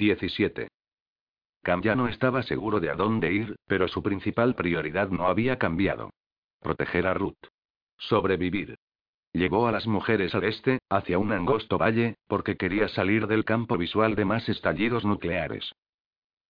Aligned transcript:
17. 0.00 0.68
Cam 1.62 1.82
ya 1.82 1.94
no 1.94 2.08
estaba 2.08 2.42
seguro 2.42 2.80
de 2.80 2.88
a 2.88 2.94
dónde 2.94 3.34
ir, 3.34 3.56
pero 3.66 3.86
su 3.86 4.02
principal 4.02 4.54
prioridad 4.54 5.10
no 5.10 5.26
había 5.26 5.58
cambiado. 5.58 6.10
Proteger 6.58 7.06
a 7.06 7.12
Ruth. 7.12 7.44
Sobrevivir. 7.98 8.78
Llevó 9.34 9.68
a 9.68 9.72
las 9.72 9.86
mujeres 9.86 10.34
al 10.34 10.44
este, 10.44 10.78
hacia 10.88 11.18
un 11.18 11.32
angosto 11.32 11.76
valle, 11.76 12.14
porque 12.28 12.56
quería 12.56 12.88
salir 12.88 13.26
del 13.26 13.44
campo 13.44 13.76
visual 13.76 14.14
de 14.14 14.24
más 14.24 14.48
estallidos 14.48 15.04
nucleares. 15.04 15.70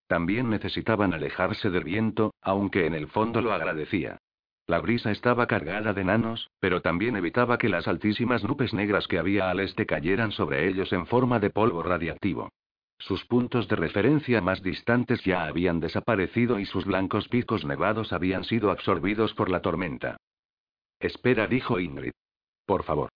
También 0.06 0.48
necesitaban 0.48 1.12
alejarse 1.12 1.70
del 1.70 1.82
viento, 1.82 2.32
aunque 2.40 2.86
en 2.86 2.94
el 2.94 3.08
fondo 3.08 3.42
lo 3.42 3.52
agradecía. 3.52 4.18
La 4.68 4.78
brisa 4.78 5.10
estaba 5.10 5.48
cargada 5.48 5.92
de 5.92 6.04
nanos, 6.04 6.50
pero 6.60 6.82
también 6.82 7.16
evitaba 7.16 7.58
que 7.58 7.68
las 7.68 7.88
altísimas 7.88 8.44
nubes 8.44 8.72
negras 8.72 9.08
que 9.08 9.18
había 9.18 9.50
al 9.50 9.58
este 9.58 9.86
cayeran 9.86 10.30
sobre 10.30 10.68
ellos 10.68 10.92
en 10.92 11.06
forma 11.06 11.40
de 11.40 11.50
polvo 11.50 11.82
radiactivo. 11.82 12.48
Sus 13.00 13.24
puntos 13.24 13.66
de 13.66 13.76
referencia 13.76 14.42
más 14.42 14.62
distantes 14.62 15.24
ya 15.24 15.46
habían 15.46 15.80
desaparecido 15.80 16.60
y 16.60 16.66
sus 16.66 16.84
blancos 16.84 17.28
picos 17.28 17.64
nevados 17.64 18.12
habían 18.12 18.44
sido 18.44 18.70
absorbidos 18.70 19.32
por 19.32 19.48
la 19.48 19.62
tormenta. 19.62 20.18
Espera, 20.98 21.46
dijo 21.46 21.80
Ingrid. 21.80 22.12
Por 22.66 22.84
favor. 22.84 23.08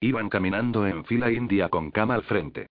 Iban 0.00 0.28
caminando 0.28 0.86
en 0.86 1.04
fila 1.06 1.32
india 1.32 1.70
con 1.70 1.90
cama 1.90 2.14
al 2.14 2.24
frente. 2.24 2.66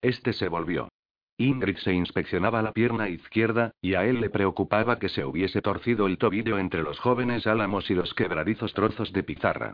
Este 0.00 0.32
se 0.32 0.48
volvió. 0.48 0.88
Ingrid 1.36 1.76
se 1.78 1.92
inspeccionaba 1.92 2.62
la 2.62 2.72
pierna 2.72 3.10
izquierda, 3.10 3.72
y 3.82 3.94
a 3.94 4.06
él 4.06 4.20
le 4.20 4.30
preocupaba 4.30 4.98
que 4.98 5.10
se 5.10 5.24
hubiese 5.24 5.60
torcido 5.60 6.06
el 6.06 6.16
tobillo 6.16 6.58
entre 6.58 6.82
los 6.82 6.98
jóvenes 6.98 7.46
álamos 7.46 7.90
y 7.90 7.94
los 7.94 8.14
quebradizos 8.14 8.72
trozos 8.72 9.12
de 9.12 9.22
pizarra. 9.22 9.72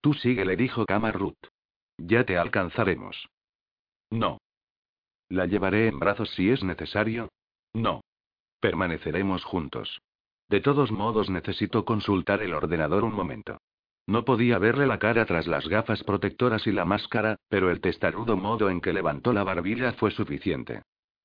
Tú 0.00 0.14
sigue, 0.14 0.44
le 0.44 0.56
dijo 0.56 0.86
Cama 0.86 1.12
Ruth. 1.12 1.34
Ya 1.98 2.24
te 2.24 2.38
alcanzaremos. 2.38 3.28
No. 4.10 4.38
¿La 5.28 5.46
llevaré 5.46 5.88
en 5.88 5.98
brazos 5.98 6.30
si 6.30 6.50
es 6.50 6.62
necesario? 6.62 7.30
No. 7.74 8.02
Permaneceremos 8.60 9.44
juntos. 9.44 10.00
De 10.48 10.60
todos 10.60 10.92
modos 10.92 11.28
necesito 11.28 11.84
consultar 11.84 12.42
el 12.42 12.54
ordenador 12.54 13.02
un 13.02 13.14
momento. 13.14 13.58
No 14.06 14.24
podía 14.24 14.58
verle 14.58 14.86
la 14.86 15.00
cara 15.00 15.26
tras 15.26 15.48
las 15.48 15.66
gafas 15.68 16.04
protectoras 16.04 16.66
y 16.68 16.72
la 16.72 16.84
máscara, 16.84 17.36
pero 17.48 17.70
el 17.70 17.80
testarudo 17.80 18.36
modo 18.36 18.70
en 18.70 18.80
que 18.80 18.92
levantó 18.92 19.32
la 19.32 19.42
barbilla 19.42 19.94
fue 19.94 20.12
suficiente. 20.12 20.82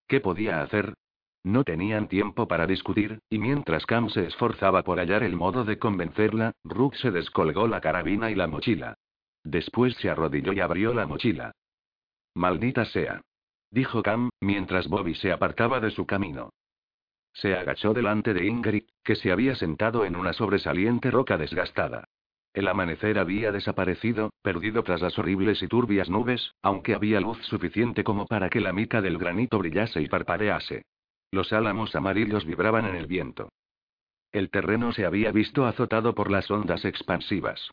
¿Qué 0.08 0.20
podía 0.20 0.64
hacer? 0.64 0.96
No 1.44 1.64
tenían 1.64 2.08
tiempo 2.08 2.48
para 2.48 2.66
discutir, 2.66 3.20
y 3.30 3.38
mientras 3.38 3.86
Cam 3.86 4.10
se 4.10 4.26
esforzaba 4.26 4.84
por 4.84 4.98
hallar 5.00 5.22
el 5.22 5.36
modo 5.36 5.64
de 5.64 5.78
convencerla, 5.78 6.54
Rook 6.64 6.96
se 6.96 7.12
descolgó 7.12 7.68
la 7.68 7.82
carabina 7.82 8.32
y 8.32 8.36
la 8.36 8.48
mochila. 8.48 8.96
Después 9.44 9.96
se 9.96 10.10
arrodilló 10.10 10.54
y 10.54 10.60
abrió 10.60 10.94
la 10.94 11.06
mochila. 11.06 11.52
Maldita 12.34 12.86
sea 12.86 13.22
dijo 13.72 14.04
Cam, 14.04 14.30
mientras 14.40 14.88
Bobby 14.88 15.16
se 15.16 15.32
apartaba 15.32 15.80
de 15.80 15.92
su 15.92 16.06
camino. 16.06 16.52
Se 17.34 17.56
agachó 17.56 17.94
delante 17.94 18.34
de 18.34 18.46
Ingrid, 18.46 18.84
que 19.04 19.16
se 19.16 19.32
había 19.32 19.56
sentado 19.56 20.06
en 20.06 20.16
una 20.16 20.34
sobresaliente 20.34 21.10
roca 21.10 21.38
desgastada. 21.38 22.06
El 22.54 22.68
amanecer 22.68 23.18
había 23.18 23.54
desaparecido, 23.54 24.32
perdido 24.42 24.84
tras 24.84 25.02
las 25.02 25.18
horribles 25.18 25.64
y 25.64 25.68
turbias 25.68 26.10
nubes, 26.10 26.54
aunque 26.62 26.94
había 26.94 27.22
luz 27.22 27.38
suficiente 27.46 28.04
como 28.04 28.26
para 28.28 28.50
que 28.50 28.60
la 28.60 28.74
mica 28.74 29.02
del 29.02 29.18
granito 29.18 29.58
brillase 29.58 30.02
y 30.02 30.10
parpadease. 30.10 30.84
Los 31.32 31.54
álamos 31.54 31.96
amarillos 31.96 32.46
vibraban 32.46 32.86
en 32.86 32.96
el 32.96 33.08
viento. 33.08 33.50
El 34.34 34.50
terreno 34.50 34.92
se 34.92 35.06
había 35.06 35.32
visto 35.32 35.66
azotado 35.66 36.14
por 36.14 36.30
las 36.30 36.52
ondas 36.52 36.84
expansivas. 36.84 37.72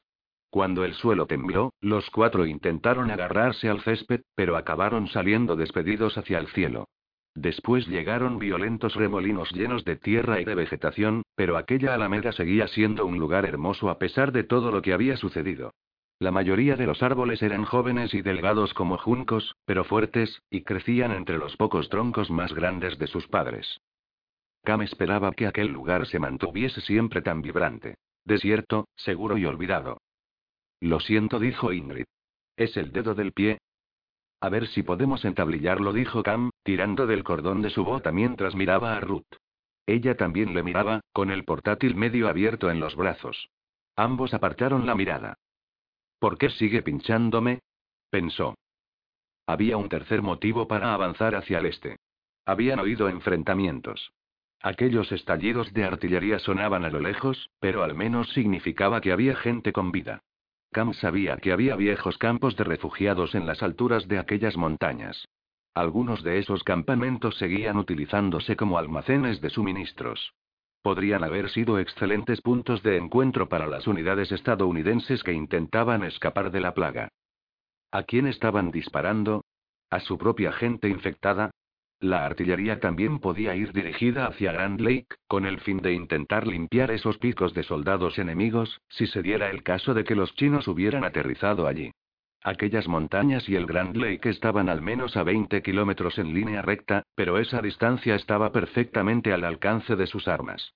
Cuando 0.50 0.84
el 0.84 0.94
suelo 0.94 1.26
tembló, 1.26 1.74
los 1.80 2.08
cuatro 2.10 2.46
intentaron 2.46 3.10
agarrarse 3.10 3.68
al 3.68 3.82
césped, 3.82 4.22
pero 4.34 4.56
acabaron 4.56 5.08
saliendo 5.08 5.56
despedidos 5.56 6.16
hacia 6.16 6.38
el 6.38 6.48
cielo. 6.48 6.88
Después 7.34 7.86
llegaron 7.86 8.38
violentos 8.38 8.94
remolinos 8.94 9.52
llenos 9.52 9.84
de 9.84 9.96
tierra 9.96 10.40
y 10.40 10.44
de 10.44 10.54
vegetación, 10.54 11.22
pero 11.36 11.56
aquella 11.56 11.94
alameda 11.94 12.32
seguía 12.32 12.66
siendo 12.66 13.06
un 13.06 13.18
lugar 13.18 13.44
hermoso 13.44 13.90
a 13.90 13.98
pesar 13.98 14.32
de 14.32 14.42
todo 14.42 14.70
lo 14.70 14.82
que 14.82 14.92
había 14.92 15.16
sucedido. 15.16 15.72
La 16.18 16.32
mayoría 16.32 16.74
de 16.74 16.86
los 16.86 17.02
árboles 17.02 17.42
eran 17.42 17.64
jóvenes 17.64 18.12
y 18.12 18.22
delgados 18.22 18.74
como 18.74 18.98
juncos, 18.98 19.54
pero 19.66 19.84
fuertes, 19.84 20.42
y 20.50 20.62
crecían 20.62 21.12
entre 21.12 21.38
los 21.38 21.56
pocos 21.56 21.88
troncos 21.90 22.28
más 22.30 22.52
grandes 22.54 22.98
de 22.98 23.06
sus 23.06 23.28
padres. 23.28 23.80
Cam 24.64 24.82
esperaba 24.82 25.30
que 25.32 25.46
aquel 25.46 25.68
lugar 25.68 26.06
se 26.06 26.18
mantuviese 26.18 26.80
siempre 26.80 27.22
tan 27.22 27.40
vibrante. 27.40 27.98
Desierto, 28.24 28.88
seguro 28.96 29.38
y 29.38 29.44
olvidado. 29.44 29.98
Lo 30.80 31.00
siento, 31.00 31.38
dijo 31.38 31.72
Ingrid. 31.72 32.06
¿Es 32.56 32.76
el 32.76 32.92
dedo 32.92 33.14
del 33.14 33.32
pie? 33.32 33.58
A 34.40 34.48
ver 34.48 34.68
si 34.68 34.82
podemos 34.82 35.24
entablillarlo, 35.24 35.92
dijo 35.92 36.22
Cam, 36.22 36.50
tirando 36.62 37.06
del 37.06 37.24
cordón 37.24 37.62
de 37.62 37.70
su 37.70 37.84
bota 37.84 38.12
mientras 38.12 38.54
miraba 38.54 38.96
a 38.96 39.00
Ruth. 39.00 39.26
Ella 39.86 40.16
también 40.16 40.54
le 40.54 40.62
miraba, 40.62 41.00
con 41.12 41.30
el 41.30 41.44
portátil 41.44 41.96
medio 41.96 42.28
abierto 42.28 42.70
en 42.70 42.78
los 42.78 42.94
brazos. 42.94 43.48
Ambos 43.96 44.34
apartaron 44.34 44.86
la 44.86 44.94
mirada. 44.94 45.38
¿Por 46.18 46.38
qué 46.38 46.50
sigue 46.50 46.82
pinchándome? 46.82 47.60
pensó. 48.10 48.54
Había 49.46 49.76
un 49.76 49.88
tercer 49.88 50.22
motivo 50.22 50.68
para 50.68 50.94
avanzar 50.94 51.34
hacia 51.34 51.58
el 51.58 51.66
este. 51.66 51.96
Habían 52.44 52.78
oído 52.80 53.08
enfrentamientos. 53.08 54.12
Aquellos 54.60 55.10
estallidos 55.10 55.72
de 55.72 55.84
artillería 55.84 56.38
sonaban 56.38 56.84
a 56.84 56.90
lo 56.90 57.00
lejos, 57.00 57.50
pero 57.58 57.82
al 57.82 57.94
menos 57.94 58.28
significaba 58.32 59.00
que 59.00 59.12
había 59.12 59.36
gente 59.36 59.72
con 59.72 59.90
vida. 59.90 60.22
Cam 60.70 60.92
sabía 60.92 61.36
que 61.38 61.52
había 61.52 61.76
viejos 61.76 62.18
campos 62.18 62.56
de 62.56 62.64
refugiados 62.64 63.34
en 63.34 63.46
las 63.46 63.62
alturas 63.62 64.06
de 64.06 64.18
aquellas 64.18 64.56
montañas. 64.56 65.28
Algunos 65.74 66.22
de 66.22 66.38
esos 66.38 66.64
campamentos 66.64 67.36
seguían 67.36 67.76
utilizándose 67.76 68.56
como 68.56 68.78
almacenes 68.78 69.40
de 69.40 69.50
suministros. 69.50 70.34
Podrían 70.82 71.24
haber 71.24 71.50
sido 71.50 71.78
excelentes 71.78 72.40
puntos 72.40 72.82
de 72.82 72.96
encuentro 72.96 73.48
para 73.48 73.66
las 73.66 73.86
unidades 73.86 74.32
estadounidenses 74.32 75.22
que 75.22 75.32
intentaban 75.32 76.04
escapar 76.04 76.50
de 76.50 76.60
la 76.60 76.74
plaga. 76.74 77.08
¿A 77.90 78.02
quién 78.02 78.26
estaban 78.26 78.70
disparando? 78.70 79.44
¿A 79.90 80.00
su 80.00 80.18
propia 80.18 80.52
gente 80.52 80.88
infectada? 80.88 81.50
La 82.00 82.24
artillería 82.24 82.78
también 82.78 83.18
podía 83.18 83.56
ir 83.56 83.72
dirigida 83.72 84.26
hacia 84.26 84.52
Grand 84.52 84.80
Lake, 84.80 85.08
con 85.26 85.46
el 85.46 85.58
fin 85.60 85.78
de 85.78 85.92
intentar 85.92 86.46
limpiar 86.46 86.92
esos 86.92 87.18
picos 87.18 87.54
de 87.54 87.64
soldados 87.64 88.18
enemigos, 88.18 88.80
si 88.88 89.08
se 89.08 89.20
diera 89.20 89.50
el 89.50 89.64
caso 89.64 89.94
de 89.94 90.04
que 90.04 90.14
los 90.14 90.32
chinos 90.36 90.68
hubieran 90.68 91.02
aterrizado 91.02 91.66
allí. 91.66 91.90
Aquellas 92.44 92.86
montañas 92.86 93.48
y 93.48 93.56
el 93.56 93.66
Grand 93.66 93.96
Lake 93.96 94.28
estaban 94.28 94.68
al 94.68 94.80
menos 94.80 95.16
a 95.16 95.24
20 95.24 95.60
kilómetros 95.60 96.18
en 96.18 96.34
línea 96.34 96.62
recta, 96.62 97.02
pero 97.16 97.38
esa 97.38 97.60
distancia 97.60 98.14
estaba 98.14 98.52
perfectamente 98.52 99.32
al 99.32 99.42
alcance 99.42 99.96
de 99.96 100.06
sus 100.06 100.28
armas. 100.28 100.72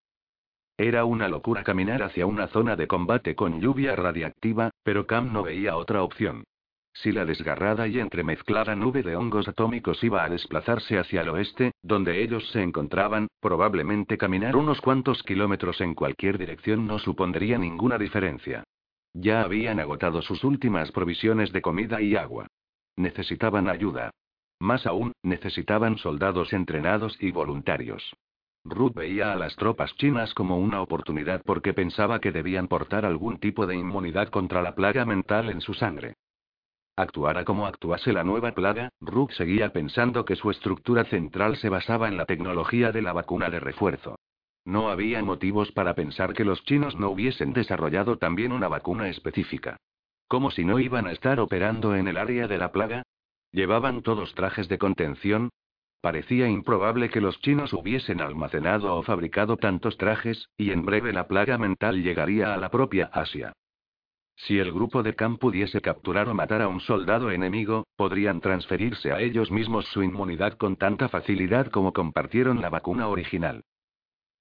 Era 0.76 1.04
una 1.04 1.28
locura 1.28 1.62
caminar 1.62 2.02
hacia 2.02 2.26
una 2.26 2.48
zona 2.48 2.74
de 2.74 2.88
combate 2.88 3.36
con 3.36 3.60
lluvia 3.60 3.94
radiactiva, 3.94 4.70
pero 4.82 5.06
Cam 5.06 5.32
no 5.32 5.44
veía 5.44 5.76
otra 5.76 6.02
opción. 6.02 6.42
Si 6.92 7.10
la 7.10 7.24
desgarrada 7.24 7.88
y 7.88 7.98
entremezclada 7.98 8.76
nube 8.76 9.02
de 9.02 9.16
hongos 9.16 9.48
atómicos 9.48 10.04
iba 10.04 10.24
a 10.24 10.28
desplazarse 10.28 10.98
hacia 10.98 11.22
el 11.22 11.30
oeste, 11.30 11.72
donde 11.82 12.22
ellos 12.22 12.46
se 12.50 12.62
encontraban, 12.62 13.28
probablemente 13.40 14.18
caminar 14.18 14.56
unos 14.56 14.80
cuantos 14.80 15.22
kilómetros 15.22 15.80
en 15.80 15.94
cualquier 15.94 16.38
dirección 16.38 16.86
no 16.86 16.98
supondría 16.98 17.58
ninguna 17.58 17.98
diferencia. 17.98 18.64
Ya 19.14 19.42
habían 19.42 19.80
agotado 19.80 20.22
sus 20.22 20.44
últimas 20.44 20.92
provisiones 20.92 21.52
de 21.52 21.62
comida 21.62 22.00
y 22.00 22.16
agua. 22.16 22.46
Necesitaban 22.96 23.68
ayuda. 23.68 24.10
Más 24.58 24.86
aún, 24.86 25.12
necesitaban 25.22 25.98
soldados 25.98 26.52
entrenados 26.52 27.16
y 27.20 27.32
voluntarios. 27.32 28.14
Ruth 28.64 28.94
veía 28.94 29.32
a 29.32 29.36
las 29.36 29.56
tropas 29.56 29.94
chinas 29.96 30.34
como 30.34 30.58
una 30.58 30.80
oportunidad 30.80 31.42
porque 31.44 31.74
pensaba 31.74 32.20
que 32.20 32.30
debían 32.30 32.68
portar 32.68 33.04
algún 33.04 33.38
tipo 33.38 33.66
de 33.66 33.74
inmunidad 33.74 34.28
contra 34.28 34.62
la 34.62 34.74
plaga 34.74 35.04
mental 35.04 35.50
en 35.50 35.60
su 35.60 35.74
sangre. 35.74 36.14
Actuara 36.96 37.44
como 37.44 37.66
actuase 37.66 38.12
la 38.12 38.22
nueva 38.22 38.52
plaga, 38.52 38.90
Rook 39.00 39.32
seguía 39.32 39.72
pensando 39.72 40.26
que 40.26 40.36
su 40.36 40.50
estructura 40.50 41.04
central 41.04 41.56
se 41.56 41.70
basaba 41.70 42.08
en 42.08 42.18
la 42.18 42.26
tecnología 42.26 42.92
de 42.92 43.00
la 43.00 43.14
vacuna 43.14 43.48
de 43.48 43.60
refuerzo. 43.60 44.16
No 44.64 44.90
había 44.90 45.22
motivos 45.22 45.72
para 45.72 45.94
pensar 45.94 46.34
que 46.34 46.44
los 46.44 46.62
chinos 46.64 46.94
no 46.96 47.08
hubiesen 47.10 47.54
desarrollado 47.54 48.18
también 48.18 48.52
una 48.52 48.68
vacuna 48.68 49.08
específica. 49.08 49.78
¿Cómo 50.28 50.50
si 50.50 50.64
no 50.64 50.78
iban 50.78 51.06
a 51.06 51.12
estar 51.12 51.40
operando 51.40 51.96
en 51.96 52.08
el 52.08 52.18
área 52.18 52.46
de 52.46 52.58
la 52.58 52.72
plaga? 52.72 53.02
¿Llevaban 53.52 54.02
todos 54.02 54.34
trajes 54.34 54.68
de 54.68 54.78
contención? 54.78 55.48
Parecía 56.02 56.48
improbable 56.48 57.08
que 57.08 57.20
los 57.20 57.40
chinos 57.40 57.72
hubiesen 57.72 58.20
almacenado 58.20 58.94
o 58.96 59.02
fabricado 59.02 59.56
tantos 59.56 59.96
trajes, 59.96 60.48
y 60.58 60.72
en 60.72 60.84
breve 60.84 61.12
la 61.12 61.26
plaga 61.26 61.56
mental 61.58 62.02
llegaría 62.02 62.52
a 62.52 62.56
la 62.58 62.70
propia 62.70 63.06
Asia. 63.12 63.52
Si 64.46 64.58
el 64.58 64.72
grupo 64.72 65.04
de 65.04 65.14
Khan 65.14 65.36
pudiese 65.36 65.80
capturar 65.80 66.28
o 66.28 66.34
matar 66.34 66.62
a 66.62 66.68
un 66.68 66.80
soldado 66.80 67.30
enemigo, 67.30 67.86
podrían 67.94 68.40
transferirse 68.40 69.12
a 69.12 69.20
ellos 69.20 69.52
mismos 69.52 69.86
su 69.86 70.02
inmunidad 70.02 70.54
con 70.54 70.74
tanta 70.74 71.08
facilidad 71.08 71.68
como 71.68 71.92
compartieron 71.92 72.60
la 72.60 72.68
vacuna 72.68 73.06
original. 73.06 73.62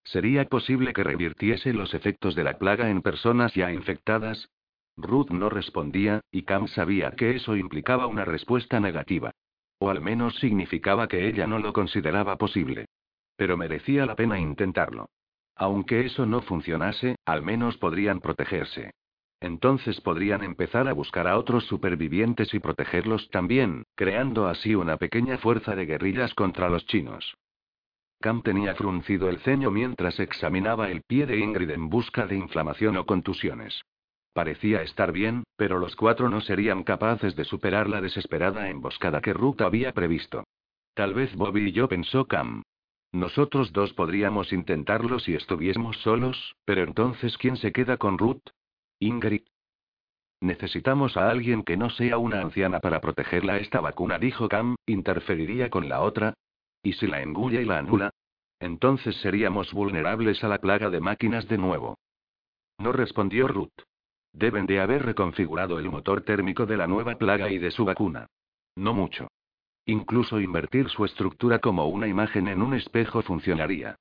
¿Sería 0.04 0.46
posible 0.46 0.94
que 0.94 1.04
revirtiese 1.04 1.72
los 1.74 1.94
efectos 1.94 2.34
de 2.34 2.44
la 2.44 2.58
plaga 2.58 2.90
en 2.90 3.04
personas 3.04 3.54
ya 3.54 3.72
infectadas? 3.72 4.50
Ruth 4.98 5.30
no 5.30 5.50
respondía, 5.50 6.22
y 6.32 6.44
Cam 6.44 6.68
sabía 6.68 7.12
que 7.12 7.36
eso 7.36 7.56
implicaba 7.56 8.08
una 8.08 8.26
respuesta 8.26 8.80
negativa. 8.80 9.34
O 9.78 9.92
al 9.92 10.02
menos 10.02 10.36
significaba 10.40 11.08
que 11.08 11.28
ella 11.28 11.46
no 11.46 11.60
lo 11.60 11.74
consideraba 11.74 12.38
posible. 12.38 12.88
Pero 13.36 13.56
merecía 13.56 14.08
la 14.08 14.16
pena 14.16 14.40
intentarlo. 14.40 15.10
Aunque 15.56 16.08
eso 16.08 16.26
no 16.26 16.42
funcionase, 16.42 17.18
al 17.24 17.44
menos 17.44 17.78
podrían 17.78 18.20
protegerse. 18.20 18.90
Entonces 19.42 20.00
podrían 20.02 20.44
empezar 20.44 20.88
a 20.88 20.94
buscar 20.94 21.28
a 21.28 21.38
otros 21.38 21.66
supervivientes 21.66 22.54
y 22.54 22.60
protegerlos 22.60 23.28
también, 23.32 23.84
creando 23.96 24.48
así 24.48 24.76
una 24.76 24.98
pequeña 24.98 25.40
fuerza 25.40 25.76
de 25.76 25.88
guerrillas 25.88 26.36
contra 26.36 26.70
los 26.70 26.86
chinos. 26.86 27.36
Cam 28.22 28.44
tenía 28.44 28.76
fruncido 28.76 29.30
el 29.30 29.40
ceño 29.40 29.72
mientras 29.72 30.20
examinaba 30.20 30.92
el 30.92 31.02
pie 31.02 31.26
de 31.26 31.40
Ingrid 31.40 31.72
en 31.72 31.90
busca 31.90 32.28
de 32.28 32.38
inflamación 32.38 32.96
o 32.98 33.06
contusiones. 33.08 33.82
Parecía 34.34 34.84
estar 34.84 35.12
bien, 35.12 35.44
pero 35.58 35.80
los 35.80 35.96
cuatro 35.96 36.30
no 36.30 36.40
serían 36.42 36.84
capaces 36.84 37.36
de 37.36 37.44
superar 37.44 37.90
la 37.90 38.00
desesperada 38.00 38.70
emboscada 38.70 39.22
que 39.22 39.34
Ruth 39.34 39.62
había 39.62 39.92
previsto. 39.92 40.44
Tal 40.94 41.16
vez 41.16 41.36
Bobby 41.36 41.70
y 41.70 41.72
yo 41.72 41.90
pensó 41.90 42.26
Cam. 42.28 42.62
Nosotros 43.12 43.74
dos 43.74 43.92
podríamos 43.94 44.54
intentarlo 44.54 45.20
si 45.20 45.34
estuviésemos 45.34 45.98
solos, 45.98 46.56
pero 46.64 46.84
entonces 46.84 47.38
¿quién 47.40 47.58
se 47.58 47.72
queda 47.72 47.98
con 47.98 48.20
Ruth? 48.20 48.44
Ingrid. 49.02 49.42
Necesitamos 50.42 51.18
a 51.18 51.32
alguien 51.32 51.64
que 51.64 51.76
no 51.76 51.90
sea 51.90 52.20
una 52.20 52.40
anciana 52.40 52.80
para 52.80 53.02
protegerla. 53.02 53.58
Esta 53.58 53.82
vacuna, 53.82 54.20
dijo 54.20 54.48
Cam, 54.48 54.76
interferiría 54.86 55.72
con 55.72 55.90
la 55.90 56.02
otra. 56.02 56.36
¿Y 56.84 56.94
si 56.94 57.08
la 57.08 57.22
engulle 57.22 57.64
y 57.64 57.66
la 57.66 57.80
anula? 57.80 58.12
Entonces 58.60 59.16
seríamos 59.18 59.74
vulnerables 59.74 60.44
a 60.44 60.48
la 60.48 60.60
plaga 60.60 60.92
de 60.92 61.00
máquinas 61.00 61.48
de 61.48 61.58
nuevo. 61.58 61.98
No 62.78 62.92
respondió 62.92 63.48
Ruth. 63.48 63.74
Deben 64.34 64.68
de 64.68 64.80
haber 64.80 65.04
reconfigurado 65.04 65.80
el 65.80 65.90
motor 65.90 66.22
térmico 66.22 66.68
de 66.68 66.78
la 66.78 66.86
nueva 66.86 67.16
plaga 67.16 67.50
y 67.50 67.58
de 67.58 67.72
su 67.72 67.86
vacuna. 67.86 68.28
No 68.76 68.94
mucho. 68.94 69.30
Incluso 69.86 70.40
invertir 70.40 70.90
su 70.90 71.06
estructura 71.06 71.58
como 71.58 71.88
una 71.88 72.08
imagen 72.08 72.48
en 72.48 72.62
un 72.62 72.76
espejo 72.76 73.24
funcionaría. 73.24 73.96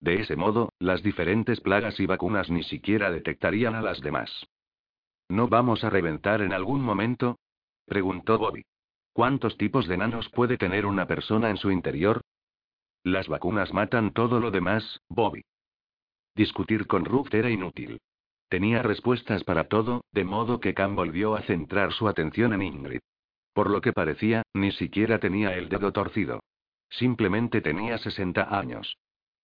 De 0.00 0.20
ese 0.20 0.36
modo, 0.36 0.72
las 0.78 1.02
diferentes 1.02 1.60
plagas 1.60 1.98
y 2.00 2.06
vacunas 2.06 2.50
ni 2.50 2.62
siquiera 2.62 3.10
detectarían 3.10 3.74
a 3.74 3.82
las 3.82 4.00
demás. 4.00 4.46
¿No 5.28 5.48
vamos 5.48 5.84
a 5.84 5.90
reventar 5.90 6.42
en 6.42 6.52
algún 6.52 6.82
momento? 6.82 7.38
preguntó 7.86 8.38
Bobby. 8.38 8.64
¿Cuántos 9.12 9.56
tipos 9.56 9.88
de 9.88 9.96
nanos 9.96 10.28
puede 10.28 10.58
tener 10.58 10.86
una 10.86 11.06
persona 11.06 11.50
en 11.50 11.56
su 11.56 11.70
interior? 11.70 12.20
Las 13.02 13.28
vacunas 13.28 13.72
matan 13.72 14.12
todo 14.12 14.40
lo 14.40 14.50
demás, 14.50 15.00
Bobby. 15.08 15.42
Discutir 16.34 16.86
con 16.86 17.04
Ruth 17.04 17.32
era 17.32 17.50
inútil. 17.50 17.98
Tenía 18.48 18.82
respuestas 18.82 19.42
para 19.42 19.68
todo, 19.68 20.04
de 20.12 20.24
modo 20.24 20.60
que 20.60 20.74
Cam 20.74 20.94
volvió 20.94 21.34
a 21.34 21.42
centrar 21.42 21.92
su 21.92 22.08
atención 22.08 22.52
en 22.52 22.62
Ingrid. 22.62 23.00
Por 23.54 23.70
lo 23.70 23.80
que 23.80 23.92
parecía, 23.92 24.42
ni 24.52 24.70
siquiera 24.72 25.18
tenía 25.18 25.56
el 25.56 25.68
dedo 25.68 25.92
torcido. 25.92 26.40
Simplemente 26.90 27.62
tenía 27.62 27.98
60 27.98 28.56
años. 28.56 28.96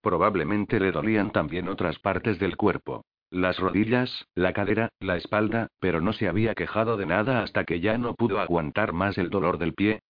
Probablemente 0.02 0.80
le 0.80 0.92
dolían 0.92 1.30
también 1.30 1.68
otras 1.68 1.98
partes 2.00 2.38
del 2.38 2.56
cuerpo. 2.56 3.04
Las 3.30 3.58
rodillas, 3.58 4.26
la 4.34 4.52
cadera, 4.52 4.90
la 5.00 5.16
espalda, 5.16 5.68
pero 5.78 6.02
no 6.02 6.12
se 6.12 6.28
había 6.28 6.54
quejado 6.54 6.98
de 6.98 7.06
nada 7.06 7.42
hasta 7.42 7.64
que 7.64 7.80
ya 7.80 7.96
no 7.96 8.14
pudo 8.14 8.40
aguantar 8.40 8.92
más 8.92 9.16
el 9.16 9.30
dolor 9.30 9.56
del 9.56 9.72
pie. 9.72 10.02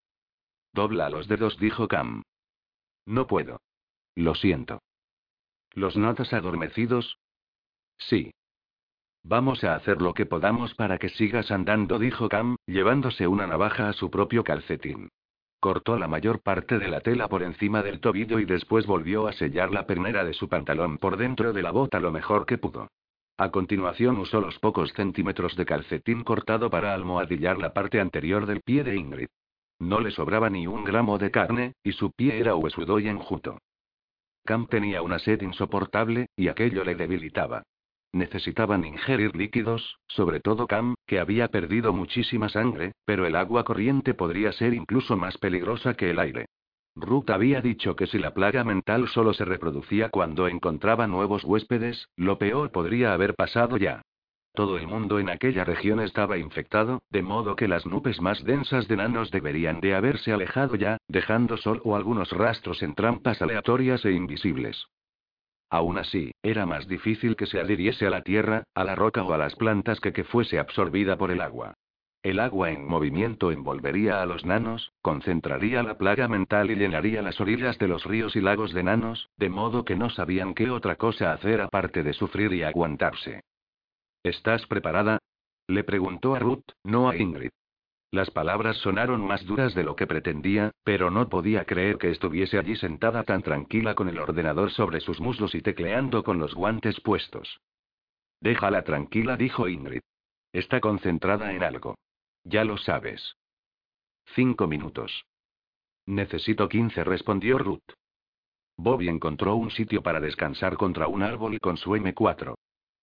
Dobla 0.73 1.11
los 1.11 1.29
dedos, 1.29 1.59
dijo 1.59 1.87
Cam. 1.87 2.23
No 3.07 3.27
puedo. 3.27 3.61
Lo 4.17 4.35
siento. 4.35 4.81
¿Los 5.75 5.97
notas 5.97 6.33
adormecidos? 6.33 7.19
Sí. 7.99 8.33
Vamos 9.23 9.63
a 9.63 9.75
hacer 9.75 10.03
lo 10.03 10.15
que 10.15 10.27
podamos 10.27 10.75
para 10.75 10.99
que 10.99 11.11
sigas 11.11 11.51
andando, 11.51 11.99
dijo 11.99 12.29
Cam, 12.29 12.57
llevándose 12.67 13.27
una 13.27 13.47
navaja 13.47 13.89
a 13.89 13.93
su 13.93 14.11
propio 14.11 14.43
calcetín. 14.43 15.11
Cortó 15.63 15.97
la 15.97 16.09
mayor 16.09 16.43
parte 16.43 16.81
de 16.81 16.89
la 16.89 17.03
tela 17.03 17.29
por 17.29 17.45
encima 17.45 17.85
del 17.85 18.01
tobillo 18.01 18.41
y 18.41 18.45
después 18.45 18.85
volvió 18.85 19.29
a 19.29 19.33
sellar 19.33 19.71
la 19.71 19.87
pernera 19.87 20.25
de 20.25 20.35
su 20.35 20.49
pantalón 20.49 20.99
por 20.99 21.17
dentro 21.17 21.53
de 21.53 21.63
la 21.63 21.71
bota 21.71 22.01
lo 22.01 22.11
mejor 22.11 22.47
que 22.47 22.59
pudo. 22.59 22.89
A 23.39 23.53
continuación 23.53 24.19
usó 24.19 24.41
los 24.41 24.59
pocos 24.59 24.93
centímetros 24.93 25.55
de 25.55 25.65
calcetín 25.65 26.25
cortado 26.25 26.69
para 26.69 26.93
almohadillar 26.93 27.59
la 27.59 27.73
parte 27.73 28.01
anterior 28.01 28.45
del 28.47 28.61
pie 28.61 28.83
de 28.83 28.97
Ingrid. 28.97 29.29
No 29.79 30.01
le 30.01 30.11
sobraba 30.11 30.51
ni 30.51 30.67
un 30.67 30.83
gramo 30.83 31.17
de 31.19 31.31
carne, 31.31 31.75
y 31.85 31.93
su 31.93 32.11
pie 32.11 32.41
era 32.41 32.57
huesudo 32.57 32.99
y 32.99 33.07
enjuto. 33.07 33.59
Cam 34.45 34.67
tenía 34.67 35.01
una 35.01 35.21
sed 35.21 35.43
insoportable, 35.43 36.27
y 36.35 36.49
aquello 36.49 36.83
le 36.83 36.97
debilitaba. 36.97 37.63
Necesitaban 38.13 38.85
ingerir 38.85 39.35
líquidos, 39.35 39.99
sobre 40.07 40.41
todo 40.41 40.67
Cam, 40.67 40.95
que 41.07 41.19
había 41.19 41.49
perdido 41.49 41.95
muchísima 41.95 42.51
sangre, 42.51 42.93
pero 43.07 43.27
el 43.27 43.35
agua 43.37 43.65
corriente 43.65 44.13
podría 44.13 44.53
ser 44.53 44.75
incluso 44.75 45.17
más 45.17 45.39
peligrosa 45.39 45.95
que 45.95 46.11
el 46.11 46.19
aire. 46.19 46.47
Ruth 46.95 47.31
había 47.31 47.63
dicho 47.63 47.97
que 47.97 48.07
si 48.07 48.19
la 48.19 48.35
plaga 48.35 48.65
mental 48.65 49.09
solo 49.09 49.33
se 49.33 49.47
reproducía 49.47 50.11
cuando 50.11 50.47
encontraba 50.47 51.07
nuevos 51.07 51.43
huéspedes, 51.43 52.09
lo 52.17 52.37
peor 52.37 52.71
podría 52.71 53.15
haber 53.15 53.35
pasado 53.35 53.79
ya. 53.79 54.03
Todo 54.55 54.77
el 54.77 54.87
mundo 54.87 55.19
en 55.19 55.31
aquella 55.31 55.65
región 55.65 55.99
estaba 56.01 56.37
infectado, 56.37 57.01
de 57.09 57.23
modo 57.23 57.57
que 57.57 57.69
las 57.69 57.87
nubes 57.87 58.21
más 58.21 58.45
densas 58.45 58.87
de 58.89 58.97
nanos 58.97 59.31
deberían 59.31 59.81
de 59.81 59.95
haberse 59.95 60.31
alejado 60.31 60.77
ya, 60.77 60.99
dejando 61.09 61.57
solo 61.57 61.97
algunos 61.97 62.31
rastros 62.33 62.83
en 62.83 62.95
trampas 62.95 63.41
aleatorias 63.41 64.05
e 64.05 64.13
invisibles. 64.13 64.87
Aún 65.73 65.97
así, 65.97 66.33
era 66.43 66.67
más 66.67 66.87
difícil 66.87 67.35
que 67.35 67.47
se 67.47 67.59
adhiriese 67.59 68.07
a 68.07 68.11
la 68.11 68.21
tierra, 68.21 68.65
a 68.75 68.85
la 68.85 68.95
roca 68.95 69.23
o 69.23 69.33
a 69.33 69.39
las 69.39 69.57
plantas 69.57 70.01
que 70.01 70.13
que 70.13 70.23
fuese 70.23 70.59
absorbida 70.59 71.17
por 71.17 71.31
el 71.31 71.41
agua. 71.41 71.73
El 72.23 72.41
agua 72.41 72.71
en 72.71 72.87
movimiento 72.87 73.51
envolvería 73.51 74.21
a 74.21 74.27
los 74.27 74.45
nanos, 74.45 74.93
concentraría 75.01 75.83
la 75.83 75.97
plaga 75.97 76.29
mental 76.29 76.71
y 76.71 76.75
llenaría 76.75 77.23
las 77.23 77.41
orillas 77.41 77.79
de 77.79 77.89
los 77.89 78.05
ríos 78.05 78.37
y 78.37 78.43
lagos 78.43 78.75
de 78.75 78.83
nanos, 78.83 79.31
de 79.39 79.49
modo 79.49 79.87
que 79.87 79.97
no 79.97 80.11
sabían 80.11 80.53
qué 80.53 80.69
otra 80.69 80.97
cosa 80.97 81.33
hacer 81.33 81.63
aparte 81.63 82.03
de 82.03 82.13
sufrir 82.13 82.53
y 82.53 82.65
aguantarse. 82.65 83.41
¿Estás 84.23 84.67
preparada? 84.67 85.21
Le 85.69 85.85
preguntó 85.85 86.35
a 86.35 86.39
Ruth, 86.39 86.67
no 86.85 87.09
a 87.09 87.17
Ingrid. 87.17 87.51
Las 88.13 88.31
palabras 88.31 88.77
sonaron 88.77 89.27
más 89.27 89.43
duras 89.47 89.75
de 89.75 89.85
lo 89.85 89.97
que 89.97 90.07
pretendía, 90.07 90.71
pero 90.85 91.11
no 91.11 91.31
podía 91.31 91.65
creer 91.65 91.97
que 91.97 92.11
estuviese 92.11 92.59
allí 92.59 92.77
sentada 92.77 93.25
tan 93.25 93.43
tranquila 93.43 93.95
con 93.95 94.07
el 94.11 94.19
ordenador 94.19 94.71
sobre 94.71 95.01
sus 95.01 95.19
muslos 95.19 95.55
y 95.55 95.63
tecleando 95.63 96.23
con 96.23 96.39
los 96.39 96.55
guantes 96.55 97.01
puestos. 97.01 97.63
Déjala 98.39 98.85
tranquila, 98.85 99.39
dijo 99.39 99.67
Ingrid. 99.67 100.03
Está 100.53 100.79
concentrada 100.81 101.55
en 101.55 101.63
algo. 101.63 101.97
Ya 102.45 102.65
lo 102.65 102.77
sabes. 102.77 103.39
Cinco 104.35 104.67
minutos. 104.67 105.25
Necesito 106.05 106.69
quince, 106.69 107.05
respondió 107.05 107.57
Ruth. 107.57 107.95
Bobby 108.77 109.09
encontró 109.09 109.55
un 109.55 109.71
sitio 109.71 110.03
para 110.03 110.21
descansar 110.21 110.77
contra 110.77 111.09
un 111.09 111.23
árbol 111.23 111.59
con 111.61 111.79
su 111.79 111.93
M4. 111.93 112.57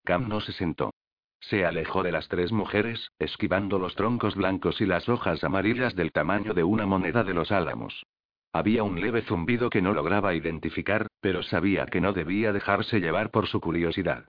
Cam 0.03 0.29
no 0.29 0.39
se 0.39 0.51
sentó. 0.51 0.91
Se 1.39 1.65
alejó 1.65 2.03
de 2.03 2.11
las 2.11 2.27
tres 2.27 2.51
mujeres, 2.51 3.11
esquivando 3.17 3.79
los 3.79 3.95
troncos 3.95 4.35
blancos 4.35 4.81
y 4.81 4.85
las 4.85 5.07
hojas 5.07 5.43
amarillas 5.43 5.95
del 5.95 6.11
tamaño 6.11 6.53
de 6.53 6.63
una 6.63 6.85
moneda 6.85 7.23
de 7.23 7.33
los 7.33 7.51
álamos. 7.51 8.05
Había 8.51 8.83
un 8.83 8.99
leve 8.99 9.21
zumbido 9.21 9.69
que 9.69 9.81
no 9.81 9.93
lograba 9.93 10.33
identificar, 10.33 11.07
pero 11.21 11.43
sabía 11.43 11.85
que 11.85 12.01
no 12.01 12.13
debía 12.13 12.51
dejarse 12.51 12.99
llevar 12.99 13.29
por 13.29 13.47
su 13.47 13.61
curiosidad. 13.61 14.27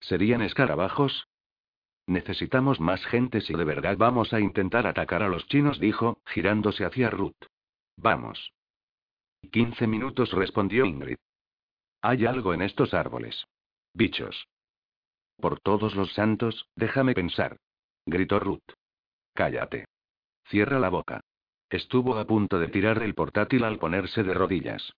¿Serían 0.00 0.42
escarabajos? 0.42 1.26
Necesitamos 2.06 2.80
más 2.80 3.04
gente 3.06 3.40
si 3.40 3.54
de 3.54 3.64
verdad 3.64 3.96
vamos 3.96 4.32
a 4.32 4.40
intentar 4.40 4.86
atacar 4.86 5.22
a 5.22 5.28
los 5.28 5.46
chinos, 5.46 5.78
dijo, 5.80 6.18
girándose 6.26 6.84
hacia 6.84 7.10
Ruth. 7.10 7.46
Vamos. 7.96 8.52
Quince 9.50 9.86
minutos, 9.86 10.32
respondió 10.32 10.84
Ingrid. 10.84 11.16
Hay 12.02 12.26
algo 12.26 12.52
en 12.52 12.62
estos 12.62 12.94
árboles. 12.94 13.46
Bichos. 13.94 14.48
Por 15.42 15.58
todos 15.58 15.96
los 15.96 16.12
santos, 16.12 16.68
déjame 16.76 17.14
pensar. 17.14 17.56
Gritó 18.06 18.38
Ruth. 18.38 18.62
Cállate. 19.34 19.86
Cierra 20.46 20.78
la 20.78 20.88
boca. 20.88 21.20
Estuvo 21.68 22.16
a 22.16 22.24
punto 22.24 22.60
de 22.60 22.68
tirar 22.68 23.02
el 23.02 23.16
portátil 23.16 23.64
al 23.64 23.80
ponerse 23.80 24.22
de 24.22 24.34
rodillas. 24.34 24.92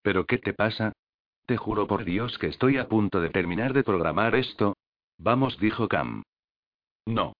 ¿Pero 0.00 0.24
qué 0.24 0.38
te 0.38 0.54
pasa? 0.54 0.92
Te 1.44 1.58
juro 1.58 1.86
por 1.86 2.06
Dios 2.06 2.38
que 2.38 2.46
estoy 2.46 2.78
a 2.78 2.88
punto 2.88 3.20
de 3.20 3.28
terminar 3.28 3.74
de 3.74 3.84
programar 3.84 4.34
esto. 4.36 4.74
Vamos, 5.18 5.58
dijo 5.58 5.86
Cam. 5.86 6.22
No. 7.04 7.34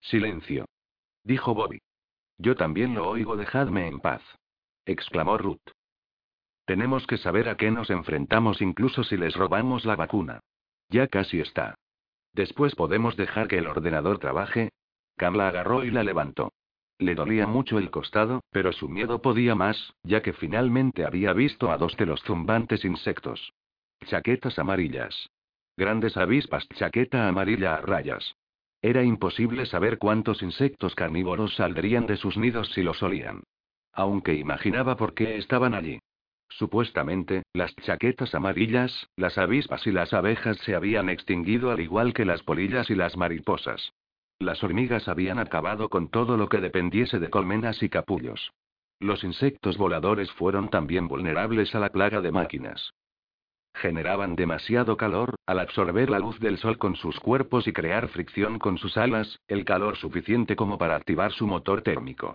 Silencio. 0.00 0.64
Dijo 1.24 1.52
Bobby. 1.52 1.82
Yo 2.38 2.56
también 2.56 2.94
lo 2.94 3.06
oigo, 3.06 3.36
dejadme 3.36 3.86
en 3.86 4.00
paz. 4.00 4.22
exclamó 4.86 5.36
Ruth. 5.36 5.72
Tenemos 6.64 7.06
que 7.06 7.18
saber 7.18 7.50
a 7.50 7.58
qué 7.58 7.70
nos 7.70 7.90
enfrentamos 7.90 8.62
incluso 8.62 9.04
si 9.04 9.18
les 9.18 9.34
robamos 9.36 9.84
la 9.84 9.96
vacuna. 9.96 10.40
Ya 10.94 11.08
casi 11.08 11.40
está. 11.40 11.74
Después 12.34 12.76
podemos 12.76 13.16
dejar 13.16 13.48
que 13.48 13.58
el 13.58 13.66
ordenador 13.66 14.20
trabaje. 14.20 14.70
Cam 15.16 15.34
la 15.34 15.48
agarró 15.48 15.82
y 15.82 15.90
la 15.90 16.04
levantó. 16.04 16.52
Le 17.00 17.16
dolía 17.16 17.48
mucho 17.48 17.80
el 17.80 17.90
costado, 17.90 18.44
pero 18.52 18.72
su 18.72 18.88
miedo 18.88 19.20
podía 19.20 19.56
más, 19.56 19.92
ya 20.04 20.22
que 20.22 20.32
finalmente 20.32 21.04
había 21.04 21.32
visto 21.32 21.72
a 21.72 21.78
dos 21.78 21.96
de 21.96 22.06
los 22.06 22.22
zumbantes 22.22 22.84
insectos. 22.84 23.54
Chaquetas 24.04 24.56
amarillas. 24.60 25.30
Grandes 25.76 26.16
avispas 26.16 26.68
chaqueta 26.68 27.26
amarilla 27.26 27.74
a 27.74 27.80
rayas. 27.80 28.36
Era 28.80 29.02
imposible 29.02 29.66
saber 29.66 29.98
cuántos 29.98 30.42
insectos 30.42 30.94
carnívoros 30.94 31.56
saldrían 31.56 32.06
de 32.06 32.16
sus 32.16 32.36
nidos 32.36 32.70
si 32.72 32.84
los 32.84 33.02
olían. 33.02 33.42
Aunque 33.92 34.34
imaginaba 34.34 34.96
por 34.96 35.12
qué 35.14 35.38
estaban 35.38 35.74
allí. 35.74 35.98
Supuestamente, 36.58 37.42
las 37.52 37.74
chaquetas 37.76 38.32
amarillas, 38.32 39.08
las 39.16 39.38
avispas 39.38 39.84
y 39.88 39.90
las 39.90 40.12
abejas 40.12 40.56
se 40.58 40.76
habían 40.76 41.08
extinguido 41.08 41.72
al 41.72 41.80
igual 41.80 42.14
que 42.14 42.24
las 42.24 42.44
polillas 42.44 42.90
y 42.90 42.94
las 42.94 43.16
mariposas. 43.16 43.92
Las 44.38 44.62
hormigas 44.62 45.08
habían 45.08 45.40
acabado 45.40 45.88
con 45.88 46.08
todo 46.08 46.36
lo 46.36 46.48
que 46.48 46.58
dependiese 46.60 47.18
de 47.18 47.28
colmenas 47.28 47.82
y 47.82 47.88
capullos. 47.88 48.52
Los 49.00 49.24
insectos 49.24 49.76
voladores 49.76 50.30
fueron 50.32 50.68
también 50.70 51.08
vulnerables 51.08 51.74
a 51.74 51.80
la 51.80 51.88
plaga 51.88 52.20
de 52.20 52.30
máquinas. 52.30 52.92
Generaban 53.74 54.36
demasiado 54.36 54.96
calor, 54.96 55.34
al 55.46 55.58
absorber 55.58 56.08
la 56.08 56.20
luz 56.20 56.38
del 56.38 56.58
sol 56.58 56.78
con 56.78 56.94
sus 56.94 57.18
cuerpos 57.18 57.66
y 57.66 57.72
crear 57.72 58.06
fricción 58.06 58.60
con 58.60 58.78
sus 58.78 58.96
alas, 58.96 59.40
el 59.48 59.64
calor 59.64 59.96
suficiente 59.96 60.54
como 60.54 60.78
para 60.78 60.94
activar 60.94 61.32
su 61.32 61.48
motor 61.48 61.82
térmico. 61.82 62.34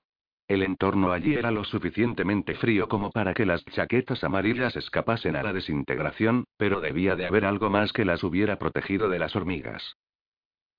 El 0.50 0.64
entorno 0.64 1.12
allí 1.12 1.36
era 1.36 1.52
lo 1.52 1.64
suficientemente 1.64 2.56
frío 2.56 2.90
como 2.90 3.12
para 3.12 3.36
que 3.36 3.46
las 3.46 3.64
chaquetas 3.66 4.24
amarillas 4.24 4.76
escapasen 4.76 5.36
a 5.36 5.44
la 5.44 5.54
desintegración, 5.54 6.46
pero 6.58 6.82
debía 6.82 7.16
de 7.16 7.28
haber 7.28 7.46
algo 7.46 7.70
más 7.70 7.94
que 7.94 8.04
las 8.04 8.24
hubiera 8.24 8.58
protegido 8.58 9.10
de 9.10 9.20
las 9.20 9.36
hormigas. 9.36 9.96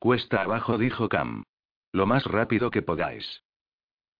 Cuesta 0.00 0.42
abajo, 0.42 0.76
dijo 0.76 1.08
Cam. 1.08 1.44
Lo 1.92 2.04
más 2.04 2.24
rápido 2.24 2.72
que 2.72 2.82
podáis. 2.82 3.44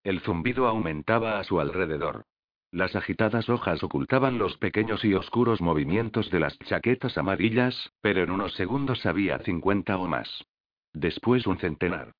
El 0.05 0.21
zumbido 0.21 0.67
aumentaba 0.67 1.37
a 1.37 1.43
su 1.43 1.59
alrededor. 1.59 2.23
Las 2.71 2.95
agitadas 2.95 3.49
hojas 3.49 3.83
ocultaban 3.83 4.37
los 4.37 4.55
pequeños 4.55 5.03
y 5.03 5.13
oscuros 5.15 5.59
movimientos 5.59 6.31
de 6.31 6.39
las 6.39 6.57
chaquetas 6.59 7.17
amarillas, 7.17 7.91
pero 7.99 8.23
en 8.23 8.31
unos 8.31 8.53
segundos 8.53 9.05
había 9.05 9.37
cincuenta 9.39 9.97
o 9.97 10.07
más. 10.07 10.45
Después 10.93 11.45
un 11.45 11.57
centenar. 11.59 12.13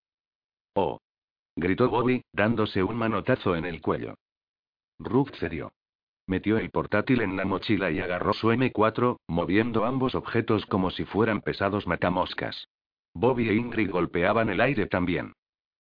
Oh, 0.74 1.00
gritó 1.56 1.90
Bobby, 1.90 2.24
dándose 2.34 2.84
un 2.84 2.96
manotazo 2.96 3.56
en 3.56 3.66
el 3.66 3.82
cuello. 3.82 4.16
Ruth 5.00 5.36
cedió. 5.40 5.72
Metió 6.28 6.58
el 6.58 6.70
portátil 6.70 7.22
en 7.22 7.36
la 7.36 7.46
mochila 7.46 7.92
y 7.92 8.00
agarró 8.00 8.34
su 8.34 8.52
M4, 8.52 9.18
moviendo 9.28 9.86
ambos 9.86 10.16
objetos 10.16 10.66
como 10.66 10.92
si 10.92 11.06
fueran 11.06 11.42
pesados 11.42 11.88
matamoscas. 11.88 12.68
Bobby 13.14 13.50
e 13.50 13.56
Ingrid 13.56 13.90
golpeaban 13.90 14.50
el 14.50 14.62
aire 14.62 14.88
también. 14.88 15.34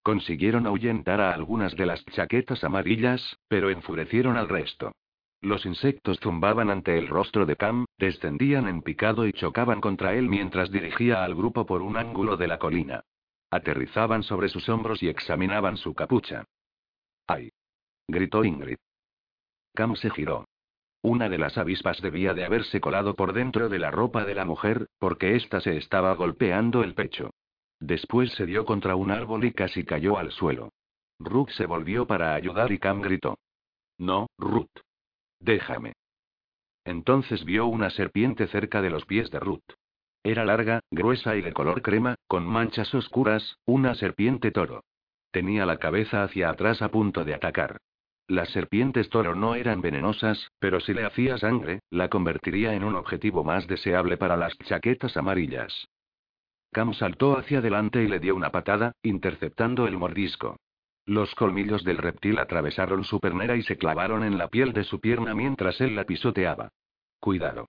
Consiguieron 0.03 0.65
ahuyentar 0.65 1.21
a 1.21 1.33
algunas 1.33 1.75
de 1.75 1.85
las 1.85 2.03
chaquetas 2.05 2.63
amarillas, 2.63 3.37
pero 3.47 3.69
enfurecieron 3.69 4.35
al 4.35 4.49
resto. 4.49 4.91
Los 5.41 5.65
insectos 5.65 6.19
zumbaban 6.19 6.69
ante 6.69 6.97
el 6.97 7.07
rostro 7.07 7.45
de 7.45 7.55
Cam, 7.55 7.85
descendían 7.97 8.67
en 8.67 8.81
picado 8.81 9.25
y 9.25 9.33
chocaban 9.33 9.79
contra 9.79 10.13
él 10.15 10.27
mientras 10.27 10.71
dirigía 10.71 11.23
al 11.23 11.35
grupo 11.35 11.65
por 11.65 11.81
un 11.81 11.97
ángulo 11.97 12.37
de 12.37 12.47
la 12.47 12.59
colina. 12.59 13.03
Aterrizaban 13.51 14.23
sobre 14.23 14.47
sus 14.47 14.69
hombros 14.69 15.03
y 15.03 15.09
examinaban 15.09 15.77
su 15.77 15.93
capucha. 15.93 16.45
¡Ay! 17.27 17.51
gritó 18.07 18.43
Ingrid. 18.45 18.77
Cam 19.73 19.95
se 19.95 20.09
giró. 20.09 20.45
Una 21.03 21.29
de 21.29 21.37
las 21.37 21.57
avispas 21.57 22.01
debía 22.01 22.33
de 22.33 22.45
haberse 22.45 22.79
colado 22.79 23.15
por 23.15 23.33
dentro 23.33 23.69
de 23.69 23.79
la 23.79 23.91
ropa 23.91 24.23
de 24.23 24.35
la 24.35 24.45
mujer, 24.45 24.87
porque 24.99 25.35
ésta 25.35 25.59
se 25.59 25.77
estaba 25.77 26.13
golpeando 26.15 26.83
el 26.83 26.93
pecho. 26.93 27.31
Después 27.79 28.31
se 28.33 28.45
dio 28.45 28.65
contra 28.65 28.95
un 28.95 29.11
árbol 29.11 29.43
y 29.43 29.51
casi 29.53 29.83
cayó 29.83 30.17
al 30.17 30.31
suelo. 30.31 30.69
Ruth 31.19 31.49
se 31.49 31.65
volvió 31.65 32.05
para 32.05 32.35
ayudar 32.35 32.71
y 32.71 32.79
Cam 32.79 33.01
gritó. 33.01 33.37
No, 33.97 34.27
Ruth. 34.37 34.71
Déjame. 35.39 35.93
Entonces 36.85 37.43
vio 37.45 37.65
una 37.65 37.89
serpiente 37.89 38.47
cerca 38.47 38.81
de 38.81 38.89
los 38.89 39.05
pies 39.05 39.29
de 39.31 39.39
Ruth. 39.39 39.73
Era 40.23 40.45
larga, 40.45 40.81
gruesa 40.91 41.35
y 41.35 41.41
de 41.41 41.51
color 41.51 41.81
crema, 41.81 42.15
con 42.27 42.45
manchas 42.45 42.93
oscuras, 42.93 43.57
una 43.65 43.95
serpiente 43.95 44.51
toro. 44.51 44.83
Tenía 45.31 45.65
la 45.65 45.77
cabeza 45.77 46.23
hacia 46.23 46.49
atrás 46.49 46.81
a 46.81 46.89
punto 46.89 47.23
de 47.23 47.33
atacar. 47.33 47.77
Las 48.27 48.49
serpientes 48.49 49.09
toro 49.09 49.35
no 49.35 49.55
eran 49.55 49.81
venenosas, 49.81 50.51
pero 50.59 50.79
si 50.79 50.93
le 50.93 51.05
hacía 51.05 51.37
sangre, 51.37 51.81
la 51.89 52.07
convertiría 52.07 52.73
en 52.73 52.83
un 52.83 52.95
objetivo 52.95 53.43
más 53.43 53.67
deseable 53.67 54.17
para 54.17 54.37
las 54.37 54.57
chaquetas 54.59 55.17
amarillas. 55.17 55.87
Cam 56.71 56.93
saltó 56.93 57.37
hacia 57.37 57.57
adelante 57.57 58.01
y 58.03 58.07
le 58.07 58.19
dio 58.19 58.35
una 58.35 58.51
patada, 58.51 58.93
interceptando 59.03 59.87
el 59.87 59.97
mordisco. 59.97 60.57
Los 61.05 61.33
colmillos 61.35 61.83
del 61.83 61.97
reptil 61.97 62.37
atravesaron 62.37 63.03
su 63.03 63.19
pernera 63.19 63.57
y 63.57 63.63
se 63.63 63.77
clavaron 63.77 64.23
en 64.23 64.37
la 64.37 64.47
piel 64.47 64.71
de 64.71 64.83
su 64.83 65.01
pierna 65.01 65.33
mientras 65.33 65.81
él 65.81 65.95
la 65.95 66.05
pisoteaba. 66.05 66.69
Cuidado. 67.19 67.67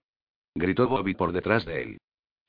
Gritó 0.54 0.86
Bobby 0.86 1.14
por 1.14 1.32
detrás 1.32 1.64
de 1.64 1.82
él. 1.82 1.98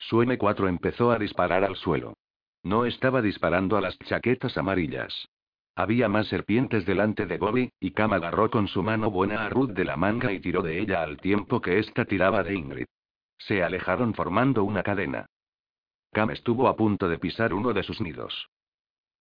Su 0.08 0.22
M4 0.22 0.68
empezó 0.68 1.12
a 1.12 1.18
disparar 1.18 1.64
al 1.64 1.76
suelo. 1.76 2.14
No 2.62 2.84
estaba 2.84 3.22
disparando 3.22 3.78
a 3.78 3.80
las 3.80 3.98
chaquetas 4.00 4.58
amarillas. 4.58 5.28
Había 5.76 6.10
más 6.10 6.28
serpientes 6.28 6.84
delante 6.84 7.24
de 7.24 7.38
Bobby, 7.38 7.72
y 7.80 7.92
Cam 7.92 8.12
agarró 8.12 8.50
con 8.50 8.68
su 8.68 8.82
mano 8.82 9.10
buena 9.10 9.46
a 9.46 9.48
Ruth 9.48 9.70
de 9.70 9.84
la 9.86 9.96
manga 9.96 10.30
y 10.30 10.40
tiró 10.40 10.60
de 10.60 10.78
ella 10.78 11.02
al 11.02 11.16
tiempo 11.16 11.62
que 11.62 11.78
ésta 11.78 12.04
tiraba 12.04 12.42
de 12.42 12.54
Ingrid. 12.54 12.86
Se 13.38 13.62
alejaron 13.62 14.12
formando 14.12 14.62
una 14.62 14.82
cadena. 14.82 15.24
Cam 16.12 16.30
estuvo 16.30 16.68
a 16.68 16.76
punto 16.76 17.08
de 17.08 17.18
pisar 17.18 17.54
uno 17.54 17.72
de 17.72 17.82
sus 17.82 18.02
nidos. 18.02 18.50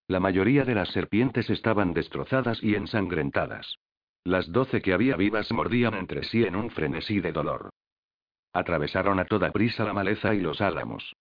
La 0.08 0.20
mayoría 0.20 0.66
de 0.66 0.76
las 0.76 0.90
serpientes 0.90 1.50
estaban 1.50 1.94
destrozadas 1.94 2.62
y 2.62 2.76
ensangrentadas. 2.76 3.78
Las 4.26 4.52
doce 4.52 4.82
que 4.82 4.94
había 4.94 5.16
vivas 5.16 5.50
mordían 5.54 5.94
entre 5.94 6.24
sí 6.24 6.44
en 6.44 6.58
un 6.58 6.70
frenesí 6.70 7.22
de 7.22 7.32
dolor. 7.32 7.70
Atravesaron 8.54 9.20
a 9.20 9.26
toda 9.26 9.52
prisa 9.52 9.84
la 9.84 9.94
maleza 9.94 10.34
y 10.36 10.40
los 10.40 10.62
álamos. 10.62 11.16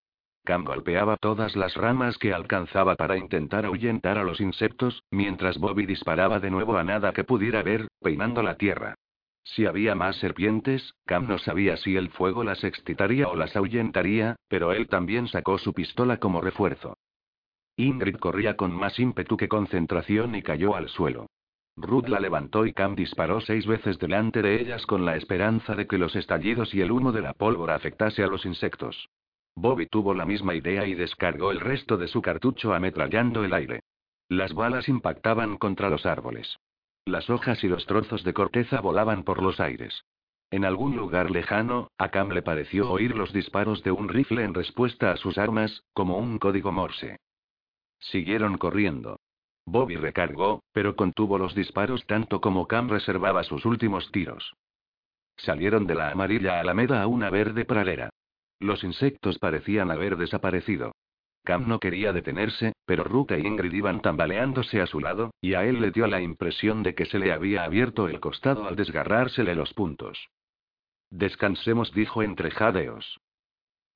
Cam 0.44 0.64
golpeaba 0.64 1.16
todas 1.16 1.56
las 1.56 1.74
ramas 1.76 2.18
que 2.18 2.34
alcanzaba 2.34 2.96
para 2.96 3.16
intentar 3.16 3.64
ahuyentar 3.64 4.18
a 4.18 4.24
los 4.24 4.40
insectos, 4.40 5.02
mientras 5.10 5.58
Bobby 5.58 5.86
disparaba 5.86 6.40
de 6.40 6.50
nuevo 6.50 6.76
a 6.76 6.84
nada 6.84 7.12
que 7.12 7.24
pudiera 7.24 7.62
ver, 7.62 7.88
peinando 8.00 8.42
la 8.42 8.56
tierra. 8.56 8.96
Si 9.44 9.66
había 9.66 9.94
más 9.94 10.16
serpientes, 10.16 10.94
Cam 11.06 11.26
no 11.28 11.38
sabía 11.38 11.76
si 11.76 11.96
el 11.96 12.10
fuego 12.10 12.44
las 12.44 12.64
excitaría 12.64 13.28
o 13.28 13.36
las 13.36 13.56
ahuyentaría, 13.56 14.36
pero 14.48 14.72
él 14.72 14.88
también 14.88 15.26
sacó 15.28 15.58
su 15.58 15.72
pistola 15.72 16.18
como 16.18 16.40
refuerzo. 16.40 16.96
Ingrid 17.76 18.16
corría 18.16 18.56
con 18.56 18.72
más 18.72 18.98
ímpetu 18.98 19.36
que 19.36 19.48
concentración 19.48 20.34
y 20.34 20.42
cayó 20.42 20.76
al 20.76 20.88
suelo. 20.88 21.26
Ruth 21.76 22.08
la 22.08 22.20
levantó 22.20 22.66
y 22.66 22.72
Cam 22.72 22.94
disparó 22.94 23.40
seis 23.40 23.66
veces 23.66 23.98
delante 23.98 24.42
de 24.42 24.60
ellas 24.60 24.84
con 24.84 25.04
la 25.06 25.16
esperanza 25.16 25.74
de 25.74 25.86
que 25.86 25.98
los 25.98 26.14
estallidos 26.14 26.74
y 26.74 26.82
el 26.82 26.90
humo 26.90 27.12
de 27.12 27.22
la 27.22 27.32
pólvora 27.32 27.74
afectase 27.74 28.22
a 28.22 28.26
los 28.26 28.44
insectos. 28.44 29.08
Bobby 29.54 29.86
tuvo 29.86 30.14
la 30.14 30.26
misma 30.26 30.54
idea 30.54 30.86
y 30.86 30.94
descargó 30.94 31.50
el 31.50 31.60
resto 31.60 31.96
de 31.96 32.08
su 32.08 32.20
cartucho 32.20 32.74
ametrallando 32.74 33.44
el 33.44 33.54
aire. 33.54 33.80
Las 34.28 34.54
balas 34.54 34.88
impactaban 34.88 35.56
contra 35.56 35.90
los 35.90 36.06
árboles. 36.06 36.58
Las 37.04 37.28
hojas 37.30 37.62
y 37.64 37.68
los 37.68 37.86
trozos 37.86 38.22
de 38.22 38.32
corteza 38.32 38.80
volaban 38.80 39.24
por 39.24 39.42
los 39.42 39.58
aires. 39.58 40.04
En 40.50 40.64
algún 40.66 40.96
lugar 40.96 41.30
lejano, 41.30 41.88
a 41.96 42.10
Cam 42.10 42.30
le 42.30 42.42
pareció 42.42 42.90
oír 42.90 43.16
los 43.16 43.32
disparos 43.32 43.82
de 43.82 43.90
un 43.90 44.08
rifle 44.08 44.44
en 44.44 44.52
respuesta 44.52 45.10
a 45.10 45.16
sus 45.16 45.38
armas, 45.38 45.82
como 45.94 46.18
un 46.18 46.38
código 46.38 46.72
morse. 46.72 47.18
Siguieron 47.98 48.58
corriendo. 48.58 49.18
Bobby 49.64 49.96
recargó, 49.96 50.62
pero 50.72 50.96
contuvo 50.96 51.38
los 51.38 51.54
disparos 51.54 52.04
tanto 52.06 52.40
como 52.40 52.66
Cam 52.66 52.88
reservaba 52.88 53.44
sus 53.44 53.64
últimos 53.64 54.10
tiros. 54.10 54.54
Salieron 55.36 55.86
de 55.86 55.94
la 55.94 56.10
amarilla 56.10 56.60
alameda 56.60 57.02
a 57.02 57.06
una 57.06 57.30
verde 57.30 57.64
pradera. 57.64 58.10
Los 58.58 58.84
insectos 58.84 59.38
parecían 59.38 59.90
haber 59.90 60.16
desaparecido. 60.16 60.92
Cam 61.44 61.66
no 61.66 61.80
quería 61.80 62.12
detenerse, 62.12 62.72
pero 62.86 63.02
Ruth 63.02 63.32
e 63.32 63.40
Ingrid 63.40 63.72
iban 63.72 64.00
tambaleándose 64.00 64.80
a 64.80 64.86
su 64.86 65.00
lado, 65.00 65.32
y 65.40 65.54
a 65.54 65.64
él 65.64 65.80
le 65.80 65.90
dio 65.90 66.06
la 66.06 66.20
impresión 66.20 66.82
de 66.82 66.94
que 66.94 67.06
se 67.06 67.18
le 67.18 67.32
había 67.32 67.64
abierto 67.64 68.08
el 68.08 68.20
costado 68.20 68.68
al 68.68 68.76
desgarrársele 68.76 69.54
los 69.54 69.74
puntos. 69.74 70.28
Descansemos, 71.10 71.92
dijo 71.92 72.22
entre 72.22 72.50
jadeos. 72.50 73.20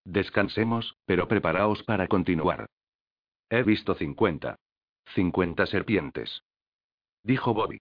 Descansemos, 0.05 0.97
pero 1.07 1.29
preparaos 1.29 1.83
para 1.85 2.09
continuar. 2.09 2.67
He 3.49 3.63
visto 3.63 3.95
cincuenta. 3.95 4.57
Cincuenta 5.15 5.67
serpientes. 5.67 6.43
Dijo 7.23 7.55
Bobby. 7.55 7.81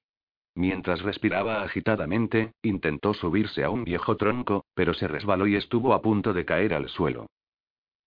Mientras 0.56 1.02
respiraba 1.02 1.64
agitadamente, 1.64 2.54
intentó 2.62 3.14
subirse 3.14 3.64
a 3.64 3.70
un 3.70 3.84
viejo 3.84 4.16
tronco, 4.16 4.66
pero 4.74 4.94
se 4.94 5.08
resbaló 5.08 5.48
y 5.48 5.56
estuvo 5.56 5.94
a 5.94 6.02
punto 6.02 6.34
de 6.34 6.46
caer 6.46 6.74
al 6.74 6.88
suelo. 6.88 7.28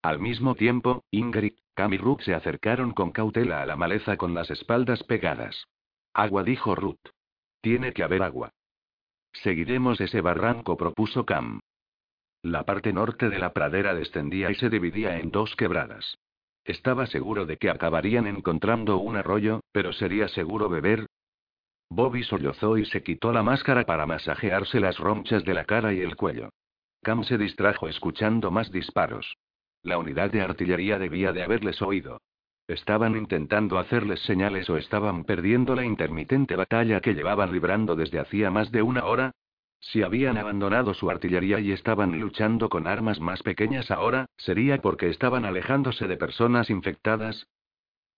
Al 0.03 0.19
mismo 0.19 0.55
tiempo, 0.55 1.05
Ingrid, 1.11 1.55
Cam 1.75 1.93
y 1.93 1.99
Ruth 1.99 2.23
se 2.23 2.35
acercaron 2.35 2.93
con 2.93 3.13
cautela 3.13 3.63
a 3.63 3.67
la 3.67 3.77
maleza 3.77 4.17
con 4.17 4.33
las 4.35 4.51
espaldas 4.51 5.05
pegadas. 5.05 5.67
Agua, 6.15 6.43
dijo 6.43 6.75
Ruth. 6.75 6.97
Tiene 7.61 7.93
que 7.93 8.03
haber 8.03 8.23
agua. 8.23 8.51
Seguiremos 9.33 10.01
ese 10.01 10.21
barranco, 10.21 10.77
propuso 10.77 11.27
Cam. 11.27 11.61
La 12.43 12.65
parte 12.65 12.93
norte 12.93 13.29
de 13.29 13.39
la 13.39 13.53
pradera 13.53 13.95
descendía 13.95 14.51
y 14.51 14.55
se 14.55 14.71
dividía 14.71 15.19
en 15.19 15.31
dos 15.31 15.55
quebradas. 15.57 16.19
Estaba 16.69 17.07
seguro 17.07 17.47
de 17.47 17.57
que 17.57 17.71
acabarían 17.71 18.27
encontrando 18.27 18.99
un 18.99 19.17
arroyo, 19.17 19.63
pero 19.73 19.95
¿sería 19.95 20.29
seguro 20.29 20.69
beber? 20.69 21.07
Bobby 21.89 22.23
sollozó 22.25 22.77
y 22.77 22.85
se 22.85 23.03
quitó 23.03 23.33
la 23.33 23.43
máscara 23.43 23.85
para 23.85 24.05
masajearse 24.05 24.79
las 24.79 24.99
ronchas 24.99 25.45
de 25.45 25.55
la 25.55 25.65
cara 25.65 25.95
y 25.95 26.01
el 26.03 26.15
cuello. 26.15 26.51
Cam 27.03 27.25
se 27.25 27.39
distrajo 27.39 27.89
escuchando 27.89 28.51
más 28.51 28.71
disparos. 28.71 29.39
La 29.83 29.97
unidad 29.97 30.31
de 30.31 30.43
artillería 30.43 30.99
debía 30.99 31.33
de 31.33 31.43
haberles 31.43 31.81
oído. 31.81 32.21
¿Estaban 32.67 33.17
intentando 33.17 33.79
hacerles 33.79 34.21
señales 34.25 34.69
o 34.69 34.77
estaban 34.77 35.25
perdiendo 35.25 35.75
la 35.75 35.87
intermitente 35.87 36.55
batalla 36.55 37.01
que 37.01 37.15
llevaban 37.15 37.51
librando 37.51 37.97
desde 37.97 38.21
hacía 38.21 38.51
más 38.51 38.71
de 38.71 38.83
una 38.83 39.07
hora? 39.07 39.33
Si 39.81 40.03
habían 40.03 40.37
abandonado 40.37 40.93
su 40.95 41.11
artillería 41.11 41.61
y 41.61 41.73
estaban 41.73 42.19
luchando 42.21 42.69
con 42.69 42.87
armas 42.87 43.21
más 43.21 43.43
pequeñas 43.43 43.91
ahora, 43.91 44.27
¿sería 44.37 44.81
porque 44.83 45.09
estaban 45.09 45.45
alejándose 45.45 46.07
de 46.09 46.17
personas 46.17 46.71
infectadas? 46.71 47.47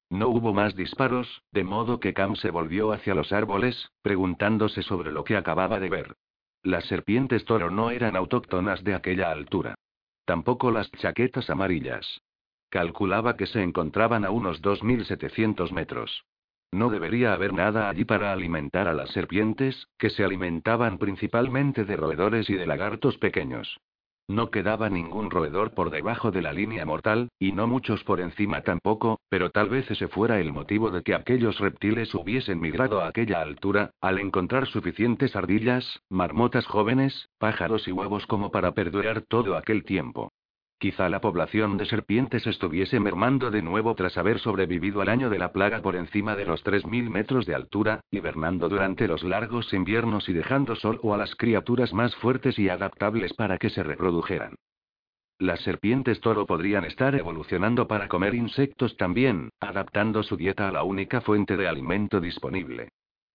No 0.09 0.29
hubo 0.29 0.53
más 0.53 0.75
disparos, 0.75 1.43
de 1.53 1.63
modo 1.63 2.01
que 2.01 2.15
Cam 2.15 2.35
se 2.35 2.51
volvió 2.51 2.93
hacia 2.93 3.15
los 3.15 3.33
árboles, 3.33 3.93
preguntándose 4.03 4.83
sobre 4.83 5.13
lo 5.13 5.23
que 5.23 5.37
acababa 5.37 5.79
de 5.79 5.89
ver. 5.89 6.17
Las 6.63 6.85
serpientes 6.87 7.45
toro 7.45 7.71
no 7.71 7.91
eran 7.91 8.17
autóctonas 8.17 8.83
de 8.83 8.95
aquella 8.95 9.31
altura. 9.31 9.77
Tampoco 10.25 10.71
las 10.71 10.91
chaquetas 10.93 11.49
amarillas. 11.49 12.23
Calculaba 12.71 13.37
que 13.37 13.47
se 13.47 13.63
encontraban 13.63 14.25
a 14.25 14.31
unos 14.31 14.61
2.700 14.63 15.71
metros. 15.73 16.25
No 16.73 16.89
debería 16.89 17.33
haber 17.33 17.53
nada 17.53 17.89
allí 17.89 18.05
para 18.05 18.33
alimentar 18.33 18.87
a 18.87 18.95
las 18.95 19.11
serpientes, 19.11 19.89
que 19.99 20.11
se 20.11 20.25
alimentaban 20.25 20.99
principalmente 20.99 21.85
de 21.85 21.97
roedores 21.97 22.49
y 22.49 22.55
de 22.55 22.67
lagartos 22.67 23.19
pequeños. 23.19 23.81
No 24.29 24.53
quedaba 24.53 24.89
ningún 24.89 25.29
roedor 25.29 25.75
por 25.75 25.91
debajo 25.91 26.31
de 26.31 26.41
la 26.41 26.53
línea 26.53 26.87
mortal, 26.87 27.31
y 27.41 27.51
no 27.51 27.67
muchos 27.67 28.05
por 28.05 28.21
encima 28.21 28.63
tampoco, 28.63 29.19
pero 29.29 29.51
tal 29.51 29.69
vez 29.69 29.91
ese 29.91 30.07
fuera 30.07 30.39
el 30.39 30.53
motivo 30.53 30.93
de 30.93 31.03
que 31.03 31.17
aquellos 31.17 31.59
reptiles 31.59 32.15
hubiesen 32.15 32.61
migrado 32.61 33.01
a 33.01 33.09
aquella 33.09 33.41
altura, 33.41 33.91
al 34.01 34.21
encontrar 34.21 34.69
suficientes 34.69 35.35
ardillas, 35.35 36.03
marmotas 36.09 36.65
jóvenes, 36.67 37.29
pájaros 37.39 37.89
y 37.89 37.93
huevos 37.93 38.25
como 38.29 38.53
para 38.53 38.71
perdurar 38.71 39.23
todo 39.23 39.57
aquel 39.57 39.83
tiempo. 39.83 40.31
Quizá 40.81 41.11
la 41.11 41.21
población 41.21 41.77
de 41.77 41.85
serpientes 41.85 42.47
estuviese 42.47 43.01
mermando 43.01 43.51
de 43.51 43.61
nuevo 43.61 43.95
tras 43.95 44.17
haber 44.17 44.39
sobrevivido 44.39 45.03
al 45.03 45.11
año 45.11 45.29
de 45.29 45.39
la 45.39 45.53
plaga 45.53 45.83
por 45.83 45.95
encima 45.95 46.37
de 46.37 46.47
los 46.47 46.65
3.000 46.65 47.11
metros 47.11 47.45
de 47.45 47.55
altura, 47.55 48.01
hibernando 48.11 48.67
durante 48.71 49.07
los 49.07 49.23
largos 49.23 49.75
inviernos 49.75 50.31
y 50.31 50.33
dejando 50.33 50.75
solo 50.77 51.13
a 51.13 51.19
las 51.19 51.37
criaturas 51.37 51.93
más 51.93 52.17
fuertes 52.17 52.59
y 52.59 52.71
adaptables 52.71 53.35
para 53.35 53.59
que 53.59 53.69
se 53.69 53.83
reprodujeran. 53.83 54.55
Las 55.39 55.61
serpientes 55.61 56.19
toro 56.21 56.47
podrían 56.47 56.87
estar 56.87 57.15
evolucionando 57.15 57.87
para 57.87 58.09
comer 58.09 58.35
insectos 58.35 58.97
también, 58.97 59.51
adaptando 59.61 60.23
su 60.23 60.39
dieta 60.39 60.67
a 60.67 60.73
la 60.73 60.83
única 60.83 61.21
fuente 61.21 61.59
de 61.59 61.69
alimento 61.69 62.23
disponible. 62.23 62.89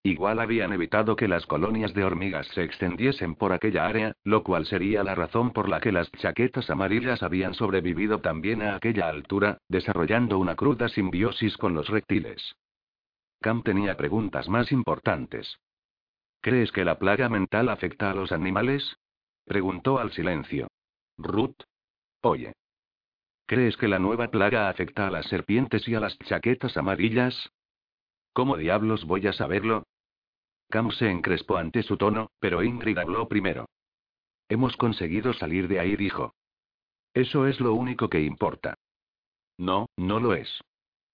Igual 0.05 0.39
habían 0.39 0.71
evitado 0.71 1.15
que 1.15 1.27
las 1.27 1.47
colonias 1.47 1.95
de 1.95 2.03
hormigas 2.03 2.45
se 2.49 2.61
extendiesen 2.61 3.33
por 3.33 3.51
aquella 3.51 3.87
área, 3.87 4.13
lo 4.23 4.43
cual 4.43 4.67
sería 4.67 5.03
la 5.03 5.15
razón 5.15 5.49
por 5.49 5.67
la 5.67 5.79
que 5.79 5.91
las 5.91 6.11
chaquetas 6.11 6.69
amarillas 6.69 7.23
habían 7.23 7.55
sobrevivido 7.55 8.21
también 8.21 8.61
a 8.61 8.75
aquella 8.75 9.09
altura, 9.09 9.57
desarrollando 9.67 10.37
una 10.37 10.55
cruda 10.55 10.89
simbiosis 10.89 11.57
con 11.57 11.73
los 11.73 11.89
reptiles. 11.89 12.55
Cam 13.41 13.63
tenía 13.63 13.97
preguntas 13.97 14.47
más 14.47 14.71
importantes. 14.71 15.57
¿Crees 16.39 16.71
que 16.71 16.85
la 16.85 16.99
plaga 16.99 17.27
mental 17.27 17.67
afecta 17.67 18.11
a 18.11 18.13
los 18.13 18.31
animales? 18.31 18.97
Preguntó 19.43 19.97
al 19.97 20.11
silencio. 20.11 20.67
Ruth. 21.17 21.57
Oye. 22.21 22.53
¿Crees 23.47 23.75
que 23.75 23.87
la 23.87 23.97
nueva 23.97 24.27
plaga 24.27 24.69
afecta 24.69 25.07
a 25.07 25.09
las 25.09 25.25
serpientes 25.25 25.87
y 25.87 25.95
a 25.95 25.99
las 25.99 26.15
chaquetas 26.19 26.77
amarillas? 26.77 27.49
¿Cómo 28.33 28.55
diablos 28.55 29.05
voy 29.05 29.25
a 29.25 29.33
saberlo? 29.33 29.83
Cam 30.69 30.91
se 30.91 31.09
encrespó 31.09 31.57
ante 31.57 31.83
su 31.83 31.97
tono, 31.97 32.31
pero 32.39 32.63
Ingrid 32.63 32.97
habló 32.97 33.27
primero. 33.27 33.67
Hemos 34.49 34.75
conseguido 34.77 35.33
salir 35.33 35.67
de 35.67 35.79
ahí, 35.79 35.95
dijo. 35.95 36.33
Eso 37.13 37.47
es 37.47 37.59
lo 37.59 37.73
único 37.73 38.09
que 38.09 38.21
importa. 38.21 38.75
No, 39.57 39.87
no 39.95 40.19
lo 40.19 40.33
es. 40.33 40.61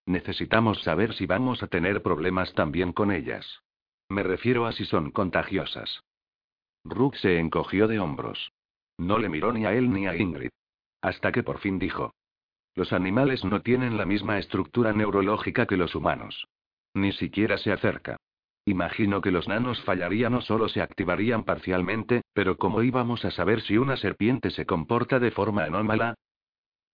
Necesitamos 0.06 0.82
saber 0.82 1.14
si 1.14 1.26
vamos 1.26 1.62
a 1.64 1.68
tener 1.68 2.02
problemas 2.02 2.54
también 2.54 2.92
con 2.92 3.12
ellas. 3.12 3.62
Me 4.10 4.24
refiero 4.24 4.66
a 4.66 4.72
si 4.74 4.86
son 4.86 5.12
contagiosas. 5.12 6.02
Rook 6.84 7.16
se 7.16 7.40
encogió 7.40 7.88
de 7.88 8.00
hombros. 8.00 8.52
No 8.98 9.20
le 9.20 9.30
miró 9.30 9.54
ni 9.54 9.66
a 9.66 9.74
él 9.74 9.92
ni 9.92 10.08
a 10.08 10.16
Ingrid. 10.16 10.50
Hasta 11.02 11.32
que 11.32 11.44
por 11.44 11.60
fin 11.60 11.80
dijo. 11.80 12.14
Los 12.76 12.94
animales 12.94 13.44
no 13.44 13.62
tienen 13.62 13.98
la 13.98 14.06
misma 14.06 14.40
estructura 14.40 14.94
neurológica 14.94 15.66
que 15.66 15.78
los 15.78 15.94
humanos. 15.96 16.48
Ni 16.94 17.12
siquiera 17.14 17.58
se 17.58 17.72
acerca. 17.72 18.18
Imagino 18.66 19.22
que 19.22 19.32
los 19.32 19.48
nanos 19.48 19.82
fallarían 19.84 20.36
o 20.36 20.42
solo 20.42 20.70
se 20.70 20.82
activarían 20.82 21.44
parcialmente, 21.44 22.22
pero 22.34 22.58
¿cómo 22.58 22.84
íbamos 22.84 23.26
a 23.26 23.32
saber 23.32 23.62
si 23.62 23.78
una 23.78 23.98
serpiente 23.98 24.52
se 24.52 24.66
comporta 24.66 25.20
de 25.20 25.32
forma 25.32 25.64
anómala? 25.64 26.16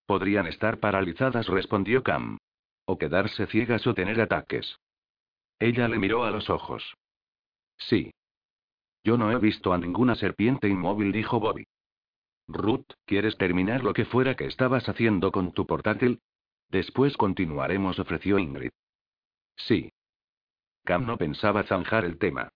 Podrían 0.06 0.46
estar 0.46 0.80
paralizadas, 0.80 1.46
respondió 1.48 2.02
Cam. 2.02 2.38
O 2.86 2.96
quedarse 2.96 3.46
ciegas 3.48 3.86
o 3.86 3.92
tener 3.92 4.18
ataques. 4.20 4.78
Ella 5.58 5.88
le 5.88 5.98
miró 5.98 6.24
a 6.24 6.30
los 6.30 6.48
ojos. 6.48 6.94
Sí. 7.76 8.12
Yo 9.04 9.18
no 9.18 9.30
he 9.30 9.38
visto 9.38 9.74
a 9.74 9.78
ninguna 9.78 10.14
serpiente 10.14 10.68
inmóvil, 10.68 11.12
dijo 11.12 11.38
Bobby. 11.38 11.66
Ruth, 12.46 12.86
¿quieres 13.04 13.36
terminar 13.36 13.84
lo 13.84 13.92
que 13.92 14.06
fuera 14.06 14.34
que 14.34 14.46
estabas 14.46 14.88
haciendo 14.88 15.30
con 15.32 15.52
tu 15.52 15.66
portátil? 15.66 16.20
Después 16.70 17.16
continuaremos, 17.18 17.98
ofreció 17.98 18.38
Ingrid. 18.38 18.70
Sí. 19.56 19.90
Cam 20.88 21.04
no 21.04 21.18
pensaba 21.18 21.64
zanjar 21.64 22.06
el 22.06 22.16
tema. 22.16 22.48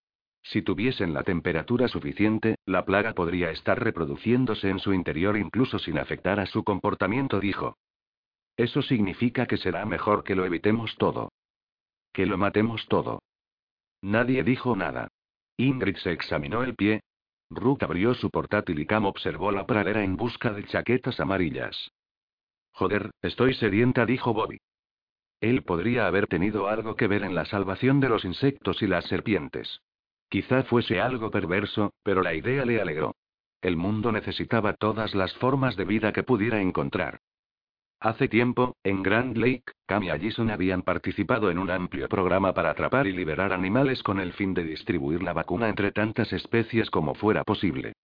Si 0.43 0.63
tuviesen 0.63 1.13
la 1.13 1.23
temperatura 1.23 1.87
suficiente, 1.87 2.57
la 2.65 2.87
plaga 2.87 3.13
podría 3.13 3.51
estar 3.51 3.79
reproduciéndose 3.85 4.71
en 4.71 4.79
su 4.79 4.95
interior 4.95 5.37
incluso 5.37 5.79
sin 5.79 5.99
afectar 5.99 6.41
a 6.41 6.47
su 6.47 6.65
comportamiento, 6.65 7.41
dijo. 7.41 7.77
Eso 8.57 8.81
significa 8.81 9.45
que 9.45 9.59
será 9.59 9.85
mejor 9.85 10.25
que 10.25 10.35
lo 10.35 10.47
evitemos 10.47 10.97
todo. 10.97 11.31
Que 12.11 12.25
lo 12.25 12.39
matemos 12.39 12.89
todo. 12.89 13.21
Nadie 14.01 14.43
dijo 14.45 14.75
nada. 14.77 15.09
Ingrid 15.59 15.97
se 15.97 16.13
examinó 16.13 16.63
el 16.63 16.75
pie. 16.75 17.03
Rook 17.51 17.83
abrió 17.83 18.15
su 18.15 18.31
portátil 18.31 18.79
y 18.79 18.87
Cam 18.87 19.05
observó 19.05 19.53
la 19.53 19.67
pradera 19.67 20.05
en 20.05 20.17
busca 20.17 20.55
de 20.55 20.65
chaquetas 20.65 21.21
amarillas. 21.21 21.93
Joder, 22.71 23.11
estoy 23.21 23.53
sedienta, 23.53 24.07
dijo 24.07 24.33
Bobby. 24.33 24.59
Él 25.43 25.63
podría 25.65 26.07
haber 26.07 26.29
tenido 26.29 26.69
algo 26.69 26.95
que 26.95 27.09
ver 27.09 27.25
en 27.25 27.35
la 27.35 27.45
salvación 27.45 27.99
de 27.99 28.09
los 28.09 28.25
insectos 28.25 28.81
y 28.81 28.87
las 28.87 29.05
serpientes. 29.07 29.81
Quizá 30.29 30.63
fuese 30.63 31.01
algo 31.01 31.33
perverso, 31.33 31.93
pero 32.05 32.23
la 32.23 32.33
idea 32.33 32.65
le 32.65 32.81
alegró. 32.81 33.17
El 33.61 33.77
mundo 33.77 34.13
necesitaba 34.13 34.75
todas 34.75 35.17
las 35.17 35.35
formas 35.35 35.75
de 35.75 35.85
vida 35.85 36.13
que 36.13 36.23
pudiera 36.23 36.61
encontrar. 36.61 37.19
Hace 37.99 38.29
tiempo, 38.29 38.77
en 38.85 39.03
Grand 39.03 39.37
Lake, 39.37 39.65
Cam 39.87 40.05
y 40.05 40.11
Allison 40.11 40.49
habían 40.49 40.83
participado 40.83 41.51
en 41.51 41.59
un 41.59 41.73
amplio 41.73 42.09
programa 42.09 42.55
para 42.55 42.71
atrapar 42.71 43.09
y 43.09 43.13
liberar 43.13 43.53
animales 43.53 44.05
con 44.05 44.21
el 44.21 44.35
fin 44.35 44.55
de 44.55 44.63
distribuir 44.63 45.25
la 45.25 45.33
vacuna 45.33 45.69
entre 45.69 45.91
tantas 45.91 46.33
especies 46.33 46.89
como 46.89 47.17
fuera 47.17 47.43
posible. 47.43 47.95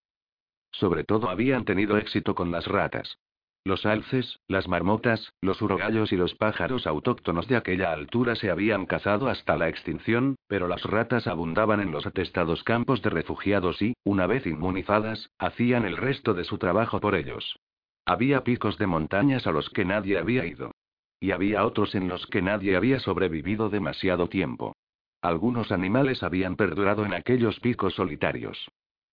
Sobre 0.73 1.05
todo 1.05 1.31
habían 1.31 1.65
tenido 1.65 1.99
éxito 1.99 2.35
con 2.35 2.51
las 2.51 2.67
ratas. 2.67 3.17
Los 3.65 3.85
alces, 3.85 4.41
las 4.49 4.69
marmotas, 4.69 5.33
los 5.41 5.61
urogallos 5.61 6.13
y 6.13 6.17
los 6.17 6.35
pájaros 6.35 6.87
autóctonos 6.87 7.49
de 7.49 7.57
aquella 7.57 7.93
altura 7.93 8.35
se 8.35 8.51
habían 8.51 8.87
cazado 8.87 9.29
hasta 9.29 9.57
la 9.57 9.69
extinción, 9.69 10.37
pero 10.47 10.69
las 10.69 10.85
ratas 10.85 11.27
abundaban 11.27 11.81
en 11.81 11.93
los 11.93 12.07
atestados 12.07 12.65
campos 12.65 13.03
de 13.03 13.11
refugiados 13.11 13.83
y, 13.83 13.95
una 14.05 14.27
vez 14.27 14.47
inmunizadas, 14.47 15.31
hacían 15.39 15.85
el 15.85 15.97
resto 15.97 16.35
de 16.35 16.45
su 16.45 16.59
trabajo 16.59 17.01
por 17.01 17.15
ellos. 17.15 17.59
Había 18.07 18.43
picos 18.43 18.79
de 18.79 18.87
montañas 18.87 19.47
a 19.47 19.53
los 19.53 19.69
que 19.69 19.85
nadie 19.85 20.19
había 20.19 20.47
ido. 20.47 20.73
Y 21.21 21.33
había 21.33 21.67
otros 21.67 21.95
en 21.95 22.09
los 22.09 22.27
que 22.29 22.41
nadie 22.41 22.77
había 22.77 23.01
sobrevivido 23.01 23.69
demasiado 23.69 24.29
tiempo. 24.29 24.77
Algunos 25.21 25.73
animales 25.73 26.23
habían 26.23 26.57
perdurado 26.57 27.05
en 27.05 27.13
aquellos 27.13 27.59
picos 27.61 27.95
solitarios. 27.95 28.71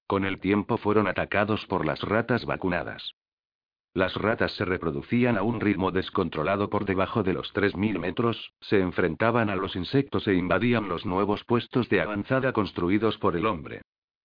Con 0.07 0.23
el 0.23 0.39
tiempo 0.39 0.77
fueron 0.77 1.07
atacados 1.07 1.65
por 1.65 1.85
las 1.85 2.01
ratas 2.03 2.45
vacunadas. 2.45 3.15
Las 3.95 4.13
ratas 4.15 4.51
se 4.51 4.65
reproducían 4.65 5.37
a 5.37 5.41
un 5.43 5.61
ritmo 5.61 5.89
descontrolado 5.89 6.69
por 6.69 6.83
debajo 6.83 7.23
de 7.23 7.31
los 7.31 7.53
3.000 7.53 7.97
metros, 7.97 8.51
se 8.59 8.81
enfrentaban 8.81 9.49
a 9.49 9.55
los 9.55 9.77
insectos 9.77 10.27
e 10.27 10.33
invadían 10.33 10.89
los 10.89 11.05
nuevos 11.05 11.45
puestos 11.45 11.87
de 11.87 12.01
avanzada 12.01 12.51
construidos 12.51 13.17
por 13.17 13.37
el 13.37 13.45
hombre. 13.45 13.83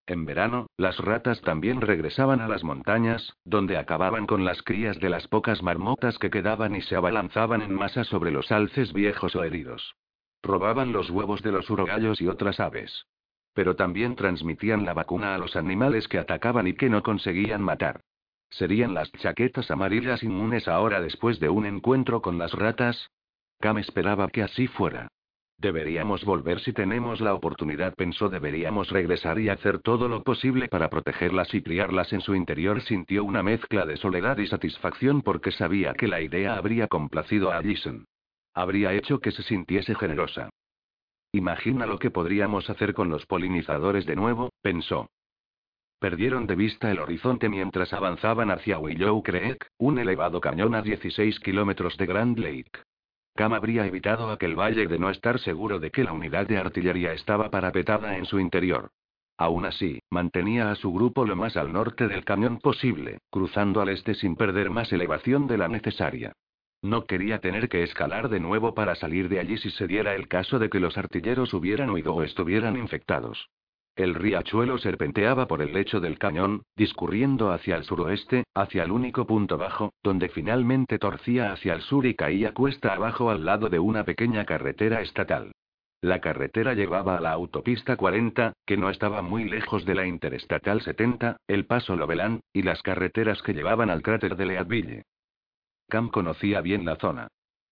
En 0.09 0.24
verano, 0.24 0.66
las 0.76 0.98
ratas 0.98 1.40
también 1.42 1.80
regresaban 1.83 2.40
a 2.40 2.48
las 2.48 2.64
montañas, 2.64 3.37
donde 3.44 3.76
acababan 3.76 4.26
con 4.26 4.44
las 4.44 4.61
crías 4.64 4.98
de 4.98 5.09
las 5.09 5.28
pocas 5.28 5.62
marmotas 5.62 6.18
que 6.18 6.30
quedaban 6.30 6.74
y 6.74 6.83
se 6.83 6.96
abalanzaban 6.96 7.62
en 7.62 7.72
masa 7.72 8.02
sobre 8.02 8.33
los 8.33 8.50
alces 8.50 8.92
viejos 8.92 9.37
o 9.37 9.44
heridos. 9.44 9.94
Robaban 10.42 10.90
los 10.90 11.11
huevos 11.11 11.42
de 11.42 11.52
los 11.52 11.70
urogallos 11.70 12.20
y 12.20 12.26
otras 12.26 12.59
aves. 12.59 13.06
pero 13.52 13.76
también 13.76 14.16
transmitían 14.16 14.85
la 14.85 14.94
vacuna 14.94 15.35
a 15.35 15.38
los 15.38 15.54
animales 15.54 16.09
que 16.09 16.18
atacaban 16.18 16.66
y 16.66 16.74
que 16.74 16.88
no 16.88 17.02
conseguían 17.02 17.62
matar. 17.62 18.00
¿Serían 18.50 18.94
las 18.94 19.10
chaquetas 19.12 19.70
amarillas 19.70 20.22
inmunes 20.22 20.68
ahora 20.68 21.00
después 21.00 21.38
de 21.40 21.48
un 21.48 21.66
encuentro 21.66 22.20
con 22.20 22.36
las 22.36 22.52
ratas? 22.52 23.10
Cam 23.60 23.78
esperaba 23.78 24.28
que 24.28 24.42
así 24.42 24.66
fuera. 24.66 25.08
Deberíamos 25.56 26.24
volver 26.24 26.60
si 26.60 26.72
tenemos 26.72 27.20
la 27.20 27.34
oportunidad, 27.34 27.94
pensó, 27.94 28.30
deberíamos 28.30 28.88
regresar 28.88 29.38
y 29.38 29.50
hacer 29.50 29.80
todo 29.80 30.08
lo 30.08 30.22
posible 30.22 30.68
para 30.68 30.88
protegerlas 30.88 31.52
y 31.52 31.62
criarlas 31.62 32.14
en 32.14 32.22
su 32.22 32.34
interior. 32.34 32.80
Sintió 32.80 33.24
una 33.24 33.42
mezcla 33.42 33.84
de 33.84 33.98
soledad 33.98 34.38
y 34.38 34.46
satisfacción 34.46 35.20
porque 35.20 35.52
sabía 35.52 35.92
que 35.92 36.08
la 36.08 36.22
idea 36.22 36.56
habría 36.56 36.88
complacido 36.88 37.52
a 37.52 37.58
Allison. 37.58 38.06
Habría 38.54 38.94
hecho 38.94 39.20
que 39.20 39.32
se 39.32 39.42
sintiese 39.42 39.94
generosa. 39.94 40.48
Imagina 41.32 41.84
lo 41.84 41.98
que 41.98 42.10
podríamos 42.10 42.70
hacer 42.70 42.94
con 42.94 43.10
los 43.10 43.26
polinizadores 43.26 44.06
de 44.06 44.16
nuevo, 44.16 44.50
pensó. 44.62 45.10
Perdieron 46.00 46.46
de 46.46 46.56
vista 46.56 46.90
el 46.90 46.98
horizonte 46.98 47.50
mientras 47.50 47.92
avanzaban 47.92 48.50
hacia 48.50 48.78
Willow 48.78 49.22
Creek, 49.22 49.70
un 49.76 49.98
elevado 49.98 50.40
cañón 50.40 50.74
a 50.74 50.80
16 50.80 51.38
kilómetros 51.40 51.98
de 51.98 52.06
Grand 52.06 52.38
Lake. 52.38 52.70
Cam 53.36 53.52
habría 53.52 53.86
evitado 53.86 54.30
aquel 54.30 54.58
valle 54.58 54.86
de 54.86 54.98
no 54.98 55.10
estar 55.10 55.38
seguro 55.40 55.78
de 55.78 55.90
que 55.90 56.02
la 56.02 56.14
unidad 56.14 56.46
de 56.46 56.56
artillería 56.56 57.12
estaba 57.12 57.50
parapetada 57.50 58.16
en 58.16 58.24
su 58.24 58.40
interior. 58.40 58.92
Aún 59.36 59.66
así, 59.66 60.00
mantenía 60.08 60.70
a 60.70 60.74
su 60.74 60.90
grupo 60.90 61.26
lo 61.26 61.36
más 61.36 61.58
al 61.58 61.70
norte 61.70 62.08
del 62.08 62.24
cañón 62.24 62.60
posible, 62.60 63.18
cruzando 63.28 63.82
al 63.82 63.90
este 63.90 64.14
sin 64.14 64.36
perder 64.36 64.70
más 64.70 64.90
elevación 64.94 65.46
de 65.46 65.58
la 65.58 65.68
necesaria. 65.68 66.32
No 66.80 67.04
quería 67.04 67.40
tener 67.40 67.68
que 67.68 67.82
escalar 67.82 68.30
de 68.30 68.40
nuevo 68.40 68.72
para 68.74 68.94
salir 68.94 69.28
de 69.28 69.38
allí 69.38 69.58
si 69.58 69.70
se 69.70 69.86
diera 69.86 70.14
el 70.14 70.28
caso 70.28 70.58
de 70.58 70.70
que 70.70 70.80
los 70.80 70.96
artilleros 70.96 71.52
hubieran 71.52 71.90
huido 71.90 72.14
o 72.14 72.22
estuvieran 72.22 72.78
infectados. 72.78 73.50
El 73.96 74.14
riachuelo 74.14 74.79
serpenteaba 74.79 75.46
por 75.46 75.62
el 75.62 75.72
lecho 75.72 76.00
del 76.00 76.18
cañón, 76.18 76.62
discurriendo 76.76 77.50
hacia 77.50 77.76
el 77.76 77.85
suroeste, 77.85 78.44
hacia 78.55 78.85
el 78.85 78.92
único 78.92 79.26
punto 79.26 79.59
bajo, 79.59 79.92
donde 80.03 80.29
finalmente 80.29 80.98
torcía 80.98 81.53
hacia 81.53 81.74
el 81.74 81.83
sur 81.83 82.07
y 82.07 82.14
caía 82.14 82.55
cuesta 82.55 82.94
abajo 82.94 83.31
al 83.31 83.44
lado 83.44 83.68
de 83.68 83.79
una 83.79 84.05
pequeña 84.05 84.44
carretera 84.44 85.03
estatal. 85.03 85.53
La 86.03 86.20
carretera 86.20 86.72
llevaba 86.72 87.18
a 87.18 87.20
la 87.20 87.33
autopista 87.33 87.96
40, 87.96 88.55
que 88.64 88.79
no 88.79 88.88
estaba 88.88 89.20
muy 89.20 89.44
lejos 89.44 89.85
de 89.85 89.94
la 89.94 90.07
interestatal 90.07 90.81
70, 90.81 91.37
el 91.46 91.66
paso 91.66 91.94
Loveland, 91.94 92.40
y 92.55 92.62
las 92.62 92.83
carreteras 92.83 93.42
que 93.42 93.53
llevaban 93.53 93.90
al 93.90 94.00
cráter 94.00 94.37
de 94.37 94.46
Leadville. 94.46 95.03
Cam 95.88 96.09
conocía 96.09 96.62
bien 96.62 96.87
la 96.87 96.96
zona. 96.96 97.29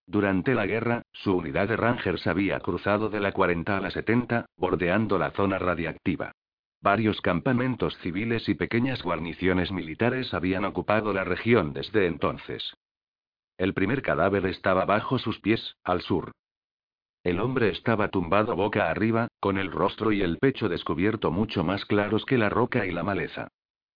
Durante 0.09 0.55
la 0.55 0.65
guerra, 0.65 1.03
su 1.11 1.37
unidad 1.37 1.67
de 1.67 1.77
Rangers 1.77 2.25
había 2.25 2.59
cruzado 2.61 3.09
de 3.09 3.19
la 3.19 3.31
40 3.31 3.77
a 3.77 3.79
la 3.79 3.91
70, 3.91 4.47
bordeando 4.57 5.19
la 5.19 5.29
zona 5.29 5.59
radiactiva. 5.59 6.31
Varios 6.81 7.21
campamentos 7.21 7.95
civiles 7.99 8.49
y 8.49 8.55
pequeñas 8.55 9.03
guarniciones 9.03 9.71
militares 9.71 10.33
habían 10.33 10.65
ocupado 10.65 11.13
la 11.13 11.25
región 11.25 11.73
desde 11.73 12.07
entonces. 12.07 12.73
El 13.59 13.75
primer 13.75 14.01
cadáver 14.01 14.47
estaba 14.47 14.83
bajo 14.85 15.19
sus 15.19 15.39
pies, 15.41 15.75
al 15.83 16.01
sur. 16.01 16.31
El 17.23 17.39
hombre 17.39 17.69
estaba 17.69 18.07
tumbado 18.07 18.55
boca 18.55 18.89
arriba, 18.89 19.27
con 19.39 19.59
el 19.59 19.71
rostro 19.71 20.11
y 20.11 20.23
el 20.23 20.39
pecho 20.39 20.69
descubierto 20.69 21.29
mucho 21.29 21.63
más 21.63 21.85
claros 21.85 22.25
que 22.25 22.39
la 22.39 22.49
roca 22.49 22.87
y 22.87 22.91
la 22.91 23.03
maleza. 23.03 23.49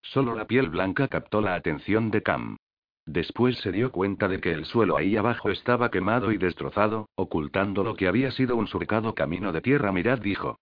Solo 0.04 0.36
la 0.36 0.46
piel 0.46 0.70
blanca 0.70 1.08
captó 1.08 1.42
la 1.42 1.56
atención 1.56 2.12
de 2.12 2.22
Cam. 2.22 2.58
Después 3.06 3.58
se 3.58 3.72
dio 3.72 3.92
cuenta 3.92 4.28
de 4.28 4.40
que 4.40 4.52
el 4.52 4.66
suelo 4.66 4.96
ahí 4.96 5.18
abajo 5.18 5.50
estaba 5.50 5.92
quemado 5.92 6.32
y 6.32 6.38
destrozado, 6.38 7.10
ocultando 7.16 7.84
lo 7.84 7.96
que 7.96 8.08
había 8.08 8.32
sido 8.32 8.56
un 8.56 8.68
surcado 8.68 9.14
camino 9.14 9.52
de 9.52 9.62
tierra. 9.62 9.92
Mirad, 9.92 10.20
dijo. 10.20 10.60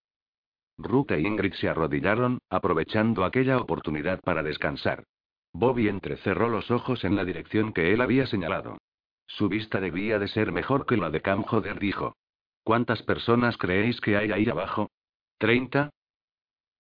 Ruth 0.78 1.12
e 1.12 1.22
Ingrid 1.22 1.54
se 1.54 1.70
arrodillaron, 1.70 2.40
aprovechando 2.50 3.26
aquella 3.26 3.58
oportunidad 3.58 4.22
para 4.22 4.42
descansar. 4.42 5.04
Bobby 5.54 5.88
entrecerró 5.88 6.50
los 6.50 6.72
ojos 6.72 7.04
en 7.04 7.16
la 7.16 7.26
dirección 7.26 7.74
que 7.74 7.94
él 7.94 8.02
había 8.02 8.26
señalado. 8.26 8.78
Su 9.28 9.48
vista 9.48 9.80
debía 9.80 10.18
de 10.18 10.28
ser 10.28 10.52
mejor 10.52 10.86
que 10.86 10.98
la 10.98 11.10
de 11.10 11.22
Cam 11.22 11.44
Joder, 11.44 11.80
dijo. 11.80 12.16
¿Cuántas 12.64 13.04
personas 13.04 13.58
creéis 13.58 14.02
que 14.02 14.18
hay 14.18 14.32
ahí 14.32 14.50
abajo? 14.50 14.90
¿Treinta? 15.38 15.92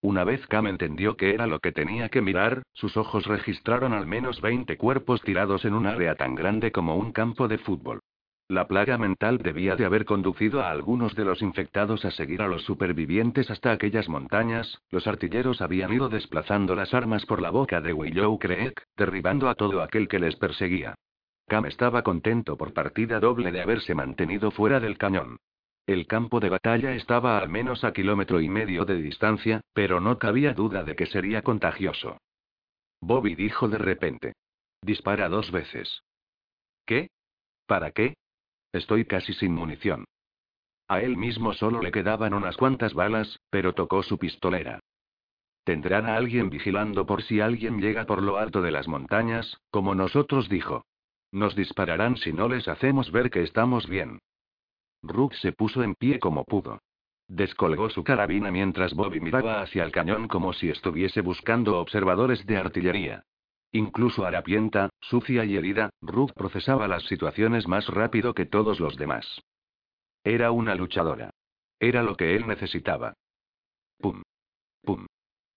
Una 0.03 0.23
vez 0.23 0.45
Cam 0.47 0.65
entendió 0.65 1.15
que 1.15 1.31
era 1.31 1.45
lo 1.45 1.59
que 1.59 1.71
tenía 1.71 2.09
que 2.09 2.21
mirar, 2.21 2.63
sus 2.73 2.97
ojos 2.97 3.27
registraron 3.27 3.93
al 3.93 4.07
menos 4.07 4.41
20 4.41 4.75
cuerpos 4.77 5.21
tirados 5.21 5.63
en 5.63 5.75
un 5.75 5.85
área 5.85 6.15
tan 6.15 6.33
grande 6.33 6.71
como 6.71 6.95
un 6.95 7.11
campo 7.11 7.47
de 7.47 7.59
fútbol. 7.59 7.99
La 8.47 8.67
plaga 8.67 8.97
mental 8.97 9.37
debía 9.37 9.75
de 9.75 9.85
haber 9.85 10.03
conducido 10.03 10.61
a 10.61 10.71
algunos 10.71 11.15
de 11.15 11.23
los 11.23 11.43
infectados 11.43 12.03
a 12.03 12.11
seguir 12.11 12.41
a 12.41 12.47
los 12.47 12.63
supervivientes 12.63 13.51
hasta 13.51 13.71
aquellas 13.71 14.09
montañas, 14.09 14.81
los 14.89 15.05
artilleros 15.05 15.61
habían 15.61 15.93
ido 15.93 16.09
desplazando 16.09 16.75
las 16.75 16.93
armas 16.95 17.25
por 17.27 17.39
la 17.39 17.51
boca 17.51 17.79
de 17.79 17.93
Willow 17.93 18.39
Creek, 18.39 18.83
derribando 18.97 19.49
a 19.49 19.55
todo 19.55 19.83
aquel 19.83 20.07
que 20.07 20.19
les 20.19 20.35
perseguía. 20.35 20.95
Cam 21.47 21.65
estaba 21.65 22.01
contento 22.01 22.57
por 22.57 22.73
partida 22.73 23.19
doble 23.19 23.51
de 23.51 23.61
haberse 23.61 23.93
mantenido 23.93 24.49
fuera 24.49 24.79
del 24.79 24.97
cañón. 24.97 25.37
El 25.85 26.07
campo 26.07 26.39
de 26.39 26.49
batalla 26.49 26.93
estaba 26.93 27.39
al 27.39 27.49
menos 27.49 27.83
a 27.83 27.91
kilómetro 27.91 28.39
y 28.39 28.49
medio 28.49 28.85
de 28.85 28.95
distancia, 29.01 29.61
pero 29.73 29.99
no 29.99 30.17
cabía 30.19 30.53
duda 30.53 30.83
de 30.83 30.95
que 30.95 31.05
sería 31.05 31.41
contagioso. 31.41 32.17
Bobby 33.01 33.35
dijo 33.35 33.67
de 33.67 33.77
repente. 33.77 34.33
Dispara 34.81 35.27
dos 35.29 35.51
veces. 35.51 36.03
¿Qué? 36.85 37.09
¿Para 37.65 37.91
qué? 37.91 38.15
Estoy 38.71 39.05
casi 39.05 39.33
sin 39.33 39.53
munición. 39.53 40.05
A 40.87 41.01
él 41.01 41.17
mismo 41.17 41.53
solo 41.53 41.81
le 41.81 41.91
quedaban 41.91 42.33
unas 42.33 42.57
cuantas 42.57 42.93
balas, 42.93 43.39
pero 43.49 43.73
tocó 43.73 44.03
su 44.03 44.17
pistolera. 44.17 44.79
Tendrán 45.63 46.05
a 46.05 46.15
alguien 46.15 46.49
vigilando 46.49 47.05
por 47.05 47.23
si 47.23 47.39
alguien 47.39 47.79
llega 47.79 48.05
por 48.05 48.21
lo 48.21 48.37
alto 48.37 48.61
de 48.61 48.71
las 48.71 48.87
montañas, 48.87 49.57
como 49.69 49.95
nosotros 49.95 50.49
dijo. 50.49 50.85
Nos 51.31 51.55
dispararán 51.55 52.17
si 52.17 52.33
no 52.33 52.49
les 52.49 52.67
hacemos 52.67 53.11
ver 53.11 53.29
que 53.29 53.43
estamos 53.43 53.87
bien. 53.87 54.19
Rook 55.03 55.33
se 55.35 55.51
puso 55.51 55.83
en 55.83 55.95
pie 55.95 56.19
como 56.19 56.43
pudo. 56.45 56.79
Descolgó 57.27 57.89
su 57.89 58.03
carabina 58.03 58.51
mientras 58.51 58.93
Bobby 58.93 59.19
miraba 59.19 59.61
hacia 59.61 59.83
el 59.83 59.91
cañón 59.91 60.27
como 60.27 60.53
si 60.53 60.69
estuviese 60.69 61.21
buscando 61.21 61.79
observadores 61.79 62.45
de 62.45 62.57
artillería. 62.57 63.23
Incluso 63.71 64.25
harapienta, 64.25 64.89
sucia 64.99 65.45
y 65.45 65.55
herida, 65.55 65.91
Rook 66.01 66.33
procesaba 66.33 66.87
las 66.87 67.03
situaciones 67.03 67.67
más 67.67 67.87
rápido 67.87 68.33
que 68.33 68.45
todos 68.45 68.79
los 68.79 68.97
demás. 68.97 69.41
Era 70.23 70.51
una 70.51 70.75
luchadora. 70.75 71.31
Era 71.79 72.03
lo 72.03 72.15
que 72.15 72.35
él 72.35 72.47
necesitaba. 72.47 73.13
Pum. 73.97 74.21
Pum. 74.83 75.07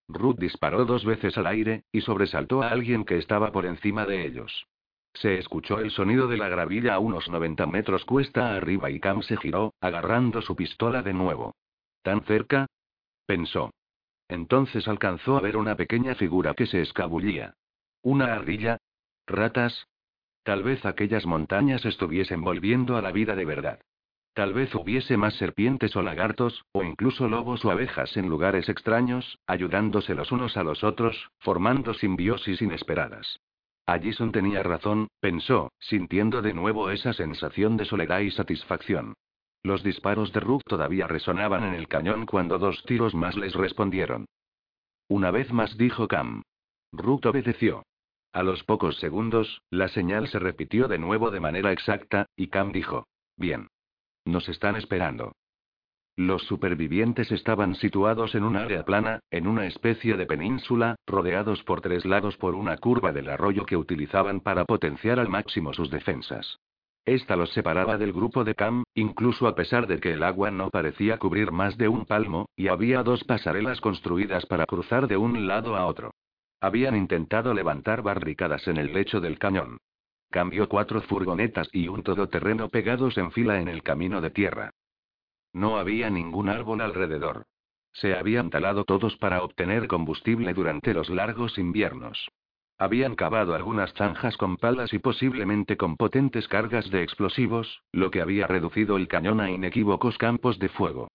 Ruth 0.09 0.39
disparó 0.39 0.85
dos 0.85 1.05
veces 1.05 1.37
al 1.39 1.47
aire, 1.47 1.85
y 1.91 2.03
sobresaltó 2.03 2.63
a 2.63 2.69
alguien 2.69 3.05
que 3.05 3.19
estaba 3.19 3.53
por 3.53 3.67
encima 3.67 4.07
de 4.07 4.27
ellos. 4.27 4.67
Se 5.14 5.38
escuchó 5.38 5.79
el 5.79 5.90
sonido 5.92 6.27
de 6.27 6.37
la 6.37 6.48
gravilla 6.48 6.94
a 6.94 6.98
unos 6.98 7.29
90 7.31 7.66
metros 7.66 8.05
cuesta 8.05 8.55
arriba 8.55 8.90
y 8.90 8.98
Cam 8.98 9.22
se 9.22 9.37
giró, 9.37 9.72
agarrando 9.81 10.42
su 10.42 10.57
pistola 10.57 11.03
de 11.03 11.14
nuevo. 11.14 11.55
¿Tan 12.03 12.22
cerca? 12.24 12.66
pensó. 13.24 13.70
Entonces 14.29 14.88
alcanzó 14.88 15.37
a 15.37 15.40
ver 15.40 15.57
una 15.57 15.77
pequeña 15.77 16.14
figura 16.16 16.55
que 16.55 16.66
se 16.66 16.83
escabullía. 16.83 17.55
¿Una 18.03 18.35
ardilla? 18.35 18.79
¿Ratas? 19.27 19.87
Tal 20.42 20.62
vez 20.62 20.85
aquellas 20.85 21.24
montañas 21.24 21.85
estuviesen 21.85 22.42
volviendo 22.42 22.96
a 22.96 23.03
la 23.03 23.12
vida 23.12 23.37
de 23.37 23.44
verdad. 23.44 23.81
Tal 24.35 24.53
vez 24.53 24.74
hubiese 24.74 25.16
más 25.16 25.35
serpientes 25.35 25.94
o 25.94 26.03
lagartos, 26.03 26.64
o 26.72 26.83
incluso 26.83 27.29
lobos 27.29 27.64
o 27.64 27.70
abejas 27.70 28.16
en 28.16 28.29
lugares 28.29 28.68
extraños, 28.68 29.38
ayudándose 29.46 30.14
los 30.14 30.33
unos 30.33 30.57
a 30.57 30.64
los 30.64 30.83
otros, 30.83 31.31
formando 31.38 31.94
simbiosis 31.94 32.61
inesperadas. 32.61 33.40
Allison 33.87 34.33
tenía 34.33 34.62
razón, 34.62 35.09
pensó, 35.20 35.70
sintiendo 35.79 36.40
de 36.40 36.55
nuevo 36.55 36.90
esa 36.90 37.12
sensación 37.12 37.77
de 37.77 37.85
soledad 37.85 38.20
y 38.20 38.31
satisfacción. 38.31 39.14
Los 39.62 39.83
disparos 39.83 40.33
de 40.33 40.40
Ruth 40.40 40.62
todavía 40.66 41.07
resonaban 41.07 41.64
en 41.64 41.75
el 41.75 41.88
cañón 41.88 42.27
cuando 42.27 42.59
dos 42.59 42.83
tiros 42.85 43.14
más 43.14 43.37
les 43.37 43.55
respondieron. 43.55 44.27
Una 45.09 45.31
vez 45.31 45.53
más 45.53 45.77
dijo 45.77 46.09
Cam. 46.09 46.42
Ruth 46.92 47.27
obedeció. 47.27 47.83
A 48.33 48.42
los 48.42 48.64
pocos 48.64 48.99
segundos, 48.99 49.62
la 49.70 49.88
señal 49.88 50.29
se 50.29 50.38
repitió 50.38 50.88
de 50.88 50.99
nuevo 50.99 51.31
de 51.31 51.40
manera 51.40 51.73
exacta, 51.73 52.27
y 52.37 52.49
Cam 52.49 52.73
dijo. 52.73 53.07
Bien. 53.37 53.68
Nos 54.25 54.49
están 54.49 54.77
esperando. 54.77 55.33
Los 56.16 56.42
supervivientes 56.44 57.33
estaban 57.33 57.74
situados 57.74 58.37
en 58.37 58.44
un 58.44 58.55
área 58.55 58.85
plana, 58.85 59.18
en 59.33 59.48
una 59.48 59.66
especie 59.66 60.16
de 60.16 60.27
península, 60.27 60.94
rodeados 61.07 61.64
por 61.64 61.81
tres 61.81 62.05
lados 62.05 62.37
por 62.37 62.55
una 62.55 62.77
curva 62.77 63.12
del 63.12 63.29
arroyo 63.29 63.66
que 63.66 63.77
utilizaban 63.77 64.40
para 64.40 64.64
potenciar 64.64 65.18
al 65.18 65.29
máximo 65.29 65.72
sus 65.72 65.90
defensas. 65.90 66.59
Esta 67.05 67.35
los 67.35 67.53
separaba 67.53 67.98
del 67.98 68.12
grupo 68.12 68.44
de 68.44 68.55
Cam, 68.55 68.85
incluso 68.94 69.48
a 69.48 69.57
pesar 69.57 69.88
de 69.88 69.98
que 69.98 70.12
el 70.12 70.22
agua 70.22 70.53
no 70.53 70.70
parecía 70.70 71.18
cubrir 71.18 71.50
más 71.50 71.77
de 71.77 71.88
un 71.88 72.07
palmo, 72.07 72.46
y 72.57 72.68
había 72.68 73.03
dos 73.03 73.24
pasarelas 73.24 73.81
construidas 73.81 74.46
para 74.46 74.66
cruzar 74.66 75.09
de 75.09 75.16
un 75.16 75.48
lado 75.48 75.74
a 75.77 75.85
otro. 75.85 76.12
Habían 76.61 76.96
intentado 76.96 77.53
levantar 77.53 78.03
barricadas 78.03 78.68
en 78.68 78.77
el 78.77 78.94
lecho 78.94 79.20
del 79.20 79.38
cañón. 79.38 79.79
Cambió 80.31 80.68
cuatro 80.68 81.03
furgonetas 81.03 81.68
y 81.72 81.88
un 81.88 82.05
todoterreno 82.05 82.68
pegados 82.68 83.18
en 83.18 83.33
fila 83.33 83.61
en 83.61 83.68
el 83.68 83.83
camino 83.83 84.20
de 84.20 84.31
tierra. 84.31 84.70
No 85.55 85.79
había 85.79 86.11
ningún 86.11 86.49
árbol 86.49 86.81
alrededor. 86.81 87.47
Se 87.93 88.14
habían 88.17 88.51
talado 88.51 88.85
todos 88.85 89.17
para 89.17 89.43
obtener 89.45 89.87
combustible 89.87 90.53
durante 90.53 90.93
los 90.93 91.09
largos 91.09 91.59
inviernos. 91.59 92.29
Habían 92.77 93.14
cavado 93.14 93.55
algunas 93.55 93.95
zanjas 93.95 94.37
con 94.37 94.57
palas 94.57 94.93
y 94.93 94.99
posiblemente 94.99 95.77
con 95.77 95.97
potentes 95.97 96.49
cargas 96.49 96.90
de 96.90 97.05
explosivos, 97.05 97.85
lo 97.93 98.11
que 98.11 98.21
había 98.21 98.49
reducido 98.49 98.97
el 98.97 99.07
cañón 99.07 99.40
a 99.40 99.49
inequívocos 99.49 100.19
campos 100.19 100.59
de 100.59 100.69
fuego. 100.69 101.09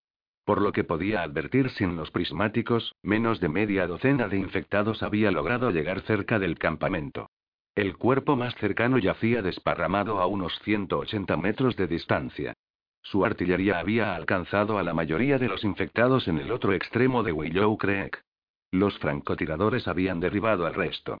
Por 0.46 0.62
lo 0.62 0.72
que 0.72 0.84
podía 0.84 1.22
advertir 1.22 1.68
sin 1.70 1.96
los 1.96 2.10
prismáticos, 2.10 2.94
menos 3.02 3.40
de 3.40 3.50
media 3.50 3.86
docena 3.86 4.26
de 4.26 4.38
infectados 4.38 5.02
había 5.02 5.30
logrado 5.30 5.70
llegar 5.70 6.00
cerca 6.00 6.38
del 6.38 6.58
campamento. 6.58 7.28
El 7.74 7.98
cuerpo 7.98 8.36
más 8.36 8.54
cercano 8.54 8.96
yacía 8.96 9.42
desparramado 9.42 10.18
a 10.18 10.26
unos 10.26 10.58
180 10.60 11.36
metros 11.36 11.76
de 11.76 11.86
distancia. 11.86 12.54
Su 13.02 13.24
artillería 13.24 13.78
había 13.78 14.14
alcanzado 14.14 14.78
a 14.78 14.82
la 14.82 14.94
mayoría 14.94 15.38
de 15.38 15.48
los 15.48 15.64
infectados 15.64 16.28
en 16.28 16.38
el 16.38 16.52
otro 16.52 16.72
extremo 16.72 17.22
de 17.22 17.32
Willow 17.32 17.76
Creek. 17.78 18.22
Los 18.70 18.98
francotiradores 18.98 19.88
habían 19.88 20.20
derribado 20.20 20.66
al 20.66 20.74
resto. 20.74 21.18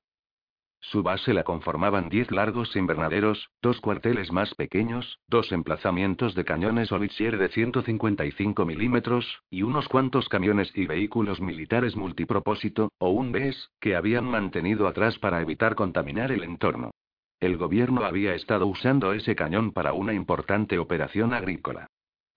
Su 0.82 1.02
base 1.02 1.34
la 1.34 1.44
conformaban 1.44 2.08
diez 2.08 2.30
largos 2.30 2.74
invernaderos, 2.74 3.50
dos 3.60 3.80
cuarteles 3.80 4.32
más 4.32 4.54
pequeños, 4.54 5.18
dos 5.28 5.52
emplazamientos 5.52 6.34
de 6.34 6.44
cañones 6.44 6.90
Olivier 6.90 7.36
de 7.36 7.48
155 7.48 8.64
milímetros, 8.64 9.42
y 9.50 9.62
unos 9.62 9.88
cuantos 9.88 10.28
camiones 10.28 10.72
y 10.74 10.86
vehículos 10.86 11.40
militares 11.40 11.96
multipropósito, 11.96 12.92
o 12.98 13.10
un 13.10 13.30
BES, 13.30 13.70
que 13.78 13.94
habían 13.94 14.24
mantenido 14.24 14.88
atrás 14.88 15.18
para 15.18 15.42
evitar 15.42 15.74
contaminar 15.74 16.32
el 16.32 16.44
entorno. 16.44 16.92
El 17.40 17.56
gobierno 17.56 18.04
había 18.04 18.34
estado 18.34 18.66
usando 18.66 19.14
ese 19.14 19.34
cañón 19.34 19.72
para 19.72 19.94
una 19.94 20.12
importante 20.12 20.78
operación 20.78 21.32
agrícola. 21.32 21.86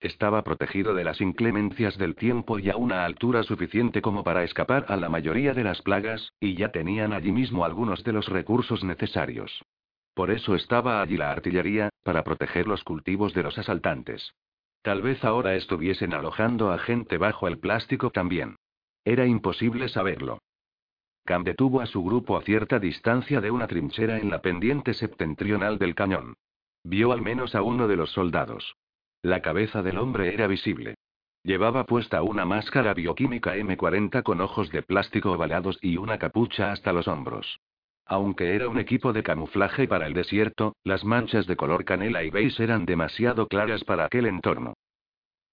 Estaba 0.00 0.42
protegido 0.44 0.94
de 0.94 1.04
las 1.04 1.20
inclemencias 1.20 1.98
del 1.98 2.14
tiempo 2.14 2.58
y 2.58 2.70
a 2.70 2.76
una 2.76 3.04
altura 3.04 3.42
suficiente 3.42 4.00
como 4.00 4.24
para 4.24 4.44
escapar 4.44 4.86
a 4.88 4.96
la 4.96 5.10
mayoría 5.10 5.52
de 5.52 5.64
las 5.64 5.82
plagas, 5.82 6.32
y 6.40 6.56
ya 6.56 6.72
tenían 6.72 7.12
allí 7.12 7.32
mismo 7.32 7.66
algunos 7.66 8.02
de 8.02 8.12
los 8.12 8.28
recursos 8.28 8.82
necesarios. 8.82 9.62
Por 10.14 10.30
eso 10.30 10.54
estaba 10.54 11.02
allí 11.02 11.18
la 11.18 11.30
artillería, 11.30 11.90
para 12.02 12.24
proteger 12.24 12.66
los 12.66 12.82
cultivos 12.82 13.34
de 13.34 13.42
los 13.42 13.58
asaltantes. 13.58 14.32
Tal 14.82 15.02
vez 15.02 15.24
ahora 15.24 15.54
estuviesen 15.54 16.14
alojando 16.14 16.70
a 16.70 16.78
gente 16.78 17.18
bajo 17.18 17.48
el 17.48 17.58
plástico 17.58 18.10
también. 18.10 18.56
Era 19.04 19.26
imposible 19.26 19.88
saberlo. 19.88 20.38
Cam 21.24 21.42
detuvo 21.42 21.80
a 21.80 21.86
su 21.86 22.04
grupo 22.04 22.36
a 22.36 22.42
cierta 22.42 22.78
distancia 22.78 23.40
de 23.40 23.50
una 23.50 23.66
trinchera 23.66 24.18
en 24.18 24.30
la 24.30 24.42
pendiente 24.42 24.92
septentrional 24.92 25.78
del 25.78 25.94
cañón. 25.94 26.34
Vio 26.84 27.12
al 27.12 27.22
menos 27.22 27.54
a 27.54 27.62
uno 27.62 27.88
de 27.88 27.96
los 27.96 28.10
soldados. 28.10 28.76
La 29.22 29.40
cabeza 29.40 29.82
del 29.82 29.96
hombre 29.96 30.34
era 30.34 30.46
visible. 30.46 30.96
Llevaba 31.42 31.84
puesta 31.84 32.22
una 32.22 32.44
máscara 32.44 32.92
bioquímica 32.92 33.56
M40 33.56 34.22
con 34.22 34.42
ojos 34.42 34.70
de 34.70 34.82
plástico 34.82 35.32
ovalados 35.32 35.78
y 35.80 35.96
una 35.96 36.18
capucha 36.18 36.72
hasta 36.72 36.92
los 36.92 37.08
hombros. 37.08 37.58
Aunque 38.06 38.54
era 38.54 38.68
un 38.68 38.78
equipo 38.78 39.14
de 39.14 39.22
camuflaje 39.22 39.88
para 39.88 40.06
el 40.06 40.12
desierto, 40.12 40.76
las 40.84 41.04
manchas 41.04 41.46
de 41.46 41.56
color 41.56 41.86
canela 41.86 42.22
y 42.22 42.28
beige 42.28 42.62
eran 42.62 42.84
demasiado 42.84 43.48
claras 43.48 43.82
para 43.84 44.04
aquel 44.04 44.26
entorno. 44.26 44.74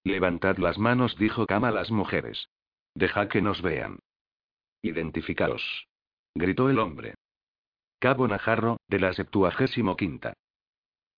Levantad 0.04 0.58
las 0.58 0.78
manos, 0.78 1.16
dijo 1.16 1.46
Cam 1.46 1.64
a 1.64 1.70
las 1.70 1.90
mujeres. 1.90 2.48
Deja 2.94 3.28
que 3.28 3.40
nos 3.40 3.62
vean. 3.62 4.00
Identificaos. 4.82 5.86
Gritó 6.34 6.68
el 6.68 6.80
hombre. 6.80 7.14
Cabo 8.00 8.26
Najarro, 8.26 8.78
de 8.88 8.98
la 8.98 9.12
septuagésimo 9.12 9.96
quinta. 9.96 10.34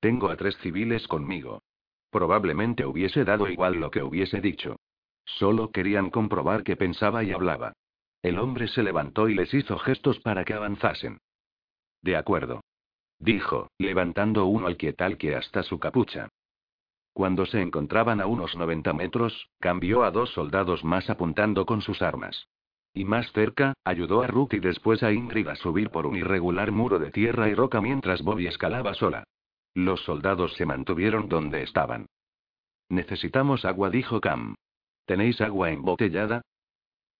Tengo 0.00 0.28
a 0.28 0.36
tres 0.36 0.56
civiles 0.58 1.08
conmigo. 1.08 1.62
Probablemente 2.10 2.84
hubiese 2.84 3.24
dado 3.24 3.48
igual 3.48 3.80
lo 3.80 3.90
que 3.90 4.02
hubiese 4.02 4.42
dicho. 4.42 4.76
Solo 5.24 5.70
querían 5.70 6.10
comprobar 6.10 6.62
que 6.62 6.76
pensaba 6.76 7.24
y 7.24 7.32
hablaba. 7.32 7.72
El 8.22 8.38
hombre 8.38 8.68
se 8.68 8.82
levantó 8.82 9.30
y 9.30 9.34
les 9.34 9.52
hizo 9.54 9.78
gestos 9.78 10.20
para 10.20 10.44
que 10.44 10.52
avanzasen. 10.52 11.18
De 12.02 12.16
acuerdo. 12.16 12.60
Dijo, 13.18 13.68
levantando 13.78 14.44
uno 14.44 14.66
al 14.66 14.76
quietal 14.76 15.16
que 15.16 15.34
hasta 15.34 15.62
su 15.62 15.78
capucha. 15.78 16.28
Cuando 17.14 17.46
se 17.46 17.62
encontraban 17.62 18.20
a 18.20 18.26
unos 18.26 18.56
90 18.56 18.92
metros, 18.92 19.48
cambió 19.58 20.04
a 20.04 20.10
dos 20.10 20.30
soldados 20.34 20.84
más 20.84 21.08
apuntando 21.08 21.64
con 21.64 21.80
sus 21.80 22.02
armas. 22.02 22.46
Y 22.94 23.04
más 23.04 23.30
cerca, 23.32 23.74
ayudó 23.84 24.22
a 24.22 24.28
Ruth 24.28 24.54
y 24.54 24.60
después 24.60 25.02
a 25.02 25.12
Ingrid 25.12 25.48
a 25.48 25.56
subir 25.56 25.90
por 25.90 26.06
un 26.06 26.16
irregular 26.16 26.70
muro 26.70 27.00
de 27.00 27.10
tierra 27.10 27.48
y 27.48 27.54
roca 27.54 27.80
mientras 27.80 28.22
Bobby 28.22 28.46
escalaba 28.46 28.94
sola. 28.94 29.24
Los 29.74 30.04
soldados 30.04 30.54
se 30.54 30.64
mantuvieron 30.64 31.28
donde 31.28 31.64
estaban. 31.64 32.06
Necesitamos 32.88 33.64
agua, 33.64 33.90
dijo 33.90 34.20
Cam. 34.20 34.54
¿Tenéis 35.06 35.40
agua 35.40 35.72
embotellada? 35.72 36.42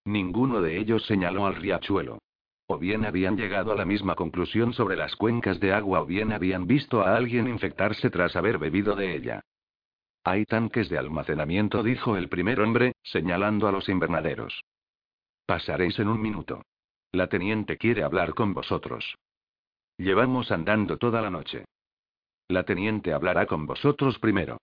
Ninguno 0.05 0.63
de 0.63 0.79
ellos 0.79 1.05
señaló 1.07 1.47
al 1.47 1.57
riachuelo. 1.57 2.19
O 2.67 2.79
bien 2.79 3.05
habían 3.05 3.37
llegado 3.37 3.73
a 3.73 3.75
la 3.75 3.85
misma 3.85 4.15
conclusión 4.15 4.73
sobre 4.73 4.97
las 4.97 5.17
cuencas 5.17 5.59
de 5.59 5.73
agua 5.73 6.03
o 6.03 6.07
bien 6.07 6.33
habían 6.33 6.69
visto 6.69 7.03
a 7.03 7.17
alguien 7.17 7.49
infectarse 7.49 8.11
tras 8.11 8.37
haber 8.37 8.59
bebido 8.59 8.95
de 8.95 9.17
ella. 9.17 9.41
Hay 10.23 10.47
tanques 10.47 10.89
de 10.89 10.99
almacenamiento, 10.99 11.83
dijo 11.83 12.17
el 12.17 12.29
primer 12.29 12.61
hombre, 12.61 12.93
señalando 13.03 13.67
a 13.67 13.73
los 13.73 13.89
invernaderos. 13.89 14.63
Pasaréis 15.47 15.99
en 15.99 16.09
un 16.09 16.23
minuto. 16.23 16.63
La 17.13 17.29
teniente 17.29 17.77
quiere 17.77 18.03
hablar 18.03 18.35
con 18.35 18.55
vosotros. 18.55 19.17
Llevamos 19.99 20.51
andando 20.51 20.97
toda 20.97 21.21
la 21.21 21.31
noche. 21.31 21.67
La 22.49 22.65
teniente 22.65 23.13
hablará 23.13 23.47
con 23.47 23.67
vosotros 23.67 24.19
primero. 24.19 24.59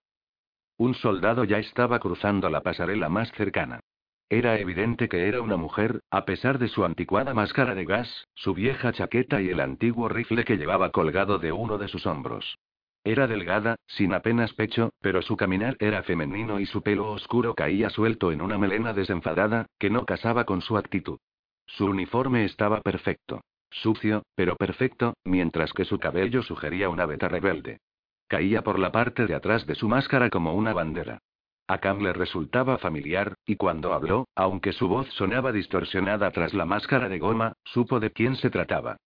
Un 0.78 0.96
soldado 0.96 1.44
ya 1.44 1.60
estaba 1.60 2.00
cruzando 2.00 2.50
la 2.50 2.62
pasarela 2.62 3.10
más 3.10 3.32
cercana. 3.34 3.80
Era 4.28 4.58
evidente 4.58 5.08
que 5.08 5.28
era 5.28 5.41
una 5.41 5.58
mujer, 5.58 6.00
a 6.10 6.26
pesar 6.26 6.58
de 6.58 6.67
su 6.67 6.84
anticuada 6.84 7.34
máscara 7.34 7.76
de 7.76 7.86
gas, 7.86 8.28
su 8.34 8.54
vieja 8.56 8.91
chaqueta 8.91 9.41
y 9.41 9.50
el 9.50 9.60
antiguo 9.60 10.10
rifle 10.10 10.46
que 10.46 10.58
llevaba 10.58 10.91
colgado 10.91 11.38
de 11.38 11.52
uno 11.52 11.78
de 11.78 11.89
sus 11.89 12.08
hombros. 12.08 12.58
Era 13.04 13.26
delgada, 13.26 13.78
sin 13.88 14.14
apenas 14.14 14.54
pecho, 14.54 14.92
pero 15.02 15.24
su 15.24 15.36
caminar 15.36 15.76
era 15.80 16.04
femenino 16.04 16.60
y 16.60 16.68
su 16.68 16.84
pelo 16.84 17.12
oscuro 17.12 17.56
caía 17.56 17.90
suelto 17.90 18.32
en 18.32 18.42
una 18.42 18.60
melena 18.60 18.94
desenfadada, 18.94 19.66
que 19.80 19.90
no 19.90 20.06
casaba 20.06 20.46
con 20.46 20.62
su 20.62 20.78
actitud. 20.78 21.18
Su 21.66 21.86
uniforme 21.86 22.46
estaba 22.46 22.82
perfecto. 22.82 23.42
Sucio, 23.72 24.24
pero 24.36 24.56
perfecto, 24.56 25.16
mientras 25.24 25.74
que 25.74 25.86
su 25.86 25.98
cabello 25.98 26.44
sugería 26.44 26.90
una 26.90 27.06
beta 27.06 27.28
rebelde. 27.28 27.80
Caía 28.28 28.62
por 28.62 28.78
la 28.78 28.92
parte 28.92 29.26
de 29.26 29.34
atrás 29.34 29.66
de 29.66 29.76
su 29.76 29.88
máscara 29.88 30.30
como 30.30 30.54
una 30.54 30.74
bandera. 30.74 31.20
A 31.68 31.80
Cam 31.80 32.02
le 32.02 32.14
resultaba 32.14 32.78
familiar, 32.78 33.36
y 33.46 33.56
cuando 33.56 33.94
habló, 33.94 34.28
aunque 34.36 34.74
su 34.74 34.88
voz 34.88 35.08
sonaba 35.14 35.52
distorsionada 35.52 36.30
tras 36.32 36.54
la 36.54 36.66
máscara 36.66 37.08
de 37.08 37.18
goma, 37.18 37.54
supo 37.64 38.00
de 38.00 38.12
quién 38.12 38.36
se 38.36 38.50
trataba. 38.50 38.98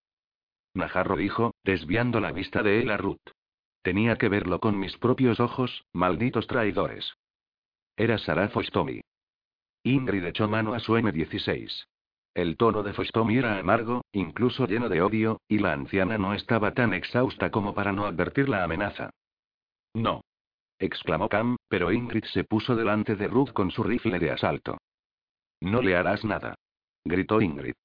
Najarro 0.73 1.15
dijo, 1.15 1.53
desviando 1.63 2.19
la 2.19 2.31
vista 2.31 2.63
de 2.63 2.81
él 2.81 2.89
a 2.89 2.97
Ruth. 2.97 3.21
Tenía 3.85 4.15
que 4.15 4.29
verlo 4.29 4.59
con 4.59 4.79
mis 4.79 4.97
propios 4.97 5.39
ojos, 5.39 5.85
malditos 5.93 6.47
traidores. 6.47 7.13
Era 7.95 8.17
Sarah 8.17 8.49
Fostomi. 8.49 9.01
Ingrid 9.83 10.25
echó 10.25 10.49
mano 10.49 10.73
a 10.73 10.79
su 10.79 10.93
M16. 10.93 11.85
El 12.33 12.57
tono 12.57 12.81
de 12.81 12.93
Fostomi 12.93 13.37
era 13.37 13.59
amargo, 13.59 14.01
incluso 14.11 14.65
lleno 14.65 14.89
de 14.89 15.03
odio, 15.03 15.39
y 15.47 15.59
la 15.59 15.73
anciana 15.73 16.17
no 16.17 16.33
estaba 16.33 16.73
tan 16.73 16.95
exhausta 16.95 17.51
como 17.51 17.75
para 17.75 17.91
no 17.91 18.07
advertir 18.07 18.49
la 18.49 18.63
amenaza. 18.63 19.11
No. 19.93 20.21
exclamó 20.79 21.29
Cam, 21.29 21.55
pero 21.69 21.91
Ingrid 21.91 22.25
se 22.33 22.43
puso 22.43 22.75
delante 22.75 23.15
de 23.15 23.27
Ruth 23.27 23.51
con 23.51 23.69
su 23.69 23.83
rifle 23.83 24.17
de 24.17 24.31
asalto. 24.31 24.79
No 25.61 25.83
le 25.83 25.95
harás 25.95 26.25
nada. 26.25 26.55
gritó 27.03 27.39
Ingrid. 27.39 27.75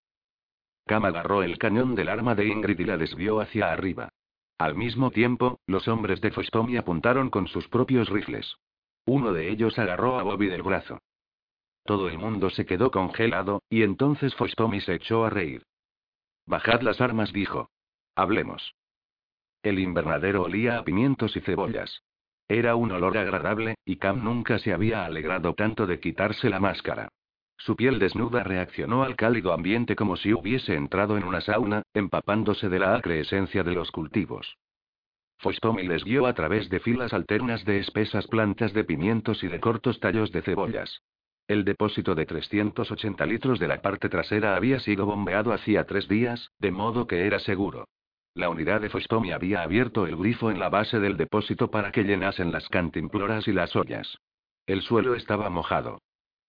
Cam 0.86 1.04
agarró 1.04 1.42
el 1.42 1.58
cañón 1.58 1.94
del 1.94 2.08
arma 2.08 2.34
de 2.34 2.46
Ingrid 2.46 2.80
y 2.80 2.84
la 2.86 2.96
desvió 2.96 3.38
hacia 3.40 3.70
arriba. 3.70 4.08
Al 4.60 4.74
mismo 4.74 5.10
tiempo, 5.10 5.58
los 5.66 5.88
hombres 5.88 6.20
de 6.20 6.32
Fostomi 6.32 6.76
apuntaron 6.76 7.30
con 7.30 7.48
sus 7.48 7.66
propios 7.68 8.10
rifles. 8.10 8.56
Uno 9.06 9.32
de 9.32 9.48
ellos 9.48 9.78
agarró 9.78 10.18
a 10.18 10.22
Bobby 10.22 10.48
del 10.48 10.62
brazo. 10.62 10.98
Todo 11.86 12.10
el 12.10 12.18
mundo 12.18 12.50
se 12.50 12.66
quedó 12.66 12.90
congelado, 12.90 13.62
y 13.70 13.84
entonces 13.84 14.34
Fostomi 14.34 14.82
se 14.82 14.96
echó 14.96 15.24
a 15.24 15.30
reír. 15.30 15.62
Bajad 16.44 16.82
las 16.82 17.00
armas, 17.00 17.32
dijo. 17.32 17.70
Hablemos. 18.14 18.74
El 19.62 19.78
invernadero 19.78 20.42
olía 20.42 20.76
a 20.76 20.84
pimientos 20.84 21.34
y 21.36 21.40
cebollas. 21.40 22.02
Era 22.46 22.76
un 22.76 22.92
olor 22.92 23.16
agradable, 23.16 23.76
y 23.86 23.96
Cam 23.96 24.22
nunca 24.22 24.58
se 24.58 24.74
había 24.74 25.06
alegrado 25.06 25.54
tanto 25.54 25.86
de 25.86 26.00
quitarse 26.00 26.50
la 26.50 26.60
máscara. 26.60 27.08
Su 27.60 27.76
piel 27.76 27.98
desnuda 27.98 28.42
reaccionó 28.42 29.02
al 29.02 29.16
cálido 29.16 29.52
ambiente 29.52 29.94
como 29.94 30.16
si 30.16 30.32
hubiese 30.32 30.74
entrado 30.74 31.18
en 31.18 31.24
una 31.24 31.42
sauna, 31.42 31.82
empapándose 31.92 32.70
de 32.70 32.78
la 32.78 32.94
acre 32.94 33.20
esencia 33.20 33.62
de 33.62 33.74
los 33.74 33.90
cultivos. 33.90 34.56
Fostomi 35.36 35.82
les 35.86 36.02
guió 36.02 36.26
a 36.26 36.32
través 36.32 36.70
de 36.70 36.80
filas 36.80 37.12
alternas 37.12 37.66
de 37.66 37.78
espesas 37.78 38.26
plantas 38.28 38.72
de 38.72 38.84
pimientos 38.84 39.44
y 39.44 39.48
de 39.48 39.60
cortos 39.60 40.00
tallos 40.00 40.32
de 40.32 40.40
cebollas. 40.40 41.02
El 41.48 41.66
depósito 41.66 42.14
de 42.14 42.24
380 42.24 43.26
litros 43.26 43.58
de 43.58 43.68
la 43.68 43.82
parte 43.82 44.08
trasera 44.08 44.56
había 44.56 44.80
sido 44.80 45.04
bombeado 45.04 45.52
hacía 45.52 45.84
tres 45.84 46.08
días, 46.08 46.50
de 46.60 46.70
modo 46.70 47.06
que 47.06 47.26
era 47.26 47.40
seguro. 47.40 47.84
La 48.32 48.48
unidad 48.48 48.80
de 48.80 48.88
Fostomi 48.88 49.32
había 49.32 49.60
abierto 49.62 50.06
el 50.06 50.16
grifo 50.16 50.50
en 50.50 50.60
la 50.60 50.70
base 50.70 50.98
del 50.98 51.18
depósito 51.18 51.70
para 51.70 51.92
que 51.92 52.04
llenasen 52.04 52.52
las 52.52 52.66
cantimploras 52.70 53.46
y 53.48 53.52
las 53.52 53.76
ollas. 53.76 54.16
El 54.66 54.80
suelo 54.80 55.14
estaba 55.14 55.50
mojado. 55.50 55.98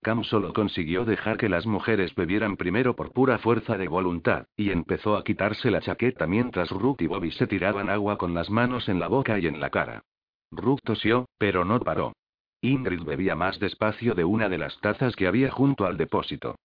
Cam 0.01 0.23
solo 0.23 0.51
consiguió 0.53 1.05
dejar 1.05 1.37
que 1.37 1.47
las 1.47 1.67
mujeres 1.67 2.15
bebieran 2.15 2.57
primero 2.57 2.95
por 2.95 3.11
pura 3.11 3.37
fuerza 3.37 3.77
de 3.77 3.87
voluntad, 3.87 4.47
y 4.57 4.71
empezó 4.71 5.15
a 5.15 5.23
quitarse 5.23 5.69
la 5.69 5.79
chaqueta 5.79 6.25
mientras 6.25 6.71
Ruth 6.71 7.01
y 7.01 7.07
Bobby 7.07 7.31
se 7.31 7.45
tiraban 7.45 7.87
agua 7.87 8.17
con 8.17 8.33
las 8.33 8.49
manos 8.49 8.89
en 8.89 8.99
la 8.99 9.07
boca 9.07 9.37
y 9.37 9.45
en 9.45 9.59
la 9.59 9.69
cara. 9.69 10.01
Ruth 10.49 10.79
tosió, 10.83 11.27
pero 11.37 11.65
no 11.65 11.79
paró. 11.79 12.13
Ingrid 12.61 13.03
bebía 13.03 13.35
más 13.35 13.59
despacio 13.59 14.15
de 14.15 14.23
una 14.23 14.49
de 14.49 14.57
las 14.57 14.79
tazas 14.81 15.15
que 15.15 15.27
había 15.27 15.51
junto 15.51 15.85
al 15.85 15.97
depósito. 15.97 16.55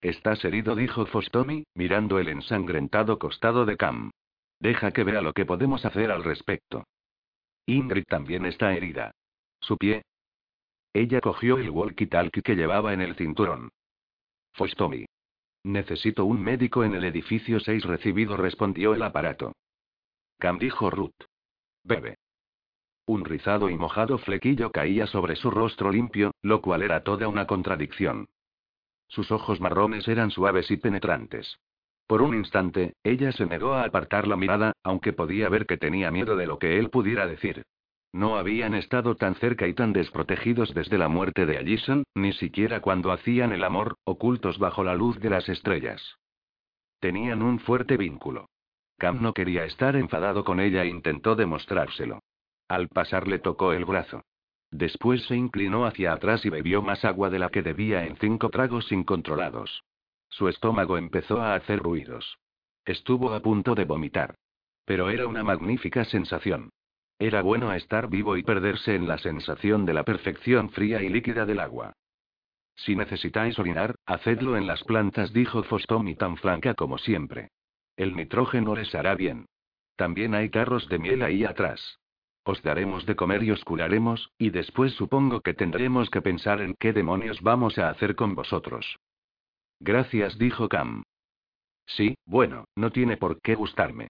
Estás 0.00 0.42
herido, 0.44 0.74
dijo 0.74 1.04
Fostomi, 1.06 1.64
mirando 1.74 2.18
el 2.18 2.28
ensangrentado 2.28 3.18
costado 3.18 3.66
de 3.66 3.76
Cam. 3.76 4.10
Deja 4.58 4.90
que 4.92 5.04
vea 5.04 5.20
lo 5.20 5.34
que 5.34 5.44
podemos 5.44 5.84
hacer 5.84 6.10
al 6.10 6.24
respecto. 6.24 6.84
Ingrid 7.66 8.04
también 8.04 8.46
está 8.46 8.74
herida. 8.74 9.12
Su 9.60 9.78
pie, 9.78 10.02
ella 10.94 11.20
cogió 11.20 11.58
el 11.58 11.70
walkie-talkie 11.70 12.42
que 12.42 12.54
llevaba 12.54 12.92
en 12.92 13.00
el 13.00 13.16
cinturón. 13.16 13.70
Fostomi. 14.52 15.04
Necesito 15.64 16.24
un 16.24 16.40
médico 16.40 16.84
en 16.84 16.94
el 16.94 17.04
edificio 17.04 17.58
6 17.58 17.84
recibido, 17.84 18.36
respondió 18.36 18.94
el 18.94 19.02
aparato. 19.02 19.52
Cam 20.38 20.58
dijo 20.58 20.90
Ruth. 20.90 21.24
Bebe. 21.82 22.16
Un 23.06 23.24
rizado 23.24 23.68
y 23.68 23.76
mojado 23.76 24.18
flequillo 24.18 24.70
caía 24.70 25.06
sobre 25.06 25.34
su 25.36 25.50
rostro 25.50 25.90
limpio, 25.90 26.30
lo 26.42 26.62
cual 26.62 26.82
era 26.82 27.02
toda 27.02 27.26
una 27.26 27.46
contradicción. 27.46 28.28
Sus 29.08 29.32
ojos 29.32 29.60
marrones 29.60 30.06
eran 30.06 30.30
suaves 30.30 30.70
y 30.70 30.76
penetrantes. 30.76 31.58
Por 32.06 32.22
un 32.22 32.34
instante, 32.34 32.94
ella 33.02 33.32
se 33.32 33.46
negó 33.46 33.74
a 33.74 33.84
apartar 33.84 34.28
la 34.28 34.36
mirada, 34.36 34.74
aunque 34.82 35.12
podía 35.12 35.48
ver 35.48 35.66
que 35.66 35.76
tenía 35.76 36.10
miedo 36.10 36.36
de 36.36 36.46
lo 36.46 36.58
que 36.58 36.78
él 36.78 36.90
pudiera 36.90 37.26
decir. 37.26 37.64
No 38.14 38.36
habían 38.36 38.74
estado 38.74 39.16
tan 39.16 39.34
cerca 39.34 39.66
y 39.66 39.74
tan 39.74 39.92
desprotegidos 39.92 40.72
desde 40.72 40.98
la 40.98 41.08
muerte 41.08 41.46
de 41.46 41.58
Allison, 41.58 42.04
ni 42.14 42.32
siquiera 42.32 42.78
cuando 42.80 43.10
hacían 43.10 43.50
el 43.50 43.64
amor, 43.64 43.96
ocultos 44.04 44.56
bajo 44.60 44.84
la 44.84 44.94
luz 44.94 45.18
de 45.18 45.30
las 45.30 45.48
estrellas. 45.48 46.14
Tenían 47.00 47.42
un 47.42 47.58
fuerte 47.58 47.96
vínculo. 47.96 48.46
Cam 48.98 49.20
no 49.20 49.34
quería 49.34 49.64
estar 49.64 49.96
enfadado 49.96 50.44
con 50.44 50.60
ella 50.60 50.84
e 50.84 50.90
intentó 50.90 51.34
demostrárselo. 51.34 52.20
Al 52.68 52.86
pasar 52.86 53.26
le 53.26 53.40
tocó 53.40 53.72
el 53.72 53.84
brazo. 53.84 54.22
Después 54.70 55.24
se 55.24 55.34
inclinó 55.34 55.84
hacia 55.84 56.12
atrás 56.12 56.44
y 56.44 56.50
bebió 56.50 56.82
más 56.82 57.04
agua 57.04 57.30
de 57.30 57.40
la 57.40 57.48
que 57.48 57.64
debía 57.64 58.06
en 58.06 58.16
cinco 58.18 58.48
tragos 58.48 58.92
incontrolados. 58.92 59.82
Su 60.28 60.46
estómago 60.46 60.98
empezó 60.98 61.42
a 61.42 61.56
hacer 61.56 61.80
ruidos. 61.80 62.38
Estuvo 62.84 63.34
a 63.34 63.40
punto 63.40 63.74
de 63.74 63.86
vomitar. 63.86 64.36
Pero 64.84 65.10
era 65.10 65.26
una 65.26 65.42
magnífica 65.42 66.04
sensación. 66.04 66.70
Era 67.18 67.42
bueno 67.42 67.72
estar 67.72 68.08
vivo 68.08 68.36
y 68.36 68.42
perderse 68.42 68.94
en 68.94 69.06
la 69.06 69.18
sensación 69.18 69.86
de 69.86 69.94
la 69.94 70.04
perfección 70.04 70.70
fría 70.70 71.02
y 71.02 71.08
líquida 71.08 71.46
del 71.46 71.60
agua. 71.60 71.92
Si 72.76 72.96
necesitáis 72.96 73.58
orinar, 73.58 73.94
hacedlo 74.04 74.56
en 74.56 74.66
las 74.66 74.82
plantas, 74.82 75.32
dijo 75.32 75.62
Fostomi 75.62 76.16
tan 76.16 76.36
franca 76.36 76.74
como 76.74 76.98
siempre. 76.98 77.50
El 77.96 78.16
nitrógeno 78.16 78.74
les 78.74 78.94
hará 78.94 79.14
bien. 79.14 79.46
También 79.96 80.34
hay 80.34 80.50
carros 80.50 80.88
de 80.88 80.98
miel 80.98 81.22
ahí 81.22 81.44
atrás. 81.44 82.00
Os 82.42 82.62
daremos 82.62 83.06
de 83.06 83.16
comer 83.16 83.42
y 83.44 83.52
os 83.52 83.64
curaremos, 83.64 84.32
y 84.36 84.50
después 84.50 84.92
supongo 84.94 85.40
que 85.40 85.54
tendremos 85.54 86.10
que 86.10 86.20
pensar 86.20 86.60
en 86.60 86.74
qué 86.74 86.92
demonios 86.92 87.40
vamos 87.40 87.78
a 87.78 87.88
hacer 87.88 88.16
con 88.16 88.34
vosotros. 88.34 88.98
Gracias, 89.80 90.36
dijo 90.36 90.68
Cam. 90.68 91.04
Sí, 91.86 92.16
bueno, 92.26 92.66
no 92.74 92.90
tiene 92.90 93.16
por 93.16 93.40
qué 93.40 93.54
gustarme. 93.54 94.08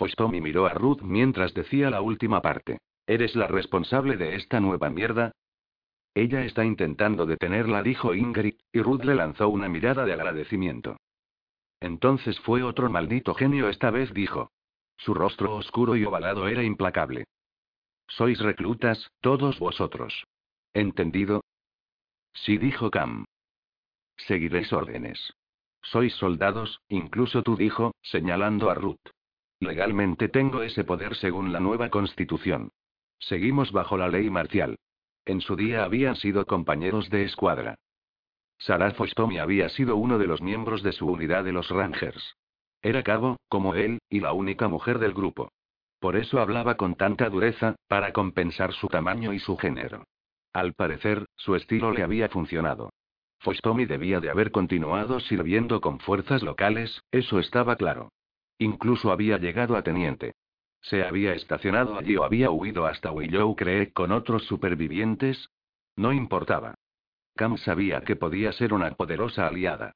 Fostomi 0.00 0.40
miró 0.40 0.64
a 0.64 0.72
Ruth 0.72 1.02
mientras 1.02 1.52
decía 1.52 1.90
la 1.90 2.00
última 2.00 2.40
parte. 2.40 2.78
¿Eres 3.06 3.36
la 3.36 3.46
responsable 3.46 4.16
de 4.16 4.34
esta 4.34 4.58
nueva 4.58 4.88
mierda? 4.88 5.32
Ella 6.14 6.42
está 6.42 6.64
intentando 6.64 7.26
detenerla, 7.26 7.82
dijo 7.82 8.14
Ingrid, 8.14 8.54
y 8.72 8.80
Ruth 8.80 9.04
le 9.04 9.14
lanzó 9.14 9.50
una 9.50 9.68
mirada 9.68 10.06
de 10.06 10.14
agradecimiento. 10.14 10.96
Entonces 11.80 12.40
fue 12.40 12.62
otro 12.62 12.88
maldito 12.88 13.34
genio 13.34 13.68
esta 13.68 13.90
vez, 13.90 14.10
dijo. 14.14 14.50
Su 14.96 15.12
rostro 15.12 15.54
oscuro 15.54 15.94
y 15.96 16.04
ovalado 16.06 16.48
era 16.48 16.62
implacable. 16.62 17.26
Sois 18.08 18.40
reclutas, 18.40 19.06
todos 19.20 19.58
vosotros. 19.58 20.24
¿Entendido? 20.72 21.42
Sí, 22.32 22.56
dijo 22.56 22.90
Cam. 22.90 23.26
Seguiréis 24.16 24.72
órdenes. 24.72 25.34
Sois 25.82 26.14
soldados, 26.14 26.80
incluso 26.88 27.42
tú, 27.42 27.54
dijo, 27.54 27.92
señalando 28.00 28.70
a 28.70 28.74
Ruth. 28.74 29.10
Legalmente 29.60 30.30
tengo 30.30 30.62
ese 30.62 30.84
poder 30.84 31.14
según 31.16 31.52
la 31.52 31.60
nueva 31.60 31.90
constitución. 31.90 32.72
Seguimos 33.18 33.72
bajo 33.72 33.98
la 33.98 34.08
ley 34.08 34.30
marcial. 34.30 34.78
En 35.26 35.42
su 35.42 35.54
día 35.54 35.84
habían 35.84 36.16
sido 36.16 36.46
compañeros 36.46 37.10
de 37.10 37.24
escuadra. 37.24 37.76
Sarah 38.56 38.92
Fostomi 38.92 39.38
había 39.38 39.68
sido 39.68 39.96
uno 39.96 40.18
de 40.18 40.26
los 40.26 40.40
miembros 40.40 40.82
de 40.82 40.92
su 40.92 41.06
unidad 41.06 41.44
de 41.44 41.52
los 41.52 41.68
Rangers. 41.68 42.36
Era 42.80 43.02
cabo, 43.02 43.36
como 43.48 43.74
él, 43.74 43.98
y 44.08 44.20
la 44.20 44.32
única 44.32 44.68
mujer 44.68 44.98
del 44.98 45.12
grupo. 45.12 45.50
Por 45.98 46.16
eso 46.16 46.40
hablaba 46.40 46.76
con 46.76 46.94
tanta 46.94 47.28
dureza, 47.28 47.76
para 47.86 48.12
compensar 48.14 48.72
su 48.72 48.88
tamaño 48.88 49.34
y 49.34 49.38
su 49.38 49.58
género. 49.58 50.04
Al 50.54 50.72
parecer, 50.72 51.26
su 51.36 51.54
estilo 51.54 51.92
le 51.92 52.02
había 52.02 52.30
funcionado. 52.30 52.90
Fostomi 53.40 53.84
debía 53.84 54.20
de 54.20 54.30
haber 54.30 54.50
continuado 54.50 55.20
sirviendo 55.20 55.82
con 55.82 56.00
fuerzas 56.00 56.42
locales, 56.42 57.02
eso 57.10 57.38
estaba 57.38 57.76
claro. 57.76 58.10
Incluso 58.60 59.10
había 59.10 59.38
llegado 59.38 59.74
a 59.74 59.82
teniente. 59.82 60.34
¿Se 60.82 61.02
había 61.02 61.32
estacionado 61.32 61.98
allí 61.98 62.16
o 62.16 62.24
había 62.24 62.50
huido 62.50 62.84
hasta 62.84 63.10
Willow 63.10 63.56
Creek 63.56 63.94
con 63.94 64.12
otros 64.12 64.44
supervivientes? 64.44 65.48
No 65.96 66.12
importaba. 66.12 66.74
Cam 67.36 67.56
sabía 67.56 68.02
que 68.02 68.16
podía 68.16 68.52
ser 68.52 68.74
una 68.74 68.90
poderosa 68.90 69.46
aliada. 69.46 69.94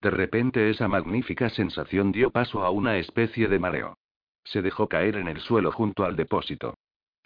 De 0.00 0.08
repente 0.08 0.70
esa 0.70 0.88
magnífica 0.88 1.50
sensación 1.50 2.10
dio 2.10 2.30
paso 2.30 2.64
a 2.64 2.70
una 2.70 2.96
especie 2.96 3.48
de 3.48 3.58
mareo. 3.58 3.98
Se 4.44 4.62
dejó 4.62 4.88
caer 4.88 5.16
en 5.16 5.28
el 5.28 5.40
suelo 5.40 5.70
junto 5.70 6.06
al 6.06 6.16
depósito. 6.16 6.78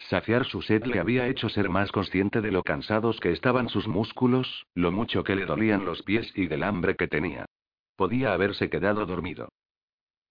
Saciar 0.09 0.43
su 0.43 0.61
sed 0.61 0.83
le 0.83 0.99
había 0.99 1.27
hecho 1.27 1.47
ser 1.47 1.69
más 1.69 1.89
consciente 1.93 2.41
de 2.41 2.51
lo 2.51 2.63
cansados 2.63 3.21
que 3.21 3.31
estaban 3.31 3.69
sus 3.69 3.87
músculos, 3.87 4.65
lo 4.75 4.91
mucho 4.91 5.23
que 5.23 5.35
le 5.35 5.45
dolían 5.45 5.85
los 5.85 6.03
pies 6.03 6.33
y 6.35 6.47
del 6.47 6.63
hambre 6.63 6.97
que 6.97 7.07
tenía. 7.07 7.45
Podía 7.95 8.33
haberse 8.33 8.69
quedado 8.69 9.05
dormido. 9.05 9.47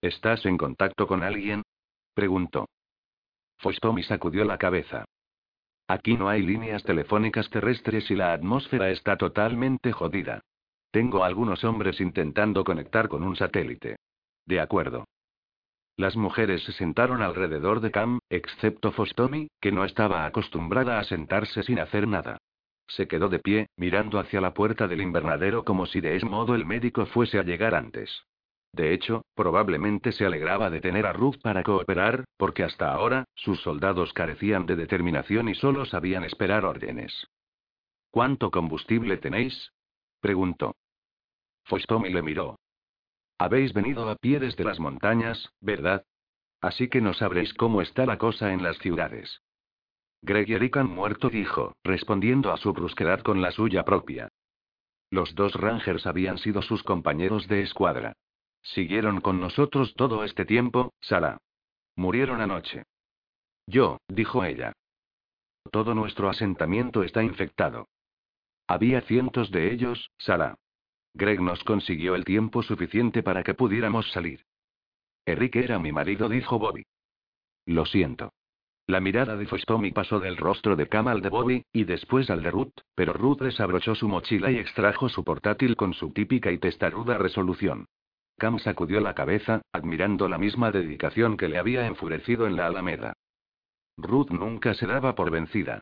¿Estás 0.01 0.45
en 0.45 0.57
contacto 0.57 1.07
con 1.07 1.23
alguien? 1.23 1.63
preguntó. 2.13 2.67
Fostomi 3.57 4.03
sacudió 4.03 4.45
la 4.45 4.57
cabeza. 4.57 5.05
Aquí 5.87 6.15
no 6.15 6.29
hay 6.29 6.41
líneas 6.41 6.83
telefónicas 6.83 7.49
terrestres 7.49 8.09
y 8.09 8.15
la 8.15 8.31
atmósfera 8.31 8.91
está 8.91 9.17
totalmente 9.17 9.91
jodida. 9.91 10.41
Tengo 10.91 11.23
algunos 11.23 11.63
hombres 11.63 11.99
intentando 11.99 12.63
conectar 12.63 13.09
con 13.09 13.23
un 13.23 13.35
satélite. 13.35 13.97
De 14.45 14.59
acuerdo. 14.59 15.05
Las 15.97 16.15
mujeres 16.15 16.63
se 16.63 16.71
sentaron 16.71 17.21
alrededor 17.21 17.81
de 17.81 17.91
Cam, 17.91 18.19
excepto 18.29 18.93
Fostomi, 18.93 19.49
que 19.59 19.73
no 19.73 19.83
estaba 19.83 20.25
acostumbrada 20.25 20.97
a 20.97 21.03
sentarse 21.03 21.61
sin 21.63 21.77
hacer 21.79 22.07
nada. 22.07 22.37
Se 22.87 23.07
quedó 23.07 23.27
de 23.27 23.39
pie, 23.39 23.67
mirando 23.75 24.17
hacia 24.17 24.39
la 24.39 24.53
puerta 24.53 24.87
del 24.87 25.01
invernadero 25.01 25.65
como 25.65 25.85
si 25.85 25.99
de 25.99 26.15
ese 26.15 26.25
modo 26.25 26.55
el 26.55 26.65
médico 26.65 27.05
fuese 27.05 27.37
a 27.37 27.43
llegar 27.43 27.75
antes. 27.75 28.23
De 28.71 28.93
hecho, 28.93 29.23
probablemente 29.33 30.11
se 30.11 30.25
alegraba 30.25 30.69
de 30.69 30.81
tener 30.81 31.05
a 31.05 31.13
Ruth 31.13 31.41
para 31.41 31.63
cooperar, 31.63 32.25
porque 32.37 32.63
hasta 32.63 32.93
ahora, 32.93 33.25
sus 33.35 33.59
soldados 33.61 34.13
carecían 34.13 34.65
de 34.65 34.75
determinación 34.75 35.49
y 35.49 35.55
solo 35.55 35.85
sabían 35.85 36.23
esperar 36.23 36.65
órdenes. 36.65 37.27
¿Cuánto 38.11 38.51
combustible 38.51 39.17
tenéis? 39.17 39.71
preguntó. 40.21 40.75
Fostomi 41.65 42.09
le 42.09 42.21
miró. 42.21 42.57
Habéis 43.37 43.73
venido 43.73 44.09
a 44.09 44.15
pie 44.15 44.39
desde 44.39 44.63
las 44.63 44.79
montañas, 44.79 45.49
¿verdad? 45.61 46.05
Así 46.61 46.89
que 46.89 46.99
no 46.99 47.13
sabréis 47.13 47.53
cómo 47.53 47.81
está 47.81 48.05
la 48.05 48.17
cosa 48.17 48.51
en 48.51 48.63
las 48.63 48.77
ciudades. 48.79 49.41
Greg 50.21 50.49
y 50.49 50.53
Eric 50.53 50.77
han 50.77 50.89
muerto, 50.89 51.29
dijo, 51.29 51.73
respondiendo 51.83 52.51
a 52.51 52.57
su 52.57 52.73
brusquedad 52.73 53.21
con 53.21 53.41
la 53.41 53.51
suya 53.51 53.85
propia. 53.85 54.27
Los 55.09 55.33
dos 55.35 55.53
Rangers 55.53 56.05
habían 56.05 56.37
sido 56.37 56.61
sus 56.61 56.83
compañeros 56.83 57.47
de 57.47 57.61
escuadra. 57.61 58.13
Siguieron 58.61 59.21
con 59.21 59.39
nosotros 59.39 59.93
todo 59.95 60.23
este 60.23 60.45
tiempo, 60.45 60.93
Sara. 61.01 61.37
Murieron 61.95 62.41
anoche. 62.41 62.83
Yo, 63.67 63.97
dijo 64.07 64.43
ella. 64.43 64.73
Todo 65.71 65.93
nuestro 65.93 66.29
asentamiento 66.29 67.03
está 67.03 67.23
infectado. 67.23 67.87
Había 68.67 69.01
cientos 69.01 69.51
de 69.51 69.71
ellos, 69.71 70.11
Sara. 70.17 70.55
Greg 71.13 71.41
nos 71.41 71.63
consiguió 71.63 72.15
el 72.15 72.25
tiempo 72.25 72.63
suficiente 72.63 73.23
para 73.23 73.43
que 73.43 73.53
pudiéramos 73.53 74.11
salir. 74.11 74.45
Enrique 75.25 75.59
era 75.59 75.79
mi 75.79 75.91
marido, 75.91 76.29
dijo 76.29 76.59
Bobby. 76.59 76.85
Lo 77.65 77.85
siento. 77.85 78.33
La 78.87 78.99
mirada 78.99 79.35
de 79.35 79.45
Fostomi 79.45 79.91
pasó 79.91 80.19
del 80.19 80.37
rostro 80.37 80.75
de 80.75 80.87
Cam 80.87 81.07
al 81.07 81.21
de 81.21 81.29
Bobby, 81.29 81.63
y 81.71 81.83
después 81.83 82.29
al 82.31 82.41
de 82.41 82.49
Ruth, 82.49 82.73
pero 82.95 83.13
Ruth 83.13 83.39
desabrochó 83.39 83.93
su 83.93 84.07
mochila 84.07 84.49
y 84.51 84.57
extrajo 84.57 85.09
su 85.09 85.23
portátil 85.23 85.75
con 85.75 85.93
su 85.93 86.11
típica 86.11 86.51
y 86.51 86.57
testaruda 86.57 87.19
resolución. 87.19 87.85
Cam 88.39 88.57
sacudió 88.57 88.99
la 88.99 89.13
cabeza, 89.13 89.61
admirando 89.71 90.27
la 90.27 90.39
misma 90.39 90.71
dedicación 90.71 91.37
que 91.37 91.47
le 91.47 91.59
había 91.59 91.85
enfurecido 91.85 92.47
en 92.47 92.55
la 92.55 92.65
Alameda. 92.65 93.13
Ruth 93.97 94.31
nunca 94.31 94.73
se 94.73 94.87
daba 94.87 95.13
por 95.13 95.29
vencida. 95.29 95.81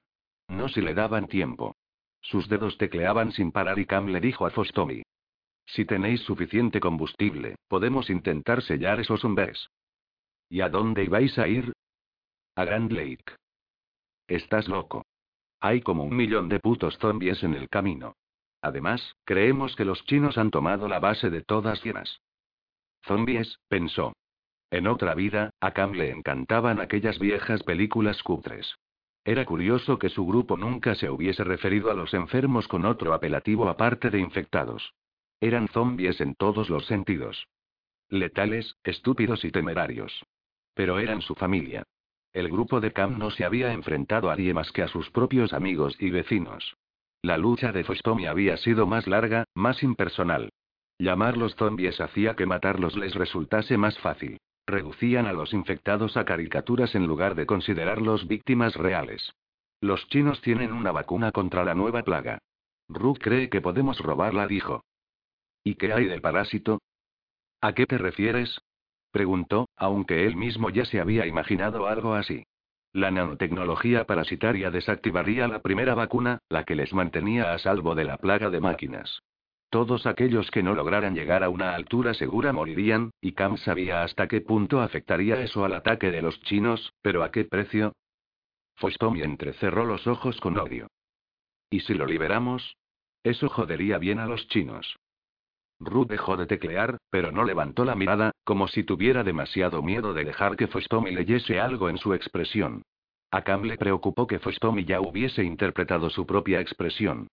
No 0.49 0.67
si 0.67 0.81
le 0.81 0.93
daban 0.93 1.27
tiempo. 1.27 1.77
Sus 2.19 2.49
dedos 2.49 2.77
tecleaban 2.77 3.31
sin 3.31 3.53
parar 3.53 3.79
y 3.79 3.85
Cam 3.85 4.07
le 4.07 4.19
dijo 4.19 4.45
a 4.45 4.49
Fostomi. 4.49 5.03
Si 5.65 5.85
tenéis 5.85 6.21
suficiente 6.21 6.79
combustible, 6.79 7.55
podemos 7.69 8.09
intentar 8.09 8.61
sellar 8.61 8.99
esos 8.99 9.23
hombres. 9.23 9.69
¿Y 10.49 10.61
a 10.61 10.69
dónde 10.69 11.03
ibais 11.03 11.37
a 11.37 11.47
ir? 11.47 11.73
A 12.55 12.65
Grand 12.65 12.91
Lake. 12.91 13.35
Estás 14.27 14.67
loco. 14.67 15.05
Hay 15.59 15.81
como 15.81 16.03
un 16.03 16.15
millón 16.15 16.49
de 16.49 16.59
putos 16.59 16.97
zombies 16.97 17.43
en 17.43 17.53
el 17.53 17.69
camino. 17.69 18.15
Además, 18.61 19.15
creemos 19.25 19.75
que 19.75 19.85
los 19.85 20.03
chinos 20.05 20.37
han 20.37 20.51
tomado 20.51 20.87
la 20.87 20.99
base 20.99 21.29
de 21.29 21.41
todas 21.41 21.83
llenas. 21.83 22.19
Zombies, 23.07 23.59
pensó. 23.69 24.13
En 24.69 24.85
otra 24.85 25.15
vida, 25.15 25.51
a 25.61 25.71
Cam 25.71 25.93
le 25.93 26.11
encantaban 26.11 26.81
aquellas 26.81 27.19
viejas 27.19 27.63
películas 27.63 28.21
cutres. 28.21 28.75
Era 29.23 29.45
curioso 29.45 29.97
que 29.97 30.09
su 30.09 30.25
grupo 30.25 30.57
nunca 30.57 30.93
se 30.95 31.09
hubiese 31.09 31.43
referido 31.43 31.89
a 31.89 31.93
los 31.93 32.13
enfermos 32.13 32.67
con 32.67 32.85
otro 32.85 33.13
apelativo 33.13 33.69
aparte 33.69 34.09
de 34.09 34.19
infectados. 34.19 34.93
Eran 35.39 35.67
zombies 35.69 36.19
en 36.21 36.35
todos 36.35 36.69
los 36.69 36.85
sentidos. 36.85 37.47
Letales, 38.09 38.75
estúpidos 38.83 39.43
y 39.45 39.51
temerarios. 39.51 40.25
Pero 40.73 40.99
eran 40.99 41.21
su 41.21 41.35
familia. 41.35 41.83
El 42.33 42.49
grupo 42.49 42.79
de 42.81 42.91
Cam 42.91 43.17
no 43.17 43.31
se 43.31 43.45
había 43.45 43.71
enfrentado 43.71 44.29
a 44.29 44.35
nadie 44.35 44.53
más 44.53 44.71
que 44.71 44.83
a 44.83 44.87
sus 44.87 45.09
propios 45.11 45.53
amigos 45.53 45.95
y 45.99 46.09
vecinos. 46.09 46.75
La 47.21 47.37
lucha 47.37 47.71
de 47.71 47.83
Fostomi 47.83 48.27
había 48.27 48.57
sido 48.57 48.85
más 48.85 49.07
larga, 49.07 49.45
más 49.55 49.81
impersonal. 49.81 50.51
Llamarlos 50.99 51.55
zombies 51.55 52.01
hacía 52.01 52.35
que 52.35 52.47
matarlos 52.47 52.97
les 52.97 53.13
resultase 53.13 53.77
más 53.77 53.97
fácil. 53.99 54.39
Reducían 54.65 55.27
a 55.27 55.33
los 55.33 55.53
infectados 55.53 56.17
a 56.17 56.25
caricaturas 56.25 56.95
en 56.95 57.05
lugar 57.05 57.35
de 57.35 57.45
considerarlos 57.45 58.27
víctimas 58.27 58.75
reales. 58.75 59.33
Los 59.79 60.07
chinos 60.09 60.41
tienen 60.41 60.73
una 60.73 60.91
vacuna 60.91 61.31
contra 61.31 61.63
la 61.63 61.75
nueva 61.75 62.03
plaga. 62.03 62.39
Ruth 62.89 63.19
cree 63.19 63.49
que 63.49 63.61
podemos 63.61 63.99
robarla, 63.99 64.47
dijo. 64.47 64.83
¿Y 65.63 65.75
qué 65.75 65.93
hay 65.93 66.05
del 66.05 66.21
parásito? 66.21 66.81
¿A 67.61 67.73
qué 67.73 67.85
te 67.85 67.97
refieres? 67.97 68.59
preguntó, 69.11 69.69
aunque 69.75 70.25
él 70.25 70.35
mismo 70.35 70.69
ya 70.69 70.85
se 70.85 70.99
había 70.99 71.27
imaginado 71.27 71.87
algo 71.87 72.13
así. 72.13 72.43
La 72.91 73.11
nanotecnología 73.11 74.05
parasitaria 74.05 74.71
desactivaría 74.71 75.47
la 75.47 75.61
primera 75.61 75.93
vacuna, 75.93 76.39
la 76.49 76.63
que 76.63 76.75
les 76.75 76.93
mantenía 76.93 77.53
a 77.53 77.59
salvo 77.59 77.93
de 77.93 78.05
la 78.05 78.17
plaga 78.17 78.49
de 78.49 78.59
máquinas. 78.59 79.21
Todos 79.69 80.05
aquellos 80.05 80.49
que 80.49 80.63
no 80.63 80.73
lograran 80.73 81.13
llegar 81.13 81.43
a 81.43 81.49
una 81.49 81.75
altura 81.75 82.13
segura 82.13 82.53
morirían, 82.53 83.11
y 83.19 83.33
Cam 83.33 83.57
sabía 83.57 84.03
hasta 84.03 84.27
qué 84.27 84.39
punto 84.39 84.81
afectaría 84.81 85.41
eso 85.41 85.65
al 85.65 85.73
ataque 85.73 86.09
de 86.09 86.21
los 86.21 86.39
chinos, 86.41 86.93
pero 87.01 87.23
a 87.23 87.31
qué 87.31 87.43
precio. 87.43 87.93
Fostomi 88.75 89.21
entrecerró 89.21 89.85
los 89.85 90.07
ojos 90.07 90.39
con 90.39 90.57
odio. 90.57 90.87
¿Y 91.69 91.81
si 91.81 91.93
lo 91.95 92.05
liberamos? 92.05 92.77
Eso 93.23 93.49
jodería 93.49 93.97
bien 93.97 94.19
a 94.19 94.25
los 94.25 94.47
chinos. 94.47 94.95
Ruth 95.79 96.07
dejó 96.07 96.37
de 96.37 96.47
teclear, 96.47 96.97
pero 97.09 97.31
no 97.31 97.43
levantó 97.43 97.83
la 97.83 97.95
mirada, 97.95 98.31
como 98.45 98.67
si 98.67 98.83
tuviera 98.83 99.23
demasiado 99.23 99.83
miedo 99.83 100.13
de 100.13 100.23
dejar 100.23 100.55
que 100.55 100.67
Fostomi 100.67 101.11
leyese 101.11 101.59
algo 101.59 101.89
en 101.89 101.97
su 101.97 102.13
expresión. 102.13 102.83
A 103.31 103.43
Cam 103.43 103.63
le 103.63 103.77
preocupó 103.77 104.25
que 104.25 104.39
Fostomi 104.39 104.85
ya 104.85 105.01
hubiese 105.01 105.43
interpretado 105.43 106.09
su 106.09 106.25
propia 106.25 106.61
expresión. 106.61 107.27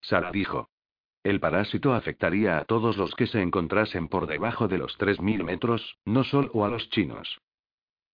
Sara 0.00 0.30
dijo. 0.30 0.68
El 1.28 1.40
parásito 1.40 1.92
afectaría 1.92 2.56
a 2.56 2.64
todos 2.64 2.96
los 2.96 3.14
que 3.14 3.26
se 3.26 3.42
encontrasen 3.42 4.08
por 4.08 4.26
debajo 4.26 4.66
de 4.66 4.78
los 4.78 4.96
3.000 4.96 5.44
metros, 5.44 5.98
no 6.06 6.24
solo 6.24 6.64
a 6.64 6.70
los 6.70 6.88
chinos. 6.88 7.38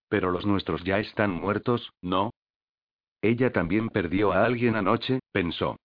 Pero 0.08 0.32
los 0.32 0.44
nuestros 0.44 0.82
ya 0.82 0.98
están 0.98 1.30
muertos, 1.30 1.92
¿no? 2.02 2.32
Ella 3.22 3.52
también 3.52 3.88
perdió 3.90 4.32
a 4.32 4.44
alguien 4.44 4.74
anoche, 4.74 5.20
pensó. 5.30 5.76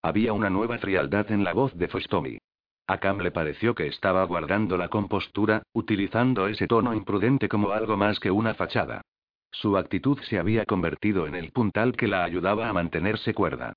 Había 0.00 0.32
una 0.32 0.48
nueva 0.48 0.78
frialdad 0.78 1.30
en 1.32 1.44
la 1.44 1.52
voz 1.52 1.76
de 1.76 1.86
Fostomi. 1.86 2.38
A 2.86 2.96
Cam 2.96 3.18
le 3.18 3.30
pareció 3.30 3.74
que 3.74 3.86
estaba 3.86 4.24
guardando 4.24 4.78
la 4.78 4.88
compostura, 4.88 5.62
utilizando 5.74 6.48
ese 6.48 6.66
tono 6.66 6.94
imprudente 6.94 7.46
como 7.50 7.72
algo 7.72 7.98
más 7.98 8.20
que 8.20 8.30
una 8.30 8.54
fachada. 8.54 9.02
Su 9.50 9.76
actitud 9.76 10.18
se 10.22 10.38
había 10.38 10.64
convertido 10.64 11.26
en 11.26 11.34
el 11.34 11.52
puntal 11.52 11.94
que 11.94 12.08
la 12.08 12.24
ayudaba 12.24 12.70
a 12.70 12.72
mantenerse 12.72 13.34
cuerda. 13.34 13.74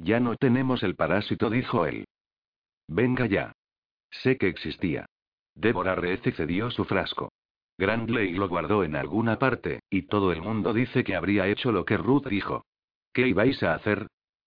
Ya 0.00 0.20
no 0.20 0.36
tenemos 0.36 0.82
el 0.84 0.94
parásito, 0.94 1.50
dijo 1.50 1.84
él. 1.84 2.06
Venga 2.86 3.26
ya. 3.26 3.52
Sé 4.10 4.38
que 4.38 4.48
existía. 4.48 5.06
Débora 5.54 5.96
Reece 5.96 6.30
cedió 6.32 6.70
su 6.70 6.84
frasco. 6.84 7.32
Grandley 7.76 8.32
lo 8.32 8.48
guardó 8.48 8.84
en 8.84 8.94
alguna 8.94 9.38
parte, 9.38 9.80
y 9.90 10.02
todo 10.02 10.32
el 10.32 10.40
mundo 10.40 10.72
dice 10.72 11.02
que 11.02 11.16
habría 11.16 11.48
hecho 11.48 11.72
lo 11.72 11.84
que 11.84 11.96
Ruth 11.96 12.26
dijo. 12.28 12.64
¿Qué 13.12 13.26
ibais 13.26 13.62
a 13.64 13.74
hacer? 13.74 14.06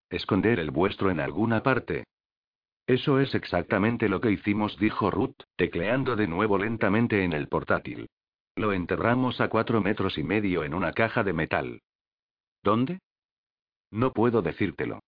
¿Esconder 0.10 0.60
el 0.60 0.72
vuestro 0.72 1.12
en 1.12 1.20
alguna 1.20 1.64
parte? 1.64 2.06
Eso 2.88 3.20
es 3.20 3.36
exactamente 3.36 4.10
lo 4.10 4.22
que 4.22 4.32
hicimos, 4.32 4.78
dijo 4.80 5.12
Ruth, 5.12 5.36
tecleando 5.56 6.16
de 6.16 6.28
nuevo 6.28 6.58
lentamente 6.58 7.24
en 7.24 7.34
el 7.34 7.48
portátil. 7.48 8.10
Lo 8.56 8.74
enterramos 8.74 9.40
a 9.42 9.50
cuatro 9.50 9.82
metros 9.82 10.18
y 10.18 10.24
medio 10.24 10.64
en 10.64 10.74
una 10.74 10.94
caja 10.94 11.24
de 11.24 11.34
metal. 11.34 11.82
¿Dónde? 12.64 13.00
No 13.92 14.14
puedo 14.14 14.42
decírtelo. 14.42 15.02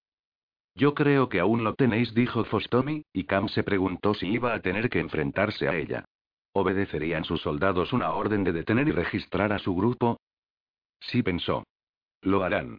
Yo 0.75 0.95
creo 0.95 1.29
que 1.29 1.39
aún 1.39 1.63
lo 1.63 1.75
tenéis, 1.75 2.13
dijo 2.13 2.43
Fostomi, 2.45 3.03
y 3.13 3.25
Cam 3.25 3.47
se 3.47 3.63
preguntó 3.63 4.13
si 4.13 4.27
iba 4.27 4.53
a 4.53 4.59
tener 4.59 4.89
que 4.89 4.99
enfrentarse 4.99 5.67
a 5.67 5.75
ella. 5.75 6.05
¿Obedecerían 6.53 7.23
sus 7.25 7.41
soldados 7.41 7.93
una 7.93 8.11
orden 8.11 8.43
de 8.43 8.53
detener 8.53 8.87
y 8.87 8.91
registrar 8.91 9.53
a 9.53 9.59
su 9.59 9.75
grupo? 9.75 10.19
Sí 10.99 11.21
pensó. 11.21 11.63
Lo 12.21 12.43
harán. 12.43 12.77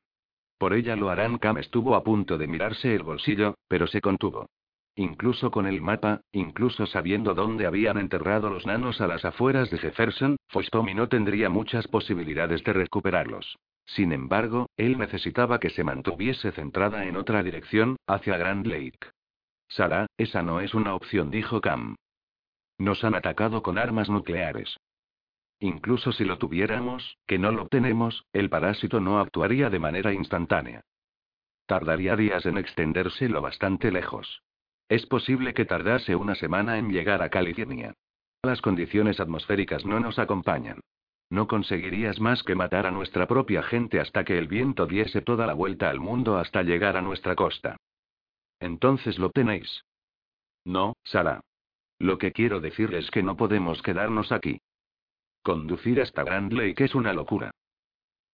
Por 0.59 0.75
ella 0.75 0.97
lo 0.97 1.11
harán. 1.11 1.39
Cam 1.39 1.59
estuvo 1.59 1.95
a 1.95 2.03
punto 2.03 2.39
de 2.39 2.47
mirarse 2.47 2.95
el 2.95 3.03
bolsillo, 3.03 3.55
pero 3.69 3.87
se 3.87 4.01
contuvo. 4.01 4.47
Incluso 4.97 5.51
con 5.51 5.67
el 5.67 5.81
mapa, 5.81 6.21
incluso 6.33 6.87
sabiendo 6.87 7.35
dónde 7.35 7.67
habían 7.67 7.99
enterrado 7.99 8.49
los 8.49 8.65
nanos 8.65 9.01
a 9.01 9.09
las 9.09 9.25
afueras 9.25 9.71
de 9.71 9.79
Jefferson, 9.79 10.37
Fostomi 10.49 10.95
no 10.95 11.09
tendría 11.09 11.49
muchas 11.49 11.89
posibilidades 11.89 12.63
de 12.63 12.73
recuperarlos. 12.73 13.57
Sin 13.87 14.13
embargo, 14.13 14.71
él 14.77 14.99
necesitaba 14.99 15.61
que 15.61 15.71
se 15.71 15.85
mantuviese 15.85 16.53
centrada 16.53 17.05
en 17.05 17.17
otra 17.17 17.43
dirección, 17.43 17.97
hacia 18.07 18.37
Grand 18.37 18.67
Lake. 18.67 19.11
Sara, 19.69 20.07
esa 20.17 20.43
no 20.43 20.61
es 20.61 20.75
una 20.75 20.95
opción, 20.95 21.31
dijo 21.31 21.61
Cam. 21.61 21.97
Nos 22.79 23.05
han 23.05 23.15
atacado 23.15 23.63
con 23.63 23.79
armas 23.79 24.09
nucleares. 24.09 24.77
Incluso 25.61 26.13
si 26.13 26.25
lo 26.25 26.39
tuviéramos, 26.39 27.17
que 27.27 27.39
no 27.39 27.53
lo 27.53 27.69
tenemos, 27.69 28.25
el 28.33 28.51
parásito 28.51 29.01
no 29.01 29.21
actuaría 29.21 29.71
de 29.71 29.79
manera 29.79 30.13
instantánea. 30.13 30.83
Tardaría 31.67 32.17
días 32.17 32.45
en 32.47 32.59
extenderse 32.59 33.29
lo 33.29 33.41
bastante 33.41 33.91
lejos. 33.91 34.43
Es 34.89 35.07
posible 35.07 35.55
que 35.55 35.65
tardase 35.65 36.15
una 36.15 36.35
semana 36.35 36.79
en 36.79 36.91
llegar 36.91 37.23
a 37.23 37.31
California. 37.31 37.95
Las 38.43 38.61
condiciones 38.61 39.21
atmosféricas 39.21 39.87
no 39.87 40.01
nos 40.01 40.19
acompañan. 40.19 40.81
No 41.31 41.47
conseguirías 41.47 42.21
más 42.21 42.43
que 42.43 42.55
matar 42.55 42.87
a 42.87 42.91
nuestra 42.91 43.27
propia 43.27 43.63
gente 43.63 44.01
hasta 44.01 44.25
que 44.25 44.39
el 44.39 44.49
viento 44.49 44.87
diese 44.87 45.23
toda 45.23 45.47
la 45.47 45.55
vuelta 45.55 45.91
al 45.91 46.01
mundo 46.01 46.37
hasta 46.39 46.63
llegar 46.63 46.97
a 46.97 47.03
nuestra 47.03 47.35
costa. 47.35 47.77
Entonces 48.61 49.19
lo 49.19 49.31
tenéis. 49.31 49.85
No, 50.65 50.95
Sara. 51.05 51.41
Lo 51.99 52.19
que 52.19 52.33
quiero 52.33 52.61
decir 52.61 52.95
es 52.95 53.11
que 53.11 53.23
no 53.23 53.37
podemos 53.37 53.83
quedarnos 53.83 54.33
aquí. 54.33 54.61
Conducir 55.43 56.01
hasta 56.01 56.25
Grand 56.25 56.53
Lake 56.53 56.85
es 56.85 56.95
una 56.95 57.13
locura. 57.13 57.51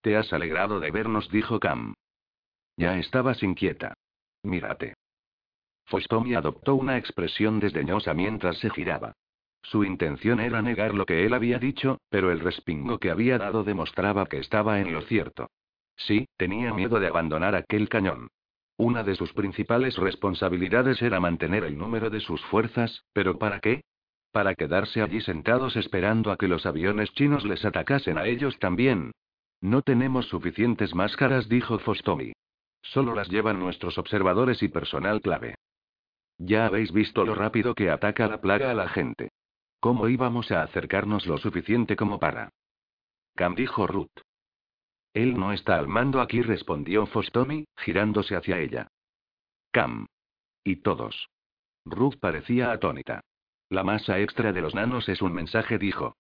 Te 0.01 0.17
has 0.17 0.33
alegrado 0.33 0.81
de 0.81 0.91
vernos, 0.91 1.31
dijo 1.31 1.61
Cam. 1.61 1.95
Ya 2.77 2.97
estabas 2.99 3.43
inquieta. 3.43 3.95
Mírate. 4.43 4.95
Fostomi 5.87 6.35
adoptó 6.35 6.77
una 6.77 6.97
expresión 6.97 7.61
desdeñosa 7.61 8.15
mientras 8.15 8.59
se 8.59 8.71
giraba. 8.71 9.13
Su 9.63 9.85
intención 9.85 10.41
era 10.41 10.63
negar 10.63 10.95
lo 10.95 11.07
que 11.07 11.27
él 11.27 11.35
había 11.35 11.59
dicho, 11.59 11.99
pero 12.09 12.31
el 12.31 12.41
respingo 12.41 12.99
que 12.99 13.11
había 13.11 13.39
dado 13.39 13.63
demostraba 13.63 14.27
que 14.27 14.39
estaba 14.39 14.81
en 14.81 14.93
lo 14.93 15.03
cierto. 15.03 15.51
Sí, 15.97 16.29
tenía 16.37 16.73
miedo 16.73 16.99
de 16.99 17.09
abandonar 17.09 17.55
aquel 17.55 17.89
cañón. 17.89 18.29
Una 18.77 19.05
de 19.05 19.15
sus 19.15 19.33
principales 19.35 19.97
responsabilidades 19.97 21.03
era 21.03 21.21
mantener 21.21 21.65
el 21.65 21.77
número 21.77 22.09
de 22.09 22.21
sus 22.21 22.41
fuerzas, 22.47 23.05
pero 23.13 23.39
¿para 23.39 23.61
qué? 23.61 23.83
Para 24.33 24.55
quedarse 24.55 25.03
allí 25.03 25.21
sentados 25.21 25.77
esperando 25.77 26.33
a 26.33 26.37
que 26.37 26.49
los 26.49 26.65
aviones 26.65 27.13
chinos 27.13 27.45
les 27.45 27.65
atacasen 27.65 28.17
a 28.17 28.27
ellos 28.27 28.59
también. 28.59 29.13
No 29.61 29.83
tenemos 29.83 30.27
suficientes 30.29 30.95
máscaras, 30.95 31.49
dijo 31.49 31.79
Fostomi. 31.79 32.33
Solo 32.81 33.15
las 33.15 33.29
llevan 33.29 33.61
nuestros 33.61 33.99
observadores 33.99 34.63
y 34.63 34.69
personal 34.69 35.21
clave. 35.21 35.57
Ya 36.39 36.65
habéis 36.65 36.93
visto 36.93 37.27
lo 37.27 37.35
rápido 37.35 37.75
que 37.75 37.91
ataca 37.91 38.27
la 38.27 38.41
plaga 38.41 38.71
a 38.71 38.75
la 38.75 38.89
gente. 38.89 39.29
¿Cómo 39.81 40.09
íbamos 40.09 40.51
a 40.53 40.63
acercarnos 40.63 41.27
lo 41.27 41.39
suficiente 41.39 41.97
como 41.97 42.19
para? 42.19 42.51
Cam 43.35 43.55
dijo 43.55 43.87
Ruth. 43.87 44.21
Él 45.15 45.39
no 45.39 45.53
está 45.53 45.79
al 45.79 45.89
mando 45.89 46.21
aquí, 46.21 46.43
respondió 46.43 47.07
Fostomi, 47.07 47.65
girándose 47.79 48.37
hacia 48.37 48.59
ella. 48.59 48.89
Cam. 49.73 50.07
Y 50.63 50.77
todos. 50.77 51.29
Ruth 51.87 52.17
parecía 52.21 52.71
atónita. 52.73 53.23
La 53.71 53.83
masa 53.83 54.19
extra 54.19 54.53
de 54.53 54.61
los 54.61 54.75
nanos 54.75 55.09
es 55.09 55.23
un 55.23 55.33
mensaje, 55.33 55.79
dijo. 55.79 56.15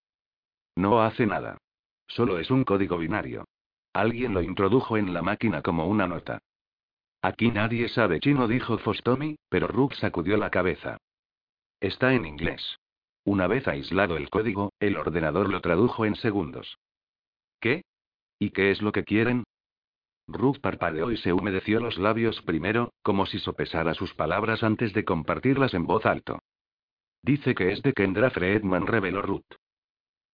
No 0.74 1.02
hace 1.02 1.26
nada. 1.26 1.58
Solo 2.08 2.38
es 2.38 2.50
un 2.50 2.64
código 2.64 2.96
binario. 2.96 3.44
Alguien 3.92 4.32
lo 4.32 4.42
introdujo 4.42 4.96
en 4.96 5.12
la 5.12 5.20
máquina 5.20 5.62
como 5.62 5.86
una 5.86 6.06
nota. 6.06 6.40
Aquí 7.22 7.50
nadie 7.50 7.88
sabe 7.88 8.20
chino, 8.20 8.48
dijo 8.48 8.78
Fostomi, 8.78 9.36
pero 9.48 9.66
Ruth 9.66 9.92
sacudió 9.94 10.36
la 10.38 10.50
cabeza. 10.50 10.96
Está 11.80 12.14
en 12.14 12.24
inglés. 12.24 12.78
Una 13.24 13.46
vez 13.46 13.68
aislado 13.68 14.16
el 14.16 14.30
código, 14.30 14.72
el 14.80 14.96
ordenador 14.96 15.50
lo 15.50 15.60
tradujo 15.60 16.04
en 16.04 16.16
segundos. 16.16 16.78
¿Qué? 17.60 17.82
¿Y 18.38 18.50
qué 18.50 18.70
es 18.70 18.80
lo 18.80 18.92
que 18.92 19.04
quieren? 19.04 19.44
Ruth 20.26 20.60
parpadeó 20.60 21.10
y 21.10 21.16
se 21.16 21.32
humedeció 21.32 21.80
los 21.80 21.98
labios 21.98 22.40
primero, 22.42 22.92
como 23.02 23.26
si 23.26 23.38
sopesara 23.38 23.94
sus 23.94 24.14
palabras 24.14 24.62
antes 24.62 24.92
de 24.92 25.04
compartirlas 25.04 25.74
en 25.74 25.86
voz 25.86 26.06
alto. 26.06 26.38
Dice 27.22 27.54
que 27.54 27.72
es 27.72 27.82
de 27.82 27.92
Kendra 27.92 28.30
Fredman, 28.30 28.86
reveló 28.86 29.22
Ruth. 29.22 29.56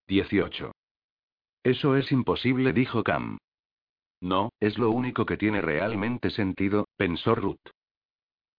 18. 0.07 0.71
Eso 1.63 1.97
es 1.97 2.11
imposible, 2.11 2.71
dijo 2.71 3.03
Cam. 3.03 3.39
No, 4.21 4.51
es 4.59 4.77
lo 4.77 4.91
único 4.91 5.25
que 5.25 5.37
tiene 5.37 5.61
realmente 5.61 6.29
sentido, 6.29 6.87
pensó 6.95 7.35
Ruth. 7.35 7.71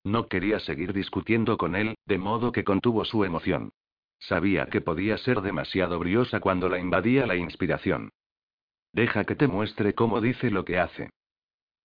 No 0.05 0.29
quería 0.29 0.61
seguir 0.61 0.93
discutiendo 0.93 1.57
con 1.57 1.75
él, 1.75 1.97
de 2.07 2.19
modo 2.19 2.53
que 2.53 2.65
contuvo 2.65 3.05
su 3.05 3.25
emoción. 3.25 3.71
Sabía 4.19 4.67
que 4.67 4.81
podía 4.81 5.17
ser 5.19 5.41
demasiado 5.41 5.99
briosa 5.99 6.41
cuando 6.41 6.69
la 6.69 6.79
invadía 6.79 7.27
la 7.27 7.37
inspiración. 7.37 8.11
Deja 8.93 9.25
que 9.25 9.37
te 9.37 9.47
muestre 9.47 9.95
cómo 9.95 10.21
dice 10.21 10.51
lo 10.51 10.65
que 10.65 10.79
hace. 10.79 11.11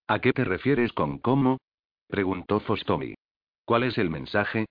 ¿A 0.08 0.20
qué 0.20 0.34
te 0.34 0.44
refieres 0.44 0.94
con 0.94 1.20
cómo? 1.20 1.60
preguntó 2.08 2.60
Fostomi. 2.60 3.16
¿Cuál 3.66 3.84
es 3.84 3.98
el 3.98 4.10
mensaje? 4.10 4.66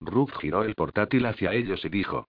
Ruth 0.00 0.32
giró 0.40 0.64
el 0.64 0.74
portátil 0.74 1.26
hacia 1.26 1.52
ellos 1.52 1.84
y 1.84 1.88
dijo. 1.88 2.28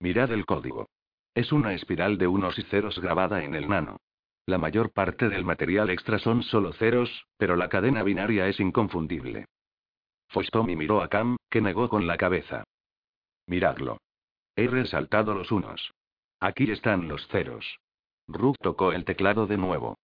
Mirad 0.00 0.30
el 0.32 0.44
código. 0.44 0.88
Es 1.34 1.52
una 1.52 1.74
espiral 1.74 2.18
de 2.18 2.26
unos 2.26 2.58
y 2.58 2.62
ceros 2.62 2.98
grabada 2.98 3.44
en 3.44 3.54
el 3.54 3.68
nano. 3.68 3.98
La 4.46 4.58
mayor 4.58 4.92
parte 4.92 5.28
del 5.28 5.44
material 5.44 5.90
extra 5.90 6.18
son 6.18 6.42
solo 6.42 6.72
ceros, 6.72 7.26
pero 7.36 7.56
la 7.56 7.68
cadena 7.68 8.02
binaria 8.02 8.46
es 8.46 8.60
inconfundible. 8.60 9.46
Fostomi 10.28 10.76
miró 10.76 11.02
a 11.02 11.08
Cam, 11.08 11.36
que 11.50 11.60
negó 11.60 11.88
con 11.88 12.06
la 12.06 12.16
cabeza. 12.16 12.64
Miradlo. 13.46 13.98
He 14.56 14.66
resaltado 14.66 15.34
los 15.34 15.52
unos. 15.52 15.92
Aquí 16.40 16.70
están 16.70 17.08
los 17.08 17.26
ceros. 17.28 17.78
Ruth 18.26 18.56
tocó 18.60 18.92
el 18.92 19.04
teclado 19.04 19.46
de 19.46 19.56
nuevo. 19.56 19.96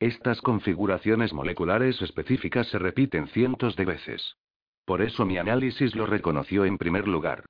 Estas 0.00 0.40
configuraciones 0.40 1.32
moleculares 1.32 2.00
específicas 2.02 2.68
se 2.68 2.78
repiten 2.78 3.26
cientos 3.28 3.74
de 3.76 3.84
veces. 3.84 4.36
Por 4.84 5.02
eso 5.02 5.24
mi 5.24 5.38
análisis 5.38 5.94
lo 5.94 6.06
reconoció 6.06 6.64
en 6.64 6.78
primer 6.78 7.08
lugar. 7.08 7.44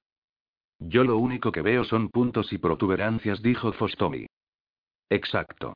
Yo 0.78 1.04
lo 1.04 1.18
único 1.18 1.52
que 1.52 1.62
veo 1.62 1.84
son 1.84 2.08
puntos 2.08 2.52
y 2.52 2.58
protuberancias, 2.58 3.42
dijo 3.42 3.72
Fostomi. 3.72 4.26
Exacto. 5.10 5.74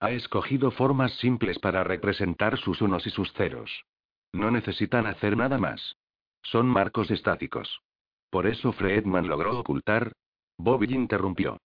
Ha 0.00 0.10
escogido 0.12 0.70
formas 0.70 1.12
simples 1.18 1.58
para 1.58 1.82
representar 1.82 2.58
sus 2.58 2.80
unos 2.80 3.06
y 3.06 3.10
sus 3.10 3.32
ceros. 3.32 3.84
No 4.32 4.50
necesitan 4.50 5.06
hacer 5.06 5.36
nada 5.36 5.58
más. 5.58 5.96
Son 6.42 6.66
marcos 6.66 7.10
estáticos. 7.10 7.80
Por 8.36 8.46
eso 8.46 8.70
Fredman 8.72 9.28
logró 9.28 9.58
ocultar. 9.58 10.12
Bobby 10.58 10.94
interrumpió. 10.94 11.56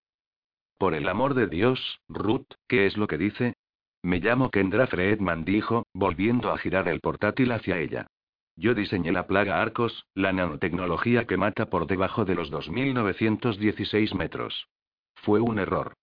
Por 0.78 0.94
el 0.94 1.10
amor 1.10 1.34
de 1.34 1.48
Dios, 1.48 2.00
Ruth, 2.08 2.48
¿qué 2.70 2.86
es 2.86 2.96
lo 2.96 3.08
que 3.08 3.18
dice? 3.18 3.56
Me 4.02 4.22
llamo 4.22 4.50
Kendra 4.50 4.88
Fredman, 4.88 5.44
dijo, 5.44 5.84
volviendo 5.94 6.50
a 6.50 6.58
girar 6.58 6.88
el 6.88 7.02
portátil 7.02 7.52
hacia 7.52 7.78
ella. 7.78 8.08
Yo 8.56 8.74
diseñé 8.74 9.12
la 9.12 9.28
plaga 9.28 9.62
Arcos, 9.62 10.06
la 10.16 10.32
nanotecnología 10.32 11.28
que 11.28 11.36
mata 11.36 11.70
por 11.70 11.88
debajo 11.88 12.24
de 12.24 12.36
los 12.36 12.50
2916 12.50 14.16
metros. 14.16 14.70
Fue 15.16 15.42
un 15.42 15.60
error. 15.60 15.96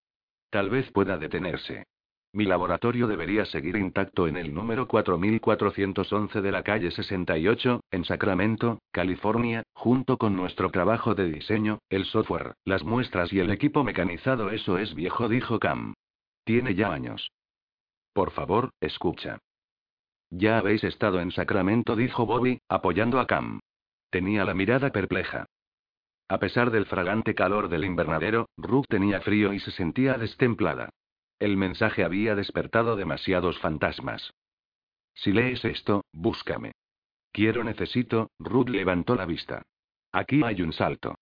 Tal 0.51 0.69
vez 0.69 0.93
pueda 0.93 1.17
detenerse. 1.17 1.87
Mi 2.33 2.45
laboratorio 2.45 3.07
debería 3.07 3.47
seguir 3.47 3.77
intacto 3.77 4.29
en 4.29 4.37
el 4.37 4.53
número 4.53 4.87
4411 4.87 6.43
de 6.43 6.53
la 6.53 6.63
calle 6.63 6.91
68, 6.91 7.81
en 7.91 8.05
Sacramento, 8.05 8.81
California, 8.93 9.63
junto 9.73 10.19
con 10.19 10.37
nuestro 10.37 10.71
trabajo 10.71 11.15
de 11.15 11.31
diseño, 11.31 11.79
el 11.89 12.05
software, 12.05 12.55
las 12.65 12.85
muestras 12.85 13.33
y 13.33 13.41
el 13.41 13.51
equipo 13.51 13.83
mecanizado. 13.83 14.51
Eso 14.51 14.77
es 14.77 14.95
viejo, 14.95 15.29
dijo 15.29 15.59
Cam. 15.59 15.95
Tiene 16.45 16.75
ya 16.75 16.93
años. 16.93 17.31
Por 18.13 18.31
favor, 18.33 18.71
escucha. 18.81 19.39
Ya 20.31 20.59
habéis 20.59 20.85
estado 20.85 21.21
en 21.21 21.31
Sacramento, 21.31 21.97
dijo 21.97 22.27
Bobby, 22.27 22.61
apoyando 22.69 23.21
a 23.21 23.27
Cam. 23.27 23.61
Tenía 24.11 24.45
la 24.45 24.53
mirada 24.53 24.91
perpleja. 24.91 25.47
A 26.29 26.39
pesar 26.39 26.71
del 26.71 26.85
fragante 26.85 27.35
calor 27.35 27.71
del 27.71 27.85
invernadero, 27.85 28.51
Ruth 28.59 28.85
tenía 28.89 29.23
frío 29.23 29.55
y 29.55 29.61
se 29.61 29.71
sentía 29.71 30.19
destemplada. 30.19 30.91
El 31.39 31.57
mensaje 31.57 32.05
había 32.05 32.35
despertado 32.35 32.97
demasiados 32.97 33.59
fantasmas. 33.61 34.35
Si 35.15 35.33
lees 35.33 35.65
esto, 35.65 36.05
búscame. 36.13 36.73
Quiero, 37.33 37.63
necesito, 37.63 38.31
Ruth 38.39 38.69
levantó 38.69 39.15
la 39.15 39.27
vista. 39.27 39.63
Aquí 40.13 40.43
hay 40.45 40.63
un 40.63 40.73
salto. 40.73 41.17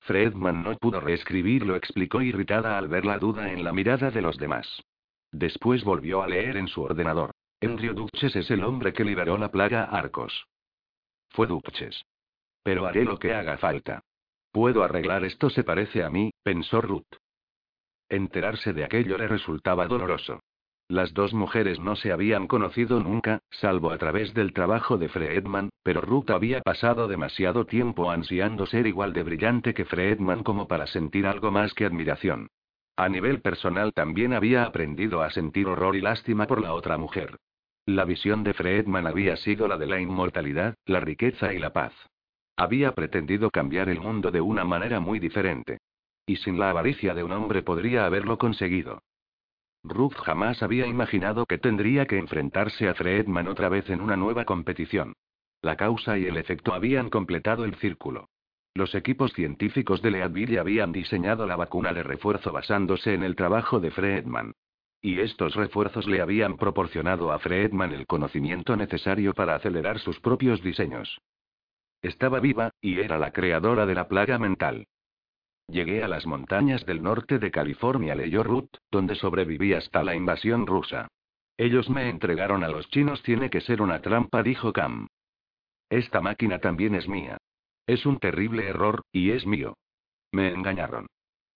Fredman 0.00 0.62
no 0.62 0.76
pudo 0.76 1.00
reescribirlo, 1.00 1.76
explicó 1.76 2.22
irritada 2.22 2.78
al 2.78 2.88
ver 2.88 3.04
la 3.04 3.18
duda 3.18 3.52
en 3.52 3.64
la 3.64 3.72
mirada 3.72 4.10
de 4.10 4.22
los 4.22 4.38
demás. 4.38 4.82
Después 5.30 5.84
volvió 5.84 6.22
a 6.22 6.26
leer 6.26 6.56
en 6.56 6.68
su 6.68 6.82
ordenador. 6.82 7.32
Andrew 7.60 7.94
Duches 7.94 8.34
es 8.34 8.50
el 8.50 8.64
hombre 8.64 8.92
que 8.92 9.04
liberó 9.04 9.36
la 9.36 9.50
plaga 9.50 9.84
Arcos. 9.84 10.46
Fue 11.28 11.46
Duches. 11.46 12.04
Pero 12.62 12.86
haré 12.86 13.04
lo 13.04 13.18
que 13.18 13.34
haga 13.34 13.58
falta. 13.58 14.02
Puedo 14.50 14.82
arreglar 14.82 15.24
esto, 15.24 15.50
se 15.50 15.62
parece 15.62 16.02
a 16.02 16.10
mí, 16.10 16.32
pensó 16.42 16.80
Ruth. 16.80 17.06
Enterarse 18.10 18.72
de 18.72 18.84
aquello 18.84 19.16
le 19.16 19.28
resultaba 19.28 19.86
doloroso. 19.86 20.40
Las 20.88 21.14
dos 21.14 21.32
mujeres 21.32 21.78
no 21.78 21.94
se 21.94 22.10
habían 22.10 22.48
conocido 22.48 22.98
nunca, 22.98 23.38
salvo 23.48 23.92
a 23.92 23.98
través 23.98 24.34
del 24.34 24.52
trabajo 24.52 24.98
de 24.98 25.08
Fredman, 25.08 25.70
pero 25.84 26.00
Ruth 26.00 26.30
había 26.30 26.60
pasado 26.62 27.06
demasiado 27.06 27.66
tiempo 27.66 28.10
ansiando 28.10 28.66
ser 28.66 28.88
igual 28.88 29.12
de 29.12 29.22
brillante 29.22 29.72
que 29.72 29.84
Fredman 29.84 30.42
como 30.42 30.66
para 30.66 30.88
sentir 30.88 31.28
algo 31.28 31.52
más 31.52 31.72
que 31.72 31.84
admiración. 31.84 32.48
A 32.96 33.08
nivel 33.08 33.40
personal 33.40 33.92
también 33.92 34.32
había 34.32 34.64
aprendido 34.64 35.22
a 35.22 35.30
sentir 35.30 35.68
horror 35.68 35.94
y 35.94 36.00
lástima 36.00 36.48
por 36.48 36.60
la 36.60 36.72
otra 36.72 36.98
mujer. 36.98 37.36
La 37.86 38.04
visión 38.04 38.42
de 38.42 38.54
Fredman 38.54 39.06
había 39.06 39.36
sido 39.36 39.68
la 39.68 39.78
de 39.78 39.86
la 39.86 40.00
inmortalidad, 40.00 40.74
la 40.84 40.98
riqueza 40.98 41.54
y 41.54 41.60
la 41.60 41.72
paz. 41.72 41.92
Había 42.56 42.92
pretendido 42.96 43.50
cambiar 43.50 43.88
el 43.88 44.00
mundo 44.00 44.32
de 44.32 44.40
una 44.40 44.64
manera 44.64 44.98
muy 44.98 45.20
diferente. 45.20 45.78
Y 46.26 46.36
sin 46.36 46.58
la 46.58 46.70
avaricia 46.70 47.14
de 47.14 47.24
un 47.24 47.32
hombre 47.32 47.62
podría 47.62 48.06
haberlo 48.06 48.38
conseguido. 48.38 49.02
Ruth 49.82 50.14
jamás 50.14 50.62
había 50.62 50.86
imaginado 50.86 51.46
que 51.46 51.58
tendría 51.58 52.06
que 52.06 52.18
enfrentarse 52.18 52.88
a 52.88 52.94
Fredman 52.94 53.48
otra 53.48 53.68
vez 53.68 53.88
en 53.88 54.00
una 54.00 54.16
nueva 54.16 54.44
competición. 54.44 55.14
La 55.62 55.76
causa 55.76 56.18
y 56.18 56.26
el 56.26 56.36
efecto 56.36 56.74
habían 56.74 57.10
completado 57.10 57.64
el 57.64 57.74
círculo. 57.76 58.28
Los 58.74 58.94
equipos 58.94 59.32
científicos 59.32 60.00
de 60.00 60.12
Leadville 60.12 60.58
habían 60.58 60.92
diseñado 60.92 61.46
la 61.46 61.56
vacuna 61.56 61.92
de 61.92 62.02
refuerzo 62.02 62.52
basándose 62.52 63.14
en 63.14 63.22
el 63.22 63.36
trabajo 63.36 63.80
de 63.80 63.90
Fredman. 63.90 64.52
Y 65.02 65.18
estos 65.20 65.54
refuerzos 65.54 66.06
le 66.06 66.20
habían 66.20 66.56
proporcionado 66.56 67.32
a 67.32 67.38
Fredman 67.38 67.92
el 67.92 68.06
conocimiento 68.06 68.76
necesario 68.76 69.32
para 69.32 69.54
acelerar 69.54 69.98
sus 69.98 70.20
propios 70.20 70.62
diseños. 70.62 71.20
Estaba 72.02 72.38
viva, 72.38 72.70
y 72.80 73.00
era 73.00 73.18
la 73.18 73.32
creadora 73.32 73.86
de 73.86 73.94
la 73.94 74.08
plaga 74.08 74.38
mental. 74.38 74.86
Llegué 75.70 76.02
a 76.02 76.08
las 76.08 76.26
montañas 76.26 76.84
del 76.84 77.00
norte 77.00 77.38
de 77.38 77.52
California, 77.52 78.16
leyó 78.16 78.42
Ruth, 78.42 78.70
donde 78.90 79.14
sobreviví 79.14 79.72
hasta 79.72 80.02
la 80.02 80.16
invasión 80.16 80.66
rusa. 80.66 81.06
Ellos 81.56 81.88
me 81.88 82.08
entregaron 82.08 82.64
a 82.64 82.68
los 82.68 82.88
chinos, 82.90 83.22
tiene 83.22 83.50
que 83.50 83.60
ser 83.60 83.80
una 83.80 84.00
trampa, 84.00 84.42
dijo 84.42 84.72
Cam. 84.72 85.06
Esta 85.88 86.20
máquina 86.20 86.58
también 86.58 86.96
es 86.96 87.08
mía. 87.08 87.38
Es 87.86 88.04
un 88.04 88.18
terrible 88.18 88.66
error, 88.66 89.02
y 89.12 89.30
es 89.30 89.46
mío. 89.46 89.74
Me 90.32 90.48
engañaron. 90.52 91.06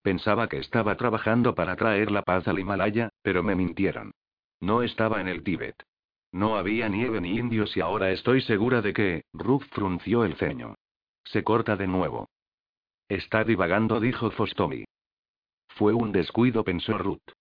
Pensaba 0.02 0.48
que 0.48 0.58
estaba 0.58 0.96
trabajando 0.96 1.54
para 1.54 1.74
traer 1.74 2.10
la 2.10 2.22
paz 2.22 2.46
al 2.46 2.58
Himalaya, 2.58 3.10
pero 3.22 3.42
me 3.42 3.56
mintieron. 3.56 4.12
No 4.60 4.82
estaba 4.82 5.20
en 5.20 5.28
el 5.28 5.42
Tíbet. 5.42 5.82
No 6.30 6.56
había 6.56 6.88
nieve 6.88 7.20
ni 7.20 7.36
indios 7.36 7.76
y 7.76 7.80
ahora 7.80 8.10
estoy 8.10 8.42
segura 8.42 8.82
de 8.82 8.92
que, 8.92 9.24
Ruth 9.32 9.64
frunció 9.70 10.24
el 10.24 10.36
ceño. 10.36 10.74
Se 11.24 11.42
corta 11.42 11.76
de 11.76 11.86
nuevo. 11.86 12.28
Está 13.09 13.44
divagando, 13.44 14.00
dijo 14.00 14.30
Fostomi. 14.30 14.84
Fue 15.68 15.92
un 15.92 16.12
descuido, 16.12 16.64
pensó 16.64 16.96
Ruth. 16.98 17.32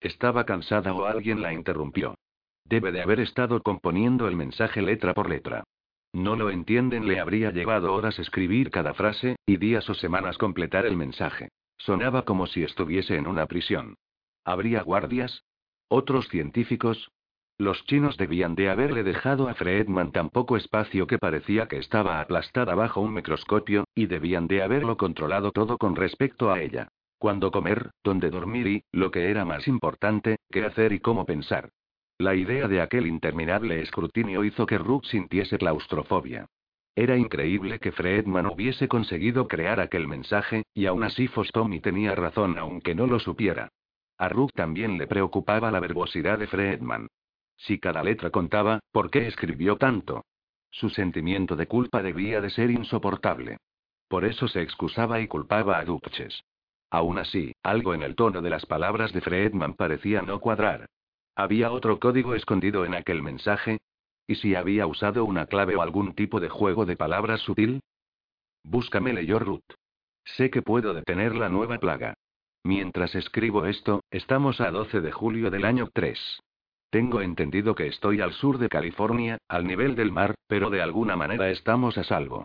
Estaba 0.00 0.44
cansada 0.44 0.92
o 0.94 1.04
alguien 1.04 1.42
la 1.42 1.52
interrumpió. 1.52 2.16
Debe 2.64 2.90
de 2.90 3.02
haber 3.02 3.20
estado 3.20 3.62
componiendo 3.62 4.26
el 4.26 4.36
mensaje 4.36 4.82
letra 4.82 5.14
por 5.14 5.28
letra. 5.28 5.64
No 6.12 6.36
lo 6.36 6.50
entienden, 6.50 7.06
le 7.06 7.20
habría 7.20 7.50
llevado 7.50 7.94
horas 7.94 8.18
escribir 8.18 8.70
cada 8.70 8.94
frase, 8.94 9.36
y 9.46 9.56
días 9.56 9.88
o 9.88 9.94
semanas 9.94 10.38
completar 10.38 10.86
el 10.86 10.96
mensaje. 10.96 11.48
Sonaba 11.78 12.24
como 12.24 12.46
si 12.46 12.62
estuviese 12.62 13.16
en 13.16 13.26
una 13.26 13.46
prisión. 13.46 13.96
¿Habría 14.44 14.82
guardias? 14.82 15.44
¿Otros 15.88 16.28
científicos? 16.28 17.10
Los 17.58 17.84
chinos 17.86 18.16
debían 18.16 18.54
de 18.54 18.70
haberle 18.70 19.02
dejado 19.02 19.48
a 19.48 19.54
Fredman 19.54 20.10
tan 20.10 20.30
poco 20.30 20.56
espacio 20.56 21.06
que 21.06 21.18
parecía 21.18 21.68
que 21.68 21.78
estaba 21.78 22.20
aplastada 22.20 22.74
bajo 22.74 23.00
un 23.00 23.14
microscopio, 23.14 23.84
y 23.94 24.06
debían 24.06 24.48
de 24.48 24.62
haberlo 24.62 24.96
controlado 24.96 25.52
todo 25.52 25.78
con 25.78 25.94
respecto 25.94 26.50
a 26.50 26.60
ella. 26.60 26.88
Cuándo 27.18 27.52
comer, 27.52 27.90
dónde 28.02 28.30
dormir 28.30 28.66
y, 28.66 28.84
lo 28.90 29.10
que 29.10 29.30
era 29.30 29.44
más 29.44 29.68
importante, 29.68 30.38
qué 30.50 30.64
hacer 30.64 30.92
y 30.92 31.00
cómo 31.00 31.24
pensar. 31.24 31.70
La 32.18 32.34
idea 32.34 32.68
de 32.68 32.80
aquel 32.80 33.06
interminable 33.06 33.80
escrutinio 33.80 34.44
hizo 34.44 34.66
que 34.66 34.78
Rook 34.78 35.04
sintiese 35.06 35.58
claustrofobia. 35.58 36.46
Era 36.94 37.16
increíble 37.16 37.78
que 37.78 37.92
Fredman 37.92 38.46
hubiese 38.46 38.86
conseguido 38.86 39.48
crear 39.48 39.80
aquel 39.80 40.08
mensaje, 40.08 40.64
y 40.74 40.86
aún 40.86 41.04
así 41.04 41.26
Fostomi 41.26 41.80
tenía 41.80 42.14
razón 42.14 42.58
aunque 42.58 42.94
no 42.94 43.06
lo 43.06 43.18
supiera. 43.18 43.68
A 44.18 44.28
Rook 44.28 44.52
también 44.52 44.98
le 44.98 45.06
preocupaba 45.06 45.70
la 45.70 45.80
verbosidad 45.80 46.38
de 46.38 46.46
Fredman. 46.46 47.08
Si 47.62 47.78
cada 47.78 48.02
letra 48.02 48.30
contaba, 48.30 48.80
¿por 48.90 49.08
qué 49.08 49.28
escribió 49.28 49.76
tanto? 49.76 50.24
Su 50.70 50.90
sentimiento 50.90 51.54
de 51.54 51.68
culpa 51.68 52.02
debía 52.02 52.40
de 52.40 52.50
ser 52.50 52.72
insoportable. 52.72 53.58
Por 54.08 54.24
eso 54.24 54.48
se 54.48 54.62
excusaba 54.62 55.20
y 55.20 55.28
culpaba 55.28 55.78
a 55.78 55.84
Duches. 55.84 56.42
Aún 56.90 57.18
así, 57.18 57.54
algo 57.62 57.94
en 57.94 58.02
el 58.02 58.16
tono 58.16 58.42
de 58.42 58.50
las 58.50 58.66
palabras 58.66 59.12
de 59.12 59.20
Fredman 59.20 59.74
parecía 59.74 60.22
no 60.22 60.40
cuadrar. 60.40 60.86
¿Había 61.36 61.70
otro 61.70 62.00
código 62.00 62.34
escondido 62.34 62.84
en 62.84 62.94
aquel 62.94 63.22
mensaje? 63.22 63.78
¿Y 64.26 64.34
si 64.34 64.56
había 64.56 64.88
usado 64.88 65.24
una 65.24 65.46
clave 65.46 65.76
o 65.76 65.82
algún 65.82 66.14
tipo 66.14 66.40
de 66.40 66.48
juego 66.48 66.84
de 66.84 66.96
palabras 66.96 67.40
sutil? 67.42 67.80
Búscame, 68.64 69.12
leyó 69.12 69.38
Ruth. 69.38 69.72
Sé 70.24 70.50
que 70.50 70.62
puedo 70.62 70.94
detener 70.94 71.36
la 71.36 71.48
nueva 71.48 71.78
plaga. 71.78 72.14
Mientras 72.64 73.14
escribo 73.14 73.66
esto, 73.66 74.02
estamos 74.10 74.60
a 74.60 74.70
12 74.72 75.00
de 75.00 75.12
julio 75.12 75.50
del 75.50 75.64
año 75.64 75.88
3. 75.92 76.18
Tengo 76.92 77.22
entendido 77.22 77.74
que 77.74 77.86
estoy 77.86 78.20
al 78.20 78.34
sur 78.34 78.58
de 78.58 78.68
California, 78.68 79.38
al 79.48 79.66
nivel 79.66 79.96
del 79.96 80.12
mar, 80.12 80.34
pero 80.46 80.68
de 80.68 80.82
alguna 80.82 81.16
manera 81.16 81.48
estamos 81.48 81.96
a 81.96 82.04
salvo. 82.04 82.44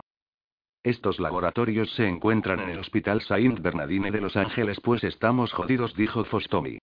Estos 0.82 1.20
laboratorios 1.20 1.92
se 1.92 2.08
encuentran 2.08 2.60
en 2.60 2.70
el 2.70 2.78
Hospital 2.78 3.20
Saint 3.20 3.60
Bernardine 3.60 4.10
de 4.10 4.22
Los 4.22 4.38
Ángeles, 4.38 4.80
pues 4.80 5.04
estamos 5.04 5.52
jodidos, 5.52 5.94
dijo 5.96 6.24
Fostomi. 6.24 6.78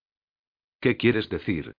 ¿Qué 0.79 0.95
quieres 0.95 1.27
decir? 1.27 1.73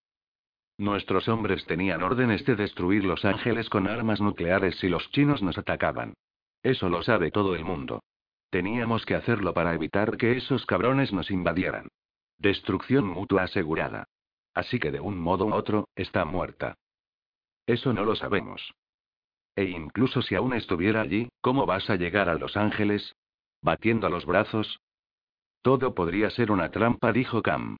Nuestros 0.77 1.29
hombres 1.29 1.65
tenían 1.67 2.03
órdenes 2.03 2.43
de 2.43 2.57
destruir 2.57 3.05
Los 3.05 3.23
Ángeles 3.23 3.69
con 3.69 3.87
armas 3.87 4.19
nucleares 4.19 4.75
si 4.79 4.89
los 4.89 5.09
chinos 5.11 5.41
nos 5.41 5.57
atacaban. 5.57 6.15
Eso 6.63 6.89
lo 6.89 7.01
sabe 7.01 7.31
todo 7.31 7.55
el 7.55 7.63
mundo. 7.63 8.03
Teníamos 8.49 9.05
que 9.05 9.15
hacerlo 9.15 9.53
para 9.53 9.73
evitar 9.73 10.17
que 10.17 10.35
esos 10.35 10.65
cabrones 10.65 11.13
nos 11.13 11.31
invadieran. 11.31 11.87
Destrucción 12.37 13.07
mutua 13.07 13.43
asegurada. 13.43 14.03
Así 14.57 14.79
que 14.79 14.89
de 14.89 14.99
un 14.99 15.19
modo 15.19 15.45
u 15.45 15.53
otro, 15.53 15.87
está 15.95 16.25
muerta. 16.25 16.79
Eso 17.67 17.93
no 17.93 18.03
lo 18.03 18.15
sabemos. 18.15 18.73
E 19.55 19.65
incluso 19.65 20.23
si 20.23 20.33
aún 20.33 20.53
estuviera 20.55 21.01
allí, 21.01 21.29
¿cómo 21.41 21.67
vas 21.67 21.87
a 21.91 21.95
llegar 21.95 22.27
a 22.27 22.33
Los 22.33 22.57
Ángeles? 22.57 23.15
¿Batiendo 23.61 24.09
los 24.09 24.25
brazos? 24.25 24.79
Todo 25.61 25.93
podría 25.93 26.31
ser 26.31 26.49
una 26.49 26.71
trampa, 26.71 27.13
dijo 27.13 27.43
Cam. 27.43 27.77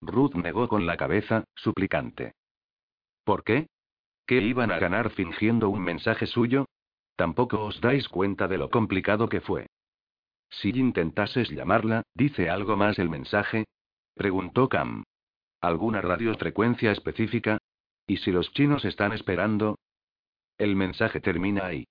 Ruth 0.00 0.36
negó 0.36 0.68
con 0.68 0.86
la 0.86 0.96
cabeza, 0.96 1.42
suplicante. 1.56 2.32
¿Por 3.24 3.42
qué? 3.42 3.66
¿Qué 4.24 4.36
iban 4.40 4.70
a 4.70 4.78
ganar 4.78 5.10
fingiendo 5.10 5.68
un 5.68 5.82
mensaje 5.82 6.26
suyo? 6.28 6.66
Tampoco 7.16 7.64
os 7.64 7.80
dais 7.80 8.08
cuenta 8.08 8.46
de 8.46 8.58
lo 8.58 8.70
complicado 8.70 9.28
que 9.28 9.40
fue. 9.40 9.66
Si 10.48 10.70
intentases 10.70 11.50
llamarla, 11.50 12.04
¿dice 12.14 12.48
algo 12.50 12.76
más 12.76 13.00
el 13.00 13.08
mensaje? 13.08 13.64
Preguntó 14.14 14.68
Cam. 14.68 15.02
¿Alguna 15.60 16.00
radiofrecuencia 16.00 16.92
específica? 16.92 17.58
¿Y 18.06 18.18
si 18.18 18.30
los 18.30 18.52
chinos 18.52 18.84
están 18.84 19.12
esperando? 19.12 19.78
El 20.56 20.76
mensaje 20.76 21.20
termina 21.20 21.66
ahí. 21.66 21.86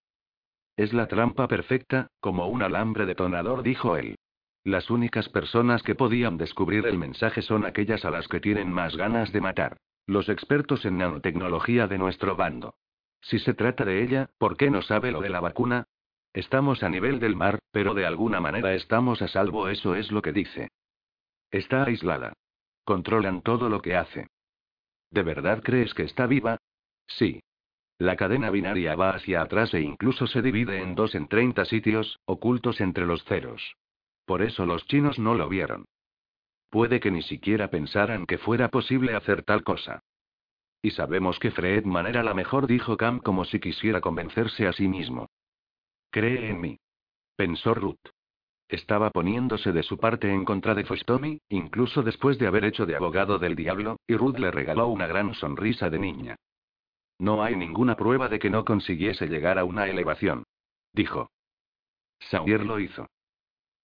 Es 0.78 0.94
la 0.94 1.08
trampa 1.08 1.48
perfecta, 1.48 2.08
como 2.20 2.48
un 2.48 2.62
alambre 2.64 3.06
detonador, 3.06 3.64
dijo 3.64 3.98
él. 3.98 4.16
Las 4.64 4.90
únicas 4.90 5.28
personas 5.30 5.84
que 5.84 5.96
podían 5.96 6.38
descubrir 6.38 6.86
el 6.86 6.98
mensaje 6.98 7.42
son 7.42 7.66
aquellas 7.66 8.06
a 8.06 8.12
las 8.12 8.28
que 8.28 8.40
tienen 8.40 8.72
más 8.72 8.96
ganas 8.96 9.32
de 9.32 9.42
matar. 9.42 9.78
Los 10.06 10.30
expertos 10.30 10.86
en 10.86 10.98
nanotecnología 10.98 11.88
de 11.88 11.98
nuestro 11.98 12.36
bando. 12.36 12.76
Si 13.22 13.40
se 13.40 13.54
trata 13.54 13.84
de 13.84 14.04
ella, 14.04 14.30
¿por 14.38 14.56
qué 14.56 14.70
no 14.70 14.82
sabe 14.82 15.12
lo 15.12 15.20
de 15.22 15.30
la 15.30 15.40
vacuna? 15.40 15.88
Estamos 16.34 16.84
a 16.84 16.90
nivel 16.90 17.20
del 17.20 17.36
mar, 17.36 17.60
pero 17.72 17.94
de 17.94 18.06
alguna 18.06 18.40
manera 18.40 18.74
estamos 18.74 19.22
a 19.22 19.28
salvo, 19.28 19.70
eso 19.70 19.96
es 19.96 20.12
lo 20.12 20.22
que 20.22 20.32
dice. 20.32 20.70
Está 21.52 21.84
aislada. 21.84 22.34
Controlan 22.88 23.42
todo 23.42 23.68
lo 23.68 23.82
que 23.82 23.98
hace. 23.98 24.28
¿De 25.12 25.22
verdad 25.22 25.62
crees 25.62 25.94
que 25.94 26.04
está 26.04 26.26
viva? 26.26 26.58
Sí. 27.06 27.42
La 27.98 28.16
cadena 28.16 28.50
binaria 28.50 28.96
va 28.96 29.10
hacia 29.10 29.42
atrás 29.42 29.74
e 29.74 29.82
incluso 29.82 30.26
se 30.26 30.42
divide 30.42 30.82
en 30.82 30.96
dos 30.96 31.14
en 31.14 31.28
30 31.28 31.66
sitios, 31.66 32.18
ocultos 32.24 32.80
entre 32.80 33.06
los 33.06 33.26
ceros. 33.26 33.76
Por 34.24 34.42
eso 34.42 34.66
los 34.66 34.88
chinos 34.88 35.20
no 35.20 35.36
lo 35.36 35.50
vieron. 35.50 35.84
Puede 36.70 37.02
que 37.02 37.12
ni 37.12 37.24
siquiera 37.24 37.70
pensaran 37.70 38.26
que 38.26 38.38
fuera 38.38 38.70
posible 38.70 39.18
hacer 39.18 39.44
tal 39.44 39.66
cosa. 39.66 40.00
Y 40.82 40.92
sabemos 40.92 41.40
que 41.40 41.52
Fredman 41.52 42.08
era 42.08 42.24
la 42.24 42.34
mejor, 42.34 42.68
dijo 42.68 42.96
Cam 42.96 43.20
como 43.20 43.44
si 43.44 43.60
quisiera 43.60 44.00
convencerse 44.00 44.66
a 44.66 44.72
sí 44.72 44.88
mismo. 44.88 45.28
Cree 46.10 46.52
en 46.52 46.62
mí. 46.62 46.80
Pensó 47.36 47.74
Ruth. 47.74 48.00
Estaba 48.70 49.12
poniéndose 49.12 49.72
de 49.72 49.84
su 49.84 49.98
parte 49.98 50.32
en 50.32 50.44
contra 50.44 50.76
de 50.76 50.84
Fostomi, 50.84 51.40
incluso 51.50 52.04
después 52.04 52.38
de 52.38 52.48
haber 52.48 52.66
hecho 52.66 52.86
de 52.86 52.96
abogado 52.96 53.40
del 53.40 53.56
diablo, 53.56 53.98
y 54.08 54.16
Ruth 54.16 54.38
le 54.38 54.52
regaló 54.52 54.88
una 54.88 55.08
gran 55.08 55.34
sonrisa 55.36 55.90
de 55.90 56.00
niña. 56.00 56.36
No 57.20 57.44
hay 57.44 57.56
ninguna 57.56 57.96
prueba 57.96 58.28
de 58.28 58.40
que 58.40 58.50
no 58.50 58.66
consiguiese 58.66 59.28
llegar 59.28 59.58
a 59.58 59.64
una 59.64 59.88
elevación. 59.88 60.44
Dijo. 60.94 61.32
Sawyer 62.20 62.66
lo 62.66 62.80
hizo. 62.80 63.08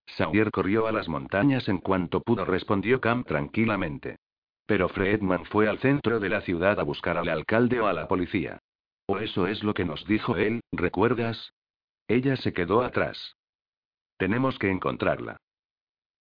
Sawyer 0.05 0.51
corrió 0.51 0.87
a 0.87 0.91
las 0.91 1.07
montañas 1.07 1.69
en 1.69 1.77
cuanto 1.77 2.21
pudo, 2.21 2.43
respondió 2.43 2.99
Cam 2.99 3.23
tranquilamente. 3.23 4.17
Pero 4.65 4.89
Fredman 4.89 5.45
fue 5.45 5.67
al 5.67 5.79
centro 5.79 6.19
de 6.19 6.29
la 6.29 6.41
ciudad 6.41 6.79
a 6.79 6.83
buscar 6.83 7.17
al 7.17 7.29
alcalde 7.29 7.79
o 7.79 7.87
a 7.87 7.93
la 7.93 8.07
policía. 8.07 8.59
O 9.05 9.17
eso 9.17 9.47
es 9.47 9.63
lo 9.63 9.73
que 9.73 9.85
nos 9.85 10.05
dijo 10.05 10.35
él, 10.35 10.61
¿recuerdas? 10.71 11.53
Ella 12.07 12.35
se 12.37 12.53
quedó 12.53 12.81
atrás. 12.83 13.35
Tenemos 14.17 14.57
que 14.59 14.69
encontrarla. 14.69 15.37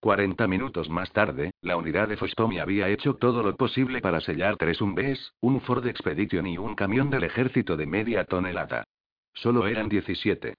Cuarenta 0.01 0.49
minutos 0.49 0.90
más 0.90 1.12
tarde, 1.12 1.53
la 1.61 1.76
unidad 1.76 2.09
de 2.09 2.16
Fostomi 2.16 2.59
había 2.59 2.88
hecho 2.88 3.14
todo 3.14 3.43
lo 3.43 3.57
posible 3.57 4.01
para 4.01 4.20
sellar 4.20 4.57
tres 4.57 4.80
Umbes, 4.80 5.32
un 5.40 5.61
Ford 5.61 5.86
Expedition 5.86 6.47
y 6.49 6.59
un 6.59 6.74
camión 6.74 7.09
del 7.09 7.22
ejército 7.22 7.76
de 7.76 7.86
media 7.86 8.24
tonelada. 8.24 8.82
Solo 9.32 9.68
eran 9.68 9.88
17. 9.88 10.55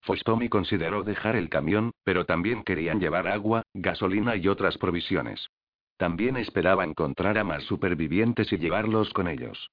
Fostomi 0.00 0.48
consideró 0.48 1.02
dejar 1.04 1.36
el 1.36 1.48
camión, 1.48 1.92
pero 2.02 2.26
también 2.26 2.64
querían 2.64 3.00
llevar 3.00 3.28
agua, 3.28 3.62
gasolina 3.72 4.36
y 4.36 4.48
otras 4.48 4.78
provisiones. 4.78 5.48
También 5.96 6.36
esperaba 6.36 6.84
encontrar 6.84 7.38
a 7.38 7.44
más 7.44 7.62
supervivientes 7.64 8.52
y 8.52 8.58
llevarlos 8.58 9.12
con 9.12 9.28
ellos. 9.28 9.70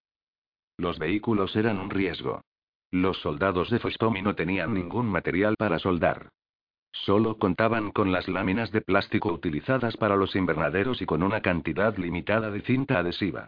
Los 0.77 0.97
vehículos 0.99 1.55
eran 1.55 1.79
un 1.79 1.89
riesgo. 1.89 2.41
Los 2.91 3.19
soldados 3.21 3.69
de 3.69 3.79
Fostomi 3.79 4.21
no 4.21 4.35
tenían 4.35 4.73
ningún 4.73 5.07
material 5.07 5.55
para 5.57 5.79
soldar. 5.79 6.29
Solo 6.93 7.37
contaban 7.39 7.91
con 7.91 8.11
las 8.11 8.27
láminas 8.27 8.71
de 8.71 8.81
plástico 8.81 9.33
utilizadas 9.33 9.97
para 9.97 10.15
los 10.15 10.35
invernaderos 10.35 11.01
y 11.01 11.05
con 11.05 11.23
una 11.23 11.41
cantidad 11.41 11.97
limitada 11.97 12.51
de 12.51 12.61
cinta 12.61 12.99
adhesiva. 12.99 13.47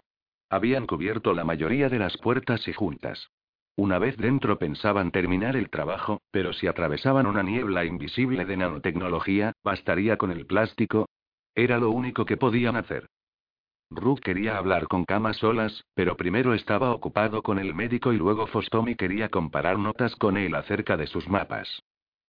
Habían 0.50 0.88
cubierto 0.88 1.34
la 1.34 1.44
mayoría 1.44 1.88
de 1.88 2.00
las 2.00 2.18
puertas 2.18 2.68
y 2.68 2.74
juntas. 2.74 3.30
Una 3.78 4.00
vez 4.00 4.18
dentro 4.18 4.58
pensaban 4.58 5.12
terminar 5.12 5.56
el 5.56 5.70
trabajo, 5.70 6.22
pero 6.32 6.54
si 6.54 6.66
atravesaban 6.66 7.28
una 7.28 7.44
niebla 7.44 7.86
invisible 7.86 8.46
de 8.46 8.58
nanotecnología, 8.58 9.54
bastaría 9.64 10.18
con 10.18 10.32
el 10.32 10.46
plástico. 10.46 11.08
Era 11.54 11.78
lo 11.78 11.92
único 11.92 12.26
que 12.26 12.38
podían 12.38 12.76
hacer. 12.76 13.06
Ruth 13.92 14.20
quería 14.20 14.58
hablar 14.58 14.88
con 14.88 15.06
camas 15.06 15.38
solas, 15.38 15.84
pero 15.94 16.18
primero 16.18 16.54
estaba 16.54 16.92
ocupado 16.92 17.44
con 17.44 17.60
el 17.60 17.76
médico 17.76 18.12
y 18.12 18.18
luego 18.18 18.48
Fostomi 18.48 18.96
quería 18.96 19.30
comparar 19.30 19.78
notas 19.78 20.16
con 20.16 20.36
él 20.36 20.56
acerca 20.56 20.98
de 20.98 21.06
sus 21.06 21.30
mapas. 21.30 21.82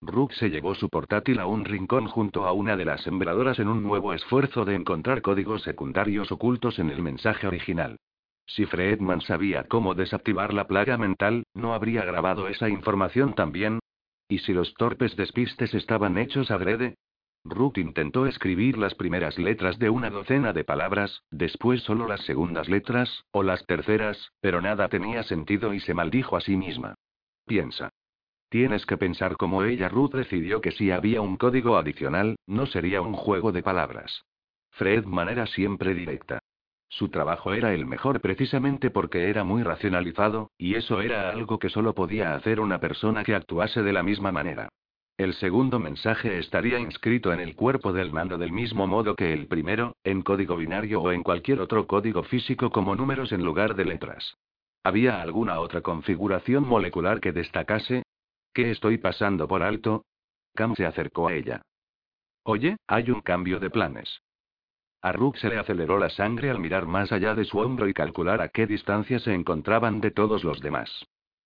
Rook 0.03 0.33
se 0.33 0.51
llevó 0.51 0.75
su 0.75 0.89
portátil 0.89 1.39
a 1.39 1.47
un 1.47 1.65
rincón 1.65 2.07
junto 2.07 2.47
a 2.47 2.53
una 2.53 2.77
de 2.77 2.85
las 2.85 3.03
sembradoras 3.03 3.59
en 3.59 3.69
un 3.69 3.83
nuevo 3.83 4.13
esfuerzo 4.13 4.65
de 4.65 4.75
encontrar 4.75 5.23
códigos 5.23 5.63
secundarios 5.63 6.31
ocultos 6.31 6.79
en 6.79 6.91
el 6.91 7.03
mensaje 7.03 7.47
original. 7.47 7.97
Si 8.47 8.65
Fredman 8.67 9.21
sabía 9.23 9.65
cómo 9.65 9.95
desactivar 9.95 10.55
la 10.55 10.69
plaga 10.69 10.97
mental, 10.99 11.45
¿no 11.55 11.75
habría 11.75 12.05
grabado 12.05 12.47
esa 12.49 12.69
información 12.69 13.35
también? 13.35 13.81
¿Y 14.29 14.39
si 14.39 14.53
los 14.53 14.75
torpes 14.75 15.17
despistes 15.17 15.75
estaban 15.75 16.19
hechos 16.19 16.51
adrede? 16.51 16.97
Ruth 17.45 17.79
intentó 17.79 18.27
escribir 18.27 18.77
las 18.77 18.95
primeras 18.95 19.39
letras 19.39 19.79
de 19.79 19.89
una 19.89 20.11
docena 20.11 20.53
de 20.53 20.65
palabras, 20.65 21.23
después 21.31 21.83
solo 21.83 22.07
las 22.09 22.21
segundas 22.23 22.69
letras, 22.69 23.25
o 23.31 23.43
las 23.43 23.65
terceras, 23.67 24.33
pero 24.41 24.61
nada 24.61 24.89
tenía 24.89 25.23
sentido 25.23 25.73
y 25.73 25.81
se 25.81 25.95
maldijo 25.95 26.37
a 26.37 26.41
sí 26.41 26.57
misma. 26.57 26.97
Piensa. 27.47 27.91
Tienes 28.49 28.87
que 28.87 28.97
pensar 28.97 29.37
como 29.37 29.65
ella. 29.65 29.89
Ruth 29.89 30.15
decidió 30.15 30.61
que 30.61 30.73
si 30.73 30.91
había 30.91 31.21
un 31.21 31.37
código 31.37 31.77
adicional, 31.77 32.37
no 32.47 32.67
sería 32.67 33.01
un 33.03 33.15
juego 33.15 33.53
de 33.53 33.63
palabras. 33.63 34.23
Fredman 34.71 35.29
era 35.29 35.47
siempre 35.47 35.95
directa. 35.95 36.39
Su 36.89 37.09
trabajo 37.09 37.53
era 37.53 37.75
el 37.75 37.87
mejor 37.87 38.21
precisamente 38.21 38.91
porque 38.91 39.29
era 39.29 39.43
muy 39.43 39.63
racionalizado, 39.63 40.51
y 40.57 40.77
eso 40.77 41.01
era 41.01 41.31
algo 41.31 41.59
que 41.59 41.69
solo 41.69 41.95
podía 41.95 42.35
hacer 42.35 42.61
una 42.61 42.79
persona 42.79 43.25
que 43.25 43.35
actuase 43.35 43.83
de 43.83 43.93
la 43.93 44.03
misma 44.03 44.31
manera. 44.31 44.69
El 45.19 45.33
segundo 45.35 45.79
mensaje 45.79 46.39
estaría 46.39 46.79
inscrito 46.79 47.33
en 47.33 47.41
el 47.41 47.57
cuerpo 47.57 47.93
del 47.93 48.13
mando 48.13 48.37
del 48.37 48.53
mismo 48.53 48.87
modo 48.87 49.17
que 49.17 49.33
el 49.33 49.47
primero, 49.47 49.97
en 50.05 50.23
código 50.23 50.57
binario 50.57 51.01
o 51.01 51.11
en 51.11 51.23
cualquier 51.23 51.61
otro 51.61 51.87
código 51.87 52.23
físico 52.23 52.71
como 52.71 52.95
números 52.95 53.33
en 53.33 53.43
lugar 53.43 53.75
de 53.75 53.87
letras. 53.87 54.37
¿Había 54.85 55.21
alguna 55.23 55.59
otra 55.59 55.81
configuración 55.81 56.69
molecular 56.69 57.21
que 57.21 57.33
destacase? 57.33 58.03
¿Qué 58.57 58.71
estoy 58.71 58.97
pasando 58.97 59.47
por 59.47 59.63
alto? 59.63 60.07
Cam 60.55 60.75
se 60.77 60.87
acercó 60.87 61.29
a 61.29 61.35
ella. 61.35 61.61
Oye, 62.43 62.79
hay 62.87 63.11
un 63.11 63.21
cambio 63.21 63.61
de 63.61 63.69
planes. 63.69 64.23
A 65.03 65.13
Rook 65.13 65.37
se 65.37 65.51
le 65.51 65.59
aceleró 65.59 65.99
la 65.99 66.09
sangre 66.09 66.49
al 66.49 66.59
mirar 66.59 66.87
más 66.87 67.13
allá 67.13 67.35
de 67.35 67.45
su 67.45 67.59
hombro 67.59 67.87
y 67.87 67.93
calcular 67.93 68.41
a 68.41 68.49
qué 68.49 68.67
distancia 68.67 69.19
se 69.19 69.35
encontraban 69.35 70.01
de 70.01 70.11
todos 70.11 70.43
los 70.43 70.63
demás. 70.63 71.05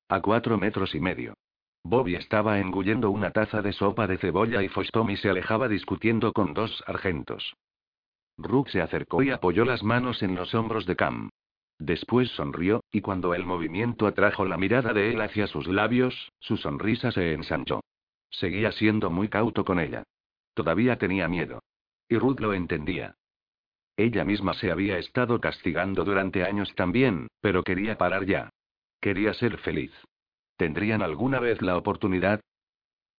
A 0.09 0.21
cuatro 0.21 0.57
metros 0.57 0.95
y 0.95 1.01
medio. 1.01 1.35
Bobby 1.83 2.15
estaba 2.15 2.61
engullendo 2.61 3.11
una 3.11 3.33
taza 3.33 3.61
de 3.61 3.73
sopa 3.73 4.07
de 4.07 4.17
cebolla 4.17 4.63
y 4.63 4.69
Fostomi 4.69 5.17
se 5.17 5.31
alejaba 5.31 5.67
discutiendo 5.67 6.33
con 6.33 6.55
dos 6.55 6.81
sargentos. 6.87 7.57
Rook 8.39 8.69
se 8.69 8.83
acercó 8.83 9.25
y 9.25 9.31
apoyó 9.31 9.65
las 9.65 9.83
manos 9.83 10.23
en 10.23 10.37
los 10.37 10.55
hombros 10.55 10.87
de 10.87 10.95
Cam. 10.95 11.31
Después 11.81 12.29
sonrió, 12.33 12.85
y 12.93 13.01
cuando 13.01 13.35
el 13.35 13.47
movimiento 13.47 14.07
atrajo 14.07 14.45
la 14.45 14.59
mirada 14.59 14.93
de 14.93 15.13
él 15.13 15.21
hacia 15.23 15.47
sus 15.47 15.67
labios, 15.67 16.31
su 16.39 16.59
sonrisa 16.59 17.11
se 17.11 17.33
ensanchó. 17.33 17.81
Seguía 18.29 18.71
siendo 18.71 19.09
muy 19.11 19.31
cauto 19.31 19.65
con 19.65 19.81
ella. 19.81 20.03
Todavía 20.53 20.99
tenía 20.99 21.27
miedo. 21.27 21.63
Y 22.07 22.19
Ruth 22.19 22.39
lo 22.41 22.53
entendía. 22.53 23.15
Ella 23.97 24.27
misma 24.27 24.53
se 24.53 24.71
había 24.71 24.99
estado 24.99 25.41
castigando 25.41 26.05
durante 26.05 26.45
años 26.45 26.75
también, 26.75 27.29
pero 27.41 27.63
quería 27.63 27.97
parar 27.97 28.27
ya. 28.27 28.51
Quería 29.01 29.33
ser 29.33 29.57
feliz. 29.57 29.93
¿Tendrían 30.59 31.01
alguna 31.01 31.41
vez 31.41 31.63
la 31.63 31.79
oportunidad? 31.79 32.43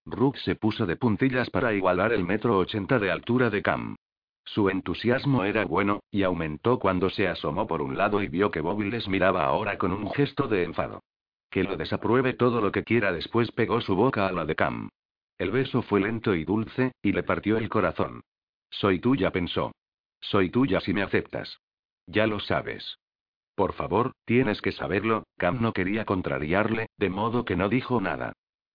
Rook 0.05 0.37
se 0.37 0.55
puso 0.55 0.85
de 0.85 0.97
puntillas 0.97 1.49
para 1.49 1.73
igualar 1.73 2.13
el 2.13 2.23
metro 2.23 2.59
ochenta 2.59 2.99
de 2.99 3.09
altura 3.09 3.49
de 3.49 3.63
Cam. 3.63 3.95
Su 4.43 4.69
entusiasmo 4.69 5.43
era 5.43 5.65
bueno, 5.65 6.01
y 6.11 6.23
aumentó 6.23 6.79
cuando 6.79 7.09
se 7.09 7.27
asomó 7.27 7.67
por 7.67 7.81
un 7.81 7.97
lado 7.97 8.21
y 8.21 8.27
vio 8.27 8.51
que 8.51 8.61
Bobby 8.61 8.89
les 8.89 9.07
miraba 9.07 9.45
ahora 9.45 9.77
con 9.77 9.91
un 9.91 10.11
gesto 10.11 10.47
de 10.47 10.63
enfado. 10.63 11.03
Que 11.49 11.63
lo 11.63 11.77
desapruebe 11.77 12.33
todo 12.33 12.61
lo 12.61 12.71
que 12.71 12.83
quiera 12.83 13.11
después 13.11 13.51
pegó 13.51 13.81
su 13.81 13.95
boca 13.95 14.27
a 14.27 14.31
la 14.31 14.45
de 14.45 14.55
Cam. 14.55 14.89
El 15.37 15.51
beso 15.51 15.81
fue 15.81 16.01
lento 16.01 16.35
y 16.35 16.45
dulce, 16.45 16.93
y 17.01 17.11
le 17.11 17.23
partió 17.23 17.57
el 17.57 17.69
corazón. 17.69 18.21
Soy 18.69 18.99
tuya, 18.99 19.31
pensó. 19.31 19.71
Soy 20.19 20.49
tuya 20.49 20.79
si 20.81 20.93
me 20.93 21.01
aceptas. 21.01 21.59
Ya 22.07 22.27
lo 22.27 22.39
sabes. 22.39 22.97
Por 23.55 23.73
favor, 23.73 24.13
tienes 24.25 24.61
que 24.61 24.71
saberlo, 24.71 25.25
Cam 25.37 25.61
no 25.61 25.73
quería 25.73 26.05
contrariarle, 26.05 26.87
de 26.97 27.09
modo 27.09 27.43
que 27.43 27.55
no 27.55 27.69
dijo 27.69 27.99
nada. 28.01 28.33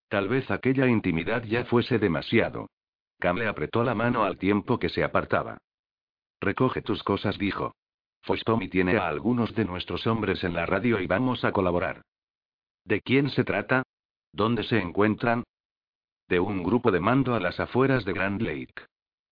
Tal 0.08 0.28
vez 0.28 0.50
aquella 0.50 0.86
intimidad 0.86 1.42
ya 1.44 1.64
fuese 1.64 1.98
demasiado. 1.98 2.68
Cam 3.18 3.38
le 3.38 3.48
apretó 3.48 3.82
la 3.82 3.94
mano 3.94 4.24
al 4.24 4.38
tiempo 4.38 4.78
que 4.78 4.88
se 4.88 5.02
apartaba. 5.02 5.58
Recoge 6.40 6.82
tus 6.82 7.02
cosas, 7.02 7.38
dijo. 7.38 7.74
Fostomi 8.22 8.68
tiene 8.68 8.96
a 8.96 9.08
algunos 9.08 9.54
de 9.54 9.64
nuestros 9.64 10.06
hombres 10.06 10.42
en 10.44 10.52
la 10.52 10.66
radio 10.66 11.00
y 11.00 11.06
vamos 11.06 11.44
a 11.44 11.52
colaborar. 11.52 12.02
¿De 12.84 13.00
quién 13.00 13.30
se 13.30 13.44
trata? 13.44 13.84
¿Dónde 14.32 14.64
se 14.64 14.78
encuentran? 14.78 15.44
De 16.28 16.40
un 16.40 16.62
grupo 16.62 16.90
de 16.90 17.00
mando 17.00 17.34
a 17.34 17.40
las 17.40 17.60
afueras 17.60 18.04
de 18.04 18.12
Grand 18.12 18.42
Lake. 18.42 18.74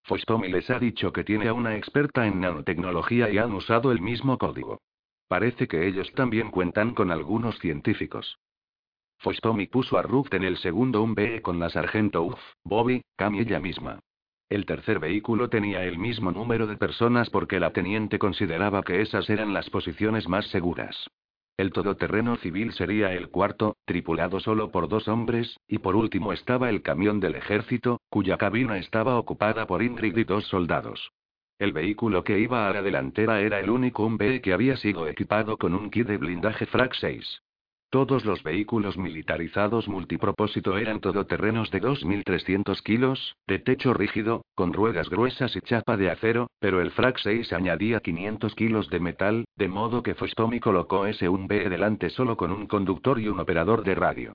Fostomi 0.05 0.49
les 0.49 0.71
ha 0.71 0.79
dicho 0.79 1.13
que 1.13 1.25
tiene 1.25 1.49
a 1.49 1.55
una 1.55 1.77
experta 1.77 2.27
en 2.27 2.41
nanotecnología 2.41 3.31
y 3.31 3.39
han 3.39 3.53
usado 3.53 3.91
el 3.91 4.01
mismo 4.01 4.39
código. 4.39 4.81
Parece 5.29 5.67
que 5.67 5.87
ellos 5.87 6.13
también 6.13 6.51
cuentan 6.51 6.95
con 6.95 7.11
algunos 7.11 7.59
científicos. 7.59 8.39
Fostomi 9.19 9.67
puso 9.67 9.99
a 9.99 10.03
Ruth 10.03 10.33
en 10.33 10.45
el 10.45 10.57
segundo 10.59 11.03
un 11.03 11.15
BE 11.15 11.43
con 11.43 11.59
la 11.59 11.71
sargento 11.71 12.23
Uff, 12.23 12.41
Bobby, 12.63 13.03
Cam 13.17 13.35
y 13.35 13.41
ella 13.41 13.61
misma. 13.61 14.01
El 14.49 14.67
tercer 14.67 14.99
vehículo 14.99 15.49
tenía 15.49 15.85
el 15.85 15.99
mismo 15.99 16.31
número 16.31 16.67
de 16.67 16.77
personas 16.77 17.31
porque 17.31 17.59
la 17.59 17.73
teniente 17.73 18.19
consideraba 18.19 18.83
que 18.83 19.01
esas 19.01 19.29
eran 19.31 19.53
las 19.53 19.71
posiciones 19.71 20.29
más 20.29 20.47
seguras. 20.49 21.09
El 21.57 21.73
todoterreno 21.73 22.37
civil 22.37 22.73
sería 22.73 23.13
el 23.13 23.31
cuarto, 23.31 23.77
tripulado 23.85 24.41
solo 24.41 24.73
por 24.73 24.89
dos 24.89 25.07
hombres, 25.07 25.57
y 25.69 25.79
por 25.79 25.95
último 25.95 26.33
estaba 26.33 26.69
el 26.69 26.83
camión 26.83 27.21
del 27.21 27.37
ejército, 27.37 28.01
cuya 28.11 28.37
cabina 28.37 28.77
estaba 28.79 29.19
ocupada 29.19 29.67
por 29.67 29.83
Ingrid 29.83 30.17
y 30.17 30.25
dos 30.25 30.45
soldados. 30.49 31.13
El 31.61 31.73
vehículo 31.73 32.25
que 32.25 32.41
iba 32.41 32.69
a 32.69 32.73
la 32.73 32.83
delantera 32.83 33.41
era 33.41 33.61
el 33.61 33.71
único 33.71 34.05
UMB 34.05 34.41
que 34.41 34.53
había 34.53 34.77
sido 34.77 35.07
equipado 35.07 35.57
con 35.57 35.75
un 35.75 35.91
kit 35.91 36.09
de 36.09 36.19
blindaje 36.19 36.67
FRAC 36.67 36.95
6. 36.95 37.43
Todos 37.95 38.25
los 38.25 38.43
vehículos 38.43 38.99
militarizados 38.99 39.87
multipropósito 39.87 40.79
eran 40.79 40.99
todoterrenos 40.99 41.71
de 41.71 41.81
2.300 41.81 42.83
kilos, 42.83 43.37
de 43.47 43.61
techo 43.61 43.95
rígido, 43.95 44.45
con 44.57 44.73
ruedas 44.73 45.09
gruesas 45.09 45.55
y 45.55 45.61
chapa 45.61 45.97
de 45.97 46.11
acero, 46.11 46.49
pero 46.59 46.81
el 46.81 46.91
FRAC 46.91 47.19
6 47.19 47.53
añadía 47.53 48.01
500 48.01 48.53
kilos 48.57 48.91
de 48.91 48.99
metal, 48.99 49.45
de 49.55 49.69
modo 49.69 50.03
que 50.03 50.17
Fostomi 50.17 50.59
colocó 50.59 51.07
ese 51.07 51.29
UMB 51.29 51.69
delante 51.71 52.11
solo 52.11 52.37
con 52.37 52.51
un 52.51 52.67
conductor 52.67 53.21
y 53.21 53.29
un 53.29 53.39
operador 53.39 53.85
de 53.85 53.95
radio. 53.95 54.33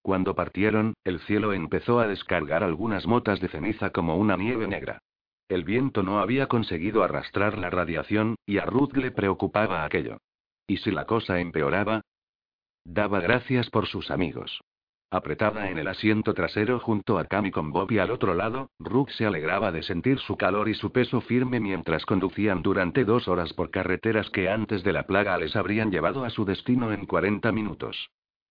Cuando 0.00 0.34
partieron, 0.34 0.94
el 1.04 1.20
cielo 1.20 1.52
empezó 1.52 2.00
a 2.00 2.08
descargar 2.08 2.64
algunas 2.64 3.06
motas 3.06 3.40
de 3.40 3.48
ceniza 3.48 3.90
como 3.90 4.16
una 4.16 4.38
nieve 4.38 4.66
negra. 4.66 5.02
El 5.50 5.64
viento 5.64 6.02
no 6.02 6.20
había 6.20 6.46
conseguido 6.46 7.02
arrastrar 7.02 7.58
la 7.58 7.68
radiación, 7.68 8.36
y 8.46 8.56
a 8.56 8.64
Ruth 8.64 8.96
le 8.96 9.10
preocupaba 9.10 9.84
aquello. 9.84 10.16
¿Y 10.66 10.78
si 10.78 10.90
la 10.90 11.04
cosa 11.04 11.40
empeoraba? 11.40 12.00
Daba 12.84 13.20
gracias 13.20 13.70
por 13.70 13.86
sus 13.86 14.10
amigos. 14.10 14.60
Apretada 15.10 15.70
en 15.70 15.78
el 15.78 15.88
asiento 15.88 16.34
trasero 16.34 16.80
junto 16.80 17.18
a 17.18 17.26
Cami 17.26 17.50
con 17.50 17.70
Bobby 17.70 17.98
al 17.98 18.10
otro 18.10 18.34
lado, 18.34 18.70
Ruth 18.78 19.10
se 19.10 19.26
alegraba 19.26 19.70
de 19.70 19.82
sentir 19.82 20.18
su 20.18 20.36
calor 20.36 20.68
y 20.68 20.74
su 20.74 20.90
peso 20.90 21.20
firme 21.20 21.60
mientras 21.60 22.06
conducían 22.06 22.62
durante 22.62 23.04
dos 23.04 23.28
horas 23.28 23.52
por 23.52 23.70
carreteras 23.70 24.30
que 24.30 24.48
antes 24.48 24.82
de 24.82 24.92
la 24.92 25.06
plaga 25.06 25.36
les 25.38 25.54
habrían 25.54 25.90
llevado 25.90 26.24
a 26.24 26.30
su 26.30 26.44
destino 26.44 26.92
en 26.92 27.06
40 27.06 27.52
minutos. 27.52 28.08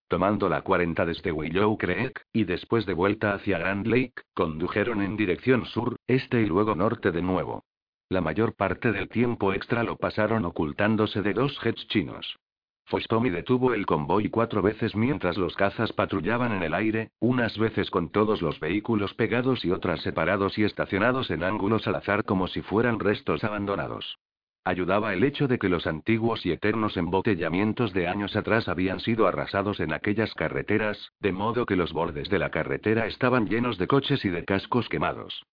Tomando 0.07 0.49
la 0.49 0.61
40 0.61 1.05
desde 1.05 1.32
Willow 1.32 1.77
Creek, 1.77 2.21
y 2.32 2.43
después 2.43 2.86
de 2.86 2.93
vuelta 2.93 3.34
hacia 3.34 3.57
Grand 3.57 3.88
Lake, 3.88 4.21
condujeron 4.34 5.01
en 5.01 5.17
dirección 5.17 5.65
sur, 5.65 5.95
este 6.05 6.41
y 6.41 6.45
luego 6.45 6.75
norte 6.75 7.11
de 7.11 7.21
nuevo. 7.21 7.63
La 8.09 8.21
mayor 8.21 8.55
parte 8.55 8.91
del 8.91 9.09
tiempo 9.09 9.53
extra 9.53 9.84
lo 9.84 9.97
pasaron 9.97 10.45
ocultándose 10.45 11.21
de 11.21 11.34
dos 11.34 11.57
jets 11.59 11.88
chinos. 11.88 12.38
Fostomi 12.86 13.29
detuvo 13.29 13.73
el 13.73 13.86
convoy 13.86 14.29
cuatro 14.29 14.61
veces 14.61 14.95
mientras 14.95 15.38
los 15.38 15.55
cazas 15.55 15.93
patrullaban 15.93 16.51
en 16.51 16.63
el 16.63 16.73
aire, 16.73 17.11
unas 17.19 17.57
veces 17.57 17.89
con 17.89 18.09
todos 18.11 18.41
los 18.41 18.59
vehículos 18.59 19.13
pegados 19.13 19.63
y 19.63 19.71
otras 19.71 20.01
separados 20.01 20.57
y 20.57 20.63
estacionados 20.63 21.32
en 21.32 21.43
ángulos 21.43 21.88
al 21.88 21.95
azar 21.95 22.25
como 22.25 22.47
si 22.47 22.61
fueran 22.61 22.99
restos 22.99 23.43
abandonados. 23.43 24.17
Ayudaba 24.63 25.13
el 25.13 25.23
hecho 25.23 25.47
de 25.47 25.57
que 25.57 25.69
los 25.69 25.88
antiguos 25.88 26.45
y 26.45 26.51
eternos 26.51 26.95
embotellamientos 26.95 27.93
de 27.93 28.07
años 28.07 28.36
atrás 28.36 28.67
habían 28.67 28.99
sido 28.99 29.25
arrasados 29.25 29.79
en 29.79 29.91
aquellas 29.91 30.34
carreteras, 30.36 31.13
de 31.19 31.32
modo 31.32 31.65
que 31.65 31.75
los 31.75 31.93
bordes 31.93 32.29
de 32.29 32.38
la 32.38 32.51
carretera 32.51 33.07
estaban 33.07 33.47
llenos 33.47 33.79
de 33.79 33.88
coches 33.88 34.23
y 34.23 34.29
de 34.29 34.45
cascos 34.45 34.88
quemados. 34.88 35.45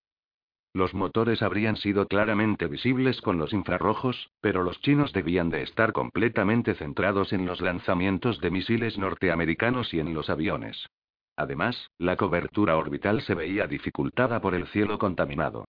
Los 0.74 0.94
motores 0.94 1.42
habrían 1.42 1.76
sido 1.76 2.06
claramente 2.06 2.66
visibles 2.66 3.20
con 3.20 3.38
los 3.38 3.52
infrarrojos, 3.52 4.30
pero 4.40 4.62
los 4.62 4.80
chinos 4.80 5.12
debían 5.12 5.50
de 5.50 5.62
estar 5.62 5.92
completamente 5.92 6.74
centrados 6.74 7.32
en 7.32 7.46
los 7.46 7.60
lanzamientos 7.60 8.40
de 8.40 8.50
misiles 8.50 8.98
norteamericanos 8.98 9.92
y 9.94 10.00
en 10.00 10.14
los 10.14 10.30
aviones. 10.30 10.88
Además, 11.36 11.90
la 11.98 12.16
cobertura 12.16 12.76
orbital 12.76 13.22
se 13.22 13.34
veía 13.34 13.66
dificultada 13.66 14.40
por 14.40 14.54
el 14.54 14.66
cielo 14.66 14.98
contaminado. 14.98 15.64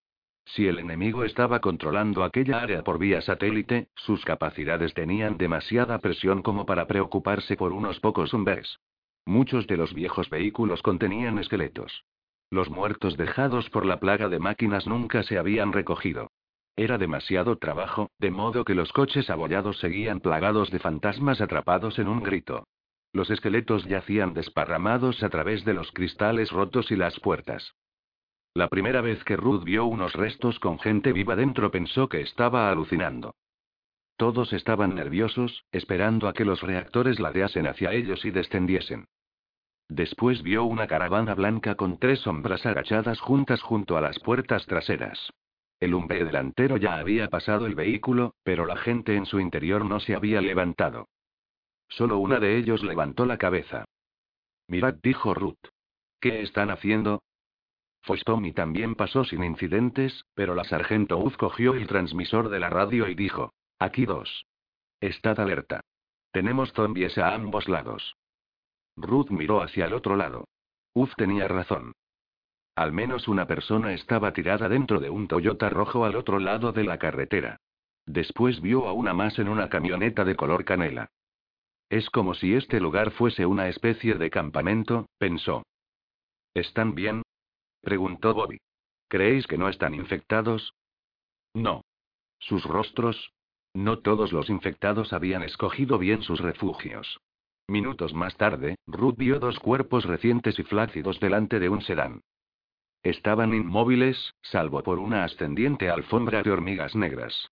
Si 0.46 0.68
el 0.68 0.80
enemigo 0.80 1.24
estaba 1.24 1.60
controlando 1.60 2.24
aquella 2.24 2.60
área 2.60 2.84
por 2.84 2.98
vía 2.98 3.22
satélite, 3.22 3.90
sus 3.96 4.26
capacidades 4.26 4.96
tenían 4.96 5.38
demasiada 5.38 6.00
presión 6.00 6.42
como 6.42 6.66
para 6.66 6.88
preocuparse 6.88 7.56
por 7.56 7.72
unos 7.72 8.00
pocos 8.00 8.34
hombres. 8.34 8.80
Muchos 9.26 9.68
de 9.68 9.78
los 9.78 9.94
viejos 9.94 10.28
vehículos 10.32 10.82
contenían 10.82 11.38
esqueletos. 11.38 12.04
Los 12.52 12.70
muertos 12.70 13.16
dejados 13.16 13.70
por 13.70 13.86
la 13.86 14.00
plaga 14.00 14.28
de 14.28 14.40
máquinas 14.40 14.88
nunca 14.88 15.22
se 15.24 15.38
habían 15.38 15.72
recogido. 15.72 16.32
Era 16.76 16.98
demasiado 16.98 17.58
trabajo, 17.58 18.10
de 18.18 18.32
modo 18.32 18.66
que 18.66 18.74
los 18.74 18.92
coches 18.94 19.30
abollados 19.30 19.80
seguían 19.80 20.20
plagados 20.20 20.72
de 20.72 20.80
fantasmas 20.80 21.42
atrapados 21.42 22.00
en 22.00 22.08
un 22.08 22.24
grito. 22.24 22.66
Los 23.12 23.30
esqueletos 23.30 23.86
yacían 23.86 24.34
desparramados 24.34 25.22
a 25.24 25.30
través 25.30 25.66
de 25.66 25.74
los 25.74 25.92
cristales 25.92 26.52
rotos 26.52 26.90
y 26.92 26.96
las 26.96 27.20
puertas. 27.20 27.76
La 28.54 28.68
primera 28.68 29.02
vez 29.02 29.24
que 29.24 29.38
Ruth 29.38 29.64
vio 29.64 29.86
unos 29.86 30.14
restos 30.14 30.60
con 30.60 30.80
gente 30.80 31.14
viva 31.14 31.36
dentro 31.36 31.70
pensó 31.70 32.10
que 32.10 32.22
estaba 32.22 32.72
alucinando. 32.72 33.36
Todos 34.18 34.54
estaban 34.54 34.96
nerviosos, 34.96 35.66
esperando 35.72 36.28
a 36.28 36.34
que 36.34 36.46
los 36.46 36.62
reactores 36.62 37.20
ladeasen 37.20 37.68
hacia 37.68 37.94
ellos 37.94 38.26
y 38.26 38.32
descendiesen. 38.32 39.06
Después 39.90 40.44
vio 40.44 40.66
una 40.66 40.86
caravana 40.86 41.34
blanca 41.34 41.74
con 41.74 41.98
tres 41.98 42.20
sombras 42.20 42.64
agachadas 42.66 43.20
juntas 43.20 43.62
junto 43.62 43.98
a 43.98 44.02
las 44.02 44.20
puertas 44.20 44.66
traseras. 44.68 45.34
El 45.80 45.96
umbe 45.96 46.24
delantero 46.24 46.78
ya 46.78 46.98
había 46.98 47.28
pasado 47.28 47.66
el 47.66 47.74
vehículo, 47.74 48.36
pero 48.44 48.66
la 48.68 48.78
gente 48.78 49.16
en 49.16 49.26
su 49.26 49.40
interior 49.40 49.84
no 49.84 50.00
se 50.00 50.14
había 50.14 50.42
levantado. 50.42 51.08
Solo 51.88 52.20
una 52.20 52.40
de 52.40 52.58
ellos 52.58 52.84
levantó 52.84 53.26
la 53.26 53.38
cabeza. 53.38 53.86
Mirad, 54.68 54.96
dijo 55.02 55.34
Ruth. 55.34 55.58
¿Qué 56.20 56.42
están 56.42 56.70
haciendo? 56.70 57.24
Fostomi 58.04 58.54
también 58.54 58.94
pasó 58.94 59.24
sin 59.24 59.44
incidentes, 59.44 60.24
pero 60.36 60.54
la 60.54 60.66
sargento 60.66 61.18
Uz 61.18 61.36
cogió 61.38 61.74
el 61.74 61.88
transmisor 61.88 62.50
de 62.50 62.60
la 62.60 62.70
radio 62.70 63.08
y 63.08 63.16
dijo: 63.16 63.54
Aquí 63.80 64.06
dos. 64.06 64.46
Estad 65.02 65.40
alerta. 65.40 65.82
Tenemos 66.32 66.72
zombies 66.74 67.18
a 67.18 67.34
ambos 67.34 67.68
lados. 67.68 68.16
Ruth 69.02 69.30
miró 69.30 69.62
hacia 69.62 69.86
el 69.86 69.94
otro 69.94 70.16
lado. 70.16 70.48
Uz 70.94 71.14
tenía 71.16 71.48
razón. 71.48 71.94
Al 72.76 72.92
menos 72.92 73.28
una 73.28 73.46
persona 73.46 73.94
estaba 73.94 74.34
tirada 74.34 74.70
dentro 74.70 75.00
de 75.00 75.10
un 75.10 75.28
Toyota 75.28 75.70
rojo 75.70 76.06
al 76.06 76.16
otro 76.16 76.40
lado 76.40 76.72
de 76.72 76.84
la 76.84 76.98
carretera. 76.98 77.58
Después 78.06 78.62
vio 78.62 78.88
a 78.88 78.94
una 78.94 79.14
más 79.14 79.38
en 79.40 79.50
una 79.50 79.70
camioneta 79.70 80.26
de 80.26 80.36
color 80.36 80.66
canela. 80.66 81.10
Es 81.90 82.10
como 82.10 82.34
si 82.34 82.54
este 82.54 82.80
lugar 82.80 83.12
fuese 83.12 83.46
una 83.46 83.68
especie 83.68 84.16
de 84.16 84.30
campamento, 84.30 85.08
pensó. 85.18 85.64
¿Están 86.54 86.96
bien? 86.96 87.24
preguntó 87.82 88.34
Bobby. 88.34 88.60
¿Creéis 89.08 89.48
que 89.48 89.58
no 89.58 89.70
están 89.70 89.94
infectados? 89.96 90.74
No. 91.54 91.82
Sus 92.40 92.64
rostros. 92.64 93.32
No 93.74 94.00
todos 94.00 94.32
los 94.32 94.50
infectados 94.50 95.14
habían 95.14 95.44
escogido 95.44 95.98
bien 95.98 96.22
sus 96.22 96.40
refugios. 96.40 97.20
Minutos 97.70 98.16
más 98.16 98.36
tarde, 98.36 98.78
Ruth 98.88 99.16
vio 99.16 99.40
dos 99.40 99.60
cuerpos 99.60 100.04
recientes 100.04 100.58
y 100.58 100.64
flácidos 100.64 101.20
delante 101.20 101.60
de 101.60 101.70
un 101.70 101.82
sedán. 101.82 102.22
Estaban 103.04 103.54
inmóviles, 103.54 104.34
salvo 104.42 104.82
por 104.82 104.98
una 104.98 105.24
ascendiente 105.24 105.88
alfombra 105.88 106.42
de 106.42 106.50
hormigas 106.50 106.96
negras. 106.96 107.52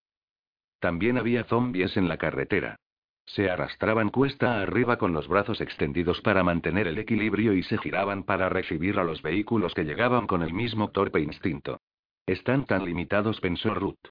También 0.79 1.19
había 1.19 1.43
zombies 1.43 1.95
en 1.97 2.07
la 2.07 2.17
carretera. 2.17 2.77
Se 3.25 3.51
arrastraban 3.51 4.09
cuesta 4.09 4.59
arriba 4.59 4.97
con 4.97 5.13
los 5.13 5.27
brazos 5.27 5.61
extendidos 5.61 6.19
para 6.21 6.43
mantener 6.43 6.87
el 6.87 6.97
equilibrio 6.97 7.53
y 7.53 7.61
se 7.61 7.77
giraban 7.77 8.23
para 8.23 8.49
recibir 8.49 8.97
a 8.97 9.03
los 9.03 9.21
vehículos 9.21 9.75
que 9.75 9.83
llegaban 9.83 10.25
con 10.25 10.41
el 10.41 10.51
mismo 10.51 10.89
torpe 10.89 11.19
instinto. 11.19 11.79
Están 12.25 12.65
tan 12.65 12.85
limitados, 12.85 13.39
pensó 13.39 13.75
Ruth. 13.75 14.07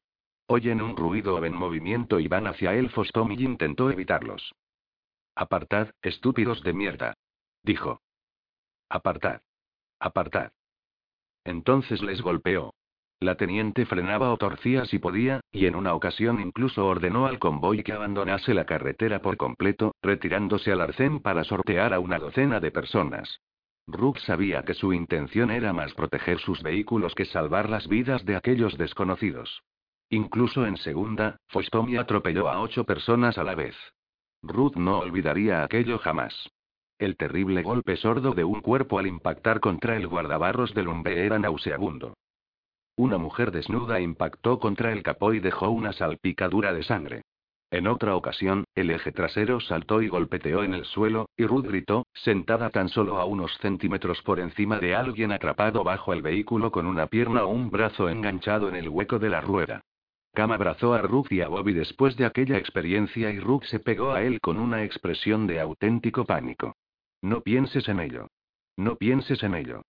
Oyen 0.46 0.80
un 0.80 0.96
ruido 0.96 1.34
o 1.34 1.40
ven 1.40 1.54
movimiento 1.54 2.20
y 2.20 2.28
van 2.28 2.46
hacia 2.46 2.74
él. 2.74 2.92
Tommy 3.12 3.34
intentó 3.34 3.90
evitarlos. 3.90 4.54
Apartad, 5.38 5.90
estúpidos 6.00 6.62
de 6.62 6.72
mierda. 6.72 7.14
Dijo. 7.62 8.00
Apartad. 8.88 9.42
Apartad. 10.00 10.50
Entonces 11.44 12.02
les 12.02 12.22
golpeó. 12.22 12.72
La 13.20 13.36
teniente 13.36 13.84
frenaba 13.84 14.32
o 14.32 14.38
torcía 14.38 14.86
si 14.86 14.98
podía, 14.98 15.40
y 15.52 15.66
en 15.66 15.74
una 15.74 15.94
ocasión 15.94 16.40
incluso 16.40 16.86
ordenó 16.86 17.26
al 17.26 17.38
convoy 17.38 17.82
que 17.82 17.92
abandonase 17.92 18.54
la 18.54 18.64
carretera 18.64 19.20
por 19.20 19.36
completo, 19.36 19.94
retirándose 20.00 20.72
al 20.72 20.80
arcén 20.80 21.20
para 21.20 21.44
sortear 21.44 21.92
a 21.92 22.00
una 22.00 22.18
docena 22.18 22.58
de 22.58 22.70
personas. 22.70 23.40
Rook 23.86 24.18
sabía 24.20 24.64
que 24.64 24.72
su 24.72 24.94
intención 24.94 25.50
era 25.50 25.74
más 25.74 25.92
proteger 25.92 26.38
sus 26.38 26.62
vehículos 26.62 27.14
que 27.14 27.26
salvar 27.26 27.68
las 27.68 27.88
vidas 27.88 28.24
de 28.24 28.36
aquellos 28.36 28.78
desconocidos. 28.78 29.62
Incluso 30.08 30.66
en 30.66 30.78
segunda, 30.78 31.36
Fostomi 31.48 31.98
atropelló 31.98 32.48
a 32.48 32.60
ocho 32.60 32.84
personas 32.84 33.36
a 33.36 33.44
la 33.44 33.54
vez. 33.54 33.76
Ruth 34.42 34.76
no 34.76 34.98
olvidaría 34.98 35.62
aquello 35.62 35.98
jamás. 35.98 36.50
El 36.98 37.16
terrible 37.16 37.62
golpe 37.62 37.96
sordo 37.96 38.32
de 38.32 38.44
un 38.44 38.60
cuerpo 38.60 38.98
al 38.98 39.06
impactar 39.06 39.60
contra 39.60 39.96
el 39.96 40.06
guardabarros 40.06 40.72
del 40.74 40.88
hombre 40.88 41.26
era 41.26 41.38
nauseabundo. 41.38 42.14
Una 42.96 43.18
mujer 43.18 43.50
desnuda 43.50 44.00
impactó 44.00 44.58
contra 44.58 44.92
el 44.92 45.02
capó 45.02 45.34
y 45.34 45.40
dejó 45.40 45.68
una 45.68 45.92
salpicadura 45.92 46.72
de 46.72 46.82
sangre. 46.82 47.22
En 47.70 47.88
otra 47.88 48.14
ocasión, 48.14 48.64
el 48.74 48.90
eje 48.90 49.12
trasero 49.12 49.60
saltó 49.60 50.00
y 50.00 50.08
golpeteó 50.08 50.62
en 50.62 50.72
el 50.72 50.84
suelo, 50.84 51.28
y 51.36 51.44
Ruth 51.44 51.66
gritó, 51.66 52.06
sentada 52.14 52.70
tan 52.70 52.88
solo 52.88 53.18
a 53.18 53.24
unos 53.24 53.52
centímetros 53.58 54.22
por 54.22 54.40
encima 54.40 54.78
de 54.78 54.94
alguien 54.94 55.32
atrapado 55.32 55.82
bajo 55.82 56.12
el 56.12 56.22
vehículo 56.22 56.70
con 56.70 56.86
una 56.86 57.08
pierna 57.08 57.44
o 57.44 57.48
un 57.48 57.70
brazo 57.70 58.08
enganchado 58.08 58.68
en 58.68 58.76
el 58.76 58.88
hueco 58.88 59.18
de 59.18 59.28
la 59.28 59.40
rueda. 59.40 59.82
Cam 60.36 60.52
abrazó 60.52 60.92
a 60.92 61.00
Ruth 61.00 61.32
y 61.32 61.40
a 61.40 61.48
Bobby 61.48 61.72
después 61.72 62.14
de 62.18 62.26
aquella 62.26 62.58
experiencia 62.58 63.30
y 63.30 63.40
Ruth 63.40 63.62
se 63.70 63.80
pegó 63.80 64.12
a 64.12 64.22
él 64.22 64.38
con 64.42 64.58
una 64.58 64.84
expresión 64.84 65.46
de 65.46 65.60
auténtico 65.60 66.26
pánico. 66.26 66.76
No 67.22 67.40
pienses 67.40 67.88
en 67.88 68.00
ello. 68.00 68.28
No 68.76 68.96
pienses 68.96 69.42
en 69.42 69.54
ello. 69.54 69.80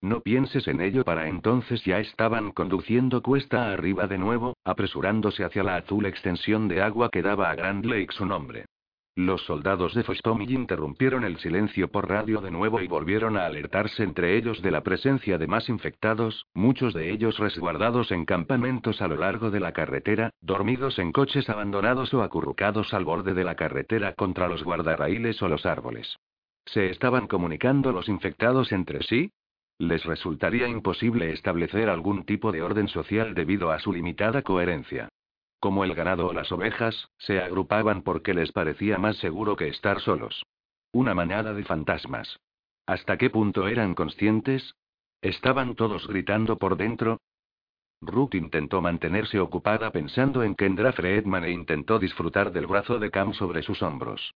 No 0.00 0.20
pienses 0.20 0.68
en 0.68 0.80
ello. 0.80 1.02
Para 1.02 1.26
entonces 1.26 1.84
ya 1.84 1.98
estaban 1.98 2.52
conduciendo 2.52 3.20
cuesta 3.20 3.72
arriba 3.72 4.06
de 4.06 4.18
nuevo, 4.18 4.56
apresurándose 4.62 5.42
hacia 5.42 5.64
la 5.64 5.74
azul 5.74 6.06
extensión 6.06 6.68
de 6.68 6.82
agua 6.82 7.10
que 7.10 7.22
daba 7.22 7.50
a 7.50 7.56
Grand 7.56 7.84
Lake 7.84 8.12
su 8.12 8.26
nombre. 8.26 8.66
Los 9.16 9.46
soldados 9.46 9.94
de 9.94 10.02
Fostomi 10.02 10.44
interrumpieron 10.44 11.24
el 11.24 11.38
silencio 11.38 11.88
por 11.88 12.06
radio 12.06 12.42
de 12.42 12.50
nuevo 12.50 12.82
y 12.82 12.86
volvieron 12.86 13.38
a 13.38 13.46
alertarse 13.46 14.02
entre 14.02 14.36
ellos 14.36 14.60
de 14.60 14.70
la 14.70 14.82
presencia 14.82 15.38
de 15.38 15.46
más 15.46 15.70
infectados, 15.70 16.44
muchos 16.52 16.92
de 16.92 17.10
ellos 17.10 17.38
resguardados 17.38 18.12
en 18.12 18.26
campamentos 18.26 19.00
a 19.00 19.08
lo 19.08 19.16
largo 19.16 19.50
de 19.50 19.58
la 19.58 19.72
carretera, 19.72 20.32
dormidos 20.42 20.98
en 20.98 21.12
coches 21.12 21.48
abandonados 21.48 22.12
o 22.12 22.22
acurrucados 22.22 22.92
al 22.92 23.06
borde 23.06 23.32
de 23.32 23.44
la 23.44 23.54
carretera 23.54 24.12
contra 24.12 24.48
los 24.48 24.62
guardarraíles 24.62 25.40
o 25.40 25.48
los 25.48 25.64
árboles. 25.64 26.18
¿Se 26.66 26.90
estaban 26.90 27.26
comunicando 27.26 27.92
los 27.92 28.10
infectados 28.10 28.70
entre 28.70 29.02
sí? 29.02 29.30
Les 29.78 30.04
resultaría 30.04 30.68
imposible 30.68 31.32
establecer 31.32 31.88
algún 31.88 32.26
tipo 32.26 32.52
de 32.52 32.60
orden 32.60 32.88
social 32.88 33.32
debido 33.32 33.70
a 33.70 33.78
su 33.78 33.94
limitada 33.94 34.42
coherencia. 34.42 35.08
Como 35.60 35.84
el 35.84 35.94
ganado 35.94 36.28
o 36.28 36.32
las 36.32 36.52
ovejas, 36.52 37.08
se 37.18 37.40
agrupaban 37.40 38.02
porque 38.02 38.34
les 38.34 38.52
parecía 38.52 38.98
más 38.98 39.16
seguro 39.16 39.56
que 39.56 39.68
estar 39.68 40.00
solos. 40.00 40.44
Una 40.92 41.14
manada 41.14 41.54
de 41.54 41.64
fantasmas. 41.64 42.38
¿Hasta 42.86 43.16
qué 43.16 43.30
punto 43.30 43.66
eran 43.66 43.94
conscientes? 43.94 44.74
¿Estaban 45.22 45.74
todos 45.74 46.06
gritando 46.06 46.56
por 46.56 46.76
dentro? 46.76 47.20
Ruth 48.00 48.34
intentó 48.34 48.82
mantenerse 48.82 49.40
ocupada 49.40 49.90
pensando 49.90 50.42
en 50.42 50.54
Kendra 50.54 50.92
Fredman 50.92 51.44
e 51.44 51.50
intentó 51.50 51.98
disfrutar 51.98 52.52
del 52.52 52.66
brazo 52.66 52.98
de 52.98 53.10
Cam 53.10 53.32
sobre 53.32 53.62
sus 53.62 53.82
hombros. 53.82 54.34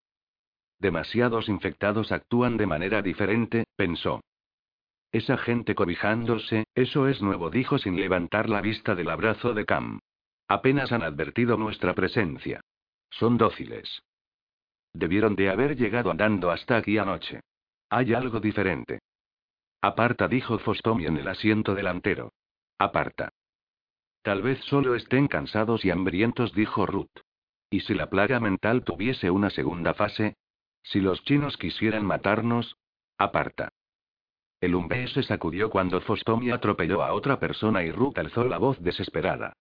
Demasiados 0.78 1.48
infectados 1.48 2.10
actúan 2.10 2.56
de 2.56 2.66
manera 2.66 3.02
diferente, 3.02 3.64
pensó. 3.76 4.20
Esa 5.12 5.36
gente 5.36 5.74
cobijándose, 5.74 6.64
eso 6.74 7.06
es 7.06 7.20
nuevo, 7.20 7.50
dijo 7.50 7.78
sin 7.78 7.96
levantar 8.00 8.48
la 8.48 8.62
vista 8.62 8.94
del 8.94 9.10
abrazo 9.10 9.52
de 9.52 9.66
Cam. 9.66 10.00
Apenas 10.50 10.90
han 10.90 11.04
advertido 11.04 11.56
nuestra 11.56 11.94
presencia. 11.94 12.60
Son 13.08 13.38
dóciles. 13.38 14.02
Debieron 14.92 15.36
de 15.36 15.48
haber 15.48 15.76
llegado 15.76 16.10
andando 16.10 16.50
hasta 16.50 16.76
aquí 16.76 16.98
anoche. 16.98 17.38
Hay 17.88 18.14
algo 18.14 18.40
diferente. 18.40 18.98
Aparta, 19.80 20.26
dijo 20.26 20.58
Fostomi 20.58 21.06
en 21.06 21.18
el 21.18 21.28
asiento 21.28 21.76
delantero. 21.76 22.32
Aparta. 22.80 23.28
Tal 24.22 24.42
vez 24.42 24.58
solo 24.64 24.96
estén 24.96 25.28
cansados 25.28 25.84
y 25.84 25.92
hambrientos, 25.92 26.52
dijo 26.52 26.84
Ruth. 26.84 27.16
¿Y 27.70 27.82
si 27.82 27.94
la 27.94 28.10
plaga 28.10 28.40
mental 28.40 28.82
tuviese 28.82 29.30
una 29.30 29.50
segunda 29.50 29.94
fase? 29.94 30.34
Si 30.82 31.00
los 31.00 31.22
chinos 31.22 31.56
quisieran 31.58 32.04
matarnos, 32.04 32.76
aparta. 33.18 33.68
El 34.60 34.74
Umbe 34.74 35.06
se 35.06 35.22
sacudió 35.22 35.70
cuando 35.70 36.00
Fostomi 36.00 36.50
atropelló 36.50 37.04
a 37.04 37.12
otra 37.12 37.38
persona 37.38 37.84
y 37.84 37.92
Ruth 37.92 38.18
alzó 38.18 38.42
la 38.42 38.58
voz 38.58 38.82
desesperada. 38.82 39.54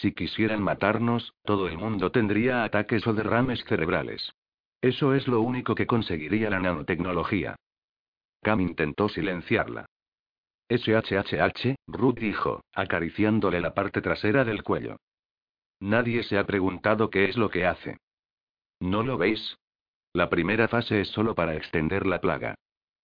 Si 0.00 0.12
quisieran 0.12 0.62
matarnos, 0.62 1.34
todo 1.44 1.68
el 1.68 1.78
mundo 1.78 2.10
tendría 2.10 2.64
ataques 2.64 3.06
o 3.06 3.12
derrames 3.12 3.62
cerebrales. 3.64 4.34
Eso 4.80 5.14
es 5.14 5.28
lo 5.28 5.40
único 5.40 5.74
que 5.74 5.86
conseguiría 5.86 6.50
la 6.50 6.60
nanotecnología. 6.60 7.56
Cam 8.42 8.60
intentó 8.60 9.08
silenciarla. 9.08 9.86
SHHH, 10.68 11.76
Ruth 11.86 12.18
dijo, 12.18 12.62
acariciándole 12.74 13.60
la 13.60 13.74
parte 13.74 14.02
trasera 14.02 14.44
del 14.44 14.62
cuello. 14.62 14.96
Nadie 15.80 16.22
se 16.24 16.38
ha 16.38 16.44
preguntado 16.44 17.10
qué 17.10 17.26
es 17.26 17.36
lo 17.36 17.50
que 17.50 17.66
hace. 17.66 17.98
¿No 18.80 19.02
lo 19.02 19.16
veis? 19.16 19.56
La 20.12 20.28
primera 20.28 20.68
fase 20.68 21.02
es 21.02 21.08
solo 21.08 21.34
para 21.34 21.54
extender 21.54 22.06
la 22.06 22.20
plaga. 22.20 22.54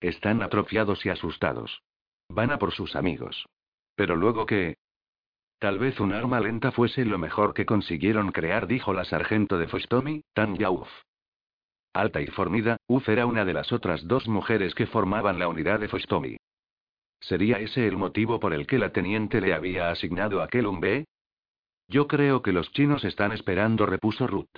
Están 0.00 0.42
atrofiados 0.42 1.04
y 1.06 1.10
asustados. 1.10 1.82
Van 2.28 2.50
a 2.50 2.58
por 2.58 2.72
sus 2.72 2.96
amigos. 2.96 3.46
Pero 3.94 4.16
luego 4.16 4.46
qué? 4.46 4.76
Tal 5.60 5.78
vez 5.78 6.00
un 6.00 6.14
arma 6.14 6.40
lenta 6.40 6.72
fuese 6.72 7.04
lo 7.04 7.18
mejor 7.18 7.52
que 7.52 7.66
consiguieron 7.66 8.32
crear, 8.32 8.66
dijo 8.66 8.94
la 8.94 9.04
sargento 9.04 9.58
de 9.58 9.68
Fostomi, 9.68 10.22
Tanya 10.32 10.70
Uf. 10.70 10.88
Alta 11.92 12.22
y 12.22 12.28
formida, 12.28 12.78
Uf 12.86 13.06
era 13.10 13.26
una 13.26 13.44
de 13.44 13.52
las 13.52 13.70
otras 13.70 14.08
dos 14.08 14.26
mujeres 14.26 14.74
que 14.74 14.86
formaban 14.86 15.38
la 15.38 15.48
unidad 15.48 15.78
de 15.78 15.88
Fostomi. 15.88 16.38
¿Sería 17.20 17.58
ese 17.58 17.86
el 17.86 17.98
motivo 17.98 18.40
por 18.40 18.54
el 18.54 18.66
que 18.66 18.78
la 18.78 18.90
teniente 18.90 19.42
le 19.42 19.52
había 19.52 19.90
asignado 19.90 20.40
aquel 20.40 20.66
umbe? 20.66 21.04
Yo 21.88 22.08
creo 22.08 22.40
que 22.40 22.52
los 22.52 22.72
chinos 22.72 23.04
están 23.04 23.32
esperando, 23.32 23.84
repuso 23.84 24.26
Ruth. 24.26 24.48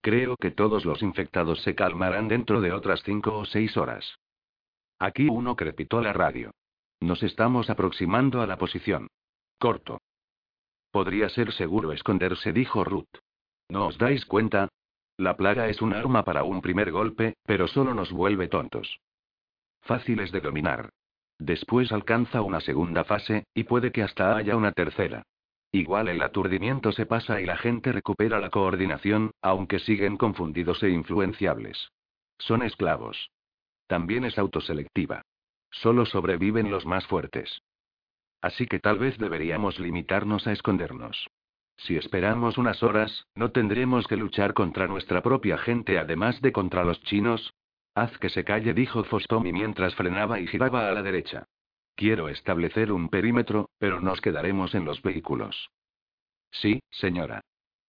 Creo 0.00 0.34
que 0.36 0.50
todos 0.50 0.84
los 0.84 1.00
infectados 1.00 1.62
se 1.62 1.76
calmarán 1.76 2.26
dentro 2.26 2.60
de 2.60 2.72
otras 2.72 3.04
cinco 3.04 3.38
o 3.38 3.44
seis 3.44 3.76
horas. 3.76 4.16
Aquí 4.98 5.28
uno 5.30 5.54
crepitó 5.54 6.00
la 6.00 6.12
radio. 6.12 6.50
Nos 6.98 7.22
estamos 7.22 7.70
aproximando 7.70 8.42
a 8.42 8.48
la 8.48 8.58
posición. 8.58 9.06
Corto. 9.60 10.00
Podría 10.90 11.28
ser 11.28 11.52
seguro 11.52 11.92
esconderse, 11.92 12.52
dijo 12.52 12.84
Ruth. 12.84 13.18
¿No 13.68 13.86
os 13.86 13.98
dais 13.98 14.24
cuenta? 14.24 14.68
La 15.16 15.36
plaga 15.36 15.68
es 15.68 15.82
un 15.82 15.92
arma 15.92 16.24
para 16.24 16.44
un 16.44 16.60
primer 16.60 16.90
golpe, 16.90 17.34
pero 17.44 17.68
solo 17.68 17.94
nos 17.94 18.10
vuelve 18.10 18.48
tontos. 18.48 19.00
Fáciles 19.82 20.32
de 20.32 20.40
dominar. 20.40 20.90
Después 21.38 21.92
alcanza 21.92 22.42
una 22.42 22.60
segunda 22.60 23.04
fase, 23.04 23.44
y 23.54 23.64
puede 23.64 23.92
que 23.92 24.02
hasta 24.02 24.36
haya 24.36 24.56
una 24.56 24.72
tercera. 24.72 25.22
Igual 25.72 26.08
el 26.08 26.20
aturdimiento 26.22 26.90
se 26.90 27.06
pasa 27.06 27.40
y 27.40 27.46
la 27.46 27.56
gente 27.56 27.92
recupera 27.92 28.40
la 28.40 28.50
coordinación, 28.50 29.30
aunque 29.40 29.78
siguen 29.78 30.16
confundidos 30.16 30.82
e 30.82 30.90
influenciables. 30.90 31.92
Son 32.38 32.62
esclavos. 32.62 33.30
También 33.86 34.24
es 34.24 34.38
autoselectiva. 34.38 35.22
Solo 35.70 36.06
sobreviven 36.06 36.70
los 36.70 36.86
más 36.86 37.06
fuertes. 37.06 37.62
Así 38.42 38.66
que 38.66 38.78
tal 38.78 38.98
vez 38.98 39.18
deberíamos 39.18 39.78
limitarnos 39.78 40.46
a 40.46 40.52
escondernos. 40.52 41.28
Si 41.76 41.96
esperamos 41.96 42.58
unas 42.58 42.82
horas, 42.82 43.26
no 43.34 43.52
tendremos 43.52 44.06
que 44.06 44.16
luchar 44.16 44.52
contra 44.54 44.86
nuestra 44.86 45.22
propia 45.22 45.56
gente 45.58 45.98
además 45.98 46.40
de 46.42 46.52
contra 46.52 46.84
los 46.84 47.02
chinos. 47.04 47.54
Haz 47.94 48.16
que 48.18 48.28
se 48.28 48.44
calle, 48.44 48.74
dijo 48.74 49.02
Fostomi 49.04 49.52
mientras 49.52 49.94
frenaba 49.94 50.40
y 50.40 50.46
giraba 50.46 50.88
a 50.88 50.92
la 50.92 51.02
derecha. 51.02 51.46
Quiero 51.94 52.28
establecer 52.28 52.92
un 52.92 53.08
perímetro, 53.08 53.70
pero 53.78 54.00
nos 54.00 54.20
quedaremos 54.20 54.74
en 54.74 54.84
los 54.84 55.02
vehículos. 55.02 55.70
Sí, 56.50 56.80
señora. 56.90 57.40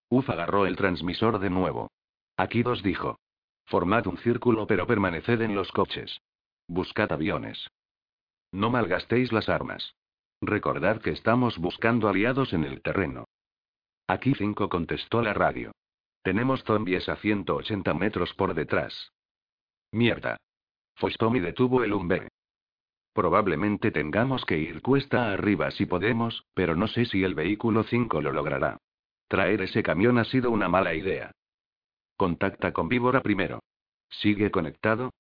Uf 0.10 0.30
agarró 0.30 0.66
el 0.66 0.76
transmisor 0.76 1.40
de 1.40 1.50
nuevo. 1.50 1.92
Aquí 2.38 2.64
dos 2.64 2.84
dijo. 2.84 3.20
Formad 3.66 4.08
un 4.08 4.18
círculo 4.18 4.68
pero 4.68 4.88
permaneced 4.88 5.42
en 5.42 5.56
los 5.56 5.72
coches. 5.72 6.20
Buscad 6.68 7.12
aviones. 7.12 7.70
No 8.52 8.70
malgastéis 8.70 9.32
las 9.32 9.48
armas. 9.48 9.96
Recordad 10.42 11.02
que 11.02 11.12
estamos 11.12 11.60
buscando 11.60 12.10
aliados 12.10 12.52
en 12.54 12.64
el 12.64 12.82
terreno. 12.82 13.26
Aquí 14.08 14.34
5 14.34 14.70
contestó 14.70 15.22
la 15.22 15.34
radio. 15.34 15.72
Tenemos 16.24 16.64
zombies 16.64 17.08
a 17.10 17.16
180 17.16 17.94
metros 17.94 18.34
por 18.34 18.56
detrás. 18.56 19.12
Mierda. 19.92 20.38
Fostomi 20.96 21.40
detuvo 21.40 21.84
el 21.84 21.94
Umbe. 21.94 22.28
Probablemente 23.14 23.92
tengamos 23.92 24.44
que 24.46 24.58
ir 24.58 24.82
cuesta 24.82 25.32
arriba 25.32 25.70
si 25.72 25.86
podemos, 25.86 26.46
pero 26.56 26.76
no 26.76 26.88
sé 26.88 27.06
si 27.06 27.24
el 27.24 27.36
vehículo 27.36 27.84
5 27.84 28.22
lo 28.22 28.32
logrará. 28.32 28.78
Traer 29.28 29.62
ese 29.62 29.84
camión 29.84 30.18
ha 30.18 30.26
sido 30.26 30.50
una 30.50 30.70
mala 30.70 30.96
idea. 30.96 31.32
Contacta 32.18 32.74
con 32.74 32.90
Víbora 32.90 33.22
primero. 33.22 33.60
¿Sigue 34.10 34.50
conectado? 34.50 35.12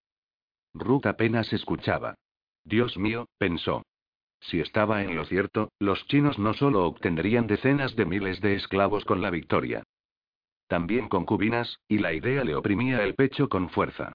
Ruth 0.74 1.06
apenas 1.06 1.54
escuchaba. 1.54 2.16
Dios 2.64 2.98
mío, 2.98 3.28
pensó. 3.38 3.84
Si 4.42 4.60
estaba 4.60 5.04
en 5.04 5.16
lo 5.16 5.26
cierto, 5.26 5.72
los 5.80 6.06
chinos 6.08 6.40
no 6.40 6.54
solo 6.54 6.86
obtendrían 6.86 7.48
decenas 7.48 7.96
de 7.96 8.06
miles 8.06 8.42
de 8.42 8.56
esclavos 8.56 9.06
con 9.06 9.22
la 9.22 9.30
victoria. 9.30 9.84
También 10.68 11.10
concubinas, 11.10 11.80
y 11.88 12.00
la 12.00 12.14
idea 12.14 12.44
le 12.44 12.56
oprimía 12.56 13.04
el 13.04 13.14
pecho 13.16 13.50
con 13.50 13.70
fuerza. 13.70 14.14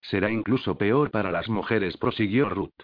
Será 0.00 0.30
incluso 0.30 0.76
peor 0.76 1.10
para 1.10 1.30
las 1.30 1.48
mujeres, 1.48 1.96
prosiguió 1.96 2.48
Ruth. 2.48 2.74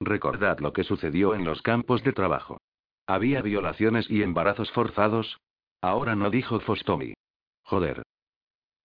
Recordad 0.00 0.58
lo 0.58 0.72
que 0.72 0.84
sucedió 0.84 1.34
en 1.34 1.44
los 1.44 1.62
campos 1.62 2.02
de 2.02 2.12
trabajo. 2.12 2.58
Había 3.06 3.42
violaciones 3.42 4.10
y 4.10 4.22
embarazos 4.22 4.70
forzados. 4.72 5.38
Ahora 5.80 6.14
no 6.14 6.30
dijo 6.30 6.60
Fostomi. 6.60 7.14
Joder. 7.62 8.02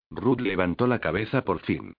Ruth 0.10 0.40
levantó 0.40 0.88
la 0.88 1.00
cabeza 1.00 1.44
por 1.44 1.60
fin. 1.60 1.94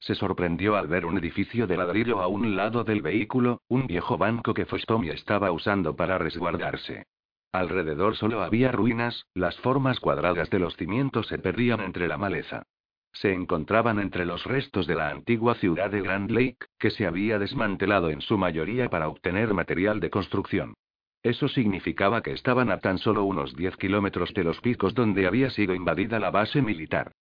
Se 0.00 0.14
sorprendió 0.14 0.76
al 0.76 0.86
ver 0.86 1.06
un 1.06 1.18
edificio 1.18 1.66
de 1.66 1.76
ladrillo 1.76 2.20
a 2.20 2.26
un 2.26 2.56
lado 2.56 2.84
del 2.84 3.02
vehículo, 3.02 3.62
un 3.68 3.86
viejo 3.86 4.18
banco 4.18 4.52
que 4.52 4.66
Fostomi 4.66 5.08
estaba 5.08 5.50
usando 5.50 5.96
para 5.96 6.18
resguardarse. 6.18 7.06
Alrededor 7.52 8.16
solo 8.16 8.42
había 8.42 8.72
ruinas, 8.72 9.26
las 9.32 9.56
formas 9.58 10.00
cuadradas 10.00 10.50
de 10.50 10.58
los 10.58 10.76
cimientos 10.76 11.28
se 11.28 11.38
perdían 11.38 11.80
entre 11.80 12.08
la 12.08 12.18
maleza. 12.18 12.64
Se 13.12 13.32
encontraban 13.32 14.00
entre 14.00 14.26
los 14.26 14.44
restos 14.44 14.88
de 14.88 14.96
la 14.96 15.08
antigua 15.10 15.54
ciudad 15.54 15.88
de 15.88 16.02
Grand 16.02 16.30
Lake, 16.32 16.66
que 16.78 16.90
se 16.90 17.06
había 17.06 17.38
desmantelado 17.38 18.10
en 18.10 18.20
su 18.20 18.36
mayoría 18.36 18.90
para 18.90 19.08
obtener 19.08 19.54
material 19.54 20.00
de 20.00 20.10
construcción. 20.10 20.74
Eso 21.22 21.48
significaba 21.48 22.22
que 22.22 22.32
estaban 22.32 22.70
a 22.70 22.80
tan 22.80 22.98
solo 22.98 23.24
unos 23.24 23.54
10 23.54 23.76
kilómetros 23.76 24.34
de 24.34 24.44
los 24.44 24.60
picos 24.60 24.94
donde 24.94 25.26
había 25.26 25.48
sido 25.50 25.74
invadida 25.74 26.18
la 26.18 26.30
base 26.30 26.60
militar. 26.60 27.12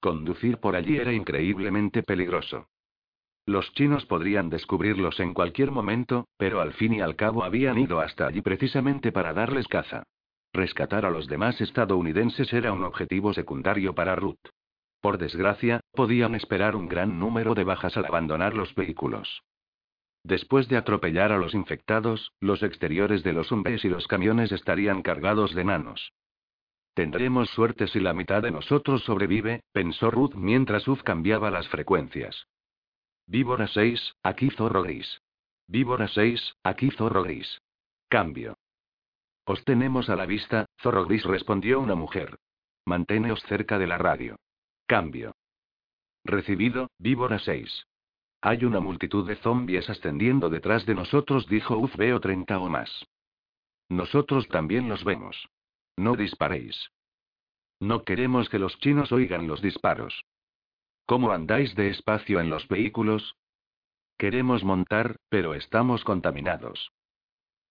Conducir 0.00 0.58
por 0.58 0.76
allí 0.76 0.96
era 0.96 1.12
increíblemente 1.12 2.02
peligroso. 2.02 2.68
Los 3.46 3.72
chinos 3.72 4.04
podrían 4.06 4.50
descubrirlos 4.50 5.18
en 5.20 5.32
cualquier 5.32 5.70
momento, 5.70 6.28
pero 6.36 6.60
al 6.60 6.74
fin 6.74 6.92
y 6.92 7.00
al 7.00 7.16
cabo 7.16 7.44
habían 7.44 7.78
ido 7.78 8.00
hasta 8.00 8.26
allí 8.26 8.42
precisamente 8.42 9.10
para 9.10 9.32
darles 9.32 9.66
caza. 9.66 10.04
Rescatar 10.52 11.06
a 11.06 11.10
los 11.10 11.26
demás 11.26 11.60
estadounidenses 11.60 12.52
era 12.52 12.72
un 12.72 12.84
objetivo 12.84 13.32
secundario 13.32 13.94
para 13.94 14.16
Ruth. 14.16 14.36
Por 15.00 15.18
desgracia, 15.18 15.80
podían 15.92 16.34
esperar 16.34 16.76
un 16.76 16.88
gran 16.88 17.18
número 17.18 17.54
de 17.54 17.64
bajas 17.64 17.96
al 17.96 18.06
abandonar 18.06 18.54
los 18.54 18.74
vehículos. 18.74 19.42
Después 20.24 20.68
de 20.68 20.76
atropellar 20.76 21.32
a 21.32 21.38
los 21.38 21.54
infectados, 21.54 22.32
los 22.40 22.62
exteriores 22.62 23.22
de 23.22 23.32
los 23.32 23.50
hombres 23.50 23.84
y 23.84 23.88
los 23.88 24.06
camiones 24.06 24.52
estarían 24.52 25.02
cargados 25.02 25.54
de 25.54 25.64
nanos. 25.64 26.12
Tendremos 26.98 27.48
suerte 27.50 27.86
si 27.86 28.00
la 28.00 28.12
mitad 28.12 28.42
de 28.42 28.50
nosotros 28.50 29.04
sobrevive, 29.04 29.62
pensó 29.70 30.10
Ruth 30.10 30.34
mientras 30.34 30.88
Uf 30.88 31.00
cambiaba 31.04 31.48
las 31.48 31.68
frecuencias. 31.68 32.48
Víbora 33.24 33.68
6, 33.68 34.16
aquí 34.24 34.50
zorro 34.50 34.82
gris. 34.82 35.22
Víbora 35.68 36.08
6, 36.08 36.56
aquí 36.64 36.90
zorro 36.90 37.22
gris. 37.22 37.62
Cambio. 38.08 38.58
Os 39.44 39.64
tenemos 39.64 40.10
a 40.10 40.16
la 40.16 40.26
vista, 40.26 40.66
zorro 40.82 41.04
gris 41.04 41.22
respondió 41.24 41.78
una 41.78 41.94
mujer. 41.94 42.36
Manténeos 42.84 43.44
cerca 43.44 43.78
de 43.78 43.86
la 43.86 43.96
radio. 43.96 44.34
Cambio. 44.88 45.36
Recibido, 46.24 46.88
víbora 46.98 47.38
6. 47.38 47.84
Hay 48.40 48.64
una 48.64 48.80
multitud 48.80 49.24
de 49.24 49.36
zombies 49.36 49.88
ascendiendo 49.88 50.50
detrás 50.50 50.84
de 50.84 50.96
nosotros, 50.96 51.46
dijo 51.46 51.76
Uf, 51.76 51.94
veo 51.94 52.18
30 52.18 52.58
o 52.58 52.68
más. 52.68 53.06
Nosotros 53.88 54.48
también 54.48 54.88
los 54.88 55.04
vemos. 55.04 55.48
No 55.98 56.14
disparéis. 56.14 56.92
No 57.80 58.04
queremos 58.04 58.48
que 58.48 58.60
los 58.60 58.78
chinos 58.78 59.10
oigan 59.10 59.48
los 59.48 59.60
disparos. 59.60 60.24
¿Cómo 61.06 61.32
andáis 61.32 61.74
de 61.74 61.90
espacio 61.90 62.38
en 62.38 62.50
los 62.50 62.68
vehículos? 62.68 63.34
Queremos 64.16 64.62
montar, 64.62 65.16
pero 65.28 65.54
estamos 65.54 66.04
contaminados. 66.04 66.92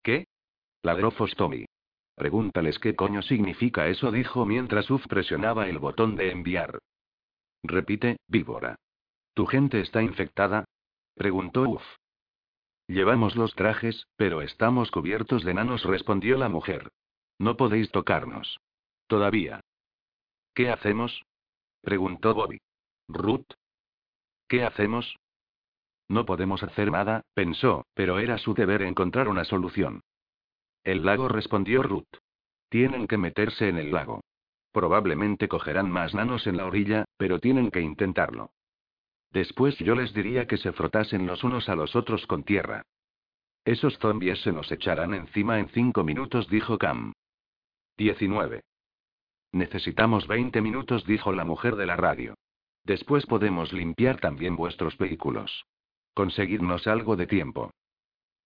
¿Qué? 0.03 0.27
Ladró 0.81 1.11
Fostomi. 1.11 1.65
Pregúntales 2.15 2.79
qué 2.79 2.95
coño 2.95 3.21
significa 3.21 3.87
eso, 3.87 4.11
dijo 4.11 4.45
mientras 4.45 4.91
Uf 4.91 5.07
presionaba 5.07 5.69
el 5.69 5.79
botón 5.79 6.17
de 6.17 6.31
enviar. 6.31 6.79
Repite, 7.63 8.17
víbora. 8.27 8.75
¿Tu 9.35 9.45
gente 9.45 9.79
está 9.79 10.03
infectada? 10.03 10.65
Preguntó 11.15 11.61
Uf. 11.61 11.83
Llevamos 12.87 13.37
los 13.37 13.55
trajes, 13.55 14.05
pero 14.17 14.41
estamos 14.41 14.91
cubiertos 14.91 15.45
de 15.45 15.53
nanos, 15.53 15.85
respondió 15.85 16.37
la 16.37 16.49
mujer. 16.49 16.89
No 17.39 17.55
podéis 17.57 17.91
tocarnos. 17.91 18.59
Todavía. 19.07 19.61
¿Qué 20.53 20.69
hacemos? 20.69 21.23
preguntó 21.81 22.33
Bobby. 22.33 22.59
Ruth. 23.07 23.45
¿Qué 24.47 24.63
hacemos? 24.63 25.15
No 26.09 26.25
podemos 26.25 26.63
hacer 26.63 26.91
nada, 26.91 27.21
pensó, 27.33 27.85
pero 27.93 28.19
era 28.19 28.37
su 28.37 28.53
deber 28.53 28.81
encontrar 28.81 29.27
una 29.27 29.43
solución. 29.43 30.01
El 30.83 31.05
lago 31.05 31.27
respondió 31.27 31.83
Ruth. 31.83 32.07
Tienen 32.69 33.07
que 33.07 33.17
meterse 33.17 33.69
en 33.69 33.77
el 33.77 33.91
lago. 33.91 34.21
Probablemente 34.71 35.47
cogerán 35.47 35.91
más 35.91 36.13
nanos 36.13 36.47
en 36.47 36.57
la 36.57 36.65
orilla, 36.65 37.05
pero 37.17 37.39
tienen 37.39 37.71
que 37.71 37.81
intentarlo. 37.81 38.51
Después 39.31 39.77
yo 39.79 39.95
les 39.95 40.13
diría 40.13 40.47
que 40.47 40.57
se 40.57 40.71
frotasen 40.71 41.27
los 41.27 41.43
unos 41.43 41.69
a 41.69 41.75
los 41.75 41.95
otros 41.95 42.25
con 42.27 42.43
tierra. 42.43 42.83
Esos 43.65 43.97
zombies 43.99 44.41
se 44.41 44.53
nos 44.53 44.71
echarán 44.71 45.13
encima 45.13 45.59
en 45.59 45.67
cinco 45.69 46.03
minutos, 46.03 46.47
dijo 46.49 46.77
Cam. 46.77 47.13
19. 47.97 48.61
Necesitamos 49.53 50.27
20 50.27 50.61
minutos, 50.61 51.05
dijo 51.05 51.31
la 51.31 51.45
mujer 51.45 51.75
de 51.75 51.87
la 51.87 51.95
radio. 51.95 52.35
Después 52.83 53.25
podemos 53.25 53.73
limpiar 53.73 54.19
también 54.19 54.55
vuestros 54.55 54.97
vehículos. 54.97 55.65
Conseguidnos 56.13 56.85
algo 56.87 57.15
de 57.15 57.27
tiempo. 57.27 57.71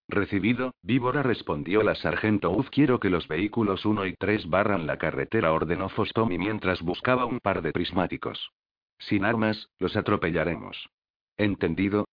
Recibido, 0.07 0.73
Víbora 0.81 1.21
respondió 1.21 1.83
la 1.83 1.95
sargento 1.95 2.51
Uf. 2.51 2.69
Quiero 2.69 2.99
que 2.99 3.09
los 3.09 3.27
vehículos 3.27 3.85
1 3.85 4.05
y 4.05 4.13
3 4.15 4.49
barran 4.49 4.87
la 4.87 4.97
carretera, 4.97 5.53
ordenó 5.53 5.89
Fostomi 5.89 6.37
mientras 6.37 6.81
buscaba 6.81 7.25
un 7.25 7.39
par 7.39 7.61
de 7.61 7.71
prismáticos. 7.71 8.51
Sin 8.99 9.25
armas, 9.25 9.69
los 9.79 9.95
atropellaremos. 9.95 10.89
¿Entendido? 11.37 12.07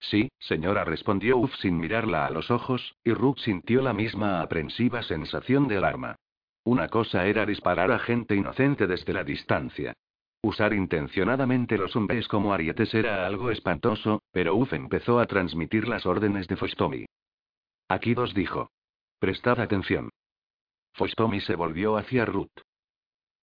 Sí, 0.00 0.28
señora, 0.38 0.84
respondió 0.84 1.36
Uf 1.38 1.54
sin 1.56 1.78
mirarla 1.78 2.26
a 2.26 2.30
los 2.30 2.50
ojos, 2.50 2.94
y 3.04 3.12
Rook 3.12 3.38
sintió 3.38 3.82
la 3.82 3.92
misma 3.92 4.40
aprensiva 4.40 5.02
sensación 5.02 5.66
de 5.66 5.78
alarma. 5.78 6.16
Una 6.64 6.88
cosa 6.88 7.26
era 7.26 7.44
disparar 7.44 7.92
a 7.92 7.98
gente 7.98 8.34
inocente 8.34 8.86
desde 8.86 9.12
la 9.12 9.22
distancia. 9.22 9.92
Usar 10.42 10.72
intencionadamente 10.72 11.78
los 11.78 11.94
hombres 11.96 12.26
como 12.28 12.52
arietes 12.52 12.92
era 12.94 13.26
algo 13.26 13.50
espantoso, 13.50 14.22
pero 14.30 14.54
Uf 14.54 14.72
empezó 14.72 15.18
a 15.18 15.26
transmitir 15.26 15.88
las 15.88 16.06
órdenes 16.06 16.48
de 16.48 16.56
Fostomi. 16.56 17.06
Aquí 17.88 18.14
dos 18.14 18.34
dijo. 18.34 18.70
Prestad 19.18 19.60
atención. 19.60 20.10
Fostomi 20.94 21.40
se 21.40 21.54
volvió 21.54 21.96
hacia 21.96 22.24
Ruth. 22.24 22.60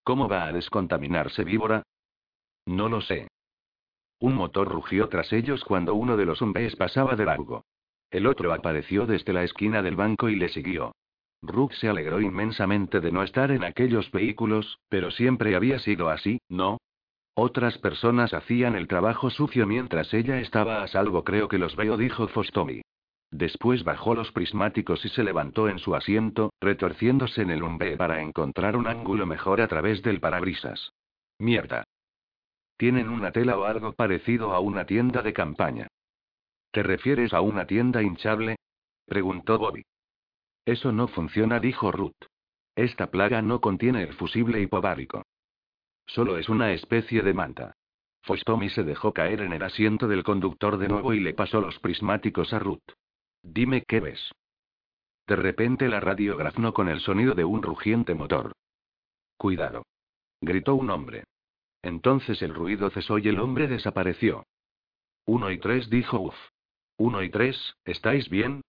¿Cómo 0.04 0.28
va 0.28 0.46
a 0.46 0.52
descontaminarse 0.52 1.44
víbora? 1.44 1.84
No 2.66 2.90
lo 2.90 3.02
sé. 3.02 3.28
Un 4.20 4.36
motor 4.36 4.68
rugió 4.68 5.10
tras 5.10 5.34
ellos 5.34 5.64
cuando 5.64 5.96
uno 5.96 6.18
de 6.18 6.26
los 6.26 6.42
hombres 6.42 6.76
pasaba 6.76 7.16
de 7.16 7.26
largo. 7.26 7.66
El 8.10 8.28
otro 8.28 8.54
apareció 8.54 9.06
desde 9.06 9.34
la 9.34 9.44
esquina 9.44 9.82
del 9.82 9.96
banco 9.96 10.30
y 10.30 10.36
le 10.36 10.50
siguió. 10.50 10.94
Rook 11.42 11.74
se 11.74 11.90
alegró 11.90 12.22
inmensamente 12.22 13.00
de 13.00 13.12
no 13.12 13.24
estar 13.24 13.52
en 13.52 13.64
aquellos 13.64 14.12
vehículos, 14.12 14.80
pero 14.90 15.10
siempre 15.12 15.56
había 15.56 15.80
sido 15.80 16.10
así, 16.10 16.40
¿no? 16.50 16.78
Otras 17.34 17.78
personas 17.78 18.34
hacían 18.34 18.76
el 18.76 18.88
trabajo 18.88 19.30
sucio 19.30 19.66
mientras 19.66 20.14
ella 20.14 20.40
estaba 20.40 20.84
a 20.84 20.88
salvo, 20.88 21.24
creo 21.24 21.48
que 21.48 21.58
los 21.58 21.76
veo, 21.76 21.98
dijo 21.98 22.28
Fostomi. 22.28 22.82
Después 23.32 23.86
bajó 23.86 24.14
los 24.14 24.32
prismáticos 24.34 25.06
y 25.06 25.10
se 25.10 25.24
levantó 25.24 25.70
en 25.70 25.80
su 25.80 25.96
asiento, 25.96 26.54
retorciéndose 26.60 27.42
en 27.42 27.50
el 27.50 27.64
umbe 27.64 27.96
para 27.96 28.22
encontrar 28.22 28.76
un 28.76 28.88
ángulo 28.88 29.26
mejor 29.26 29.62
a 29.62 29.68
través 29.68 30.02
del 30.02 30.20
parabrisas. 30.20 30.92
Mierda. 31.40 31.86
Tienen 32.78 33.08
una 33.08 33.32
tela 33.32 33.58
o 33.58 33.64
algo 33.64 33.94
parecido 33.94 34.54
a 34.54 34.60
una 34.60 34.86
tienda 34.86 35.22
de 35.22 35.34
campaña. 35.34 35.88
¿Te 36.72 36.84
refieres 36.84 37.34
a 37.34 37.42
una 37.42 37.66
tienda 37.66 38.02
hinchable? 38.04 38.58
preguntó 39.06 39.58
Bobby. 39.58 39.84
Eso 40.66 40.92
no 40.92 41.08
funciona, 41.08 41.60
dijo 41.60 41.92
Ruth. 41.92 42.26
Esta 42.76 43.12
plaga 43.12 43.42
no 43.42 43.60
contiene 43.60 44.04
el 44.04 44.14
fusible 44.14 44.62
hipobárico. 44.62 45.24
Solo 46.06 46.38
es 46.38 46.50
una 46.50 46.74
especie 46.74 47.22
de 47.22 47.34
manta. 47.34 47.76
Fostomi 48.24 48.70
se 48.70 48.84
dejó 48.84 49.14
caer 49.14 49.42
en 49.42 49.54
el 49.54 49.64
asiento 49.64 50.08
del 50.08 50.24
conductor 50.24 50.78
de 50.78 50.88
nuevo 50.88 51.14
y 51.14 51.20
le 51.20 51.34
pasó 51.34 51.60
los 51.60 51.80
prismáticos 51.80 52.54
a 52.54 52.60
Ruth. 52.60 52.92
Dime 53.42 53.84
qué 53.88 54.00
ves. 54.00 54.32
De 55.28 55.36
repente 55.36 55.88
la 55.88 56.00
radio 56.00 56.38
graznó 56.38 56.74
con 56.74 56.90
el 56.90 57.00
sonido 57.00 57.34
de 57.34 57.44
un 57.44 57.64
rugiente 57.64 58.14
motor. 58.14 58.54
Cuidado. 59.38 59.86
Gritó 60.42 60.76
un 60.76 60.90
hombre. 60.92 61.24
Entonces 61.82 62.42
el 62.42 62.54
ruido 62.54 62.90
cesó 62.92 63.18
y 63.18 63.28
el 63.28 63.40
hombre 63.40 63.68
desapareció. 63.68 64.46
Uno 65.26 65.52
y 65.52 65.58
tres 65.58 65.90
dijo 65.90 66.20
Uf. 66.20 66.36
Uno 66.98 67.24
y 67.24 67.30
tres, 67.30 67.76
¿estáis 67.86 68.30
bien? 68.30 68.61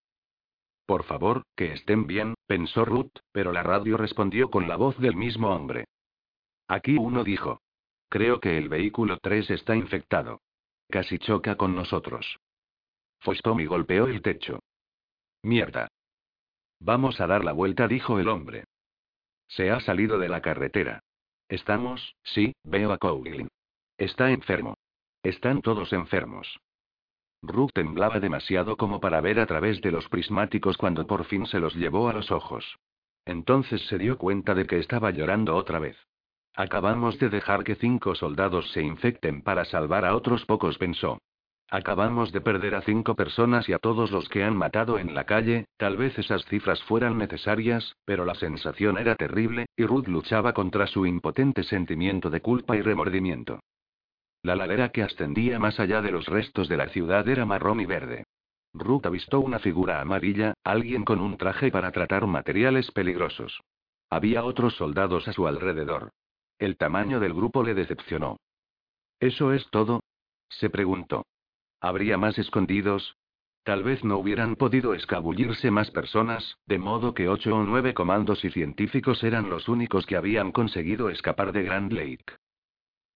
Por 0.86 1.04
favor, 1.04 1.42
que 1.56 1.72
estén 1.72 2.06
bien, 2.06 2.34
pensó 2.46 2.84
Ruth, 2.84 3.12
pero 3.32 3.52
la 3.52 3.62
radio 3.62 3.96
respondió 3.96 4.50
con 4.50 4.68
la 4.68 4.76
voz 4.76 4.98
del 4.98 5.16
mismo 5.16 5.50
hombre. 5.50 5.84
Aquí 6.68 6.96
uno 6.96 7.24
dijo. 7.24 7.60
Creo 8.08 8.40
que 8.40 8.58
el 8.58 8.68
vehículo 8.68 9.18
3 9.22 9.50
está 9.50 9.74
infectado. 9.74 10.40
Casi 10.90 11.18
choca 11.18 11.56
con 11.56 11.74
nosotros. 11.74 12.38
Fostomi 13.20 13.64
golpeó 13.66 14.06
el 14.06 14.20
techo. 14.20 14.60
Mierda. 15.42 15.88
Vamos 16.80 17.20
a 17.20 17.26
dar 17.26 17.44
la 17.44 17.52
vuelta, 17.52 17.88
dijo 17.88 18.18
el 18.18 18.28
hombre. 18.28 18.64
Se 19.48 19.70
ha 19.70 19.80
salido 19.80 20.18
de 20.18 20.28
la 20.28 20.42
carretera. 20.42 21.00
Estamos, 21.48 22.16
sí, 22.22 22.54
veo 22.64 22.92
a 22.92 22.98
Cowlin. 22.98 23.48
Está 23.96 24.30
enfermo. 24.30 24.74
Están 25.22 25.62
todos 25.62 25.92
enfermos. 25.92 26.58
Ruth 27.42 27.72
temblaba 27.74 28.20
demasiado 28.20 28.76
como 28.76 29.00
para 29.00 29.20
ver 29.20 29.40
a 29.40 29.46
través 29.46 29.80
de 29.80 29.90
los 29.90 30.08
prismáticos 30.08 30.76
cuando 30.76 31.06
por 31.06 31.24
fin 31.24 31.46
se 31.46 31.58
los 31.58 31.74
llevó 31.74 32.08
a 32.08 32.12
los 32.12 32.30
ojos. 32.30 32.78
Entonces 33.24 33.82
se 33.88 33.98
dio 33.98 34.16
cuenta 34.16 34.54
de 34.54 34.66
que 34.66 34.78
estaba 34.78 35.10
llorando 35.10 35.56
otra 35.56 35.80
vez. 35.80 35.96
Acabamos 36.54 37.18
de 37.18 37.30
dejar 37.30 37.64
que 37.64 37.74
cinco 37.74 38.14
soldados 38.14 38.70
se 38.72 38.82
infecten 38.82 39.42
para 39.42 39.64
salvar 39.64 40.04
a 40.04 40.14
otros 40.14 40.44
pocos, 40.44 40.78
pensó. 40.78 41.18
Acabamos 41.68 42.32
de 42.32 42.42
perder 42.42 42.74
a 42.74 42.82
cinco 42.82 43.16
personas 43.16 43.68
y 43.68 43.72
a 43.72 43.78
todos 43.78 44.10
los 44.10 44.28
que 44.28 44.44
han 44.44 44.54
matado 44.54 44.98
en 44.98 45.14
la 45.14 45.24
calle, 45.24 45.64
tal 45.78 45.96
vez 45.96 46.18
esas 46.18 46.44
cifras 46.44 46.82
fueran 46.82 47.16
necesarias, 47.16 47.96
pero 48.04 48.26
la 48.26 48.34
sensación 48.34 48.98
era 48.98 49.14
terrible, 49.16 49.66
y 49.74 49.86
Ruth 49.86 50.06
luchaba 50.06 50.52
contra 50.52 50.86
su 50.86 51.06
impotente 51.06 51.62
sentimiento 51.62 52.28
de 52.28 52.42
culpa 52.42 52.76
y 52.76 52.82
remordimiento. 52.82 53.60
La 54.42 54.56
ladera 54.56 54.90
que 54.90 55.02
ascendía 55.02 55.60
más 55.60 55.78
allá 55.78 56.02
de 56.02 56.10
los 56.10 56.26
restos 56.26 56.68
de 56.68 56.76
la 56.76 56.88
ciudad 56.88 57.28
era 57.28 57.46
marrón 57.46 57.80
y 57.80 57.86
verde. 57.86 58.24
Ruth 58.74 59.06
avistó 59.06 59.40
una 59.40 59.60
figura 59.60 60.00
amarilla, 60.00 60.54
alguien 60.64 61.04
con 61.04 61.20
un 61.20 61.36
traje 61.36 61.70
para 61.70 61.92
tratar 61.92 62.26
materiales 62.26 62.90
peligrosos. 62.90 63.60
Había 64.10 64.44
otros 64.44 64.74
soldados 64.74 65.28
a 65.28 65.32
su 65.32 65.46
alrededor. 65.46 66.10
El 66.58 66.76
tamaño 66.76 67.20
del 67.20 67.34
grupo 67.34 67.62
le 67.62 67.74
decepcionó. 67.74 68.38
¿Eso 69.20 69.52
es 69.52 69.68
todo? 69.70 70.02
se 70.48 70.70
preguntó. 70.70 71.24
¿Habría 71.80 72.18
más 72.18 72.38
escondidos? 72.38 73.16
Tal 73.62 73.84
vez 73.84 74.02
no 74.02 74.18
hubieran 74.18 74.56
podido 74.56 74.92
escabullirse 74.92 75.70
más 75.70 75.92
personas, 75.92 76.58
de 76.66 76.78
modo 76.78 77.14
que 77.14 77.28
ocho 77.28 77.54
o 77.54 77.62
nueve 77.62 77.94
comandos 77.94 78.44
y 78.44 78.50
científicos 78.50 79.22
eran 79.22 79.48
los 79.48 79.68
únicos 79.68 80.04
que 80.04 80.16
habían 80.16 80.50
conseguido 80.50 81.10
escapar 81.10 81.52
de 81.52 81.62
Grand 81.62 81.92
Lake. 81.92 82.24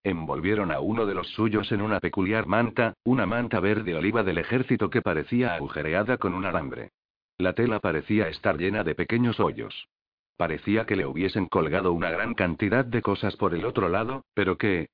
Envolvieron 0.07 0.71
a 0.71 0.79
uno 0.79 1.05
de 1.05 1.15
los 1.15 1.27
suyos 1.31 1.73
en 1.73 1.83
una 1.83 1.99
peculiar 1.99 2.47
manta, 2.47 2.95
una 3.03 3.27
manta 3.27 3.59
verde 3.59 3.93
oliva 3.97 4.23
del 4.23 4.39
ejército 4.39 4.89
que 4.89 5.03
parecía 5.03 5.57
agujereada 5.57 6.17
con 6.17 6.33
un 6.33 6.45
alambre. 6.45 6.93
La 7.39 7.55
tela 7.55 7.81
parecía 7.81 8.29
estar 8.29 8.57
llena 8.57 8.85
de 8.85 8.95
pequeños 8.95 9.41
hoyos. 9.41 9.89
Parecía 10.37 10.87
que 10.87 10.95
le 10.95 11.07
hubiesen 11.07 11.47
colgado 11.49 11.93
una 11.93 12.09
gran 12.09 12.35
cantidad 12.35 12.85
de 12.85 13.03
cosas 13.03 13.35
por 13.35 13.53
el 13.53 13.65
otro 13.65 13.89
lado, 13.89 14.23
pero 14.33 14.57
que, 14.57 14.91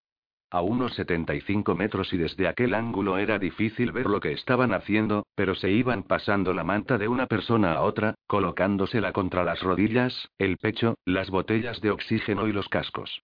a 0.50 0.62
unos 0.62 0.94
75 0.94 1.74
metros 1.74 2.10
y 2.14 2.16
desde 2.16 2.48
aquel 2.48 2.72
ángulo 2.72 3.18
era 3.18 3.38
difícil 3.38 3.92
ver 3.92 4.06
lo 4.06 4.18
que 4.18 4.32
estaban 4.32 4.72
haciendo, 4.72 5.26
pero 5.34 5.54
se 5.54 5.70
iban 5.70 6.04
pasando 6.04 6.54
la 6.54 6.64
manta 6.64 6.96
de 6.96 7.08
una 7.08 7.26
persona 7.26 7.74
a 7.74 7.82
otra, 7.82 8.14
colocándosela 8.26 9.12
contra 9.12 9.44
las 9.44 9.60
rodillas, 9.60 10.30
el 10.38 10.56
pecho, 10.56 10.94
las 11.04 11.28
botellas 11.28 11.82
de 11.82 11.90
oxígeno 11.90 12.48
y 12.48 12.52
los 12.52 12.70
cascos. 12.70 13.20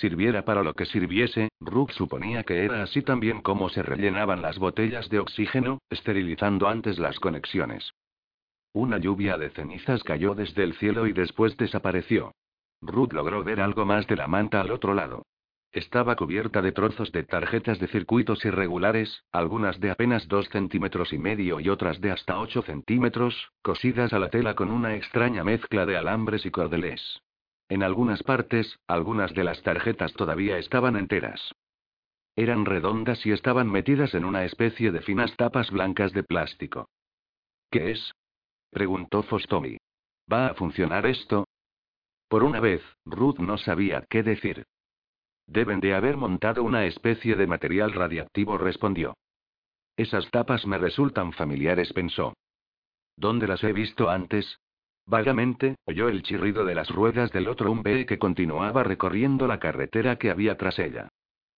Sirviera 0.00 0.44
para 0.44 0.64
lo 0.64 0.74
que 0.74 0.86
sirviese, 0.86 1.50
Rook 1.60 1.92
suponía 1.92 2.42
que 2.42 2.64
era 2.64 2.82
así 2.82 3.02
también 3.02 3.42
como 3.42 3.68
se 3.68 3.80
rellenaban 3.80 4.42
las 4.42 4.58
botellas 4.58 5.08
de 5.08 5.20
oxígeno, 5.20 5.78
esterilizando 5.88 6.66
antes 6.66 6.98
las 6.98 7.20
conexiones. 7.20 7.92
Una 8.72 8.98
lluvia 8.98 9.38
de 9.38 9.50
cenizas 9.50 10.02
cayó 10.02 10.34
desde 10.34 10.64
el 10.64 10.74
cielo 10.74 11.06
y 11.06 11.12
después 11.12 11.56
desapareció. 11.56 12.32
Ruth 12.80 13.12
logró 13.12 13.44
ver 13.44 13.60
algo 13.60 13.84
más 13.84 14.08
de 14.08 14.16
la 14.16 14.26
manta 14.26 14.60
al 14.60 14.72
otro 14.72 14.94
lado. 14.94 15.22
Estaba 15.70 16.16
cubierta 16.16 16.60
de 16.60 16.72
trozos 16.72 17.12
de 17.12 17.22
tarjetas 17.22 17.78
de 17.78 17.86
circuitos 17.86 18.44
irregulares, 18.44 19.22
algunas 19.30 19.78
de 19.78 19.92
apenas 19.92 20.26
dos 20.26 20.48
centímetros 20.48 21.12
y 21.12 21.18
medio 21.18 21.60
y 21.60 21.68
otras 21.68 22.00
de 22.00 22.10
hasta 22.10 22.40
ocho 22.40 22.62
centímetros, 22.62 23.50
cosidas 23.62 24.12
a 24.12 24.18
la 24.18 24.28
tela 24.28 24.56
con 24.56 24.72
una 24.72 24.96
extraña 24.96 25.44
mezcla 25.44 25.86
de 25.86 25.96
alambres 25.96 26.44
y 26.44 26.50
cordelés. 26.50 27.22
En 27.68 27.82
algunas 27.82 28.22
partes, 28.22 28.78
algunas 28.86 29.32
de 29.34 29.44
las 29.44 29.62
tarjetas 29.62 30.12
todavía 30.12 30.58
estaban 30.58 30.96
enteras. 30.96 31.52
Eran 32.36 32.64
redondas 32.66 33.24
y 33.24 33.32
estaban 33.32 33.70
metidas 33.70 34.14
en 34.14 34.24
una 34.24 34.44
especie 34.44 34.90
de 34.90 35.00
finas 35.00 35.34
tapas 35.36 35.70
blancas 35.70 36.12
de 36.12 36.24
plástico. 36.24 36.88
¿Qué 37.70 37.92
es? 37.92 38.12
preguntó 38.70 39.22
Fostomi. 39.22 39.78
¿Va 40.30 40.48
a 40.48 40.54
funcionar 40.54 41.06
esto? 41.06 41.46
Por 42.28 42.42
una 42.42 42.60
vez, 42.60 42.82
Ruth 43.04 43.38
no 43.38 43.56
sabía 43.58 44.04
qué 44.08 44.22
decir. 44.22 44.64
Deben 45.46 45.80
de 45.80 45.94
haber 45.94 46.16
montado 46.16 46.64
una 46.64 46.86
especie 46.86 47.36
de 47.36 47.46
material 47.46 47.92
radiactivo, 47.92 48.58
respondió. 48.58 49.14
Esas 49.96 50.28
tapas 50.30 50.66
me 50.66 50.78
resultan 50.78 51.32
familiares, 51.32 51.92
pensó. 51.92 52.34
¿Dónde 53.16 53.46
las 53.46 53.62
he 53.62 53.72
visto 53.72 54.10
antes? 54.10 54.58
Vagamente, 55.06 55.76
oyó 55.84 56.08
el 56.08 56.22
chirrido 56.22 56.64
de 56.64 56.74
las 56.74 56.88
ruedas 56.90 57.30
del 57.32 57.48
otro 57.48 57.70
Umbe 57.70 58.06
que 58.06 58.18
continuaba 58.18 58.82
recorriendo 58.82 59.46
la 59.46 59.58
carretera 59.58 60.16
que 60.16 60.30
había 60.30 60.56
tras 60.56 60.78
ella. 60.78 61.08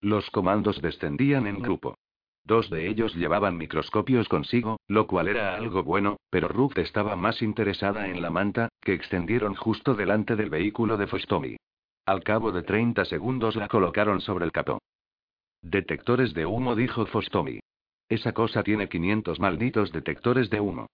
Los 0.01 0.29
comandos 0.29 0.81
descendían 0.81 1.47
en 1.47 1.61
grupo. 1.61 1.95
Dos 2.43 2.69
de 2.69 2.87
ellos 2.87 3.13
llevaban 3.15 3.57
microscopios 3.57 4.29
consigo, 4.29 4.79
lo 4.87 5.07
cual 5.07 5.27
era 5.27 5.55
algo 5.55 5.83
bueno, 5.83 6.17
pero 6.29 6.47
Ruth 6.47 6.77
estaba 6.77 7.15
más 7.15 7.41
interesada 7.41 8.07
en 8.07 8.21
la 8.21 8.29
manta, 8.29 8.69
que 8.81 8.93
extendieron 8.93 9.53
justo 9.55 9.95
delante 9.95 10.35
del 10.35 10.49
vehículo 10.49 10.97
de 10.97 11.07
Fostomi. 11.07 11.57
Al 12.05 12.23
cabo 12.23 12.53
de 12.53 12.63
30 12.63 13.03
segundos 13.05 13.57
la 13.57 13.67
colocaron 13.67 14.21
sobre 14.21 14.45
el 14.45 14.53
capó. 14.53 14.79
Detectores 15.61 16.33
de 16.33 16.45
humo, 16.45 16.75
dijo 16.75 17.05
Fostomi. 17.07 17.59
Esa 18.07 18.31
cosa 18.31 18.63
tiene 18.63 18.87
500 18.87 19.39
malditos 19.41 19.91
detectores 19.91 20.49
de 20.49 20.61
humo. 20.61 20.87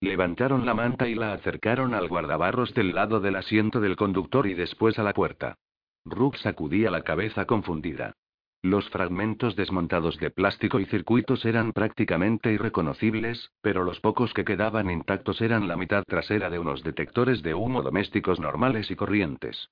Levantaron 0.00 0.64
la 0.64 0.74
manta 0.74 1.08
y 1.08 1.14
la 1.14 1.32
acercaron 1.32 1.94
al 1.94 2.08
guardabarros 2.08 2.72
del 2.74 2.94
lado 2.94 3.20
del 3.20 3.36
asiento 3.36 3.80
del 3.80 3.96
conductor 3.96 4.46
y 4.46 4.54
después 4.54 4.98
a 4.98 5.02
la 5.02 5.12
puerta. 5.12 5.56
Rook 6.04 6.36
sacudía 6.36 6.90
la 6.90 7.02
cabeza 7.02 7.44
confundida. 7.46 8.14
Los 8.62 8.88
fragmentos 8.90 9.56
desmontados 9.56 10.18
de 10.18 10.30
plástico 10.30 10.80
y 10.80 10.86
circuitos 10.86 11.44
eran 11.44 11.72
prácticamente 11.72 12.52
irreconocibles, 12.52 13.50
pero 13.60 13.84
los 13.84 14.00
pocos 14.00 14.32
que 14.34 14.44
quedaban 14.44 14.90
intactos 14.90 15.40
eran 15.40 15.68
la 15.68 15.76
mitad 15.76 16.02
trasera 16.04 16.50
de 16.50 16.58
unos 16.58 16.82
detectores 16.82 17.42
de 17.42 17.54
humo 17.54 17.82
domésticos 17.82 18.40
normales 18.40 18.90
y 18.90 18.96
corrientes 18.96 19.68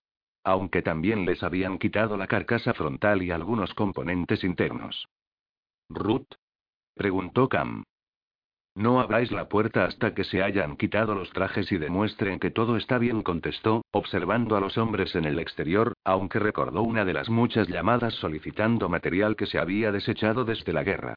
aunque 0.46 0.80
también 0.80 1.26
les 1.26 1.42
habían 1.42 1.76
quitado 1.76 2.16
la 2.16 2.28
carcasa 2.28 2.72
frontal 2.72 3.20
y 3.20 3.32
algunos 3.32 3.74
componentes 3.74 4.44
internos. 4.44 5.08
¿Ruth? 5.88 6.28
preguntó 6.94 7.48
Cam. 7.48 7.82
No 8.76 9.00
abráis 9.00 9.32
la 9.32 9.48
puerta 9.48 9.86
hasta 9.86 10.14
que 10.14 10.22
se 10.22 10.42
hayan 10.42 10.76
quitado 10.76 11.14
los 11.14 11.30
trajes 11.30 11.72
y 11.72 11.78
demuestren 11.78 12.38
que 12.38 12.50
todo 12.50 12.76
está 12.76 12.98
bien, 12.98 13.22
contestó, 13.22 13.86
observando 13.90 14.54
a 14.54 14.60
los 14.60 14.76
hombres 14.76 15.14
en 15.14 15.24
el 15.24 15.38
exterior, 15.38 15.94
aunque 16.04 16.38
recordó 16.38 16.82
una 16.82 17.06
de 17.06 17.14
las 17.14 17.30
muchas 17.30 17.68
llamadas 17.68 18.12
solicitando 18.16 18.90
material 18.90 19.34
que 19.34 19.46
se 19.46 19.58
había 19.58 19.92
desechado 19.92 20.44
desde 20.44 20.74
la 20.74 20.84
guerra. 20.84 21.14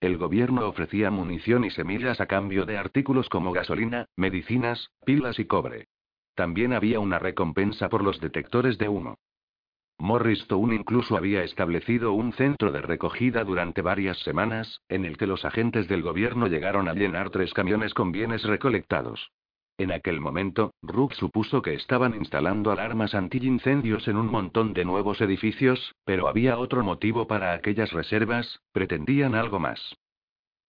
El 0.00 0.16
gobierno 0.16 0.66
ofrecía 0.66 1.10
munición 1.10 1.66
y 1.66 1.70
semillas 1.70 2.18
a 2.18 2.26
cambio 2.26 2.64
de 2.64 2.78
artículos 2.78 3.28
como 3.28 3.52
gasolina, 3.52 4.06
medicinas, 4.16 4.88
pilas 5.04 5.38
y 5.38 5.44
cobre. 5.44 5.88
También 6.34 6.72
había 6.72 6.98
una 6.98 7.18
recompensa 7.18 7.90
por 7.90 8.02
los 8.02 8.22
detectores 8.22 8.78
de 8.78 8.88
humo. 8.88 9.18
Morris 9.98 10.46
Town 10.48 10.72
incluso 10.72 11.16
había 11.16 11.44
establecido 11.44 12.12
un 12.12 12.32
centro 12.32 12.72
de 12.72 12.80
recogida 12.82 13.44
durante 13.44 13.82
varias 13.82 14.18
semanas, 14.18 14.80
en 14.88 15.04
el 15.04 15.16
que 15.16 15.26
los 15.26 15.44
agentes 15.44 15.88
del 15.88 16.02
gobierno 16.02 16.48
llegaron 16.48 16.88
a 16.88 16.94
llenar 16.94 17.30
tres 17.30 17.54
camiones 17.54 17.94
con 17.94 18.12
bienes 18.12 18.42
recolectados. 18.42 19.30
En 19.78 19.90
aquel 19.90 20.20
momento, 20.20 20.74
Rook 20.82 21.14
supuso 21.14 21.62
que 21.62 21.74
estaban 21.74 22.14
instalando 22.14 22.70
alarmas 22.70 23.14
antiincendios 23.14 24.06
en 24.06 24.16
un 24.16 24.26
montón 24.26 24.74
de 24.74 24.84
nuevos 24.84 25.20
edificios, 25.20 25.94
pero 26.04 26.28
había 26.28 26.58
otro 26.58 26.84
motivo 26.84 27.26
para 27.26 27.54
aquellas 27.54 27.92
reservas, 27.92 28.60
pretendían 28.72 29.34
algo 29.34 29.58
más. 29.58 29.96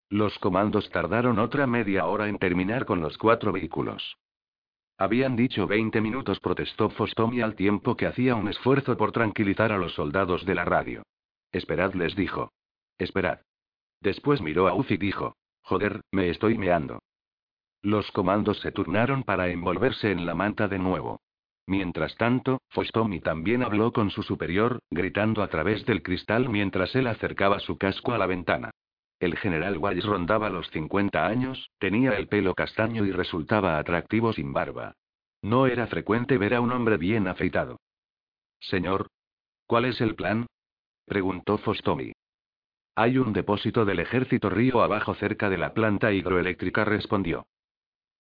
Los 0.10 0.38
comandos 0.40 0.90
tardaron 0.90 1.40
otra 1.40 1.68
media 1.68 2.06
hora 2.06 2.28
en 2.28 2.38
terminar 2.38 2.86
con 2.86 3.02
los 3.02 3.18
cuatro 3.18 3.52
vehículos. 3.52 4.16
Habían 4.98 5.36
dicho 5.36 5.68
20 5.68 6.02
minutos, 6.02 6.40
protestó 6.40 6.90
Fostomi 6.90 7.41
al 7.41 7.56
tiempo 7.56 7.95
que 7.95 8.06
hacía 8.06 8.36
un 8.36 8.48
esfuerzo 8.48 8.95
por 8.95 9.11
tranquilizar 9.11 9.72
a 9.72 9.78
los 9.78 9.94
soldados 9.94 10.45
de 10.45 10.56
la 10.56 10.65
radio. 10.65 11.03
Esperad, 11.52 11.94
les 11.94 12.15
dijo. 12.15 12.52
Esperad. 12.98 13.40
Después 14.02 14.41
miró 14.41 14.68
a 14.68 14.76
Uf 14.76 14.91
y 14.91 14.98
dijo: 14.98 15.36
Joder, 15.61 16.02
me 16.11 16.30
estoy 16.30 16.57
meando. 16.57 16.99
Los 17.82 18.11
comandos 18.11 18.60
se 18.60 18.72
turnaron 18.72 19.24
para 19.24 19.49
envolverse 19.49 20.11
en 20.11 20.26
la 20.26 20.36
manta 20.36 20.68
de 20.68 20.80
nuevo. 20.80 21.22
Mientras 21.65 22.15
tanto, 22.18 22.61
Fostomi 22.70 23.22
también 23.22 23.64
habló 23.64 23.94
con 23.94 24.10
su 24.10 24.24
superior, 24.24 24.80
gritando 24.91 25.41
a 25.41 25.48
través 25.48 25.86
del 25.86 26.03
cristal 26.03 26.49
mientras 26.49 26.94
él 26.95 27.07
acercaba 27.07 27.60
su 27.60 27.78
casco 27.78 28.14
a 28.14 28.18
la 28.18 28.26
ventana. 28.26 28.72
El 29.24 29.38
general 29.38 29.78
Walsh 29.78 30.04
rondaba 30.04 30.50
los 30.50 30.70
50 30.72 31.26
años, 31.26 31.72
tenía 31.80 32.18
el 32.18 32.28
pelo 32.28 32.54
castaño 32.54 33.06
y 33.06 33.14
resultaba 33.14 33.78
atractivo 33.78 34.34
sin 34.34 34.52
barba. 34.52 34.98
No 35.41 35.66
era 35.66 35.88
frecuente 35.88 36.38
ver 36.38 36.54
a 36.54 36.60
un 36.60 36.74
hombre 36.74 36.98
bien 36.98 37.30
afeitado. 37.30 37.80
Señor. 38.60 39.08
¿Cuál 39.66 39.86
es 39.86 40.02
el 40.02 40.16
plan? 40.16 40.48
preguntó 41.06 41.58
Fostomi. 41.58 42.12
Hay 42.95 43.18
un 43.18 43.32
depósito 43.32 43.86
del 43.86 44.00
ejército 44.00 44.50
río 44.50 44.84
abajo 44.84 45.16
cerca 45.16 45.50
de 45.50 45.58
la 45.58 45.74
planta 45.74 46.12
hidroeléctrica, 46.12 46.84
respondió. 46.84 47.48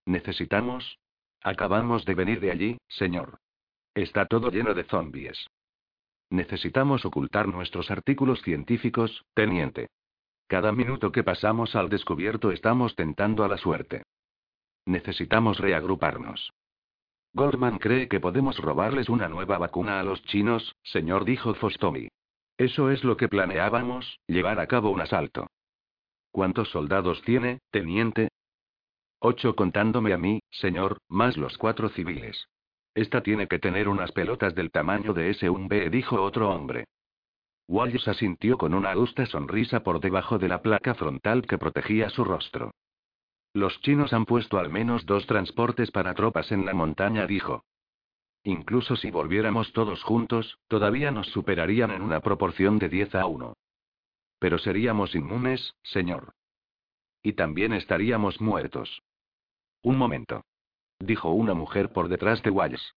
¿Necesitamos? 0.05 0.99
Acabamos 1.41 2.05
de 2.05 2.15
venir 2.15 2.39
de 2.39 2.51
allí, 2.51 2.77
señor. 2.87 3.39
Está 3.93 4.25
todo 4.25 4.51
lleno 4.51 4.73
de 4.73 4.85
zombies. 4.85 5.49
Necesitamos 6.29 7.03
ocultar 7.03 7.49
nuestros 7.49 7.91
artículos 7.91 8.41
científicos, 8.41 9.25
teniente. 9.33 9.89
Cada 10.47 10.71
minuto 10.71 11.11
que 11.11 11.23
pasamos 11.23 11.75
al 11.75 11.89
descubierto 11.89 12.51
estamos 12.51 12.95
tentando 12.95 13.43
a 13.43 13.47
la 13.47 13.57
suerte. 13.57 14.03
Necesitamos 14.85 15.59
reagruparnos. 15.59 16.51
Goldman 17.33 17.79
cree 17.79 18.07
que 18.07 18.19
podemos 18.19 18.57
robarles 18.59 19.09
una 19.09 19.27
nueva 19.27 19.57
vacuna 19.57 19.99
a 19.99 20.03
los 20.03 20.21
chinos, 20.25 20.75
señor, 20.83 21.25
dijo 21.25 21.55
Fostomi. 21.55 22.09
Eso 22.57 22.91
es 22.91 23.03
lo 23.03 23.17
que 23.17 23.27
planeábamos, 23.27 24.19
llevar 24.27 24.59
a 24.59 24.67
cabo 24.67 24.91
un 24.91 25.01
asalto. 25.01 25.47
¿Cuántos 26.31 26.69
soldados 26.69 27.21
tiene, 27.23 27.59
teniente? 27.71 28.29
Ocho 29.19 29.55
contándome 29.55 30.13
a 30.13 30.17
mí, 30.17 30.41
señor, 30.51 30.97
más 31.07 31.37
los 31.37 31.57
cuatro 31.57 31.89
civiles. 31.89 32.47
Esta 32.93 33.23
tiene 33.23 33.47
que 33.47 33.57
tener 33.57 33.87
unas 33.87 34.11
pelotas 34.11 34.53
del 34.53 34.69
tamaño 34.69 35.13
de 35.13 35.31
ese 35.31 35.49
un 35.49 35.67
B, 35.67 35.89
dijo 35.89 36.21
otro 36.21 36.51
hombre. 36.51 36.85
Wallace 37.67 38.09
asintió 38.09 38.57
con 38.57 38.73
una 38.73 38.91
adusta 38.91 39.25
sonrisa 39.25 39.83
por 39.83 39.99
debajo 39.99 40.37
de 40.37 40.49
la 40.49 40.61
placa 40.61 40.95
frontal 40.95 41.43
que 41.47 41.57
protegía 41.57 42.09
su 42.09 42.23
rostro. 42.23 42.71
Los 43.53 43.79
chinos 43.81 44.13
han 44.13 44.25
puesto 44.25 44.57
al 44.57 44.69
menos 44.69 45.05
dos 45.05 45.25
transportes 45.27 45.91
para 45.91 46.13
tropas 46.13 46.51
en 46.51 46.65
la 46.65 46.73
montaña, 46.73 47.27
dijo. 47.27 47.63
Incluso 48.43 48.95
si 48.95 49.11
volviéramos 49.11 49.71
todos 49.71 50.03
juntos, 50.03 50.59
todavía 50.67 51.11
nos 51.11 51.27
superarían 51.27 51.91
en 51.91 52.01
una 52.01 52.19
proporción 52.19 52.79
de 52.79 52.89
10 52.89 53.15
a 53.15 53.25
1. 53.25 53.53
Pero 54.39 54.57
seríamos 54.57 55.15
inmunes, 55.15 55.75
señor. 55.83 56.33
Y 57.21 57.33
también 57.33 57.71
estaríamos 57.71 58.41
muertos. 58.41 59.01
Un 59.81 59.97
momento. 59.97 60.43
Dijo 60.99 61.29
una 61.29 61.53
mujer 61.53 61.93
por 61.93 62.09
detrás 62.09 62.43
de 62.43 62.49
Wallace. 62.49 62.91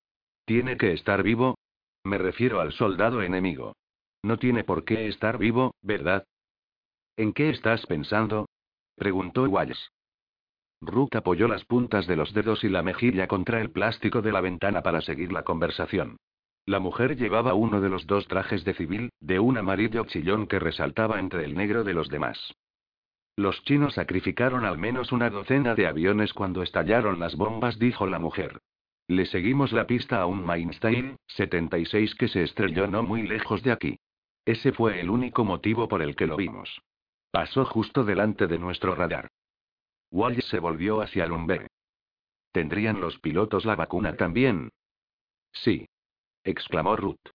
¿Tiene 0.47 0.76
que 0.76 0.93
estar 0.93 1.22
vivo? 1.22 1.56
Me 2.02 2.18
refiero 2.18 2.60
al 2.60 2.72
soldado 2.72 3.22
enemigo. 3.22 3.76
No 4.27 4.39
tiene 4.39 4.65
por 4.65 4.82
qué 4.82 5.07
estar 5.07 5.39
vivo, 5.39 5.77
¿verdad? 5.82 6.27
¿En 7.16 7.32
qué 7.32 7.48
estás 7.48 7.86
pensando? 7.86 8.48
preguntó 8.97 9.44
Wallace. 9.44 9.86
Rook 10.81 11.15
apoyó 11.15 11.47
las 11.47 11.65
puntas 11.65 12.09
de 12.09 12.16
los 12.16 12.35
dedos 12.35 12.65
y 12.65 12.69
la 12.69 12.82
mejilla 12.82 13.28
contra 13.28 13.61
el 13.61 13.70
plástico 13.70 14.23
de 14.23 14.32
la 14.32 14.40
ventana 14.40 14.82
para 14.82 15.01
seguir 15.01 15.31
la 15.31 15.44
conversación. 15.44 16.16
La 16.65 16.81
mujer 16.81 17.16
llevaba 17.16 17.55
uno 17.55 17.81
de 17.81 17.89
los 17.89 18.09
dos 18.09 18.27
trajes 18.27 18.65
de 18.65 18.74
civil, 18.74 19.11
de 19.20 19.39
un 19.39 19.59
amarillo 19.59 20.05
chillón 20.07 20.48
que 20.48 20.59
resaltaba 20.59 21.20
entre 21.20 21.44
el 21.44 21.55
negro 21.55 21.85
de 21.85 21.94
los 21.94 22.09
demás. 22.09 22.53
Los 23.36 23.62
chinos 23.62 23.94
sacrificaron 23.94 24.65
al 24.65 24.77
menos 24.77 25.12
una 25.12 25.31
docena 25.31 25.77
de 25.77 25.86
aviones 25.86 26.35
cuando 26.35 26.65
estallaron 26.65 27.20
las 27.20 27.36
bombas, 27.36 27.78
dijo 27.78 28.09
la 28.09 28.19
mujer. 28.19 28.59
Le 29.07 29.24
seguimos 29.27 29.70
la 29.70 29.86
pista 29.86 30.20
a 30.20 30.27
un 30.27 30.44
Mainstein 30.44 31.16
76 31.28 32.16
que 32.16 32.27
se 32.27 32.43
estrelló 32.43 32.89
no 32.89 33.05
muy 33.05 33.23
lejos 33.23 33.62
de 33.62 33.70
aquí. 33.70 33.98
Ese 34.47 34.73
fue 34.73 35.01
el 35.01 35.10
único 35.10 35.44
motivo 35.44 35.89
por 35.89 36.01
el 36.02 36.14
que 36.14 36.28
lo 36.28 36.36
vimos. 36.36 36.81
Pasó 37.32 37.64
justo 37.64 38.05
delante 38.05 38.47
de 38.47 38.59
nuestro 38.59 38.94
radar. 38.94 39.28
Wallace 40.12 40.48
se 40.48 40.60
volvió 40.60 41.02
hacia 41.02 41.27
Lumber. 41.27 41.66
¿Tendrían 42.52 43.01
los 43.01 43.18
pilotos 43.18 43.64
la 43.64 43.74
vacuna 43.74 44.16
también? 44.16 44.70
Sí. 45.52 45.89
exclamó 46.44 46.97
Ruth. 46.97 47.28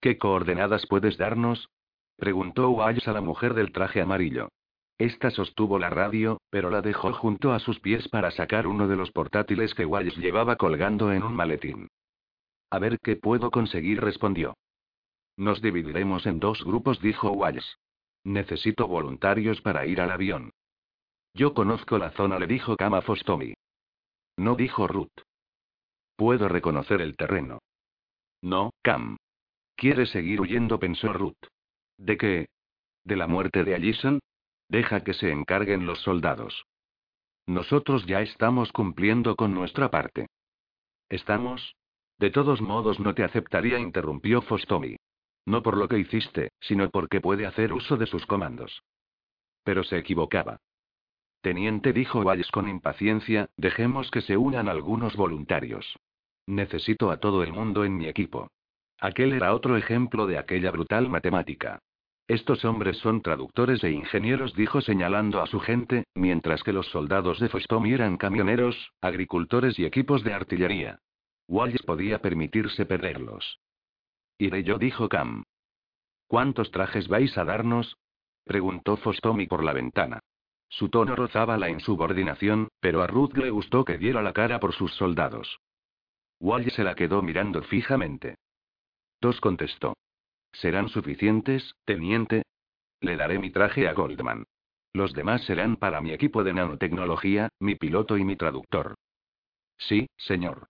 ¿Qué 0.00 0.16
coordenadas 0.16 0.86
puedes 0.86 1.18
darnos? 1.18 1.68
preguntó 2.16 2.70
Wallace 2.70 3.10
a 3.10 3.12
la 3.12 3.20
mujer 3.20 3.54
del 3.54 3.72
traje 3.72 4.00
amarillo. 4.00 4.48
Esta 4.98 5.30
sostuvo 5.30 5.80
la 5.80 5.90
radio, 5.90 6.40
pero 6.50 6.70
la 6.70 6.82
dejó 6.82 7.12
junto 7.12 7.52
a 7.52 7.58
sus 7.58 7.80
pies 7.80 8.08
para 8.08 8.30
sacar 8.30 8.68
uno 8.68 8.86
de 8.86 8.94
los 8.94 9.10
portátiles 9.10 9.74
que 9.74 9.86
Wallace 9.86 10.20
llevaba 10.20 10.54
colgando 10.54 11.12
en 11.12 11.24
un 11.24 11.34
maletín. 11.34 11.88
A 12.70 12.78
ver 12.78 13.00
qué 13.00 13.16
puedo 13.16 13.50
conseguir, 13.50 14.00
respondió. 14.00 14.54
Nos 15.36 15.62
dividiremos 15.62 16.26
en 16.26 16.40
dos 16.40 16.62
grupos, 16.64 17.00
dijo 17.00 17.30
Wallace. 17.30 17.76
Necesito 18.24 18.86
voluntarios 18.86 19.60
para 19.60 19.86
ir 19.86 20.00
al 20.00 20.10
avión. 20.10 20.52
Yo 21.34 21.54
conozco 21.54 21.98
la 21.98 22.10
zona, 22.10 22.38
le 22.38 22.46
dijo 22.46 22.76
Kama 22.76 23.02
Fostomi. 23.02 23.54
No 24.36 24.54
dijo 24.54 24.86
Ruth. 24.86 25.22
Puedo 26.16 26.48
reconocer 26.48 27.00
el 27.00 27.16
terreno. 27.16 27.58
No, 28.42 28.70
Cam. 28.82 29.16
¿Quiere 29.76 30.06
seguir 30.06 30.40
huyendo? 30.40 30.78
pensó 30.78 31.12
Ruth. 31.12 31.48
¿De 31.96 32.16
qué? 32.16 32.48
¿De 33.04 33.16
la 33.16 33.26
muerte 33.26 33.64
de 33.64 33.74
Allison? 33.74 34.20
Deja 34.68 35.02
que 35.02 35.14
se 35.14 35.30
encarguen 35.30 35.86
los 35.86 36.00
soldados. 36.00 36.64
Nosotros 37.46 38.06
ya 38.06 38.20
estamos 38.20 38.72
cumpliendo 38.72 39.34
con 39.36 39.54
nuestra 39.54 39.90
parte. 39.90 40.28
¿Estamos? 41.08 41.74
De 42.18 42.30
todos 42.30 42.60
modos 42.60 43.00
no 43.00 43.14
te 43.14 43.24
aceptaría, 43.24 43.78
interrumpió 43.78 44.42
Fostomi. 44.42 44.96
No 45.44 45.62
por 45.62 45.76
lo 45.76 45.88
que 45.88 45.98
hiciste, 45.98 46.50
sino 46.60 46.88
porque 46.90 47.20
puede 47.20 47.46
hacer 47.46 47.72
uso 47.72 47.96
de 47.96 48.06
sus 48.06 48.26
comandos. 48.26 48.82
Pero 49.64 49.84
se 49.84 49.98
equivocaba. 49.98 50.58
Teniente 51.40 51.92
dijo 51.92 52.22
Valles 52.22 52.50
con 52.52 52.68
impaciencia, 52.68 53.50
dejemos 53.56 54.10
que 54.10 54.20
se 54.20 54.36
unan 54.36 54.68
algunos 54.68 55.16
voluntarios. 55.16 55.98
Necesito 56.46 57.10
a 57.10 57.18
todo 57.18 57.42
el 57.42 57.52
mundo 57.52 57.84
en 57.84 57.96
mi 57.96 58.06
equipo. 58.06 58.48
Aquel 59.00 59.32
era 59.32 59.52
otro 59.52 59.76
ejemplo 59.76 60.28
de 60.28 60.38
aquella 60.38 60.70
brutal 60.70 61.08
matemática. 61.08 61.80
Estos 62.28 62.64
hombres 62.64 62.96
son 62.98 63.20
traductores 63.20 63.82
e 63.82 63.90
ingenieros, 63.90 64.54
dijo 64.54 64.80
señalando 64.80 65.42
a 65.42 65.46
su 65.48 65.58
gente, 65.58 66.04
mientras 66.14 66.62
que 66.62 66.72
los 66.72 66.86
soldados 66.86 67.40
de 67.40 67.48
Fostomi 67.48 67.92
eran 67.92 68.16
camioneros, 68.16 68.92
agricultores 69.00 69.76
y 69.80 69.84
equipos 69.84 70.22
de 70.22 70.32
artillería. 70.32 71.00
Wallace 71.48 71.84
podía 71.84 72.20
permitirse 72.20 72.86
perderlos. 72.86 73.58
Iré 74.42 74.64
yo, 74.64 74.76
dijo 74.76 75.08
Cam. 75.08 75.44
¿Cuántos 76.26 76.72
trajes 76.72 77.06
vais 77.06 77.38
a 77.38 77.44
darnos? 77.44 77.96
preguntó 78.42 78.96
Fostomi 78.96 79.46
por 79.46 79.62
la 79.62 79.72
ventana. 79.72 80.18
Su 80.68 80.88
tono 80.88 81.14
rozaba 81.14 81.56
la 81.56 81.70
insubordinación, 81.70 82.66
pero 82.80 83.02
a 83.02 83.06
Ruth 83.06 83.36
le 83.36 83.50
gustó 83.50 83.84
que 83.84 83.98
diera 83.98 84.20
la 84.20 84.32
cara 84.32 84.58
por 84.58 84.72
sus 84.74 84.92
soldados. 84.94 85.60
Wally 86.40 86.70
se 86.70 86.82
la 86.82 86.96
quedó 86.96 87.22
mirando 87.22 87.62
fijamente. 87.62 88.34
Dos 89.20 89.40
contestó. 89.40 89.94
¿Serán 90.50 90.88
suficientes, 90.88 91.76
teniente? 91.84 92.42
Le 93.00 93.16
daré 93.16 93.38
mi 93.38 93.50
traje 93.52 93.86
a 93.86 93.92
Goldman. 93.92 94.42
Los 94.92 95.12
demás 95.12 95.44
serán 95.44 95.76
para 95.76 96.00
mi 96.00 96.10
equipo 96.10 96.42
de 96.42 96.52
nanotecnología, 96.52 97.48
mi 97.60 97.76
piloto 97.76 98.18
y 98.18 98.24
mi 98.24 98.34
traductor. 98.34 98.96
Sí, 99.78 100.08
señor. 100.16 100.66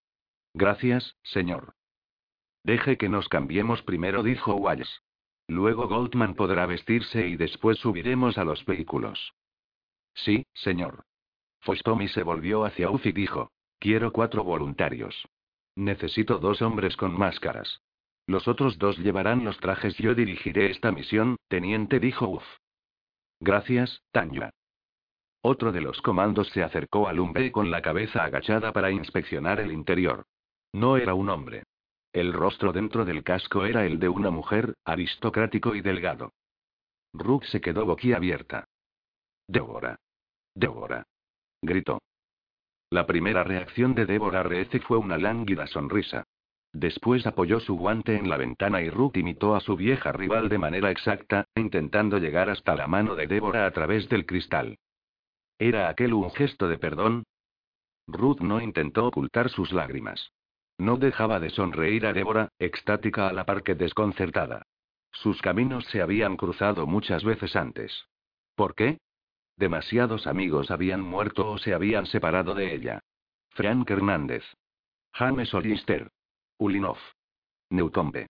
Gracias, 0.53 1.17
señor. 1.23 1.73
Deje 2.65 2.97
que 2.97 3.09
nos 3.09 3.29
cambiemos 3.29 3.83
primero, 3.83 4.23
dijo 4.23 4.55
Wallace. 4.55 4.93
Luego 5.49 5.89
Goldman 5.89 6.35
podrá 6.35 6.67
vestirse 6.67 7.27
y 7.27 7.37
después 7.37 7.79
subiremos 7.79 8.39
a 8.39 8.45
los 8.45 8.65
vehículos. 8.65 9.35
Sí, 10.15 10.47
señor. 10.55 11.05
Fostomi 11.61 12.09
se 12.09 12.23
volvió 12.23 12.65
hacia 12.65 12.91
Uf 12.91 13.07
y 13.07 13.13
dijo. 13.13 13.51
Quiero 13.79 14.13
cuatro 14.13 14.45
voluntarios. 14.45 15.27
Necesito 15.75 16.39
dos 16.39 16.63
hombres 16.63 16.97
con 16.97 17.19
máscaras. 17.19 17.81
Los 18.27 18.47
otros 18.47 18.79
dos 18.79 18.97
llevarán 18.99 19.45
los 19.45 19.59
trajes. 19.59 19.97
Yo 19.97 20.15
dirigiré 20.15 20.71
esta 20.71 20.93
misión, 20.93 21.37
teniente, 21.49 21.99
dijo 21.99 22.29
Uf. 22.29 22.45
Gracias, 23.41 24.03
Tanya. 24.13 24.51
Otro 25.43 25.73
de 25.73 25.81
los 25.81 26.01
comandos 26.03 26.49
se 26.51 26.63
acercó 26.63 27.09
al 27.09 27.19
Umbe 27.19 27.51
con 27.51 27.73
la 27.73 27.83
cabeza 27.83 28.23
agachada 28.23 28.73
para 28.73 28.93
inspeccionar 28.93 29.59
el 29.59 29.73
interior. 29.73 30.25
No 30.73 30.97
era 30.97 31.15
un 31.15 31.29
hombre. 31.29 31.65
El 32.13 32.35
rostro 32.35 32.73
dentro 32.73 33.07
del 33.07 33.25
casco 33.25 33.65
era 33.65 33.87
el 33.87 33.99
de 33.99 34.09
una 34.09 34.31
mujer, 34.31 34.75
aristocrático 34.85 35.75
y 35.75 35.81
delgado. 35.81 36.33
Rook 37.15 37.45
se 37.45 37.61
quedó 37.61 37.87
boquiabierta. 37.87 38.67
Débora. 39.49 39.99
Débora. 40.55 41.07
Gritó. 41.63 42.01
La 42.91 43.07
primera 43.07 43.45
reacción 43.45 43.95
de 43.95 44.05
Débora 44.05 44.43
Reece 44.43 44.81
fue 44.81 44.99
una 44.99 45.17
lánguida 45.17 45.67
sonrisa. 45.67 46.25
Después 46.75 47.27
apoyó 47.27 47.61
su 47.61 47.77
guante 47.77 48.17
en 48.17 48.29
la 48.29 48.37
ventana 48.37 48.83
y 48.83 48.91
Ruth 48.91 49.17
imitó 49.17 49.55
a 49.55 49.61
su 49.61 49.77
vieja 49.77 50.13
rival 50.13 50.51
de 50.51 50.59
manera 50.59 50.91
exacta, 50.91 51.47
intentando 51.55 52.19
llegar 52.19 52.51
hasta 52.51 52.75
la 52.75 52.87
mano 52.87 53.15
de 53.15 53.27
Débora 53.27 53.67
a 53.67 53.71
través 53.71 54.09
del 54.11 54.27
cristal. 54.27 54.79
¿Era 55.59 55.89
aquel 55.89 56.13
un 56.13 56.31
gesto 56.31 56.69
de 56.69 56.77
perdón? 56.77 57.25
Ruth 58.07 58.41
no 58.41 58.61
intentó 58.61 59.07
ocultar 59.07 59.49
sus 59.49 59.73
lágrimas. 59.73 60.33
No 60.79 60.97
dejaba 60.97 61.41
de 61.41 61.51
sonreír 61.51 62.07
a 62.07 62.13
Débora, 62.13 62.49
extática 62.59 63.29
a 63.29 63.33
la 63.33 63.45
par 63.45 63.63
que 63.63 63.75
desconcertada. 63.75 64.67
Sus 65.13 65.41
caminos 65.43 65.85
se 65.87 66.01
habían 66.01 66.37
cruzado 66.37 66.87
muchas 66.87 67.23
veces 67.25 67.55
antes. 67.57 68.07
¿Por 68.55 68.75
qué? 68.75 68.99
Demasiados 69.57 70.27
amigos 70.27 70.71
habían 70.71 71.03
muerto 71.03 71.51
o 71.51 71.59
se 71.59 71.75
habían 71.75 72.07
separado 72.07 72.55
de 72.55 72.75
ella. 72.75 73.01
Frank 73.51 73.91
Hernández. 73.91 74.45
James 75.13 75.53
Olister. 75.53 76.11
Ulinov. 76.59 76.99
Newtombe. 77.71 78.27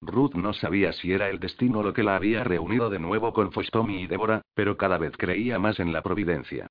Ruth 0.00 0.34
no 0.34 0.52
sabía 0.52 0.92
si 0.92 1.12
era 1.12 1.30
el 1.30 1.38
destino 1.38 1.82
lo 1.82 1.92
que 1.92 2.02
la 2.02 2.16
había 2.16 2.44
reunido 2.44 2.90
de 2.90 2.98
nuevo 2.98 3.32
con 3.32 3.52
Fostomi 3.52 4.02
y 4.02 4.06
Débora, 4.06 4.42
pero 4.54 4.76
cada 4.76 4.98
vez 4.98 5.16
creía 5.16 5.58
más 5.58 5.80
en 5.80 5.92
la 5.92 6.02
providencia. 6.02 6.66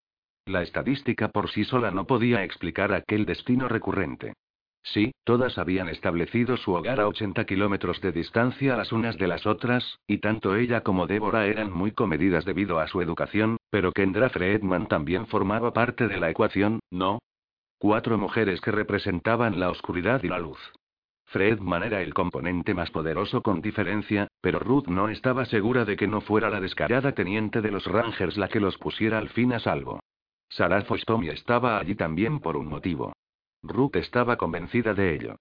La 0.46 0.62
estadística 0.62 1.30
por 1.30 1.50
sí 1.50 1.64
sola 1.64 1.90
no 1.92 2.06
podía 2.06 2.44
explicar 2.44 2.94
aquel 2.94 3.26
destino 3.26 3.68
recurrente. 3.68 4.34
Sí, 4.84 5.14
todas 5.24 5.58
habían 5.58 5.88
establecido 5.88 6.58
su 6.58 6.74
hogar 6.74 7.00
a 7.00 7.08
80 7.08 7.46
kilómetros 7.46 8.02
de 8.02 8.12
distancia 8.12 8.76
las 8.76 8.92
unas 8.92 9.18
de 9.18 9.28
las 9.28 9.46
otras, 9.46 10.00
y 10.08 10.18
tanto 10.18 10.56
ella 10.56 10.82
como 10.82 11.08
Débora 11.08 11.46
eran 11.48 11.72
muy 11.72 11.92
comedidas 11.92 12.44
debido 12.44 12.80
a 12.80 12.88
su 12.88 13.02
educación, 13.02 13.58
pero 13.70 13.94
Kendra 13.94 14.30
Friedman 14.30 14.88
también 14.88 15.26
formaba 15.28 15.72
parte 15.72 16.08
de 16.10 16.20
la 16.20 16.30
ecuación, 16.30 16.80
¿no? 16.92 17.20
Cuatro 17.78 18.18
mujeres 18.18 18.60
que 18.62 18.72
representaban 18.72 19.60
la 19.60 19.70
oscuridad 19.70 20.22
y 20.24 20.28
la 20.28 20.40
luz. 20.40 20.60
Fredman 21.26 21.84
era 21.84 22.02
el 22.02 22.14
componente 22.14 22.74
más 22.74 22.92
poderoso 22.92 23.42
con 23.42 23.62
diferencia, 23.62 24.28
pero 24.40 24.60
Ruth 24.60 24.88
no 24.88 25.10
estaba 25.10 25.46
segura 25.46 25.84
de 25.84 25.96
que 25.96 26.08
no 26.08 26.22
fuera 26.22 26.50
la 26.50 26.62
descarada 26.62 27.14
teniente 27.14 27.62
de 27.62 27.72
los 27.72 27.86
Rangers 27.86 28.38
la 28.38 28.50
que 28.50 28.60
los 28.60 28.78
pusiera 28.78 29.18
al 29.18 29.30
fin 29.30 29.54
a 29.54 29.60
salvo. 29.60 30.00
Sarah 30.50 30.84
Fostomi 30.84 31.30
estaba 31.30 31.80
allí 31.80 31.96
también 31.96 32.40
por 32.40 32.56
un 32.56 32.68
motivo. 32.68 33.14
Ruth 33.64 33.96
estaba 33.96 34.38
convencida 34.38 34.94
de 34.94 35.16
ello. 35.16 35.38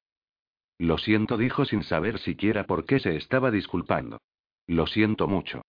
Lo 0.78 0.98
siento, 0.98 1.36
dijo 1.36 1.64
sin 1.64 1.82
saber 1.82 2.18
siquiera 2.18 2.64
por 2.64 2.86
qué 2.86 2.98
se 2.98 3.16
estaba 3.16 3.50
disculpando. 3.50 4.18
Lo 4.66 4.86
siento 4.86 5.28
mucho. 5.28 5.62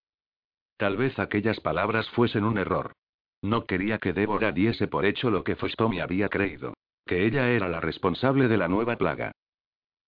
Tal 0.77 0.97
vez 0.97 1.17
aquellas 1.19 1.59
palabras 1.59 2.09
fuesen 2.11 2.43
un 2.43 2.57
error. 2.57 2.93
No 3.41 3.65
quería 3.65 3.97
que 3.97 4.13
Débora 4.13 4.51
diese 4.51 4.88
por 4.88 5.05
hecho 5.05 5.30
lo 5.30 5.43
que 5.43 5.55
Fostomi 5.55 5.99
había 5.99 6.30
creído. 6.30 6.73
Que 7.05 7.25
ella 7.25 7.49
era 7.49 7.67
la 7.67 7.81
responsable 7.81 8.47
de 8.47 8.57
la 8.57 8.67
nueva 8.67 8.95
plaga. 8.95 9.34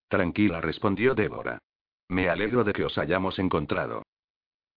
Tranquila, 0.07 0.61
respondió 0.61 1.15
Débora. 1.15 1.59
Me 2.07 2.29
alegro 2.29 2.63
de 2.63 2.73
que 2.73 2.85
os 2.85 2.97
hayamos 2.97 3.39
encontrado. 3.39 4.03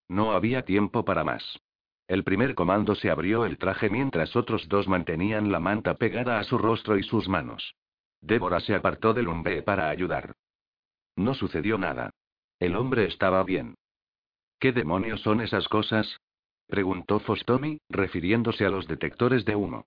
No 0.09 0.33
había 0.33 0.65
tiempo 0.65 1.05
para 1.05 1.23
más. 1.23 1.61
El 2.09 2.25
primer 2.25 2.55
comando 2.55 2.95
se 2.95 3.11
abrió 3.11 3.45
el 3.45 3.59
traje 3.59 3.91
mientras 3.91 4.35
otros 4.35 4.67
dos 4.69 4.89
mantenían 4.89 5.53
la 5.53 5.61
manta 5.61 5.99
pegada 5.99 6.39
a 6.39 6.45
su 6.45 6.57
rostro 6.57 6.97
y 6.97 7.03
sus 7.03 7.29
manos. 7.29 7.75
Débora 8.23 8.61
se 8.61 8.75
apartó 8.75 9.13
del 9.13 9.29
hombre 9.29 9.63
para 9.63 9.91
ayudar. 9.91 10.35
No 11.17 11.35
sucedió 11.35 11.77
nada. 11.77 12.11
El 12.59 12.77
hombre 12.77 13.05
estaba 13.05 13.45
bien. 13.45 13.75
¿Qué 14.59 14.73
demonios 14.73 15.21
son 15.21 15.43
esas 15.43 15.69
cosas? 15.69 16.19
preguntó 16.67 17.21
Fostomi, 17.21 17.79
refiriéndose 17.91 18.65
a 18.65 18.71
los 18.71 18.89
detectores 18.89 19.45
de 19.45 19.55
humo. 19.55 19.87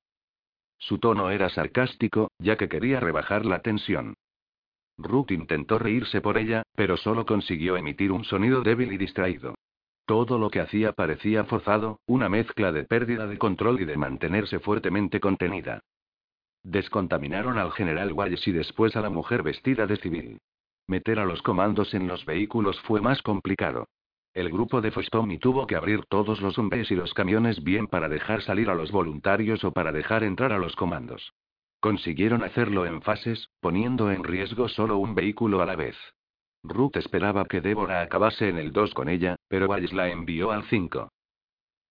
Su 0.78 1.00
tono 1.00 1.32
era 1.32 1.50
sarcástico, 1.50 2.32
ya 2.38 2.56
que 2.56 2.70
quería 2.70 3.00
rebajar 3.00 3.46
la 3.46 3.62
tensión. 3.62 4.16
Ruth 4.98 5.32
intentó 5.32 5.80
reírse 5.80 6.22
por 6.22 6.38
ella, 6.38 6.64
pero 6.76 6.98
solo 6.98 7.26
consiguió 7.26 7.78
emitir 7.78 8.12
un 8.12 8.24
sonido 8.26 8.62
débil 8.62 8.92
y 8.94 8.98
distraído. 8.98 9.56
Todo 10.06 10.38
lo 10.38 10.50
que 10.50 10.60
hacía 10.60 10.94
parecía 10.94 11.46
forzado, 11.46 12.00
una 12.06 12.30
mezcla 12.30 12.72
de 12.72 12.84
pérdida 12.84 13.28
de 13.28 13.38
control 13.38 13.82
y 13.82 13.86
de 13.86 13.98
mantenerse 13.98 14.60
fuertemente 14.60 15.20
contenida. 15.20 15.82
Descontaminaron 16.64 17.58
al 17.58 17.72
general 17.72 18.14
Wallace 18.14 18.50
y 18.50 18.54
después 18.54 18.96
a 18.96 19.02
la 19.02 19.10
mujer 19.10 19.44
vestida 19.44 19.88
de 19.88 19.98
civil. 19.98 20.38
Meter 20.88 21.20
a 21.20 21.26
los 21.26 21.42
comandos 21.42 21.94
en 21.94 22.08
los 22.08 22.26
vehículos 22.26 22.80
fue 22.82 23.02
más 23.02 23.22
complicado. 23.22 23.88
El 24.34 24.50
grupo 24.50 24.80
de 24.80 24.92
Fostomi 24.92 25.40
tuvo 25.40 25.68
que 25.68 25.76
abrir 25.76 26.06
todos 26.08 26.42
los 26.42 26.58
hombres 26.58 26.90
y 26.92 26.96
los 26.96 27.14
camiones 27.14 27.64
bien 27.64 27.88
para 27.88 28.08
dejar 28.08 28.42
salir 28.42 28.70
a 28.70 28.76
los 28.76 28.92
voluntarios 28.92 29.64
o 29.64 29.72
para 29.72 29.92
dejar 29.92 30.24
entrar 30.24 30.54
a 30.54 30.58
los 30.58 30.76
comandos. 30.76 31.34
Consiguieron 31.82 32.44
hacerlo 32.44 32.86
en 32.86 33.02
fases, 33.02 33.50
poniendo 33.60 34.12
en 34.12 34.24
riesgo 34.24 34.70
solo 34.70 34.98
un 34.98 35.16
vehículo 35.16 35.62
a 35.62 35.66
la 35.66 35.76
vez. 35.76 35.98
Ruth 36.64 36.96
esperaba 36.98 37.46
que 37.46 37.62
Débora 37.62 38.02
acabase 38.02 38.50
en 38.50 38.58
el 38.58 38.72
2 38.72 38.94
con 38.94 39.10
ella, 39.10 39.36
pero 39.48 39.68
Wallace 39.68 39.96
la 39.96 40.10
envió 40.10 40.52
al 40.52 40.64
5. 40.66 41.10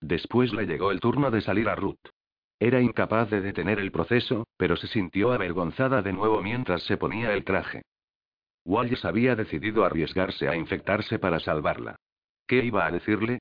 Después 0.00 0.52
le 0.52 0.66
llegó 0.66 0.92
el 0.92 1.00
turno 1.00 1.30
de 1.30 1.42
salir 1.42 1.68
a 1.68 1.74
Ruth. 1.74 2.00
Era 2.58 2.80
incapaz 2.80 3.30
de 3.30 3.40
detener 3.40 3.78
el 3.78 3.90
proceso, 3.90 4.44
pero 4.56 4.76
se 4.76 4.86
sintió 4.86 5.32
avergonzada 5.32 6.02
de 6.02 6.12
nuevo 6.12 6.42
mientras 6.42 6.82
se 6.84 6.96
ponía 6.96 7.32
el 7.32 7.44
traje. 7.44 7.82
Wallace 8.64 9.06
había 9.06 9.34
decidido 9.34 9.84
arriesgarse 9.84 10.48
a 10.48 10.56
infectarse 10.56 11.18
para 11.18 11.40
salvarla. 11.40 11.96
¿Qué 12.46 12.64
iba 12.64 12.86
a 12.86 12.90
decirle? 12.90 13.38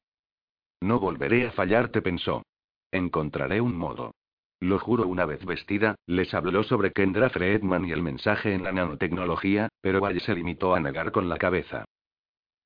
No 0.81 0.99
volveré 0.99 1.47
a 1.47 1.51
fallarte, 1.51 2.01
pensó. 2.01 2.43
Encontraré 2.91 3.59
un 3.59 3.75
modo. 3.75 4.13
Lo 4.61 4.77
juro 4.77 5.07
una 5.07 5.25
vez 5.25 5.45
vestida, 5.45 5.95
les 6.05 6.33
habló 6.33 6.63
sobre 6.63 6.91
Kendra 6.91 7.29
Fredman 7.29 7.85
y 7.85 7.91
el 7.91 8.01
mensaje 8.01 8.53
en 8.53 8.63
la 8.63 8.73
nanotecnología, 8.73 9.69
pero 9.81 9.99
Wally 9.99 10.19
se 10.19 10.35
limitó 10.35 10.75
a 10.75 10.81
negar 10.81 11.11
con 11.11 11.29
la 11.29 11.37
cabeza. 11.37 11.85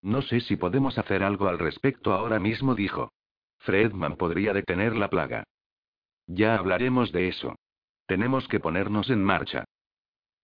No 0.02 0.22
sé 0.22 0.42
si 0.42 0.56
podemos 0.56 0.98
hacer 0.98 1.24
algo 1.24 1.48
al 1.48 1.60
respecto 1.60 2.14
ahora 2.14 2.40
mismo, 2.40 2.74
dijo. 2.74 3.12
Fredman 3.60 4.18
podría 4.18 4.54
detener 4.54 4.96
la 4.96 5.10
plaga. 5.10 5.44
Ya 6.26 6.56
hablaremos 6.56 7.12
de 7.12 7.30
eso. 7.30 7.56
Tenemos 8.08 8.48
que 8.48 8.60
ponernos 8.60 9.10
en 9.10 9.24
marcha. 9.24 9.64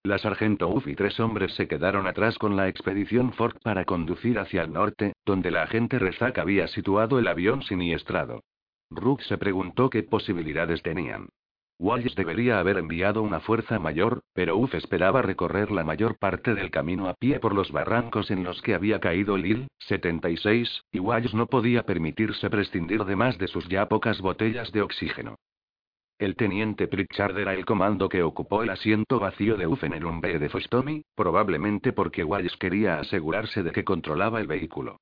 La 0.04 0.18
sargento 0.18 0.70
Uff 0.70 0.88
y 0.88 0.96
tres 0.96 1.20
hombres 1.20 1.54
se 1.56 1.68
quedaron 1.68 2.08
atrás 2.08 2.38
con 2.38 2.56
la 2.56 2.70
expedición 2.70 3.34
Ford 3.34 3.58
para 3.62 3.84
conducir 3.84 4.40
hacia 4.40 4.62
el 4.62 4.72
norte, 4.72 5.14
donde 5.26 5.52
la 5.52 5.64
agente 5.64 6.00
Rezak 6.00 6.38
había 6.38 6.68
situado 6.68 7.20
el 7.20 7.28
avión 7.28 7.64
siniestrado. 7.64 8.42
Rook 8.92 9.22
se 9.22 9.38
preguntó 9.38 9.90
qué 9.90 10.04
posibilidades 10.04 10.82
tenían. 10.82 11.30
Wallace 11.78 12.16
debería 12.16 12.60
haber 12.60 12.78
enviado 12.78 13.22
una 13.22 13.40
fuerza 13.40 13.80
mayor, 13.80 14.22
pero 14.34 14.58
Uff 14.58 14.76
esperaba 14.76 15.22
recorrer 15.22 15.72
la 15.72 15.86
mayor 15.86 16.18
parte 16.18 16.54
del 16.54 16.72
camino 16.72 17.08
a 17.08 17.14
pie 17.14 17.40
por 17.40 17.56
los 17.56 17.72
barrancos 17.72 18.32
en 18.32 18.44
los 18.44 18.62
que 18.62 18.74
había 18.74 19.00
caído 19.00 19.36
el 19.36 19.46
Il-76, 19.46 20.84
y 20.92 21.00
Wallace 21.00 21.38
no 21.38 21.48
podía 21.48 21.84
permitirse 21.84 22.50
prescindir 22.50 23.06
de 23.06 23.16
más 23.16 23.38
de 23.38 23.48
sus 23.48 23.70
ya 23.70 23.88
pocas 23.88 24.20
botellas 24.20 24.74
de 24.74 24.82
oxígeno. 24.82 25.36
El 26.18 26.36
teniente 26.36 26.90
Pritchard 26.90 27.38
era 27.38 27.54
el 27.54 27.66
comando 27.66 28.10
que 28.10 28.24
ocupó 28.24 28.62
el 28.62 28.72
asiento 28.72 29.20
vacío 29.20 29.56
de 29.56 29.68
Uff 29.68 29.86
en 29.86 29.94
el 29.94 30.04
Umbe 30.04 30.38
de 30.38 30.50
Fostomi, 30.50 31.04
probablemente 31.16 31.94
porque 31.94 32.26
Wallace 32.26 32.58
quería 32.60 33.00
asegurarse 33.00 33.64
de 33.64 33.72
que 33.72 33.86
controlaba 33.86 34.42
el 34.42 34.48
vehículo. 34.48 34.98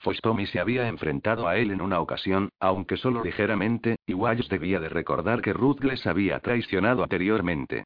Fostomi 0.00 0.46
se 0.46 0.60
había 0.60 0.88
enfrentado 0.88 1.48
a 1.48 1.56
él 1.56 1.70
en 1.70 1.80
una 1.80 2.00
ocasión, 2.00 2.50
aunque 2.60 2.96
solo 2.96 3.22
ligeramente, 3.24 3.96
y 4.06 4.14
Wallace 4.14 4.48
debía 4.48 4.80
de 4.80 4.88
recordar 4.88 5.42
que 5.42 5.52
Rutgles 5.52 6.06
había 6.06 6.38
traicionado 6.40 7.02
anteriormente. 7.02 7.84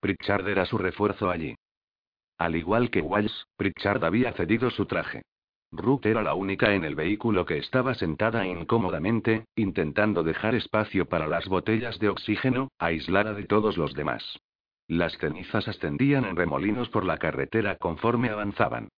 Pritchard 0.00 0.46
era 0.48 0.66
su 0.66 0.76
refuerzo 0.76 1.30
allí. 1.30 1.54
Al 2.36 2.56
igual 2.56 2.90
que 2.90 3.00
Wallace, 3.00 3.44
Pritchard 3.56 4.04
había 4.04 4.32
cedido 4.32 4.70
su 4.70 4.86
traje. 4.86 5.22
Ruth 5.72 6.06
era 6.06 6.22
la 6.22 6.34
única 6.34 6.74
en 6.74 6.84
el 6.84 6.94
vehículo 6.94 7.44
que 7.46 7.58
estaba 7.58 7.94
sentada 7.94 8.46
incómodamente, 8.46 9.46
intentando 9.56 10.22
dejar 10.22 10.54
espacio 10.54 11.06
para 11.06 11.26
las 11.26 11.48
botellas 11.48 11.98
de 11.98 12.10
oxígeno, 12.10 12.68
aislada 12.78 13.34
de 13.34 13.44
todos 13.44 13.76
los 13.76 13.94
demás. 13.94 14.38
Las 14.86 15.16
cenizas 15.18 15.66
ascendían 15.66 16.26
en 16.26 16.36
remolinos 16.36 16.90
por 16.90 17.04
la 17.04 17.18
carretera 17.18 17.76
conforme 17.76 18.28
avanzaban. 18.28 18.88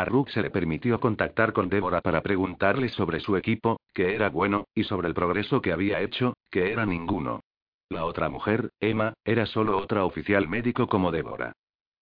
A 0.00 0.04
Rook 0.06 0.30
se 0.30 0.40
le 0.40 0.48
permitió 0.48 0.98
contactar 0.98 1.52
con 1.52 1.68
Débora 1.68 2.00
para 2.00 2.22
preguntarle 2.22 2.88
sobre 2.88 3.20
su 3.20 3.36
equipo, 3.36 3.78
que 3.92 4.14
era 4.14 4.30
bueno, 4.30 4.64
y 4.74 4.84
sobre 4.84 5.08
el 5.08 5.14
progreso 5.14 5.60
que 5.60 5.74
había 5.74 6.00
hecho, 6.00 6.32
que 6.50 6.72
era 6.72 6.86
ninguno. 6.86 7.40
La 7.90 8.06
otra 8.06 8.30
mujer, 8.30 8.70
Emma, 8.80 9.12
era 9.26 9.44
solo 9.44 9.76
otra 9.76 10.06
oficial 10.06 10.48
médico 10.48 10.86
como 10.86 11.12
Débora. 11.12 11.52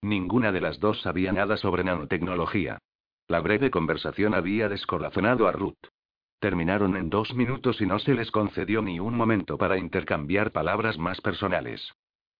Ninguna 0.01 0.53
de 0.53 0.61
las 0.61 0.79
dos 0.79 1.01
sabía 1.01 1.33
nada 1.33 1.57
sobre 1.57 1.83
nanotecnología. 1.83 2.77
La 3.27 3.41
breve 3.41 3.69
conversación 3.69 4.33
había 4.33 4.69
descorazonado 4.69 5.49
a 5.49 5.51
Ruth. 5.51 5.89
Terminaron 6.39 6.95
en 6.95 7.09
dos 7.09 7.33
minutos 7.33 7.81
y 7.81 7.85
no 7.85 7.99
se 7.99 8.13
les 8.13 8.31
concedió 8.31 8.81
ni 8.81 9.01
un 9.01 9.13
momento 9.13 9.57
para 9.57 9.77
intercambiar 9.77 10.53
palabras 10.53 10.97
más 10.97 11.19
personales. 11.19 11.91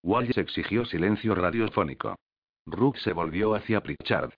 Wallace 0.03 0.40
exigió 0.40 0.86
silencio 0.86 1.36
radiofónico. 1.36 2.15
Rook 2.65 2.95
se 2.99 3.11
volvió 3.11 3.56
hacia 3.56 3.81
Pritchard. 3.81 4.31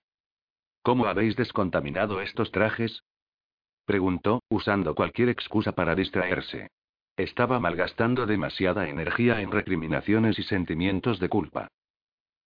¿Cómo 0.82 1.06
habéis 1.06 1.36
descontaminado 1.36 2.20
estos 2.20 2.50
trajes? 2.50 3.04
Preguntó, 3.84 4.42
usando 4.48 4.94
cualquier 4.94 5.28
excusa 5.28 5.72
para 5.72 5.94
distraerse. 5.94 6.68
Estaba 7.16 7.60
malgastando 7.60 8.26
demasiada 8.26 8.88
energía 8.88 9.40
en 9.40 9.52
recriminaciones 9.52 10.38
y 10.38 10.42
sentimientos 10.42 11.20
de 11.20 11.28
culpa. 11.28 11.68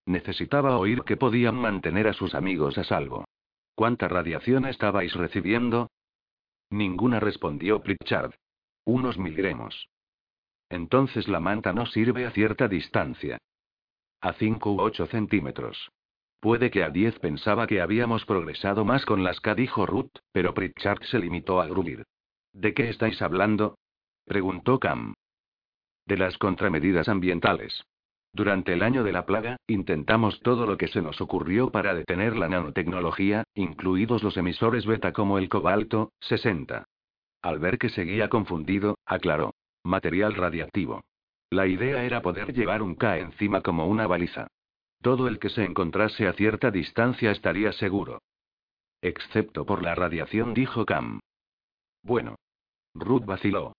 Necesitaba 0.05 0.77
oír 0.77 1.03
que 1.03 1.17
podían 1.17 1.55
mantener 1.55 2.07
a 2.07 2.13
sus 2.13 2.35
amigos 2.35 2.77
a 2.77 2.83
salvo. 2.83 3.25
¿Cuánta 3.75 4.07
radiación 4.07 4.65
estabais 4.65 5.13
recibiendo? 5.13 5.89
Ninguna 6.69 7.19
respondió 7.19 7.81
Pritchard. 7.81 8.33
Unos 8.85 9.17
miligramos. 9.17 9.87
Entonces 10.69 11.27
la 11.27 11.39
manta 11.39 11.73
no 11.73 11.85
sirve 11.85 12.25
a 12.25 12.31
cierta 12.31 12.67
distancia. 12.67 13.37
A 14.21 14.33
5 14.33 14.71
u 14.71 14.81
8 14.81 15.07
centímetros. 15.07 15.89
Puede 16.47 16.71
que 16.71 16.81
a 16.81 16.89
10 16.89 17.19
pensaba 17.19 17.67
que 17.67 17.81
habíamos 17.81 18.23
progresado 18.23 18.85
más 18.85 19.05
con 19.05 19.21
las 19.21 19.41
K, 19.41 19.53
dijo 19.53 19.85
Ruth, 19.85 20.13
pero 20.31 20.53
Pritchard 20.53 21.03
se 21.03 21.19
limitó 21.19 21.59
a 21.59 21.67
gruñir. 21.67 22.05
¿De 22.53 22.73
qué 22.73 22.87
estáis 22.87 23.21
hablando? 23.21 23.79
preguntó 24.23 24.79
Cam. 24.79 25.13
De 26.05 26.15
las 26.15 26.37
contramedidas 26.37 27.09
ambientales. 27.09 27.83
Durante 28.31 28.71
el 28.71 28.81
año 28.81 29.03
de 29.03 29.11
la 29.11 29.25
plaga, 29.25 29.57
intentamos 29.67 30.39
todo 30.39 30.65
lo 30.65 30.77
que 30.77 30.87
se 30.87 31.01
nos 31.01 31.19
ocurrió 31.19 31.69
para 31.69 31.93
detener 31.93 32.37
la 32.37 32.47
nanotecnología, 32.47 33.43
incluidos 33.53 34.23
los 34.23 34.37
emisores 34.37 34.85
beta 34.85 35.11
como 35.11 35.39
el 35.39 35.49
cobalto, 35.49 36.13
60. 36.21 36.85
Al 37.41 37.59
ver 37.59 37.77
que 37.77 37.89
seguía 37.89 38.29
confundido, 38.29 38.97
aclaró. 39.05 39.53
Material 39.83 40.33
radiactivo. 40.33 41.03
La 41.49 41.67
idea 41.67 42.05
era 42.05 42.21
poder 42.21 42.53
llevar 42.53 42.81
un 42.81 42.95
K 42.95 43.17
encima 43.17 43.59
como 43.59 43.85
una 43.87 44.07
baliza. 44.07 44.47
Todo 45.01 45.27
el 45.27 45.39
que 45.39 45.49
se 45.49 45.63
encontrase 45.63 46.27
a 46.27 46.33
cierta 46.33 46.71
distancia 46.71 47.31
estaría 47.31 47.71
seguro. 47.73 48.19
Excepto 49.01 49.65
por 49.65 49.83
la 49.83 49.95
radiación, 49.95 50.53
dijo 50.53 50.85
Cam. 50.85 51.19
Bueno. 52.03 52.35
Ruth 52.93 53.25
vaciló. 53.25 53.73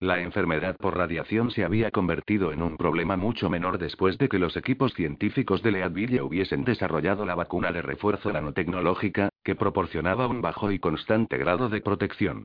La 0.00 0.20
enfermedad 0.20 0.76
por 0.76 0.94
radiación 0.94 1.50
se 1.50 1.64
había 1.64 1.90
convertido 1.90 2.52
en 2.52 2.62
un 2.62 2.76
problema 2.76 3.16
mucho 3.16 3.48
menor 3.48 3.78
después 3.78 4.18
de 4.18 4.28
que 4.28 4.38
los 4.38 4.56
equipos 4.56 4.92
científicos 4.92 5.62
de 5.62 5.72
Leadville 5.72 6.20
hubiesen 6.20 6.64
desarrollado 6.64 7.24
la 7.24 7.34
vacuna 7.34 7.72
de 7.72 7.80
refuerzo 7.80 8.30
nanotecnológica, 8.30 9.30
que 9.42 9.54
proporcionaba 9.54 10.26
un 10.26 10.42
bajo 10.42 10.70
y 10.70 10.78
constante 10.78 11.38
grado 11.38 11.70
de 11.70 11.80
protección. 11.80 12.44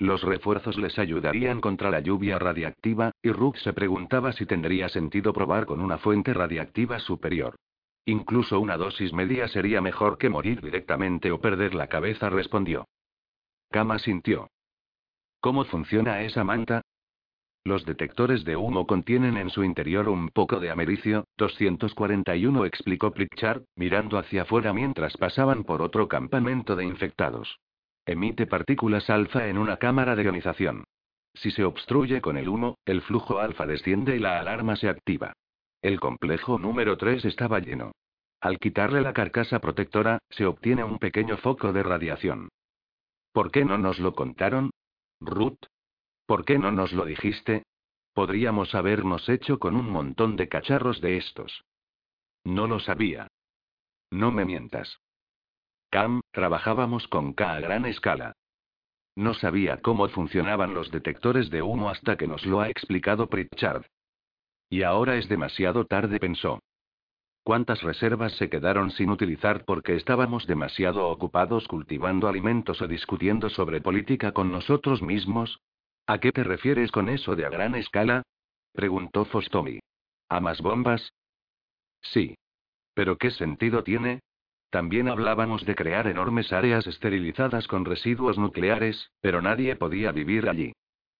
Los 0.00 0.22
refuerzos 0.22 0.78
les 0.78 0.98
ayudarían 0.98 1.60
contra 1.60 1.90
la 1.90 2.00
lluvia 2.00 2.38
radiactiva, 2.38 3.12
y 3.22 3.32
Rook 3.32 3.58
se 3.58 3.74
preguntaba 3.74 4.32
si 4.32 4.46
tendría 4.46 4.88
sentido 4.88 5.34
probar 5.34 5.66
con 5.66 5.78
una 5.78 5.98
fuente 5.98 6.32
radiactiva 6.32 6.98
superior. 7.00 7.56
Incluso 8.06 8.58
una 8.60 8.78
dosis 8.78 9.12
media 9.12 9.46
sería 9.48 9.82
mejor 9.82 10.16
que 10.16 10.30
morir 10.30 10.62
directamente 10.62 11.30
o 11.30 11.38
perder 11.38 11.74
la 11.74 11.88
cabeza, 11.88 12.30
respondió. 12.30 12.88
Kama 13.70 13.98
sintió. 13.98 14.48
¿Cómo 15.38 15.66
funciona 15.66 16.22
esa 16.22 16.44
manta? 16.44 16.80
Los 17.62 17.84
detectores 17.84 18.42
de 18.46 18.56
humo 18.56 18.86
contienen 18.86 19.36
en 19.36 19.50
su 19.50 19.64
interior 19.64 20.08
un 20.08 20.30
poco 20.30 20.60
de 20.60 20.70
americio, 20.70 21.26
241 21.36 22.64
explicó 22.64 23.10
Pritchard, 23.10 23.64
mirando 23.76 24.16
hacia 24.16 24.42
afuera 24.42 24.72
mientras 24.72 25.14
pasaban 25.18 25.64
por 25.64 25.82
otro 25.82 26.08
campamento 26.08 26.74
de 26.74 26.86
infectados. 26.86 27.60
Emite 28.10 28.48
partículas 28.48 29.08
alfa 29.08 29.46
en 29.46 29.56
una 29.56 29.76
cámara 29.76 30.16
de 30.16 30.24
ionización. 30.24 30.82
Si 31.32 31.52
se 31.52 31.62
obstruye 31.62 32.20
con 32.20 32.36
el 32.36 32.48
humo, 32.48 32.76
el 32.84 33.02
flujo 33.02 33.38
alfa 33.38 33.66
desciende 33.68 34.16
y 34.16 34.18
la 34.18 34.40
alarma 34.40 34.74
se 34.74 34.88
activa. 34.88 35.32
El 35.80 36.00
complejo 36.00 36.58
número 36.58 36.96
3 36.96 37.24
estaba 37.24 37.60
lleno. 37.60 37.92
Al 38.40 38.58
quitarle 38.58 39.00
la 39.00 39.12
carcasa 39.12 39.60
protectora, 39.60 40.18
se 40.28 40.44
obtiene 40.44 40.82
un 40.82 40.98
pequeño 40.98 41.36
foco 41.36 41.72
de 41.72 41.84
radiación. 41.84 42.48
¿Por 43.30 43.52
qué 43.52 43.64
no 43.64 43.78
nos 43.78 44.00
lo 44.00 44.12
contaron? 44.12 44.70
Ruth. 45.20 45.64
¿Por 46.26 46.44
qué 46.44 46.58
no 46.58 46.72
nos 46.72 46.92
lo 46.92 47.04
dijiste? 47.04 47.62
Podríamos 48.12 48.74
habernos 48.74 49.28
hecho 49.28 49.60
con 49.60 49.76
un 49.76 49.88
montón 49.88 50.34
de 50.34 50.48
cacharros 50.48 51.00
de 51.00 51.16
estos. 51.16 51.62
No 52.42 52.66
lo 52.66 52.80
sabía. 52.80 53.28
No 54.10 54.32
me 54.32 54.44
mientas. 54.44 54.98
Cam, 55.90 56.19
trabajábamos 56.32 57.08
con 57.08 57.32
K 57.32 57.54
a 57.54 57.60
gran 57.60 57.86
escala. 57.86 58.34
No 59.16 59.34
sabía 59.34 59.80
cómo 59.82 60.08
funcionaban 60.08 60.74
los 60.74 60.90
detectores 60.90 61.50
de 61.50 61.62
humo 61.62 61.90
hasta 61.90 62.16
que 62.16 62.26
nos 62.26 62.46
lo 62.46 62.60
ha 62.60 62.68
explicado 62.68 63.28
Pritchard. 63.28 63.84
Y 64.68 64.82
ahora 64.82 65.16
es 65.16 65.28
demasiado 65.28 65.84
tarde, 65.84 66.20
pensó. 66.20 66.60
¿Cuántas 67.42 67.82
reservas 67.82 68.32
se 68.36 68.48
quedaron 68.48 68.90
sin 68.90 69.10
utilizar 69.10 69.64
porque 69.64 69.96
estábamos 69.96 70.46
demasiado 70.46 71.08
ocupados 71.08 71.66
cultivando 71.66 72.28
alimentos 72.28 72.80
o 72.82 72.86
discutiendo 72.86 73.48
sobre 73.50 73.80
política 73.80 74.32
con 74.32 74.52
nosotros 74.52 75.02
mismos? 75.02 75.60
¿A 76.06 76.18
qué 76.18 76.32
te 76.32 76.44
refieres 76.44 76.92
con 76.92 77.08
eso 77.08 77.34
de 77.36 77.46
a 77.46 77.48
gran 77.48 77.74
escala? 77.74 78.22
preguntó 78.72 79.24
Fostomi. 79.24 79.80
¿A 80.28 80.40
más 80.40 80.60
bombas? 80.60 81.12
Sí. 82.02 82.36
¿Pero 82.94 83.16
qué 83.16 83.30
sentido 83.30 83.82
tiene? 83.82 84.20
También 84.70 85.08
hablábamos 85.08 85.66
de 85.66 85.74
crear 85.74 86.06
enormes 86.06 86.52
áreas 86.52 86.86
esterilizadas 86.86 87.66
con 87.66 87.84
residuos 87.84 88.38
nucleares, 88.38 89.10
pero 89.20 89.42
nadie 89.42 89.74
podía 89.74 90.12
vivir 90.12 90.48
allí. 90.48 90.72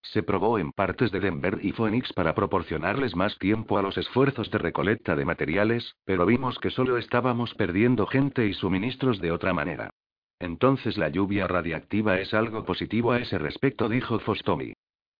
Se 0.03 0.23
probó 0.23 0.59
en 0.59 0.73
partes 0.73 1.11
de 1.11 1.21
Denver 1.21 1.59
y 1.61 1.73
Phoenix 1.73 2.13
para 2.13 2.35
proporcionarles 2.35 3.15
más 3.17 3.37
tiempo 3.39 3.77
a 3.77 3.83
los 3.83 3.99
esfuerzos 3.99 4.51
de 4.51 4.59
recolecta 4.59 5.15
de 5.15 5.25
materiales, 5.25 5.97
pero 6.05 6.27
vimos 6.27 6.59
que 6.59 6.71
solo 6.71 6.97
estábamos 6.97 7.55
perdiendo 7.55 8.07
gente 8.07 8.47
y 8.47 8.55
suministros 8.55 9.21
de 9.21 9.33
otra 9.33 9.53
manera. 9.53 9.91
Entonces 10.39 10.97
la 10.97 11.11
lluvia 11.11 11.47
radiactiva 11.47 12.19
es 12.19 12.33
algo 12.33 12.65
positivo 12.65 13.13
a 13.13 13.19
ese 13.19 13.37
respecto, 13.37 13.89
dijo 13.89 14.19
Fostomi. 14.21 14.73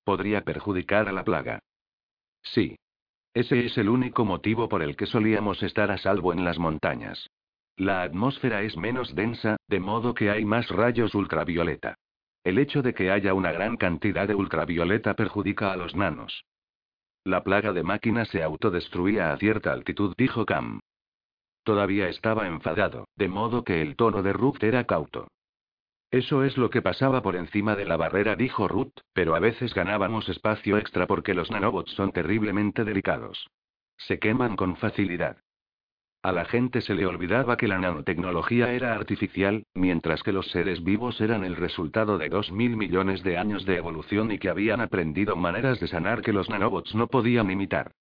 Podría 0.05 0.43
perjudicar 0.43 1.09
a 1.09 1.13
la 1.13 1.25
plaga. 1.25 1.59
Sí. 2.43 2.77
Ese 3.35 3.67
es 3.67 3.77
el 3.77 3.89
único 3.89 4.25
motivo 4.25 4.69
por 4.69 4.83
el 4.83 4.97
que 4.97 5.07
solíamos 5.07 5.63
estar 5.63 5.91
a 5.91 5.99
salvo 5.99 6.33
en 6.33 6.45
las 6.45 6.59
montañas. 6.59 7.29
La 7.81 8.03
atmósfera 8.03 8.61
es 8.61 8.77
menos 8.77 9.15
densa, 9.15 9.57
de 9.67 9.81
modo 9.81 10.13
que 10.13 10.29
hay 10.29 10.45
más 10.45 10.69
rayos 10.69 11.15
ultravioleta. 11.15 11.95
El 12.45 12.59
hecho 12.59 12.83
de 12.83 12.93
que 12.93 13.11
haya 13.11 13.33
una 13.33 13.53
gran 13.53 13.79
cantidad 13.79 14.29
de 14.29 14.35
ultravioleta 14.35 15.15
perjudica 15.15 15.73
a 15.73 15.79
los 15.79 15.95
nanos. 15.95 16.45
La 17.25 17.43
plaga 17.43 17.73
de 17.73 17.83
máquinas 17.83 18.29
se 18.29 18.43
autodestruía 18.43 19.33
a 19.33 19.39
cierta 19.39 19.73
altitud, 19.73 20.13
dijo 20.19 20.45
Cam. 20.45 20.81
Todavía 21.65 22.11
estaba 22.11 22.49
enfadado, 22.49 23.09
de 23.17 23.29
modo 23.29 23.65
que 23.65 23.81
el 23.81 23.97
tono 23.97 24.23
de 24.23 24.35
Ruth 24.35 24.63
era 24.63 24.85
cauto. 24.85 25.29
Eso 26.11 26.45
es 26.45 26.59
lo 26.59 26.69
que 26.69 26.83
pasaba 26.83 27.23
por 27.23 27.35
encima 27.35 27.77
de 27.77 27.87
la 27.87 27.97
barrera, 27.97 28.37
dijo 28.37 28.69
Ruth, 28.69 28.93
pero 29.15 29.35
a 29.35 29.41
veces 29.41 29.73
ganábamos 29.73 30.29
espacio 30.29 30.77
extra 30.77 31.07
porque 31.07 31.33
los 31.33 31.51
nanobots 31.51 31.93
son 31.93 32.13
terriblemente 32.13 32.85
delicados. 32.85 33.49
Se 33.97 34.19
queman 34.19 34.57
con 34.57 34.77
facilidad. 34.77 35.39
A 36.23 36.33
la 36.33 36.45
gente 36.45 36.83
se 36.83 36.95
le 36.95 37.07
olvidaba 37.07 37.57
que 37.57 37.67
la 37.67 37.79
nanotecnología 37.79 38.75
era 38.75 38.93
artificial, 38.93 39.65
mientras 39.73 40.23
que 40.23 40.33
los 40.33 40.51
seres 40.51 40.85
vivos 40.85 41.19
eran 41.23 41.45
el 41.45 41.57
resultado 41.57 42.19
de 42.19 42.29
dos 42.29 42.53
mil 42.53 42.77
millones 42.77 43.23
de 43.23 43.39
años 43.39 43.65
de 43.65 43.77
evolución 43.77 44.31
y 44.31 44.39
que 44.39 44.51
habían 44.51 44.83
aprendido 44.83 45.35
maneras 45.35 45.81
de 45.81 45.89
sanar 45.89 46.21
que 46.21 46.35
los 46.35 46.51
nanobots 46.51 46.95
no 46.95 47.07
podían 47.07 47.51
imitar. 47.51 47.93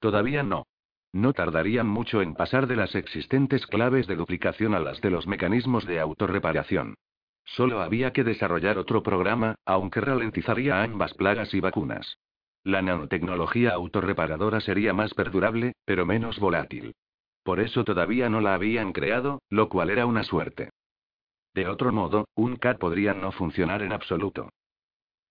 Todavía 0.00 0.42
no. 0.42 0.66
No 1.12 1.32
tardarían 1.32 1.86
mucho 1.86 2.20
en 2.20 2.34
pasar 2.34 2.66
de 2.66 2.74
las 2.74 2.96
existentes 2.96 3.64
claves 3.68 4.08
de 4.08 4.16
duplicación 4.16 4.74
a 4.74 4.80
las 4.80 5.00
de 5.00 5.10
los 5.10 5.28
mecanismos 5.28 5.86
de 5.86 6.00
autorreparación. 6.00 6.96
Solo 7.44 7.80
había 7.80 8.12
que 8.12 8.24
desarrollar 8.24 8.76
otro 8.76 9.04
programa, 9.04 9.54
aunque 9.64 10.00
ralentizaría 10.00 10.82
ambas 10.82 11.14
plagas 11.14 11.54
y 11.54 11.60
vacunas. 11.60 12.18
La 12.64 12.82
nanotecnología 12.82 13.70
autorreparadora 13.70 14.60
sería 14.60 14.92
más 14.92 15.14
perdurable, 15.14 15.74
pero 15.84 16.04
menos 16.04 16.40
volátil. 16.40 16.94
Por 17.48 17.60
eso 17.60 17.82
todavía 17.82 18.28
no 18.28 18.42
la 18.42 18.52
habían 18.52 18.92
creado, 18.92 19.40
lo 19.48 19.70
cual 19.70 19.88
era 19.88 20.04
una 20.04 20.22
suerte. 20.22 20.68
De 21.54 21.66
otro 21.66 21.90
modo, 21.94 22.26
un 22.34 22.56
CAT 22.56 22.78
podría 22.78 23.14
no 23.14 23.32
funcionar 23.32 23.80
en 23.80 23.92
absoluto. 23.94 24.50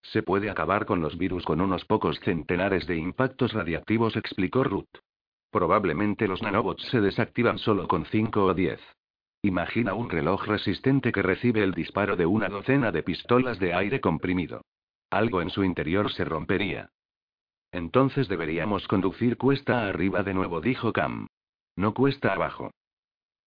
Se 0.01 0.23
puede 0.23 0.49
acabar 0.49 0.87
con 0.87 0.99
los 0.99 1.15
virus 1.15 1.45
con 1.45 1.61
unos 1.61 1.85
pocos 1.85 2.19
centenares 2.21 2.87
de 2.87 2.97
impactos 2.97 3.53
radiactivos, 3.53 4.15
explicó 4.15 4.63
Ruth. 4.63 4.89
Probablemente 5.51 6.27
los 6.27 6.41
nanobots 6.41 6.87
se 6.89 7.01
desactivan 7.01 7.59
solo 7.59 7.87
con 7.87 8.03
5 8.05 8.45
o 8.45 8.53
10. 8.55 8.79
Imagina 9.43 9.93
un 9.93 10.09
reloj 10.09 10.43
resistente 10.47 11.11
que 11.11 11.21
recibe 11.21 11.61
el 11.61 11.75
disparo 11.75 12.15
de 12.15 12.25
una 12.25 12.49
docena 12.49 12.91
de 12.91 13.03
pistolas 13.03 13.59
de 13.59 13.75
aire 13.75 14.01
comprimido. 14.01 14.63
Algo 15.11 15.43
en 15.43 15.51
su 15.51 15.63
interior 15.63 16.11
se 16.11 16.25
rompería. 16.25 16.89
Entonces 17.71 18.27
deberíamos 18.27 18.87
conducir 18.87 19.37
cuesta 19.37 19.87
arriba 19.87 20.23
de 20.23 20.33
nuevo, 20.33 20.61
dijo 20.61 20.91
Cam. 20.91 21.27
No 21.77 21.93
cuesta 21.93 22.33
abajo. 22.33 22.71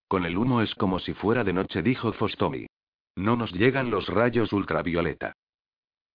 Con 0.08 0.24
el 0.24 0.38
humo 0.38 0.62
es 0.62 0.74
como 0.76 1.00
si 1.00 1.12
fuera 1.14 1.44
de 1.44 1.52
noche, 1.52 1.82
dijo 1.82 2.12
Fostomi. 2.12 2.66
No 3.16 3.36
nos 3.36 3.52
llegan 3.52 3.90
los 3.90 4.06
rayos 4.06 4.52
ultravioleta. 4.52 5.34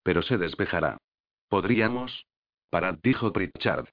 Pero 0.01 0.21
se 0.21 0.37
despejará. 0.37 0.97
¿Podríamos? 1.49 2.25
Parad, 2.69 2.97
dijo 3.03 3.31
Pritchard. 3.31 3.87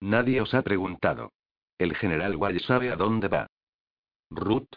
Nadie 0.00 0.40
os 0.40 0.54
ha 0.54 0.62
preguntado. 0.62 1.32
El 1.78 1.94
general 1.94 2.36
Wall 2.36 2.60
sabe 2.60 2.90
a 2.90 2.96
dónde 2.96 3.28
va. 3.28 3.46
Ruth. 4.30 4.68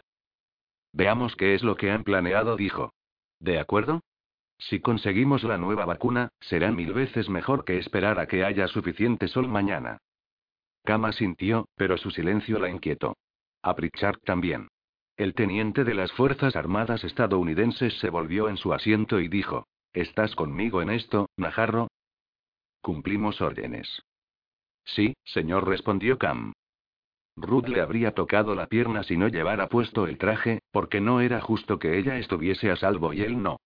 Veamos 0.92 1.36
qué 1.36 1.54
es 1.54 1.62
lo 1.62 1.76
que 1.76 1.90
han 1.90 2.04
planeado, 2.04 2.56
dijo. 2.56 2.92
¿De 3.38 3.58
acuerdo? 3.58 4.00
Si 4.58 4.80
conseguimos 4.80 5.42
la 5.42 5.56
nueva 5.56 5.86
vacuna, 5.86 6.28
será 6.40 6.70
mil 6.70 6.92
veces 6.92 7.30
mejor 7.30 7.64
que 7.64 7.78
esperar 7.78 8.20
a 8.20 8.26
que 8.26 8.44
haya 8.44 8.68
suficiente 8.68 9.26
sol 9.28 9.48
mañana. 9.48 9.98
Kama 10.84 11.12
sintió, 11.12 11.68
pero 11.76 11.96
su 11.98 12.10
silencio 12.10 12.58
la 12.58 12.70
inquietó. 12.70 13.16
A 13.62 13.74
Pritchard 13.74 14.18
también. 14.24 14.68
El 15.16 15.34
teniente 15.34 15.84
de 15.84 15.94
las 15.94 16.12
Fuerzas 16.12 16.56
Armadas 16.56 17.04
estadounidenses 17.04 17.98
se 17.98 18.08
volvió 18.08 18.48
en 18.48 18.56
su 18.56 18.72
asiento 18.72 19.20
y 19.20 19.28
dijo: 19.28 19.66
¿Estás 19.92 20.34
conmigo 20.34 20.80
en 20.82 20.90
esto, 20.90 21.28
Najarro? 21.36 21.88
Cumplimos 22.80 23.40
órdenes. 23.40 24.02
Sí, 24.84 25.14
señor, 25.24 25.68
respondió 25.68 26.16
Cam. 26.16 26.52
Ruth 27.36 27.68
le 27.68 27.80
habría 27.80 28.12
tocado 28.12 28.54
la 28.54 28.66
pierna 28.66 29.02
si 29.02 29.16
no 29.16 29.28
llevara 29.28 29.68
puesto 29.68 30.06
el 30.06 30.18
traje, 30.18 30.60
porque 30.70 31.00
no 31.00 31.20
era 31.20 31.40
justo 31.40 31.78
que 31.78 31.98
ella 31.98 32.18
estuviese 32.18 32.70
a 32.70 32.76
salvo 32.76 33.12
y 33.12 33.22
él 33.22 33.42
no. 33.42 33.58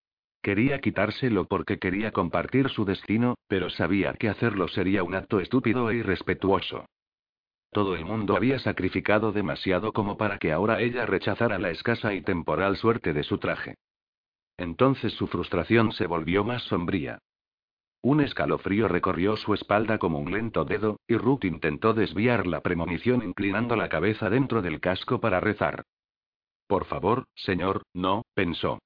Quería 0.42 0.80
quitárselo 0.80 1.46
porque 1.46 1.78
quería 1.78 2.12
compartir 2.12 2.68
su 2.68 2.84
destino, 2.84 3.36
pero 3.48 3.70
sabía 3.70 4.12
que 4.14 4.28
hacerlo 4.28 4.68
sería 4.68 5.02
un 5.02 5.14
acto 5.14 5.40
estúpido 5.40 5.90
e 5.90 5.96
irrespetuoso. 5.96 6.84
Todo 7.74 7.96
el 7.96 8.04
mundo 8.04 8.36
había 8.36 8.60
sacrificado 8.60 9.32
demasiado 9.32 9.92
como 9.92 10.16
para 10.16 10.38
que 10.38 10.52
ahora 10.52 10.80
ella 10.80 11.06
rechazara 11.06 11.58
la 11.58 11.70
escasa 11.70 12.14
y 12.14 12.22
temporal 12.22 12.76
suerte 12.76 13.12
de 13.12 13.24
su 13.24 13.38
traje. 13.38 13.74
Entonces 14.56 15.12
su 15.14 15.26
frustración 15.26 15.90
se 15.90 16.06
volvió 16.06 16.44
más 16.44 16.62
sombría. 16.62 17.18
Un 18.00 18.20
escalofrío 18.20 18.86
recorrió 18.86 19.36
su 19.36 19.54
espalda 19.54 19.98
como 19.98 20.20
un 20.20 20.30
lento 20.30 20.64
dedo, 20.64 21.00
y 21.08 21.16
Ruth 21.16 21.42
intentó 21.42 21.94
desviar 21.94 22.46
la 22.46 22.60
premonición 22.60 23.24
inclinando 23.24 23.74
la 23.74 23.88
cabeza 23.88 24.30
dentro 24.30 24.62
del 24.62 24.78
casco 24.78 25.18
para 25.18 25.40
rezar. 25.40 25.82
Por 26.68 26.84
favor, 26.84 27.24
señor, 27.34 27.82
no, 27.92 28.22
pensó. 28.34 28.78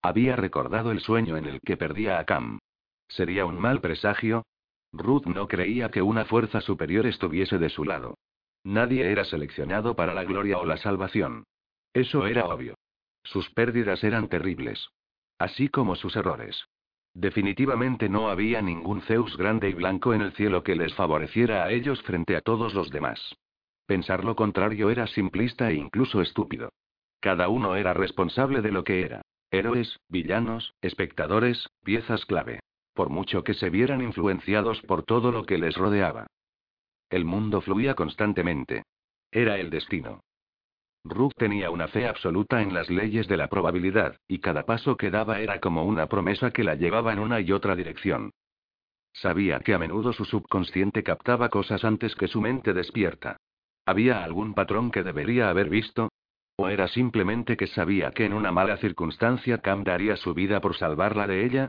Había 0.00 0.36
recordado 0.36 0.92
el 0.92 1.00
sueño 1.00 1.36
en 1.36 1.46
el 1.46 1.60
que 1.60 1.76
perdía 1.76 2.20
a 2.20 2.24
Cam. 2.24 2.60
¿Sería 3.08 3.46
un 3.46 3.58
mal 3.58 3.80
presagio? 3.80 4.44
Ruth 4.98 5.26
no 5.26 5.48
creía 5.48 5.90
que 5.90 6.02
una 6.02 6.24
fuerza 6.24 6.60
superior 6.60 7.06
estuviese 7.06 7.58
de 7.58 7.68
su 7.68 7.84
lado. 7.84 8.16
Nadie 8.64 9.10
era 9.10 9.24
seleccionado 9.24 9.94
para 9.94 10.14
la 10.14 10.24
gloria 10.24 10.58
o 10.58 10.64
la 10.64 10.76
salvación. 10.76 11.44
Eso 11.92 12.26
era 12.26 12.46
obvio. 12.46 12.74
Sus 13.22 13.50
pérdidas 13.50 14.02
eran 14.04 14.28
terribles. 14.28 14.88
Así 15.38 15.68
como 15.68 15.96
sus 15.96 16.16
errores. 16.16 16.66
Definitivamente 17.14 18.08
no 18.08 18.28
había 18.28 18.60
ningún 18.60 19.00
Zeus 19.02 19.36
grande 19.36 19.70
y 19.70 19.74
blanco 19.74 20.12
en 20.12 20.20
el 20.20 20.32
cielo 20.32 20.62
que 20.62 20.76
les 20.76 20.94
favoreciera 20.94 21.64
a 21.64 21.70
ellos 21.70 22.02
frente 22.02 22.36
a 22.36 22.40
todos 22.40 22.74
los 22.74 22.90
demás. 22.90 23.36
Pensar 23.86 24.24
lo 24.24 24.36
contrario 24.36 24.90
era 24.90 25.06
simplista 25.06 25.70
e 25.70 25.74
incluso 25.74 26.20
estúpido. 26.20 26.70
Cada 27.20 27.48
uno 27.48 27.76
era 27.76 27.94
responsable 27.94 28.60
de 28.60 28.72
lo 28.72 28.84
que 28.84 29.02
era. 29.02 29.22
Héroes, 29.50 29.98
villanos, 30.08 30.74
espectadores, 30.82 31.68
piezas 31.84 32.26
clave. 32.26 32.60
Por 32.96 33.10
mucho 33.10 33.44
que 33.44 33.52
se 33.52 33.68
vieran 33.68 34.00
influenciados 34.00 34.80
por 34.80 35.02
todo 35.02 35.30
lo 35.30 35.44
que 35.44 35.58
les 35.58 35.76
rodeaba. 35.76 36.26
El 37.10 37.26
mundo 37.26 37.60
fluía 37.60 37.94
constantemente. 37.94 38.84
Era 39.30 39.58
el 39.58 39.68
destino. 39.68 40.22
Ruth 41.04 41.34
tenía 41.36 41.70
una 41.70 41.88
fe 41.88 42.08
absoluta 42.08 42.62
en 42.62 42.72
las 42.72 42.88
leyes 42.88 43.28
de 43.28 43.36
la 43.36 43.48
probabilidad, 43.48 44.16
y 44.26 44.38
cada 44.38 44.64
paso 44.64 44.96
que 44.96 45.10
daba 45.10 45.40
era 45.40 45.60
como 45.60 45.84
una 45.84 46.06
promesa 46.06 46.52
que 46.52 46.64
la 46.64 46.74
llevaba 46.74 47.12
en 47.12 47.18
una 47.18 47.38
y 47.42 47.52
otra 47.52 47.76
dirección. 47.76 48.30
Sabía 49.12 49.60
que 49.60 49.74
a 49.74 49.78
menudo 49.78 50.14
su 50.14 50.24
subconsciente 50.24 51.02
captaba 51.02 51.50
cosas 51.50 51.84
antes 51.84 52.16
que 52.16 52.28
su 52.28 52.40
mente 52.40 52.72
despierta. 52.72 53.36
¿Había 53.84 54.24
algún 54.24 54.54
patrón 54.54 54.90
que 54.90 55.02
debería 55.02 55.50
haber 55.50 55.68
visto? 55.68 56.08
¿O 56.56 56.68
era 56.68 56.88
simplemente 56.88 57.58
que 57.58 57.66
sabía 57.66 58.10
que 58.12 58.24
en 58.24 58.32
una 58.32 58.52
mala 58.52 58.78
circunstancia 58.78 59.58
Cam 59.58 59.84
daría 59.84 60.16
su 60.16 60.32
vida 60.32 60.62
por 60.62 60.74
salvarla 60.76 61.26
de 61.26 61.44
ella? 61.44 61.68